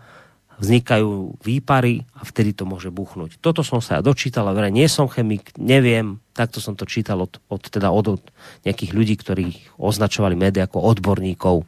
[0.58, 3.38] vznikajú výpary a vtedy to môže buchnúť.
[3.38, 7.38] Toto som sa ja dočítal, ale nie som chemik, neviem, takto som to čítal od,
[7.46, 8.22] od, teda od, od
[8.66, 9.46] nejakých ľudí, ktorí
[9.78, 11.62] označovali média ako odborníkov.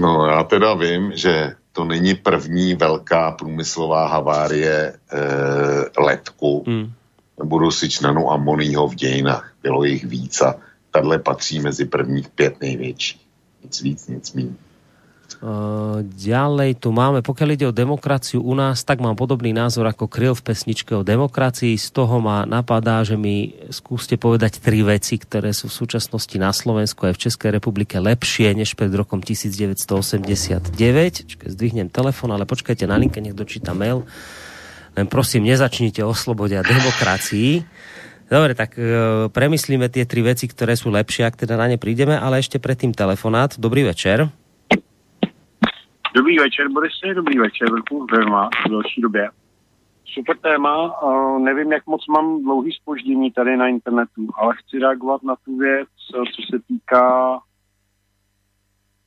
[0.00, 4.92] No já teda vím, že to není první velká průmyslová havárie e,
[6.00, 6.92] letku hmm.
[7.38, 9.52] nebo dusičnanu amoního v dějinách.
[9.62, 10.54] Bylo jich víc a
[10.90, 13.20] tahle patří mezi prvních pět největších.
[13.64, 14.65] Nic víc, nic méně.
[15.36, 20.08] Uh, ďalej tu máme, pokiaľ ide o demokraciu u nás, tak mám podobný názor ako
[20.08, 21.76] Kryl v pesničke o demokracii.
[21.76, 26.56] Z toho ma napadá, že mi skúste povedať tri veci, ktoré sú v súčasnosti na
[26.56, 30.72] Slovensku aj v Českej republike lepšie než pred rokom 1989.
[31.28, 34.08] Čakaj, zdvihnem telefon, ale počkajte na linke, nech dočíta mail.
[34.96, 37.60] Len prosím, nezačnite o slobode a demokracii.
[38.32, 42.16] Dobre, tak e, premyslíme tie tri veci, ktoré sú lepšie, ak teda na ne prídeme,
[42.16, 43.52] ale ešte predtým telefonát.
[43.60, 44.45] Dobrý večer.
[46.16, 48.34] Dobrý večer, Borisy, dobrý večer, Vrku, zdravím
[48.66, 49.30] v další době.
[50.04, 51.00] Super téma,
[51.38, 55.88] nevím, jak moc mám dlouhý spoždění tady na internetu, ale chci reagovat na tu věc,
[56.10, 57.38] co se týká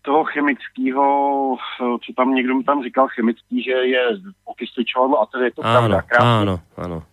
[0.01, 4.07] toho chemického, co tam někdo mi tam říkal, chemický, že je
[4.45, 6.01] okysličovadlo a tedy je to ano, pravda.
[6.01, 6.27] Krásný.
[6.27, 7.03] Ano, ano.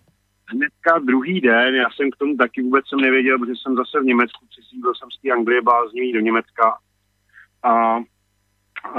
[0.46, 4.04] Hnedka druhý den, já jsem k tomu taky vůbec jsem nevěděl, protože jsem zase v
[4.04, 6.78] Německu, přisídl jsem z té Anglie bláznivý do Německa
[7.62, 7.96] a,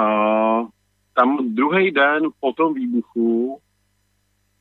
[0.01, 0.76] a
[1.17, 3.59] tam druhý den po tom výbuchu,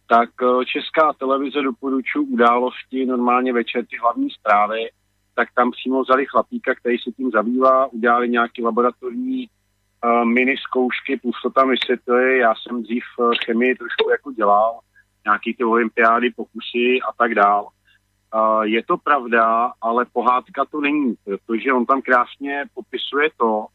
[0.08, 4.80] tak eh, česká televize doporučuje události, normálně večer ty hlavní zprávy,
[5.34, 11.16] tak tam přímo vzali chlapíka, který se tím zabývá, udělali nějaké laboratorní uh, mini zkoušky,
[11.16, 14.80] plus to tam vysvětlili, já jsem dřív uh, chemii trošku jako dělal,
[15.24, 17.68] nějaký ty olympiády, pokusy a tak dál.
[18.34, 23.66] Uh, je to pravda, ale pohádka to není, protože on tam krásně popisuje to,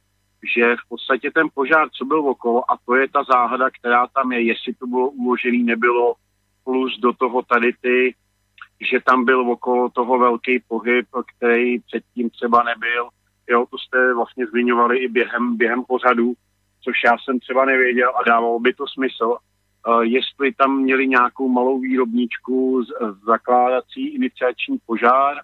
[0.55, 4.31] že v podstatě ten požár, co byl okolo, a to je ta záhada, která tam
[4.31, 6.13] je, jestli to bylo uložený, nebylo,
[6.63, 8.15] plus do toho tady ty,
[8.91, 13.09] že tam byl okolo toho velký pohyb, který předtím třeba nebyl.
[13.49, 16.33] Jo, to jste vlastně zmiňovali i během, během pořadu,
[16.83, 19.37] což já jsem třeba nevěděl a dávalo by to smysl.
[20.01, 25.35] jestli tam měli nějakou malou výrobníčku z, z zakládací iniciační požár,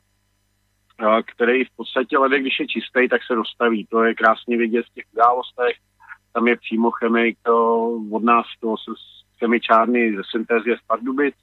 [1.25, 3.87] který v podstatě lede, když je čistý, tak se dostaví.
[3.89, 5.75] To je krásně vidět v těch událostech.
[6.33, 7.37] Tam je přímo chemik
[8.11, 8.75] od nás, to
[9.39, 11.35] chemičárny ze syntézie z Pardubic,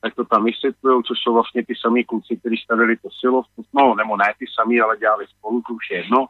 [0.00, 3.42] tak to tam vysvětlují, což jsou vlastně ty samý kluci, kteří stavili to silo,
[3.72, 6.26] no nebo ne ty samý, ale dělali spolu, to už je jedno.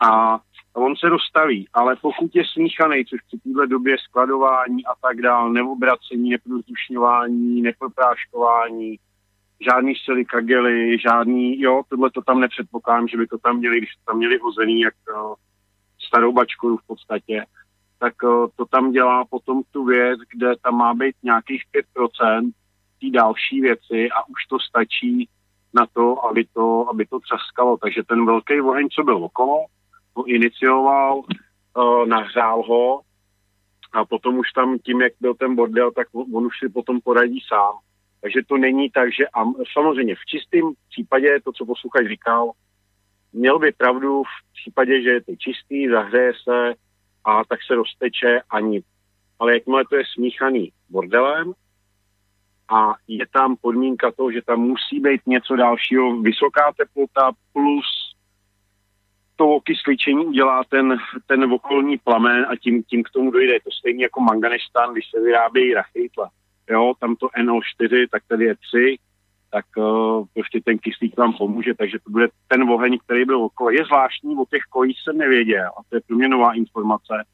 [0.00, 0.40] A
[0.72, 5.52] on se dostaví, ale pokud je smíchaný, což při této době skladování a tak dál,
[5.52, 8.98] neobracení, neprozdušňování, nepropráškování,
[9.60, 14.02] žádný silikagely, žádný, jo, tohle to tam nepředpokládám, že by to tam měli, když to
[14.06, 15.34] tam měli hozený, jak uh,
[16.08, 17.44] starou bačku v podstatě,
[17.98, 21.62] tak uh, to tam dělá potom tu věc, kde tam má být nějakých
[21.96, 22.50] 5%
[23.00, 25.28] té další věci a už to stačí
[25.74, 27.76] na to, aby to, aby to třaskalo.
[27.76, 29.64] Takže ten velký oheň, co byl okolo,
[30.14, 33.00] ho inicioval, uh, nahřál ho
[33.92, 37.40] a potom už tam tím, jak byl ten bordel, tak on už si potom poradí
[37.48, 37.78] sám.
[38.20, 42.50] Takže to není tak, že a samozřejmě v čistém případě, to, co posluchač říkal,
[43.32, 46.74] měl by pravdu v případě, že je to čistý, zahřeje se
[47.24, 48.82] a tak se rozteče ani.
[49.38, 51.52] Ale jakmile to je smíchaný bordelem
[52.68, 58.14] a je tam podmínka toho, že tam musí být něco dalšího, vysoká teplota plus
[59.36, 63.60] to okysličení udělá ten, ten okolní plamen a tím, tím k tomu dojde.
[63.64, 66.30] To stejně jako manganestán, když se vyrábějí rachejtla
[66.70, 68.98] jo, tam to NO4, tak tady je 3,
[69.50, 73.70] tak uh, prostě ten kyslík vám pomůže, takže to bude ten oheň, který byl okolo.
[73.70, 77.24] Je zvláštní, o těch kojích jsem nevěděl, a to je pro mě nová informace,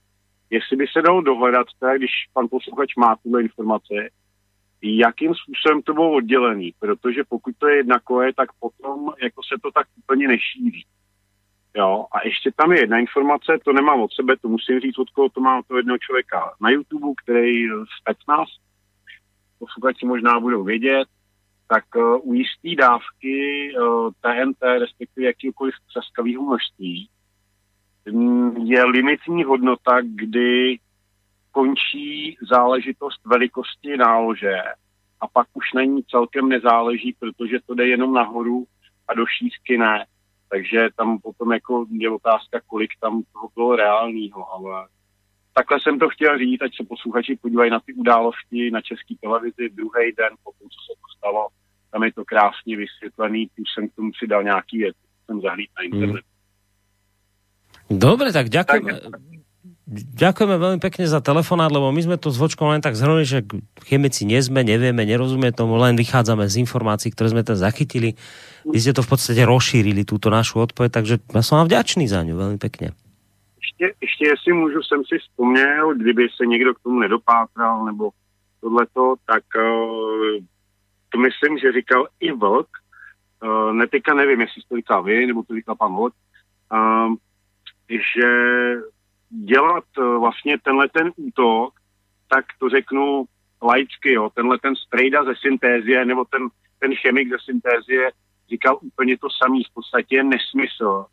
[0.51, 3.95] jestli by se dalo dohledat, teda když pan posluchač má tuhle informace,
[4.83, 9.55] jakým způsobem to bylo oddělený, protože pokud to je jedna koje, tak potom jako se
[9.63, 10.85] to tak úplně nešíří.
[11.77, 15.11] Jo, a ještě tam je jedna informace, to nemám od sebe, to musím říct, od
[15.11, 17.67] koho to mám od toho jednoho člověka na YouTube, který
[18.29, 18.49] nás
[19.65, 21.09] posluchači možná budou vědět,
[21.68, 27.09] tak uh, u jisté dávky uh, eh, TNT, respektive jakýkoliv třaskavého množství,
[28.12, 30.78] mm, je limitní hodnota, kdy
[31.51, 34.62] končí záležitost velikosti nálože
[35.20, 38.65] a pak už na ní celkem nezáleží, protože to jde jenom nahoru
[39.09, 40.07] a do šířky ne.
[40.49, 44.89] Takže tam potom jako je otázka, kolik tam toho bylo reálního, ale
[45.55, 49.70] takhle jsem to chtěl říct, ať se posluchači podívají na ty události na české televizi
[49.70, 51.49] druhý den po tom, co se to stalo.
[51.91, 55.83] Tam je to krásně vysvětlený, už jsem k tomu přidal nějaký věc, jsem zahlíd na
[55.84, 56.24] internet.
[56.24, 57.99] Hmm.
[57.99, 59.12] Dobre, tak ďakujem.
[59.94, 63.44] Ďakujeme veľmi pekne za telefonát, lebo my sme to s Vočkom len tak zhrnuli, že
[63.84, 68.16] chemici nie sme, nevieme, nerozumie tomu, len vychádzame z informácií, ktoré sme tam zachytili.
[68.65, 72.24] Vy ste to v podstate rozšírili, túto našu odpoveď, takže ja som vám vďačný za
[72.24, 72.97] ňu veľmi pekne
[73.65, 78.10] ještě, ještě jestli můžu, jsem si vzpomněl, kdyby se někdo k tomu nedopátral, nebo
[78.60, 80.44] tohleto, tak uh,
[81.09, 82.68] to myslím, že říkal i Vlk,
[83.44, 86.15] uh, ne teďka nevím, jestli to říkal vy, nebo to říkal pan Vlk,
[86.73, 87.15] uh,
[87.89, 88.28] že
[89.31, 91.75] dělat uh, vlastně tenhle ten útok,
[92.28, 93.25] tak to řeknu
[93.62, 98.10] laicky, jo, tenhle ten strejda ze syntézie, nebo ten, ten chemik ze syntézie
[98.51, 101.07] říkal úplně to samý, v podstatě nesmysl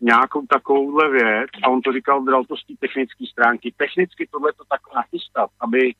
[0.00, 3.74] nějakou takovouhle věc a on to říkal, bral to z té technické stránky.
[3.76, 5.94] Technicky tohle to tak nachystat, aby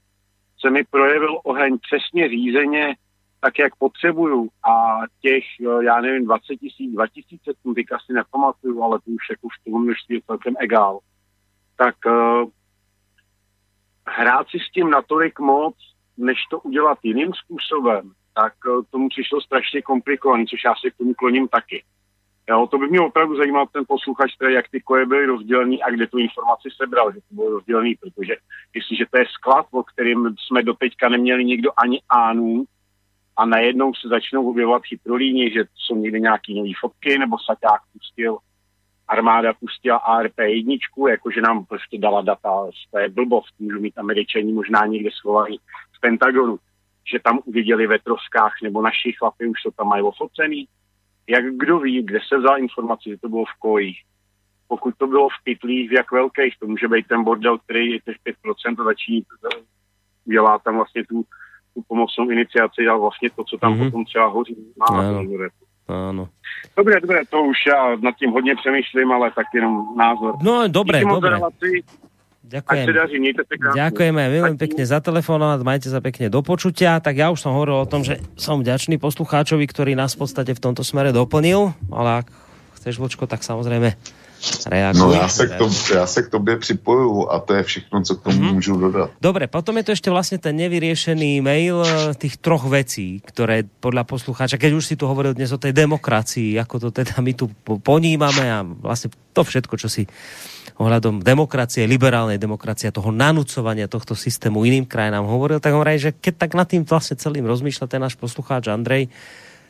[0.61, 2.97] se mi projevil oheň přesně řízeně,
[3.41, 5.45] tak jak potřebuju a těch,
[5.81, 9.71] já nevím, 20 tisíc, 2 tisíce, tu teďka si nepamatuju, ale to už jako v
[9.71, 10.99] tom množství je celkem egál.
[11.77, 12.51] Tak uh,
[14.07, 15.75] hrát si s tím natolik moc,
[16.17, 20.97] než to udělat jiným způsobem, tak uh, tomu přišlo strašně komplikovaný, což já se k
[20.97, 21.85] tomu kloním taky.
[22.49, 25.91] Jo, to by mě opravdu zajímal ten posluchač, tedy jak ty koje byly rozdělený a
[25.91, 28.37] kde tu informaci sebral, že to bylo rozdělený, protože
[28.75, 32.65] jestliže to je sklad, o kterým jsme doteďka neměli nikdo ani ánů,
[33.39, 38.39] a najednou se začnou objevovat chytrolíni, že jsou někde nějaký nový fotky, nebo Saťák pustil,
[39.09, 44.53] armáda pustila ARP jedničku, jakože nám prostě dala data, to je blbost, můžu mít američani
[44.53, 45.59] možná někde schovaný
[45.93, 46.59] v Pentagonu,
[47.13, 50.69] že tam uviděli ve troskách, nebo naši chlapy už to tam mají ofocený,
[51.29, 53.99] jak kdo ví, kde se vzal informace, že to bylo v kojích.
[54.69, 58.01] Pokud to bylo v pytlích, v jak velkých, to může být ten bordel, který je
[58.01, 59.23] těch 5% a začíní,
[60.25, 61.25] dělá tam vlastně tu,
[61.75, 63.85] tu pomocnou iniciaci a vlastně to, co tam mm-hmm.
[63.85, 64.57] potom třeba hoří.
[64.79, 65.25] Má ano.
[65.89, 66.29] Ano.
[66.77, 70.35] Dobré, dobré, to už já nad tím hodně přemýšlím, ale tak jenom názor.
[70.43, 71.39] No, dobré, Díky dobré.
[72.49, 72.85] Ďakujem.
[72.89, 73.17] daří,
[73.77, 76.97] Ďakujeme veľmi pekne za telefonát, majte sa pekne do počutia.
[76.97, 80.57] Tak ja už som hovoril o tom, že som vďačný poslucháčovi, ktorý nás v podstate
[80.57, 82.27] v tomto smere doplnil, ale ak
[82.81, 83.93] chceš, Vočko, tak samozrejme
[84.67, 85.01] reaguj.
[85.01, 88.17] No já se, k tomu, já se k tobě připoju a to je všechno, co
[88.17, 88.55] k tomu mm-hmm.
[88.55, 89.11] můžu dodat.
[89.21, 94.07] Dobre, potom je to ešte vlastne ten nevyriešený mail eh, tých troch vecí, ktoré podľa
[94.07, 97.51] poslucháča, keď už si tu hovoril dnes o tej demokracii, ako to teda my tu
[97.83, 100.07] ponímame a vlastne to všetko, čo si
[100.79, 106.35] ohľadom demokracie, liberálnej demokracie, toho nanúcovania tohto systému iným krajinám hovoril, tak hovorí, že keď
[106.47, 109.11] tak nad tým vlastne celým rozmýšľa ten náš poslucháč Andrej,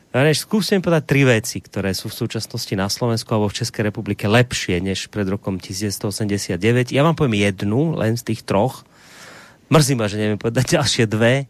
[0.09, 4.25] Než skúsim povedať tri veci, ktoré sú v súčasnosti na Slovensku alebo v Českej republike
[4.25, 6.89] lepšie než pred rokom 1989.
[6.89, 8.89] Ja vám poviem jednu, len z tých troch.
[9.69, 11.45] Mrzí ma, že neviem povedať ďalšie dve,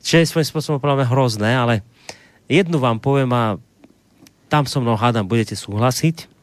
[0.00, 1.84] čo je svojím spôsobom mňa hrozné, ale
[2.48, 3.60] jednu vám poviem a
[4.48, 6.39] tam so mnou hádam, budete súhlasiť.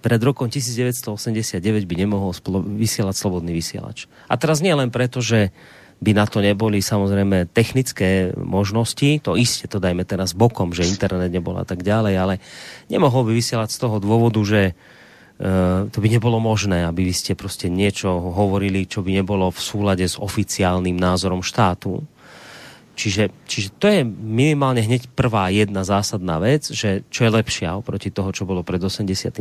[0.00, 2.32] Pred rokom 1989 by nemohol
[2.80, 4.08] vysielať slobodný vysielač.
[4.26, 5.52] A teraz nie len preto, že
[6.00, 11.28] by na to neboli samozrejme technické možnosti, to iste to dajme teraz bokom, že internet
[11.28, 12.34] nebol a tak ďalej, ale
[12.88, 14.72] nemohol by vysielať z toho dôvodu, že
[15.40, 19.56] Uh, to by nebolo možné, aby vy ste prostě niečo hovorili, čo by nebolo v
[19.56, 22.04] súlade s oficiálnym názorom štátu.
[23.00, 28.12] Čiže, čiže to je minimálne hneď prvá jedna zásadná vec, že čo je lepšia oproti
[28.12, 29.40] toho, čo bolo pred 89.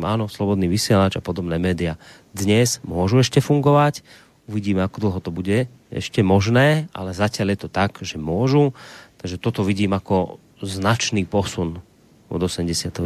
[0.00, 2.00] Áno, slobodný vysielač a podobné média
[2.32, 4.00] dnes môžu ešte fungovať,
[4.44, 8.76] Uvidíme, ako dlho to bude ešte možné, ale zatiaľ je to tak, že môžu.
[9.16, 11.80] Takže toto vidím ako značný posun
[12.28, 13.00] od 89.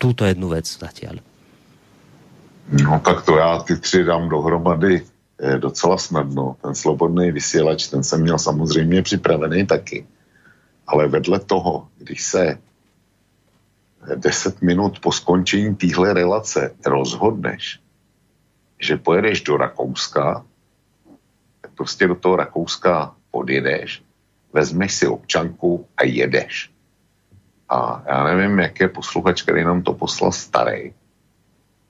[0.00, 1.20] Túto jednu vec zatiaľ.
[2.72, 5.04] No tak to já ty tři dám dohromady
[5.58, 6.56] docela snadno.
[6.62, 10.06] Ten slobodný vysílač, ten jsem měl samozřejmě připravený taky.
[10.86, 12.58] Ale vedle toho, když se
[14.14, 17.80] 10 minut po skončení téhle relace rozhodneš,
[18.80, 20.44] že pojedeš do Rakouska
[21.80, 24.02] prostě do toho Rakouska odjedeš,
[24.52, 26.70] vezmeš si občanku a jedeš.
[27.68, 30.92] A já nevím, jak je posluchač, který nám to poslal starý,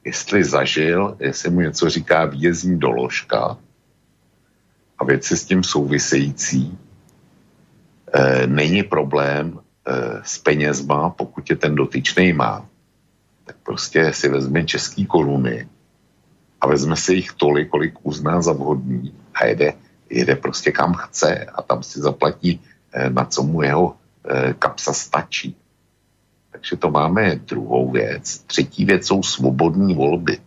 [0.05, 3.59] jestli zažil, jestli mu něco říká výjezdní doložka
[4.99, 6.79] a věci s tím související,
[8.12, 9.93] e, není problém e,
[10.25, 12.67] s penězma, pokud je ten dotyčný má,
[13.45, 15.69] tak prostě si vezme český koruny
[16.61, 19.73] a vezme si jich tolik, kolik uzná za vhodný a jede,
[20.11, 22.61] jede prostě kam chce a tam si zaplatí,
[22.93, 23.97] eh, na co mu jeho
[24.29, 25.57] eh, kapsa stačí.
[26.51, 28.39] Takže to máme druhou věc.
[28.39, 30.39] Třetí věc jsou svobodní volby.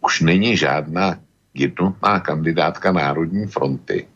[0.00, 1.20] Už není žádná
[1.54, 4.08] jednotná kandidátka Národní fronty,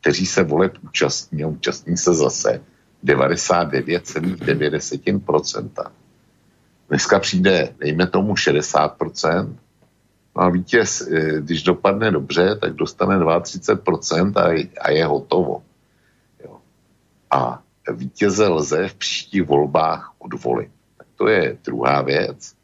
[0.00, 2.60] kteří se voleb účastní a účastní se zase
[3.04, 5.90] 99,9%.
[6.88, 9.54] Dneska přijde, dejme tomu 60%,
[10.34, 15.62] a vítěz, eh, když dopadne dobře, tak dostane 32% a, a je hotovo.
[16.44, 16.56] Jo.
[17.30, 20.70] A vítěze lze v příštích volbách odvolit.
[20.98, 22.54] Tak to je druhá věc.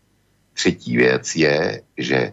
[0.54, 2.32] Třetí věc je, že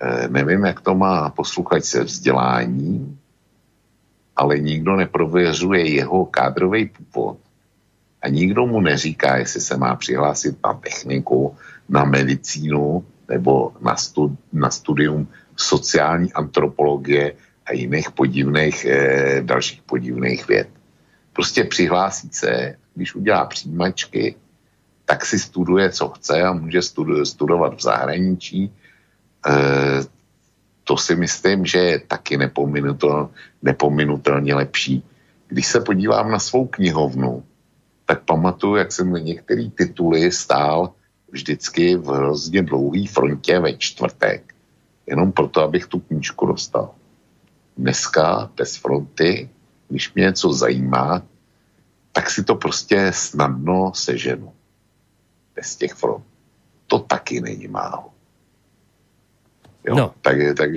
[0.00, 3.20] eh, nevím, jak to má posluchač se vzděláním,
[4.36, 7.38] ale nikdo neprověřuje jeho kádrový původ
[8.22, 11.56] a nikdo mu neříká, jestli se má přihlásit na techniku,
[11.88, 17.32] na medicínu nebo na, stud, na studium sociální antropologie
[17.66, 20.68] a jiných podivných, eh, dalších podivných věd.
[21.32, 24.34] Prostě přihlásí se, když udělá přijímačky,
[25.04, 28.72] tak si studuje, co chce a může studu, studovat v zahraničí.
[29.46, 30.00] Eh,
[30.84, 33.30] to si myslím, že je taky nepominutel,
[33.62, 35.04] nepominutelně lepší.
[35.48, 37.44] Když se podívám na svou knihovnu,
[38.04, 40.92] tak pamatuju, jak jsem některý tituly stál
[41.34, 44.54] vždycky v hrozně dlouhé frontě ve čtvrtek,
[45.06, 46.94] jenom proto, abych tu knížku dostal.
[47.76, 49.50] Dneska bez fronty,
[49.88, 51.22] když mě něco zajímá,
[52.12, 54.52] tak si to prostě snadno seženu.
[55.58, 56.24] Bez těch front.
[56.86, 58.14] To taky není málo.
[59.84, 59.94] Jo?
[59.94, 60.14] No.
[60.22, 60.70] Tak, tak,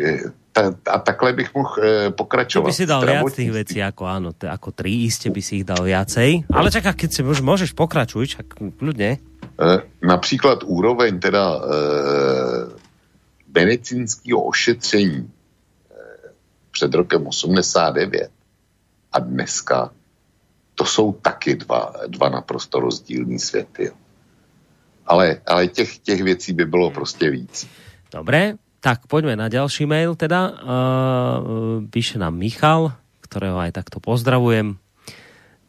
[0.89, 2.65] a takhle bych mohl e, pokračovat.
[2.65, 5.61] To by si dal viac tých vecí ako áno, t- ako tri, iste by si
[5.61, 6.49] ich dal viacej.
[6.49, 9.21] Ale čaká, keď si môž, môžeš pokračuj, čak ľudne.
[9.57, 11.59] E, například úroveň teda e,
[13.53, 15.29] medicínského ošetření e,
[16.71, 18.31] před rokem 89
[19.11, 19.91] a dneska,
[20.75, 23.91] to jsou taky dva, dva naprosto rozdílní světy.
[25.05, 27.67] Ale, ale těch, těch věcí by bylo prostě víc.
[28.11, 30.51] Dobre, tak poďme na ďalší mail teda.
[30.51, 32.91] Uh, píše nám Michal,
[33.25, 34.77] ktorého aj takto pozdravujem.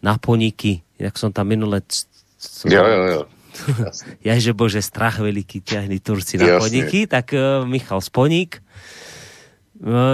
[0.03, 1.83] Na poniky, jak som tam minule...
[2.69, 3.21] Jo, jo, jo.
[4.23, 6.63] Ja, že bože, strach veľký ťahli Turci na Jasne.
[6.63, 8.63] poniky, tak uh, Michal Sponík.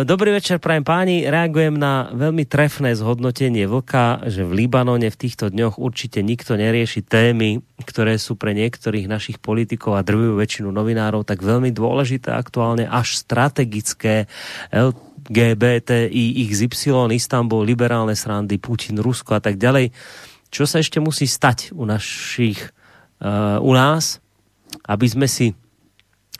[0.04, 1.24] Dobrý večer, prajem páni.
[1.24, 7.00] Reagujem na veľmi trefné zhodnotenie Vlka, že v Libanone v týchto dňoch určite nikto nerieši
[7.00, 12.84] témy, ktoré sú pre niektorých našich politikov a drvivú väčšinu novinárov tak veľmi dôležité aktuálne
[12.84, 14.28] až strategické.
[14.68, 19.96] LGBTI, XY, Istanbul, liberálne srandy, Putin, Rusko a tak ďalej.
[20.52, 22.73] Čo sa ešte musí stať u našich, uh,
[23.60, 24.20] u nás,
[24.84, 25.56] aby sme si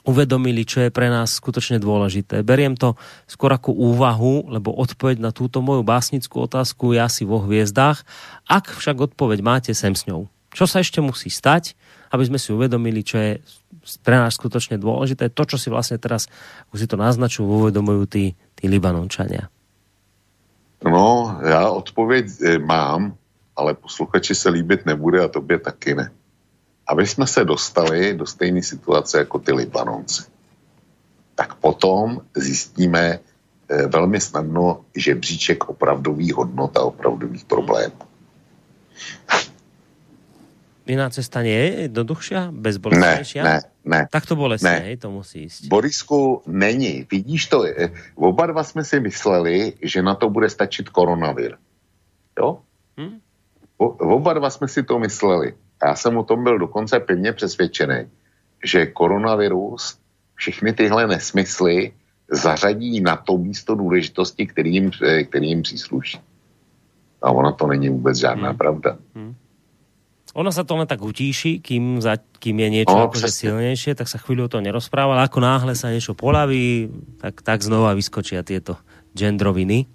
[0.05, 2.45] uvedomili, čo je pre nás skutočne dôležité.
[2.45, 2.93] Beriem to
[3.25, 8.05] skôr ako úvahu, lebo odpoveď na túto moju básnickú otázku je asi vo hviezdách.
[8.45, 10.29] Ak však odpoveď máte, sem s ňou.
[10.53, 11.73] Čo sa ešte musí stať,
[12.13, 13.41] aby sme si uvedomili, čo je
[14.05, 15.33] pre nás skutočne dôležité.
[15.33, 16.29] To, čo si vlastne teraz,
[16.71, 19.49] už si to naznačujú, uvedomujú tí, tí Libanončania.
[20.85, 23.17] No, já odpověď e, mám,
[23.57, 26.11] ale posluchači se líbit nebude a tobě taky ne
[26.87, 30.23] aby jsme se dostali do stejné situace jako ty Libanonci.
[31.35, 33.19] Tak potom zjistíme
[33.69, 37.97] eh, velmi snadno žebříček opravdových hodnot a opravdových problémů.
[40.87, 43.39] Jiná cesta nie je jednoduchší, bezbolestnější?
[43.39, 44.09] Ne, ne, ne.
[44.11, 44.97] Tak to bolestné, ne.
[44.97, 45.69] to musí jít.
[45.69, 47.07] Borisku, není.
[47.11, 51.57] Vidíš to, eh, oba dva jsme si mysleli, že na to bude stačit koronavir.
[52.39, 52.61] Jo?
[53.01, 53.21] Hm?
[53.77, 55.55] O, oba dva jsme si to mysleli.
[55.83, 58.07] A já jsem o tom byl dokonce pevně přesvědčený,
[58.65, 59.99] že koronavirus
[60.35, 61.93] všechny tyhle nesmysly
[62.31, 64.91] zařadí na to místo důležitosti, který jim,
[65.29, 66.21] který jim přísluší.
[67.23, 68.59] A ona to není vůbec žádná hmm.
[68.59, 68.97] pravda.
[69.15, 69.35] Hmm.
[70.35, 74.11] Ono sa to len tak utíši, kým, za, kým je niečo no, akože silnejšie, tak
[74.11, 76.91] sa chvíľu to nerozpráva, ale ako náhle sa niečo polaví,
[77.23, 78.75] tak, tak znova vyskočia tieto
[79.15, 79.87] gendroviny.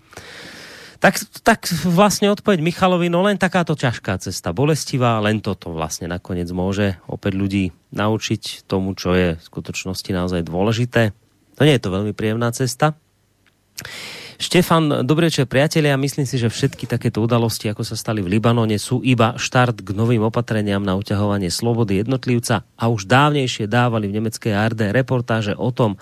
[1.00, 1.16] Tak,
[1.48, 7.00] tak vlastne odpoveď Michalovi, no len takáto ťažká cesta, bolestivá, len toto vlastne nakoniec môže
[7.08, 11.16] opäť ľudí naučiť tomu, čo je v skutočnosti naozaj dôležité.
[11.56, 13.00] To nie je to veľmi príjemná cesta.
[14.40, 16.00] Štefan, dobrý večer priatelia.
[16.00, 19.96] Myslím si, že všetky takéto udalosti, ako sa stali v Libanone, sú iba štart k
[19.96, 25.72] novým opatreniam na uťahovanie slobody jednotlivca a už dávnejšie dávali v nemeckej ARD reportáže o
[25.72, 25.96] tom,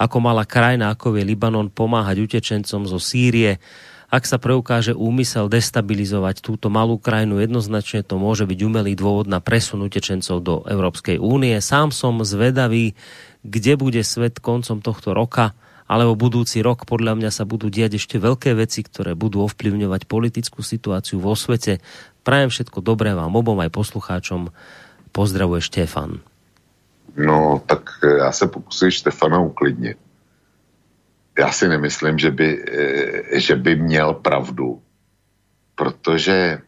[0.00, 3.60] ako mala krajina, ako je Libanon, pomáhať utečencom zo Sýrie
[4.08, 9.36] ak sa preukáže úmysel destabilizovať túto malú krajinu, jednoznačne to môže byť umelý dôvod na
[9.44, 11.52] presun utečencov do Európskej únie.
[11.60, 12.96] Sám som zvedavý,
[13.44, 15.52] kde bude svet koncom tohto roka,
[15.84, 20.64] alebo budúci rok podľa mňa sa budú diať ešte veľké veci, ktoré budú ovplyvňovať politickú
[20.64, 21.84] situáciu vo svete.
[22.24, 24.48] Prajem všetko dobré vám obom aj poslucháčom.
[25.12, 26.24] Pozdravuje Štefan.
[27.16, 29.96] No, tak já se pokusím Štefana uklidnit
[31.38, 34.82] já si nemyslím, že by, eh, že by měl pravdu,
[35.74, 36.58] protože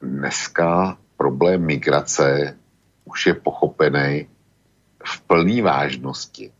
[0.00, 2.56] dneska problém migrace
[3.04, 4.28] už je pochopený
[5.04, 6.52] v plné vážnosti.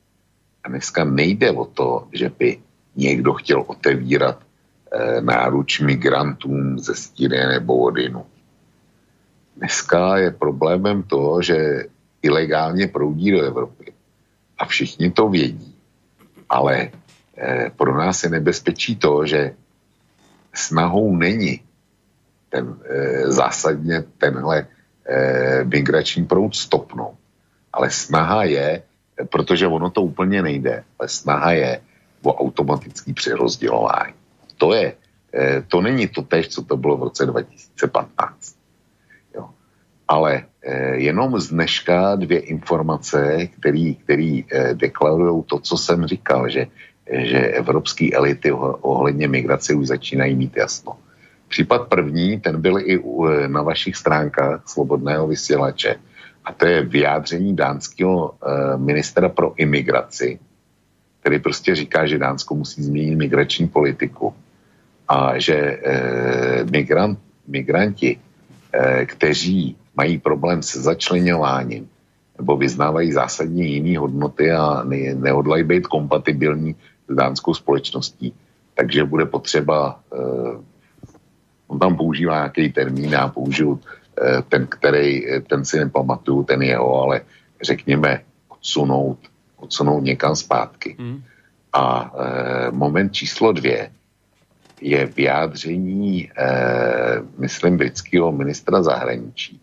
[0.65, 2.59] A dneska nejde o to, že by
[2.97, 8.27] někdo chtěl otevírat e, náruč migrantům ze Stíry nebo Odinu.
[9.57, 11.85] Dneska je problémem to, že
[12.23, 13.93] ilegálně proudí do Evropy.
[14.59, 15.78] A všichni to vědí
[16.49, 16.91] ale
[17.37, 19.55] eh, pro nás je nebezpečí to, že
[20.55, 21.61] snahou není
[22.49, 24.67] ten eh, zásadně tenhle
[25.09, 27.19] eh, migrační proud stopnout.
[27.73, 28.83] Ale snaha je,
[29.31, 31.81] protože ono to úplně nejde, ale snaha je
[32.23, 34.15] o automatický přerozdělování.
[34.57, 34.95] To je,
[35.69, 38.58] to není to tež, co to bylo v roce 2015.
[40.09, 46.49] Ale eh, jenom z dneška dvě informace, který, který eh, deklarují to, co jsem říkal,
[46.49, 46.67] že,
[47.13, 50.97] že evropské elity ohledně migrace už začínají mít jasno.
[51.49, 55.97] Případ první, ten byl i eh, na vašich stránkách Slobodného vysílače,
[56.45, 58.35] a to je vyjádření dánského
[58.77, 60.39] ministra pro imigraci,
[61.21, 64.35] který prostě říká, že Dánsko musí změnit migrační politiku
[65.09, 65.81] a že
[66.73, 68.17] migrant, migranti,
[69.07, 71.91] kteří mají problém se začlenováním
[72.39, 76.79] nebo vyznávají zásadně jiné hodnoty a ne, nehodlají být kompatibilní
[77.11, 78.31] s dánskou společností.
[78.79, 80.55] Takže bude potřeba, eh,
[81.67, 87.03] on tam používá nějaký termín a použiju eh, ten, který, ten si nepamatuju, ten jeho,
[87.03, 87.27] ale
[87.59, 89.19] řekněme odsunout,
[89.59, 90.95] odsunout někam zpátky.
[90.95, 91.19] Mm.
[91.75, 93.91] A eh, moment číslo dvě
[94.81, 99.59] je vyjádření, eh, myslím, britského ministra zahraničí,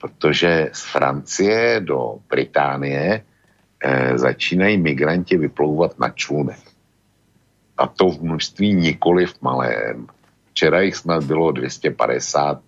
[0.00, 3.24] protože z Francie do Británie
[3.80, 6.64] eh, začínají migranti vyplouvat na člunech.
[7.76, 10.06] A to v množství nikoliv malém.
[10.50, 12.60] Včera jich snad bylo 250,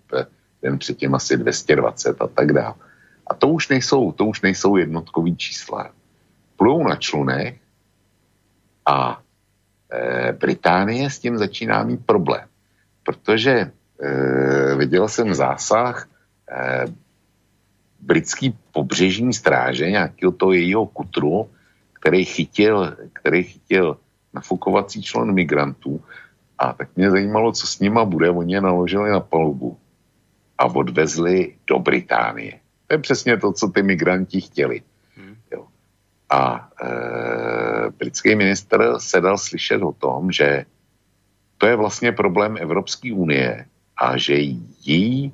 [0.61, 2.73] den předtím asi 220 a tak dále.
[3.27, 5.89] A to už nejsou, to už nejsou jednotkový čísla.
[6.57, 7.59] Plujou na člunech
[8.85, 9.21] A
[9.91, 12.47] e, Británie s tím začíná mít problém,
[13.03, 13.71] protože e,
[14.75, 16.07] viděl jsem zásah
[16.51, 16.85] e,
[18.05, 21.49] britský pobřežní stráže, nějakého toho jejího kutru,
[21.93, 23.97] který chytil, který chytil
[24.33, 26.01] nafukovací člen migrantů
[26.59, 28.29] a tak mě zajímalo, co s nima bude.
[28.29, 29.77] Oni je naložili na palubu
[30.57, 32.59] a odvezli do Británie.
[32.87, 34.81] To je přesně to, co ty migranti chtěli.
[35.15, 35.35] Hmm.
[35.51, 35.67] Jo.
[36.29, 40.65] A e, britský minister se dal slyšet o tom, že
[41.57, 43.65] to je vlastně problém Evropské unie
[43.97, 44.35] a že
[44.83, 45.33] jí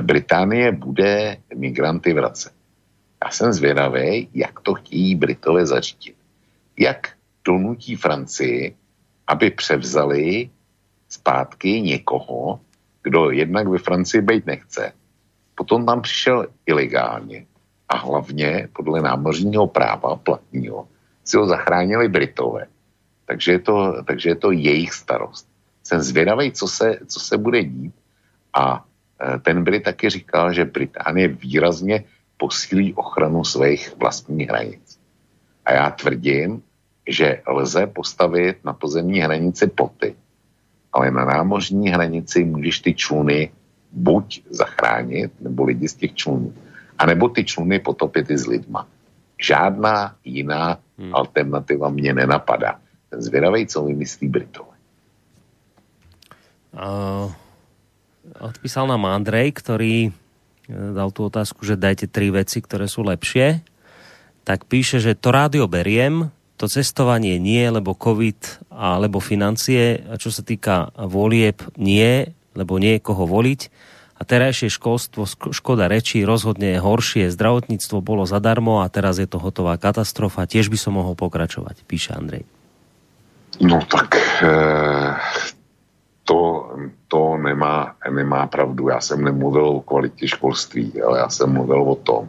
[0.00, 2.52] Británie bude migranty vracet.
[3.24, 6.16] Já jsem zvědavý, jak to chtějí Britové zařídit.
[6.78, 7.08] Jak
[7.44, 8.76] donutí Francii,
[9.26, 10.50] aby převzali
[11.08, 12.60] zpátky někoho,
[13.02, 14.92] kdo jednak ve Francii být nechce,
[15.54, 17.46] potom tam přišel ilegálně
[17.88, 20.88] a hlavně podle námořního práva platního
[21.24, 22.66] si ho zachránili Britové.
[23.26, 25.48] Takže je to, takže je to jejich starost.
[25.84, 27.94] Jsem zvědavý, co se, co se bude dít
[28.54, 28.84] a
[29.42, 32.04] ten Brit taky říkal, že Británie výrazně
[32.36, 34.98] posílí ochranu svých vlastních hranic.
[35.64, 36.62] A já tvrdím,
[37.08, 40.14] že lze postavit na pozemní hranici ploty,
[40.92, 43.50] ale na námořní hranici můžeš ty čluny
[43.92, 46.54] buď zachránit, nebo lidi z těch člunů,
[46.98, 48.86] anebo ty čluny potopit i s lidma.
[49.42, 51.14] Žádná jiná hmm.
[51.14, 52.80] alternativa mě nenapadá.
[53.10, 54.68] Ten zvědavej, co vymyslí Britové.
[56.72, 57.32] Uh,
[58.36, 60.12] odpísal nám Andrej, ktorý eh,
[60.68, 63.64] dal tu otázku, že dajte tri veci, ktoré sú lepšie.
[64.44, 70.02] Tak píše, že to rádio beriem, to cestovanie nie, lebo COVID alebo financie.
[70.10, 73.70] A čo sa týka volieb, nie, lebo nie je koho voliť.
[74.18, 77.30] A terajšie školstvo, škoda rečí, rozhodne je horšie.
[77.30, 80.50] Zdravotníctvo bolo zadarmo a teraz je to hotová katastrofa.
[80.50, 82.42] Tiež by som mohol pokračovať, píše Andrej.
[83.62, 84.50] No tak e,
[86.28, 86.70] to,
[87.08, 88.88] to nemá, nemá pravdu.
[88.88, 92.28] Já jsem nemluvil o kvalitě školství, ale já jsem mluvil o tom,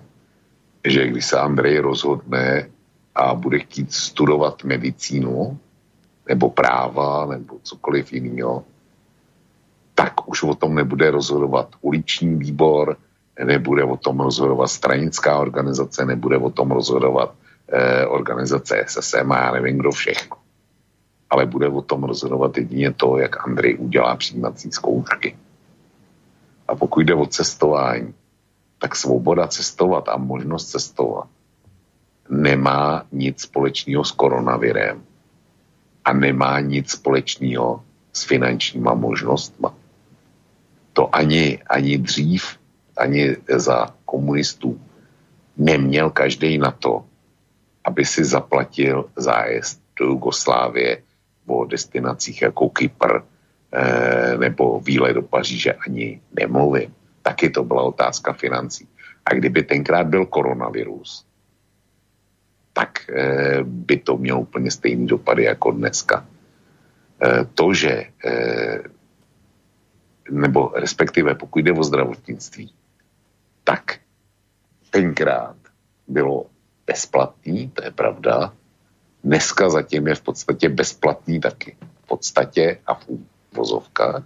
[0.88, 2.70] že když se Andrej rozhodne
[3.16, 5.60] a bude chtít studovat medicínu,
[6.28, 8.64] nebo práva, nebo cokoliv jiného,
[9.96, 12.96] tak už o tom nebude rozhodovat uliční výbor,
[13.44, 17.36] nebude o tom rozhodovat stranická organizace, nebude o tom rozhodovat
[17.68, 20.39] eh, organizace SSM a já nevím kdo všechno.
[21.30, 25.38] Ale bude o tom rozhodovat jedině to, jak Andrej udělá přijímací zkoušky.
[26.68, 28.14] A pokud jde o cestování,
[28.80, 31.28] tak svoboda cestovat a možnost cestovat
[32.30, 35.02] nemá nic společného s koronavirem
[36.06, 37.84] a nemá nic společného
[38.14, 39.74] s finančníma možnostma.
[40.94, 42.58] To ani, ani dřív,
[42.98, 44.82] ani za komunistů
[45.58, 47.06] neměl každý na to,
[47.84, 51.04] aby si zaplatil zájezd do Jugoslávie
[51.50, 53.22] o destinacích jako Kypr
[53.74, 56.94] eh, nebo výlet do Paříže ani nemluvím.
[57.22, 58.88] Taky to byla otázka financí.
[59.26, 61.26] A kdyby tenkrát byl koronavirus,
[62.74, 66.26] tak eh, by to mělo úplně stejný dopady jako dneska.
[67.22, 68.80] Eh, to, že eh,
[70.32, 72.74] nebo respektive pokud jde o zdravotnictví,
[73.64, 74.00] tak
[74.90, 75.56] tenkrát
[76.08, 76.46] bylo
[76.88, 78.54] bezplatný, to je pravda.
[79.24, 81.78] Dneska zatím je v podstatě bezplatný taky.
[82.04, 83.08] V podstatě a v
[83.54, 84.24] vozovkách.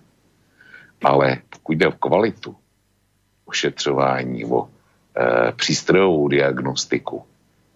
[1.04, 2.56] Ale pokud jde o kvalitu
[3.46, 4.70] ošetřování, o
[5.18, 7.24] e, přístrojovou diagnostiku,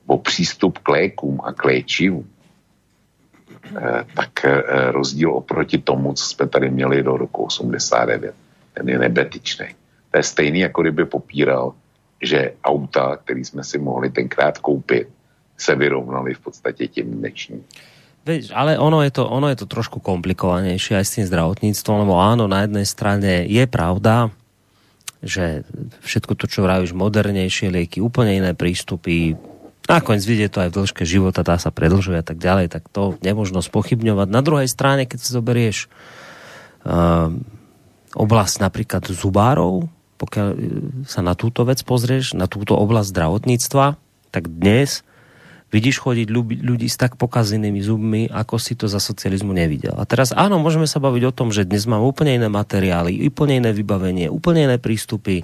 [0.08, 2.30] o přístup k lékům a k léčivům,
[3.78, 8.36] eh, tak eh, rozdíl oproti tomu, co jsme tady měli do roku 89,
[8.74, 9.68] ten je nebetičný.
[10.12, 11.74] To je stejný, jako kdyby popíral,
[12.22, 15.10] že auta, které jsme si mohli tenkrát koupit,
[15.58, 17.64] se vyrovnali v podstatě těm dnešním.
[18.27, 22.19] Veď, ale ono je, to, ono je to trošku komplikovanější aj s tým zdravotníctvom, lebo
[22.19, 24.36] áno, na jednej strane je pravda,
[25.24, 25.64] že
[26.03, 29.40] všetko to, čo vravíš, modernejšie lieky, úplne iné prístupy,
[29.88, 33.16] Nakoniec vidie to aj v dĺžke života, tá sa predlžuje a tak ďalej, tak to
[33.24, 34.27] nemožno spochybňovať.
[34.27, 35.88] Na druhej strane, keď si zoberieš
[36.84, 37.32] uh,
[38.11, 39.88] oblasť napríklad zubárov,
[40.19, 40.58] pokiaľ eh,
[41.08, 43.95] sa na túto vec pozrieš, na túto oblasť zdravotníctva,
[44.36, 45.08] tak dnes
[45.68, 46.28] vidíš chodiť
[46.64, 49.96] ľudí, s tak pokazenými zubmi, ako si to za socializmu nevidel.
[50.00, 53.60] A teraz áno, môžeme sa baviť o tom, že dnes máme úplne iné materiály, úplne
[53.60, 55.44] iné vybavenie, úplne iné prístupy.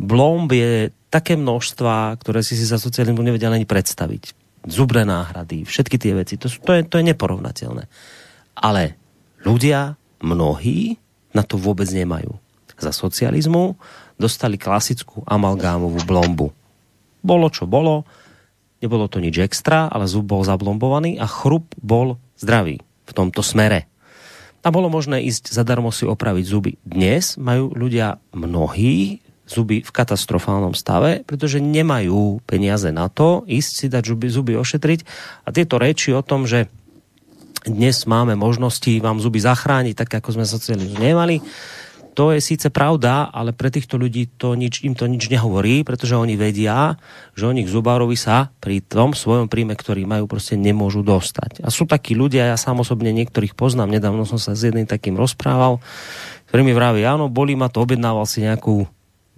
[0.00, 4.34] Blomb je také množstva, ktoré si si za socializmu nevedia ani predstaviť.
[4.66, 7.86] Zubné náhrady, všetky tie veci, to, to, je, to je neporovnateľné.
[8.58, 8.98] Ale
[9.46, 10.98] ľudia, mnohí,
[11.32, 12.36] na to vôbec nemajú.
[12.80, 13.76] Za socializmu
[14.16, 16.48] dostali klasickú amalgámovú blombu.
[17.20, 18.08] Bolo čo bolo,
[18.80, 23.86] nebolo to nič extra, ale zub bol zablombovaný a chrup bol zdraví v tomto smere.
[24.60, 26.72] A bolo možné ísť zadarmo si opraviť zuby.
[26.84, 33.86] Dnes majú ľudia mnohí zuby v katastrofálnom stave, pretože nemajú peniaze na to ísť si
[33.88, 35.00] dať zuby, zuby ošetriť.
[35.42, 36.68] A tieto reči o tom, že
[37.66, 41.44] dnes máme možnosti vám zuby zachrániť, tak ako sme sa celý nemali,
[42.14, 46.18] to je síce pravda, ale pre týchto ľudí to nič, im to nič nehovorí, pretože
[46.18, 46.98] oni vedia,
[47.38, 51.62] že oni k zubárovi sa pri tom svojom príjme, ktorý majú, prostě nemôžu dostať.
[51.62, 55.14] A sú takí ľudia, ja sám osobne niektorých poznám, nedávno som sa s jedným takým
[55.14, 55.78] rozprával,
[56.50, 58.90] ktorý mi vraví, áno, bolí ma to, objednával si nejakú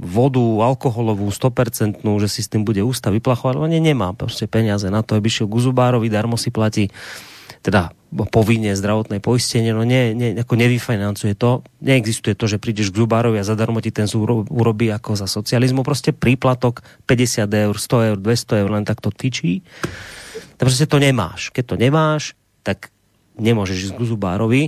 [0.02, 5.02] vodu alkoholovú 100%, že si s tým bude ústa vyplachovať, ale nemá prostě peniaze na
[5.02, 6.90] to, aby šiel k zubárovi, darmo si platí
[7.62, 11.64] teda povinne zdravotné poistenie, no ne, ne, ako nevyfinancuje to.
[11.80, 15.80] Neexistuje to, že prídeš k zubárovi a zadarmo ti ten zub urobí ako za socializmu.
[15.86, 19.62] Prostě príplatok 50 eur, 100 eur, 200 eur, len tak to tyčí.
[20.58, 21.50] Tak prostě to nemáš.
[21.50, 22.92] Keď to nemáš, tak
[23.38, 24.62] nemôžeš ísť k zubárovi.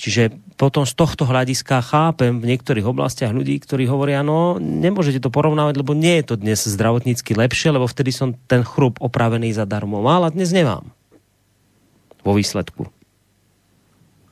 [0.00, 5.28] Čiže potom z tohto hľadiska chápem v niektorých oblastiach ľudí, ktorí hovoria, no nemôžete to
[5.28, 10.00] porovnávať, lebo nie je to dnes zdravotnícky lepšie, lebo vtedy som ten chrup opravený zadarmo
[10.00, 10.88] mal a dnes nemám
[12.24, 12.86] vo výsledku?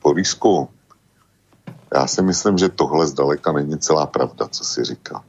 [0.03, 0.69] Borisku,
[1.93, 5.23] já si myslím, že tohle zdaleka není celá pravda, co si říká.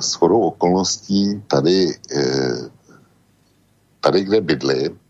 [0.00, 2.70] S chodou okolností tady, eh,
[4.00, 5.00] tady, kde bydlím,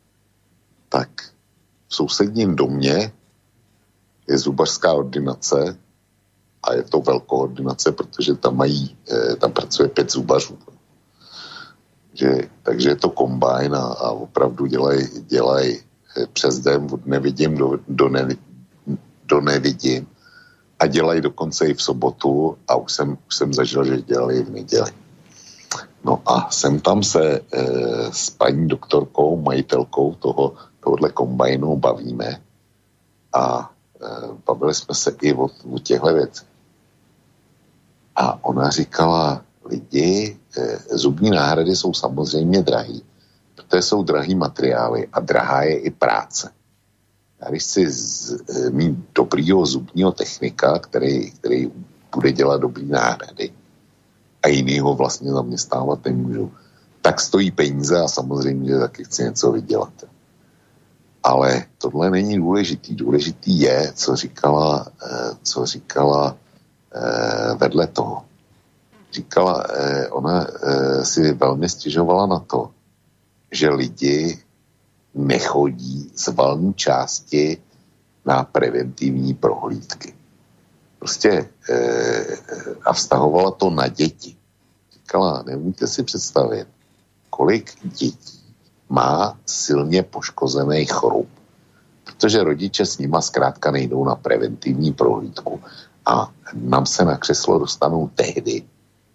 [0.88, 1.08] tak
[1.88, 3.12] v sousedním domě
[4.28, 5.78] je zubařská ordinace
[6.62, 10.58] a je to velkou ordinace, protože tam mají, eh, tam pracuje pět zubařů.
[12.14, 15.82] Že, takže je to kombajn a, a opravdu dělají dělaj
[16.33, 18.28] přes den od nevidím do, do, ne,
[19.25, 20.07] do nevidím
[20.78, 24.51] a dělají dokonce i v sobotu a už jsem, už jsem zažil, že dělali v
[24.51, 24.91] neděli.
[26.05, 27.41] No a jsem tam se e,
[28.12, 32.41] s paní doktorkou, majitelkou toho, tohohle kombajnu bavíme
[33.33, 34.09] a e,
[34.47, 36.49] bavili jsme se i o, o těchto věcech.
[38.17, 43.02] A ona říkala, lidi, e, zubní náhrady jsou samozřejmě drahý,
[43.68, 46.51] to jsou drahý materiály a drahá je i práce.
[47.41, 51.73] Já když chci z, e, mít dobrýho zubního technika, který, který
[52.15, 53.52] bude dělat dobrý náhrady
[54.43, 56.52] a jiný ho vlastně zaměstnávat nemůžu,
[57.02, 59.93] tak stojí peníze a samozřejmě, že taky chci něco vydělat.
[61.23, 62.94] Ale tohle není důležitý.
[62.94, 66.36] Důležitý je, co říkala, e, co říkala
[66.94, 68.25] e, vedle toho.
[69.12, 69.67] Říkala,
[70.10, 70.47] ona
[71.02, 72.70] si velmi stěžovala na to,
[73.55, 74.39] že lidi
[75.15, 77.62] nechodí z valní části
[78.26, 80.15] na preventivní prohlídky.
[80.99, 81.78] Prostě e,
[82.84, 84.36] a vztahovala to na děti.
[84.92, 86.68] Říkala, neumíte si představit,
[87.31, 88.41] kolik dětí
[88.89, 91.26] má silně poškozený chorob,
[92.05, 95.60] protože rodiče s nima zkrátka nejdou na preventivní prohlídku
[96.07, 98.62] a nám se na křeslo dostanou tehdy,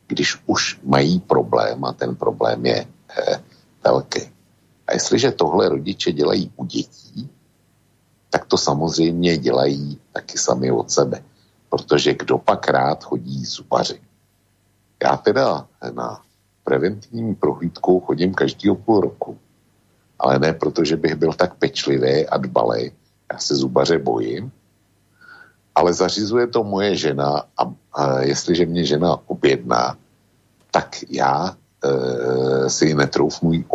[0.07, 2.87] když už mají problém a ten problém je
[3.17, 3.43] e,
[3.83, 4.21] velký.
[4.87, 7.29] A jestliže tohle rodiče dělají u dětí,
[8.29, 11.23] tak to samozřejmě dělají taky sami od sebe.
[11.69, 14.01] Protože kdo pak rád chodí zubaři.
[15.03, 16.21] Já teda na
[16.63, 19.37] preventivní prohlídku chodím každý půl roku.
[20.19, 22.91] Ale ne proto, že bych byl tak pečlivý a dbalý.
[23.33, 24.51] Já se zubaře bojím.
[25.75, 29.97] Ale zařizuje to moje žena a, a jestliže mě žena objedná,
[30.71, 31.55] tak já
[32.67, 33.65] si netroufnu jí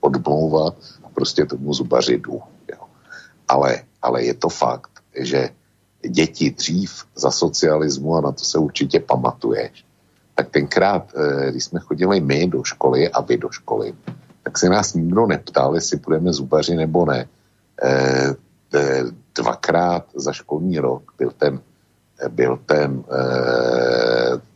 [0.00, 2.40] odmlouvat a prostě tomu zubaři jdu.
[2.72, 2.80] Jo.
[3.48, 5.50] Ale, ale je to fakt, že
[6.08, 9.84] děti dřív za socialismu, a na to se určitě pamatuješ,
[10.34, 13.94] tak tenkrát, e, když jsme chodili my do školy a vy do školy,
[14.42, 17.28] tak se nás nikdo neptal, jestli budeme zubaři nebo ne.
[17.82, 17.90] E,
[18.74, 19.04] e,
[19.34, 21.60] dvakrát za školní rok byl ten,
[22.28, 23.04] byl ten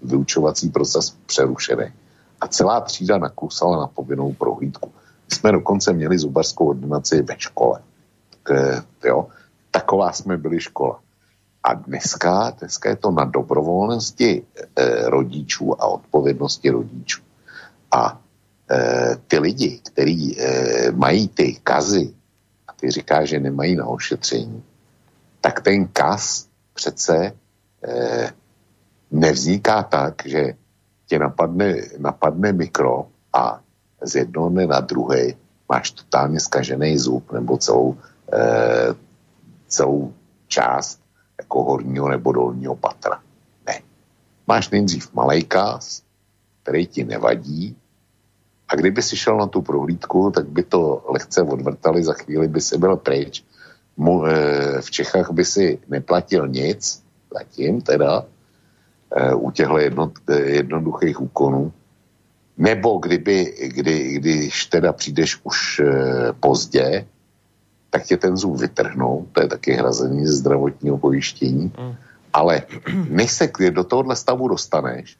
[0.02, 1.92] vyučovací proces přerušený
[2.40, 4.92] a celá třída nakusala na povinnou prohlídku.
[5.30, 7.80] My jsme dokonce měli zubařskou ordinaci ve škole.
[8.42, 8.56] Tak,
[9.04, 9.28] jo,
[9.70, 11.00] taková jsme byli škola.
[11.62, 14.42] A dneska, dneska je to na dobrovolnosti
[14.76, 17.22] e, rodičů a odpovědnosti rodičů.
[17.90, 18.20] A
[18.70, 22.14] e, ty lidi, kteří e, mají ty kazy,
[22.68, 24.62] a ty říká, že nemají na ošetření,
[25.40, 27.32] tak ten kaz přece
[27.84, 28.32] e,
[29.10, 30.54] nevzniká tak, že
[31.10, 33.58] tě napadne, napadne mikro a
[33.98, 35.34] z jednoho dne na druhý
[35.66, 37.98] máš totálně skažený zub nebo celou,
[38.32, 38.94] e,
[39.66, 40.14] celou
[40.46, 41.02] část
[41.38, 43.18] jako horního nebo dolního patra.
[43.66, 43.82] Ne.
[44.46, 46.02] Máš nejdřív malý kás,
[46.62, 47.76] který ti nevadí
[48.70, 52.60] A kdyby si šel na tu prohlídku, tak by to lehce odvrtali, za chvíli by
[52.60, 53.42] si byl pryč.
[53.96, 54.32] Mu, e,
[54.78, 57.02] v Čechách by si neplatil nic,
[57.34, 58.30] zatím teda,
[59.34, 60.12] u těchto jedno,
[60.44, 61.72] jednoduchých úkonů.
[62.58, 65.84] Nebo kdyby, kdy, když teda přijdeš už e,
[66.40, 67.06] pozdě,
[67.90, 71.72] tak tě ten zub vytrhnou, to je taky hrazení ze zdravotního pojištění.
[71.78, 71.94] Mm.
[72.32, 72.62] Ale
[73.08, 75.16] než se do tohohle stavu dostaneš,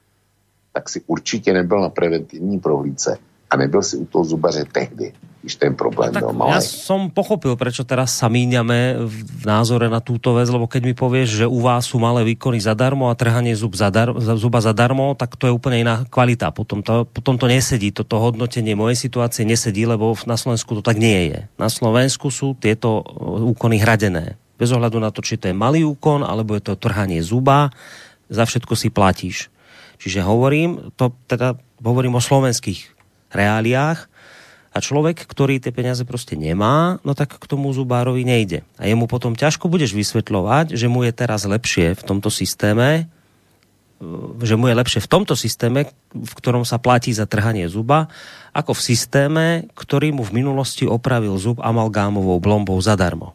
[0.73, 3.19] tak si určitě nebyl na preventivní prohlídce
[3.51, 6.51] a nebyl si u toho zubaře tehdy, ten problém no, byl malý.
[6.53, 10.93] Ja som pochopil, prečo teraz sa míňame v názore na túto vec, lebo keď mi
[10.93, 15.41] povieš, že u vás sú malé výkony zadarmo a trhanie zub zadar, zuba zadarmo, tak
[15.41, 16.53] to je úplne iná kvalita.
[16.53, 21.01] Potom to, potom to nesedí, toto hodnotenie mojej situácie nesedí, lebo na Slovensku to tak
[21.01, 21.39] nie je.
[21.57, 23.01] Na Slovensku sú tieto
[23.41, 24.37] úkony hradené.
[24.61, 27.73] Bez ohľadu na to, či to je malý úkon, alebo je to trhanie zuba,
[28.29, 29.49] za všetko si platíš.
[29.97, 32.93] Čiže hovorím, to teda hovorím o slovenských
[33.33, 34.10] reáliách
[34.71, 38.63] a človek, ktorý tie peniaze prostě nemá, no tak k tomu zubárovi nejde.
[38.79, 43.11] A jemu potom ťažko budeš vysvetľovať, že mu je teraz lepšie v tomto systéme,
[43.99, 48.07] e, že mu je lepšie v tomto systéme, v ktorom sa platí za trhanie zuba,
[48.55, 53.35] ako v systéme, ktorý mu v minulosti opravil zub amalgámovou blombou zadarmo.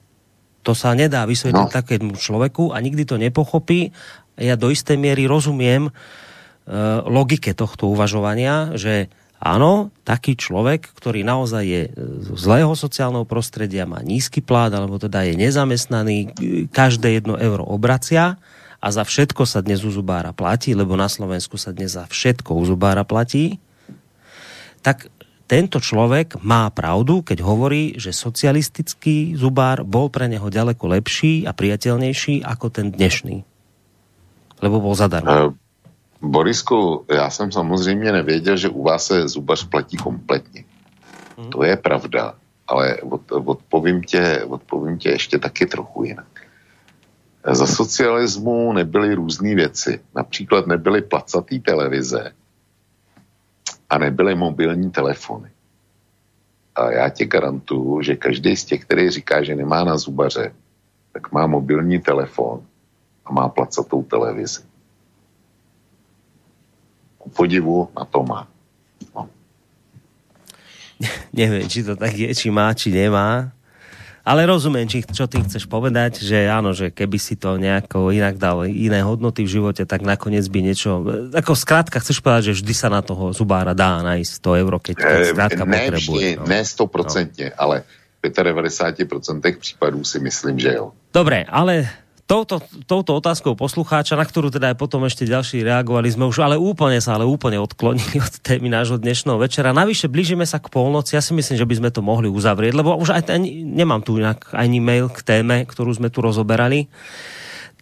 [0.63, 1.75] To sa nedá vysvetliť no.
[1.75, 3.93] takému človeku a nikdy to nepochopí.
[4.33, 11.63] Ja do istej miery rozumiem uh, logike tohto uvažovania, že Áno, taký človek, ktorý naozaj
[11.63, 16.17] je z zlého sociálneho prostredia, má nízky plát, alebo teda je nezamestnaný,
[16.73, 18.39] každé jedno euro obracia
[18.81, 22.57] a za všetko sa dnes u zubára platí, lebo na Slovensku sa dnes za všetko
[22.57, 23.61] u zubára platí,
[24.81, 25.09] tak
[25.45, 31.53] tento človek má pravdu, keď hovorí, že socialistický zubár bol pre neho ďaleko lepší a
[31.53, 33.45] priateľnejší ako ten dnešný.
[34.63, 35.53] Lebo bol zadarmo.
[36.31, 40.63] Borisku, já jsem samozřejmě nevěděl, že u vás se zubař platí kompletně.
[41.37, 41.49] Hmm.
[41.49, 42.35] To je pravda,
[42.67, 46.27] ale od, odpovím, tě, odpovím tě ještě taky trochu jinak.
[47.51, 49.99] Za socialismu nebyly různé věci.
[50.15, 52.31] Například nebyly placatý televize
[53.89, 55.49] a nebyly mobilní telefony.
[56.75, 60.53] A já ti garantuju, že každý z těch, který říká, že nemá na zubaře,
[61.11, 62.61] tak má mobilní telefon
[63.25, 64.74] a má placatou televizi
[67.33, 68.45] podivu na to má.
[69.15, 69.29] No.
[71.39, 73.55] Neviem, či to tak je, či má, či nemá.
[74.25, 78.41] Ale rozumiem, či, čo ty chceš povedať, že áno, že keby si to nejako inak
[78.41, 81.05] dal iné hodnoty v živote, tak nakoniec by niečo...
[81.29, 84.95] Ako skrátka chceš povedať, že vždy sa na toho zubára dá nájsť 100 euro, keď
[84.97, 86.41] to skrátka ne, potrebuje.
[86.41, 86.49] Vždy, no.
[86.49, 87.53] Ne 100%, no.
[87.53, 87.75] ale
[88.17, 90.97] v 95% případů si myslím, že jo.
[91.13, 91.85] Dobre, ale
[92.25, 96.57] touto, touto otázkou poslucháča, na ktorú teda aj potom ešte ďalší reagovali, sme už ale
[96.57, 99.77] úplne sa, ale úplne odklonili od témy nášho dnešného večera.
[99.77, 102.97] Navyše blížime sa k polnoci, ja si myslím, že by sme to mohli uzavrieť, lebo
[102.97, 106.89] už aj ten, nemám tu inak ani mail k téme, ktorú sme tu rozoberali.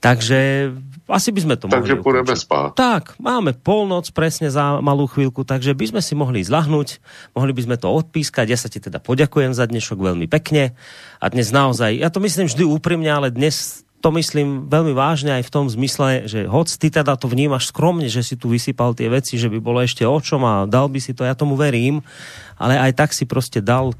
[0.04, 0.68] Takže
[1.08, 2.76] asi by sme to mohli Takže pôjdeme spát.
[2.76, 7.00] Tak, máme polnoc presne za malú chvíľku, takže by sme si mohli zlahnúť,
[7.32, 8.52] mohli by sme to odpískať.
[8.52, 10.76] Ja sa ti teda poďakujem za dnešok veľmi pekne.
[11.24, 15.48] A dnes naozaj, ja to myslím vždy úprimne, ale dnes to myslím veľmi vážne aj
[15.48, 19.08] v tom zmysle, že hoc ty teda to vnímaš skromne, že si tu vysypal tie
[19.08, 22.04] veci, že by bolo ešte o čom a dal by si to, ja tomu verím,
[22.60, 23.96] ale aj tak si prostě dal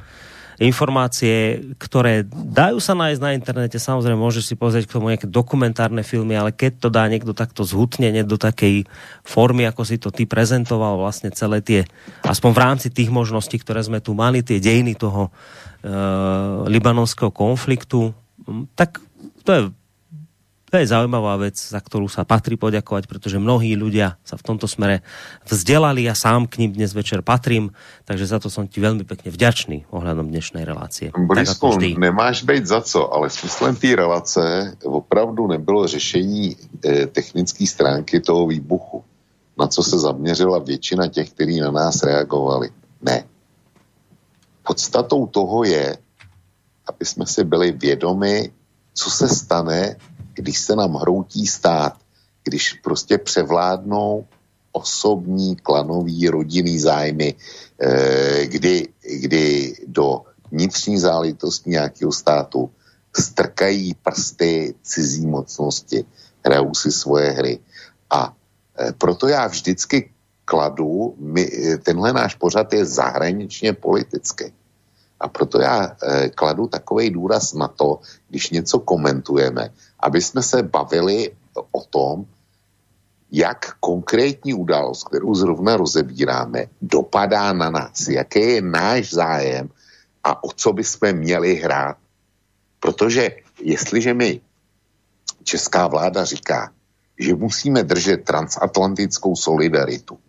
[0.62, 6.06] informácie, ktoré dajú sa nájsť na internete, samozrejme môžeš si pozrieť k tomu nejaké dokumentárne
[6.06, 8.86] filmy, ale keď to dá niekto takto zhutnene do takej
[9.26, 11.90] formy, ako si to ty prezentoval vlastne celé tie,
[12.22, 15.34] aspoň v rámci tých možností, ktoré sme tu mali, tie dejiny toho
[15.82, 15.92] e,
[16.70, 18.14] libanonského konfliktu,
[18.78, 19.02] tak
[19.42, 19.62] to je
[20.74, 24.66] to je zaujímavá vec, za ktorú sa patrí poďakovať, pretože mnohí ľudia sa v tomto
[24.66, 25.06] smere
[25.46, 27.70] vzdelali a sám k ním dnes večer patrím,
[28.10, 31.14] takže za to som ti veľmi pekne vďačný ohľadom dnešnej relácie.
[31.14, 38.18] Borisku, nemáš být za co, ale smyslem té relace opravdu nebylo řešení eh, technické stránky
[38.18, 39.06] toho výbuchu,
[39.54, 42.74] na co se zaměřila většina těch, kteří na nás reagovali.
[42.98, 43.30] Ne.
[44.66, 45.98] Podstatou toho je,
[46.90, 48.50] aby jsme si byli vědomi,
[48.94, 49.96] co se stane,
[50.34, 51.94] když se nám hroutí stát,
[52.44, 54.26] když prostě převládnou
[54.72, 57.36] osobní, klanový, rodinný zájmy,
[57.82, 58.88] eh, kdy,
[59.22, 60.22] kdy do
[60.52, 62.70] vnitřní záležitosti nějakého státu
[63.14, 66.06] strkají prsty cizí mocnosti,
[66.46, 67.60] hrajou si svoje hry.
[68.10, 68.34] A
[68.78, 70.10] eh, proto já vždycky
[70.46, 71.50] kladu, my,
[71.84, 74.54] tenhle náš pořad je zahraničně politický.
[75.20, 79.70] A proto já eh, kladu takový důraz na to, když něco komentujeme,
[80.04, 81.32] aby jsme se bavili
[81.72, 82.26] o tom,
[83.32, 89.70] jak konkrétní událost, kterou zrovna rozebíráme, dopadá na nás, jaký je náš zájem
[90.24, 91.98] a o co bychom měli hrát.
[92.80, 94.42] Protože jestliže mi
[95.44, 96.72] česká vláda říká,
[97.20, 100.20] že musíme držet transatlantickou solidaritu,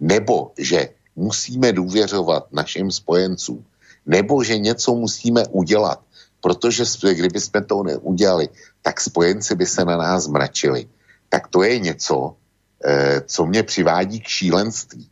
[0.00, 3.64] nebo že musíme důvěřovat našim spojencům,
[4.06, 6.00] nebo že něco musíme udělat,
[6.40, 6.84] protože
[7.14, 8.48] kdyby jsme to neudělali,
[8.82, 10.88] tak spojenci by se na nás mračili.
[11.28, 12.36] Tak to je něco,
[12.84, 15.10] eh, co mě přivádí k šílenství.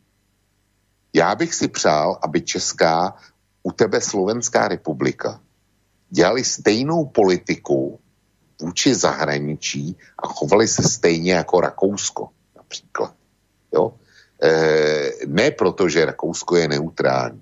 [1.13, 3.15] Já bych si přál, aby Česká,
[3.63, 5.39] u tebe Slovenská republika
[6.09, 7.99] dělali stejnou politiku
[8.61, 13.13] vůči zahraničí a chovali se stejně jako Rakousko například.
[13.73, 13.93] Jo?
[14.43, 17.41] E, ne proto, že Rakousko je neutrální,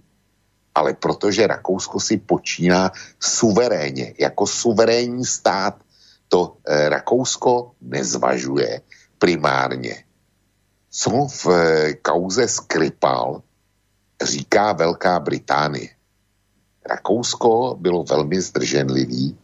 [0.76, 5.76] ale protože Rakousko si počíná suverénně, jako suverénní stát.
[6.28, 8.82] To e, Rakousko nezvažuje
[9.20, 10.04] primárně,
[10.90, 13.42] co v e, kauze Skripal
[14.24, 15.90] říká Velká Británie.
[16.86, 19.38] Rakousko bylo velmi zdrženlivý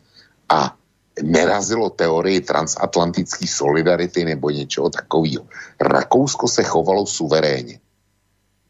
[0.50, 0.78] a
[1.24, 5.46] nerazilo teorii transatlantické solidarity nebo něčeho takového.
[5.82, 7.80] Rakousko se chovalo suverénně.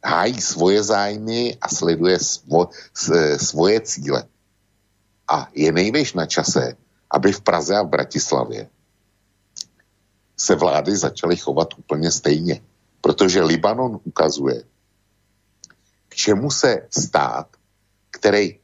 [0.06, 2.70] Hájí svoje zájmy a sleduje svo,
[3.38, 4.24] svoje cíle.
[5.28, 6.74] A je nejvěž na čase,
[7.14, 8.70] aby v Praze a v Bratislavě
[10.38, 12.62] se vlády začaly chovat úplně stejně.
[13.02, 14.64] Protože Libanon ukazuje,
[16.10, 17.48] k čemu se stát,
[18.12, 18.60] který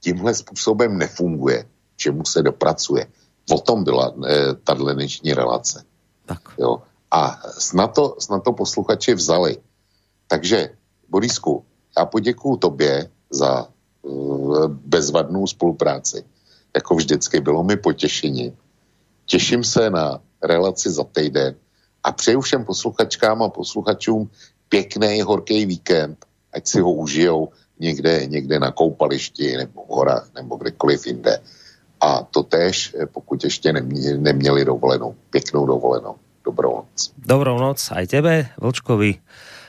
[0.00, 3.06] tímhle způsobem nefunguje, čemu se dopracuje.
[3.50, 5.84] O tom byla e, tahle dnešní relace.
[6.26, 6.40] Tak.
[6.58, 6.82] Jo.
[7.10, 9.56] A snad to, snad to posluchači vzali.
[10.26, 10.76] Takže,
[11.08, 11.64] Borisku,
[11.98, 13.68] já poděkuju tobě za e,
[14.68, 16.24] bezvadnou spolupráci.
[16.76, 18.56] Jako vždycky bylo mi potěšení.
[19.26, 21.54] Těším se na relaci za týden
[22.04, 24.30] a přeju všem posluchačkám a posluchačům
[24.68, 27.48] pěkný horký víkend, ať si ho užijou
[27.80, 31.40] někde, někde na koupališti nebo v horách nebo kdekoliv jinde.
[32.00, 35.14] A to tež, eh, pokud ještě neměli, neměli dovolenou.
[35.30, 36.14] Pěknou dovolenou.
[36.44, 37.12] Dobrou noc.
[37.18, 39.20] Dobrou noc aj tebe, Vlčkovi,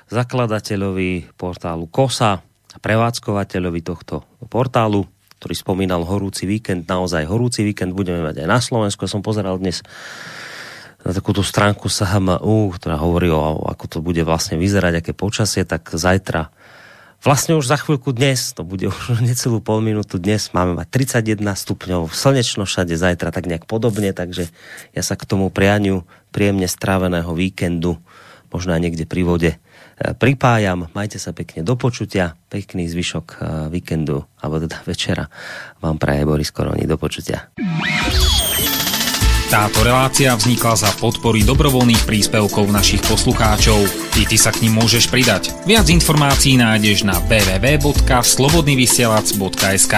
[0.07, 2.39] zakladateľovi portálu KOSA
[2.79, 5.09] prevádzkovateľovi tohto portálu,
[5.39, 9.07] ktorý spomínal horúci víkend, naozaj horúci víkend budeme mať aj na Slovensku.
[9.07, 9.81] Ja som pozeral dnes
[11.01, 15.87] na takúto stránku SHMU, ktorá hovorí o ako to bude vlastne vyzerať, aké počasie, tak
[15.95, 16.51] zajtra
[17.19, 20.87] Vlastne už za chvíľku dnes, to bude už necelú pol minútu dnes, máme mať
[21.19, 24.47] 31 stupňov, slnečno všade, zajtra tak nejak podobne, takže
[24.95, 27.99] ja sa k tomu prianiu príjemne stráveného víkendu,
[28.55, 29.51] možno aj niekde pri vode,
[30.17, 30.87] pripájam.
[30.95, 33.35] Majte sa pekne do počutia, pekný zvyšok e,
[33.73, 35.27] víkendu, alebo teda večera
[35.83, 36.87] vám praje Boris Koroni.
[36.87, 37.49] Do počutia.
[39.49, 43.81] Táto relácia vznikla za podpory dobrovoľných príspevkov našich poslucháčov.
[44.13, 45.49] Ty, ty sa k ním môžeš pridať.
[45.65, 49.95] Viac informácií nájdeš na www.slobodnyvysielac.sk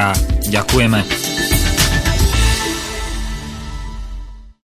[0.47, 1.60] Ďakujeme.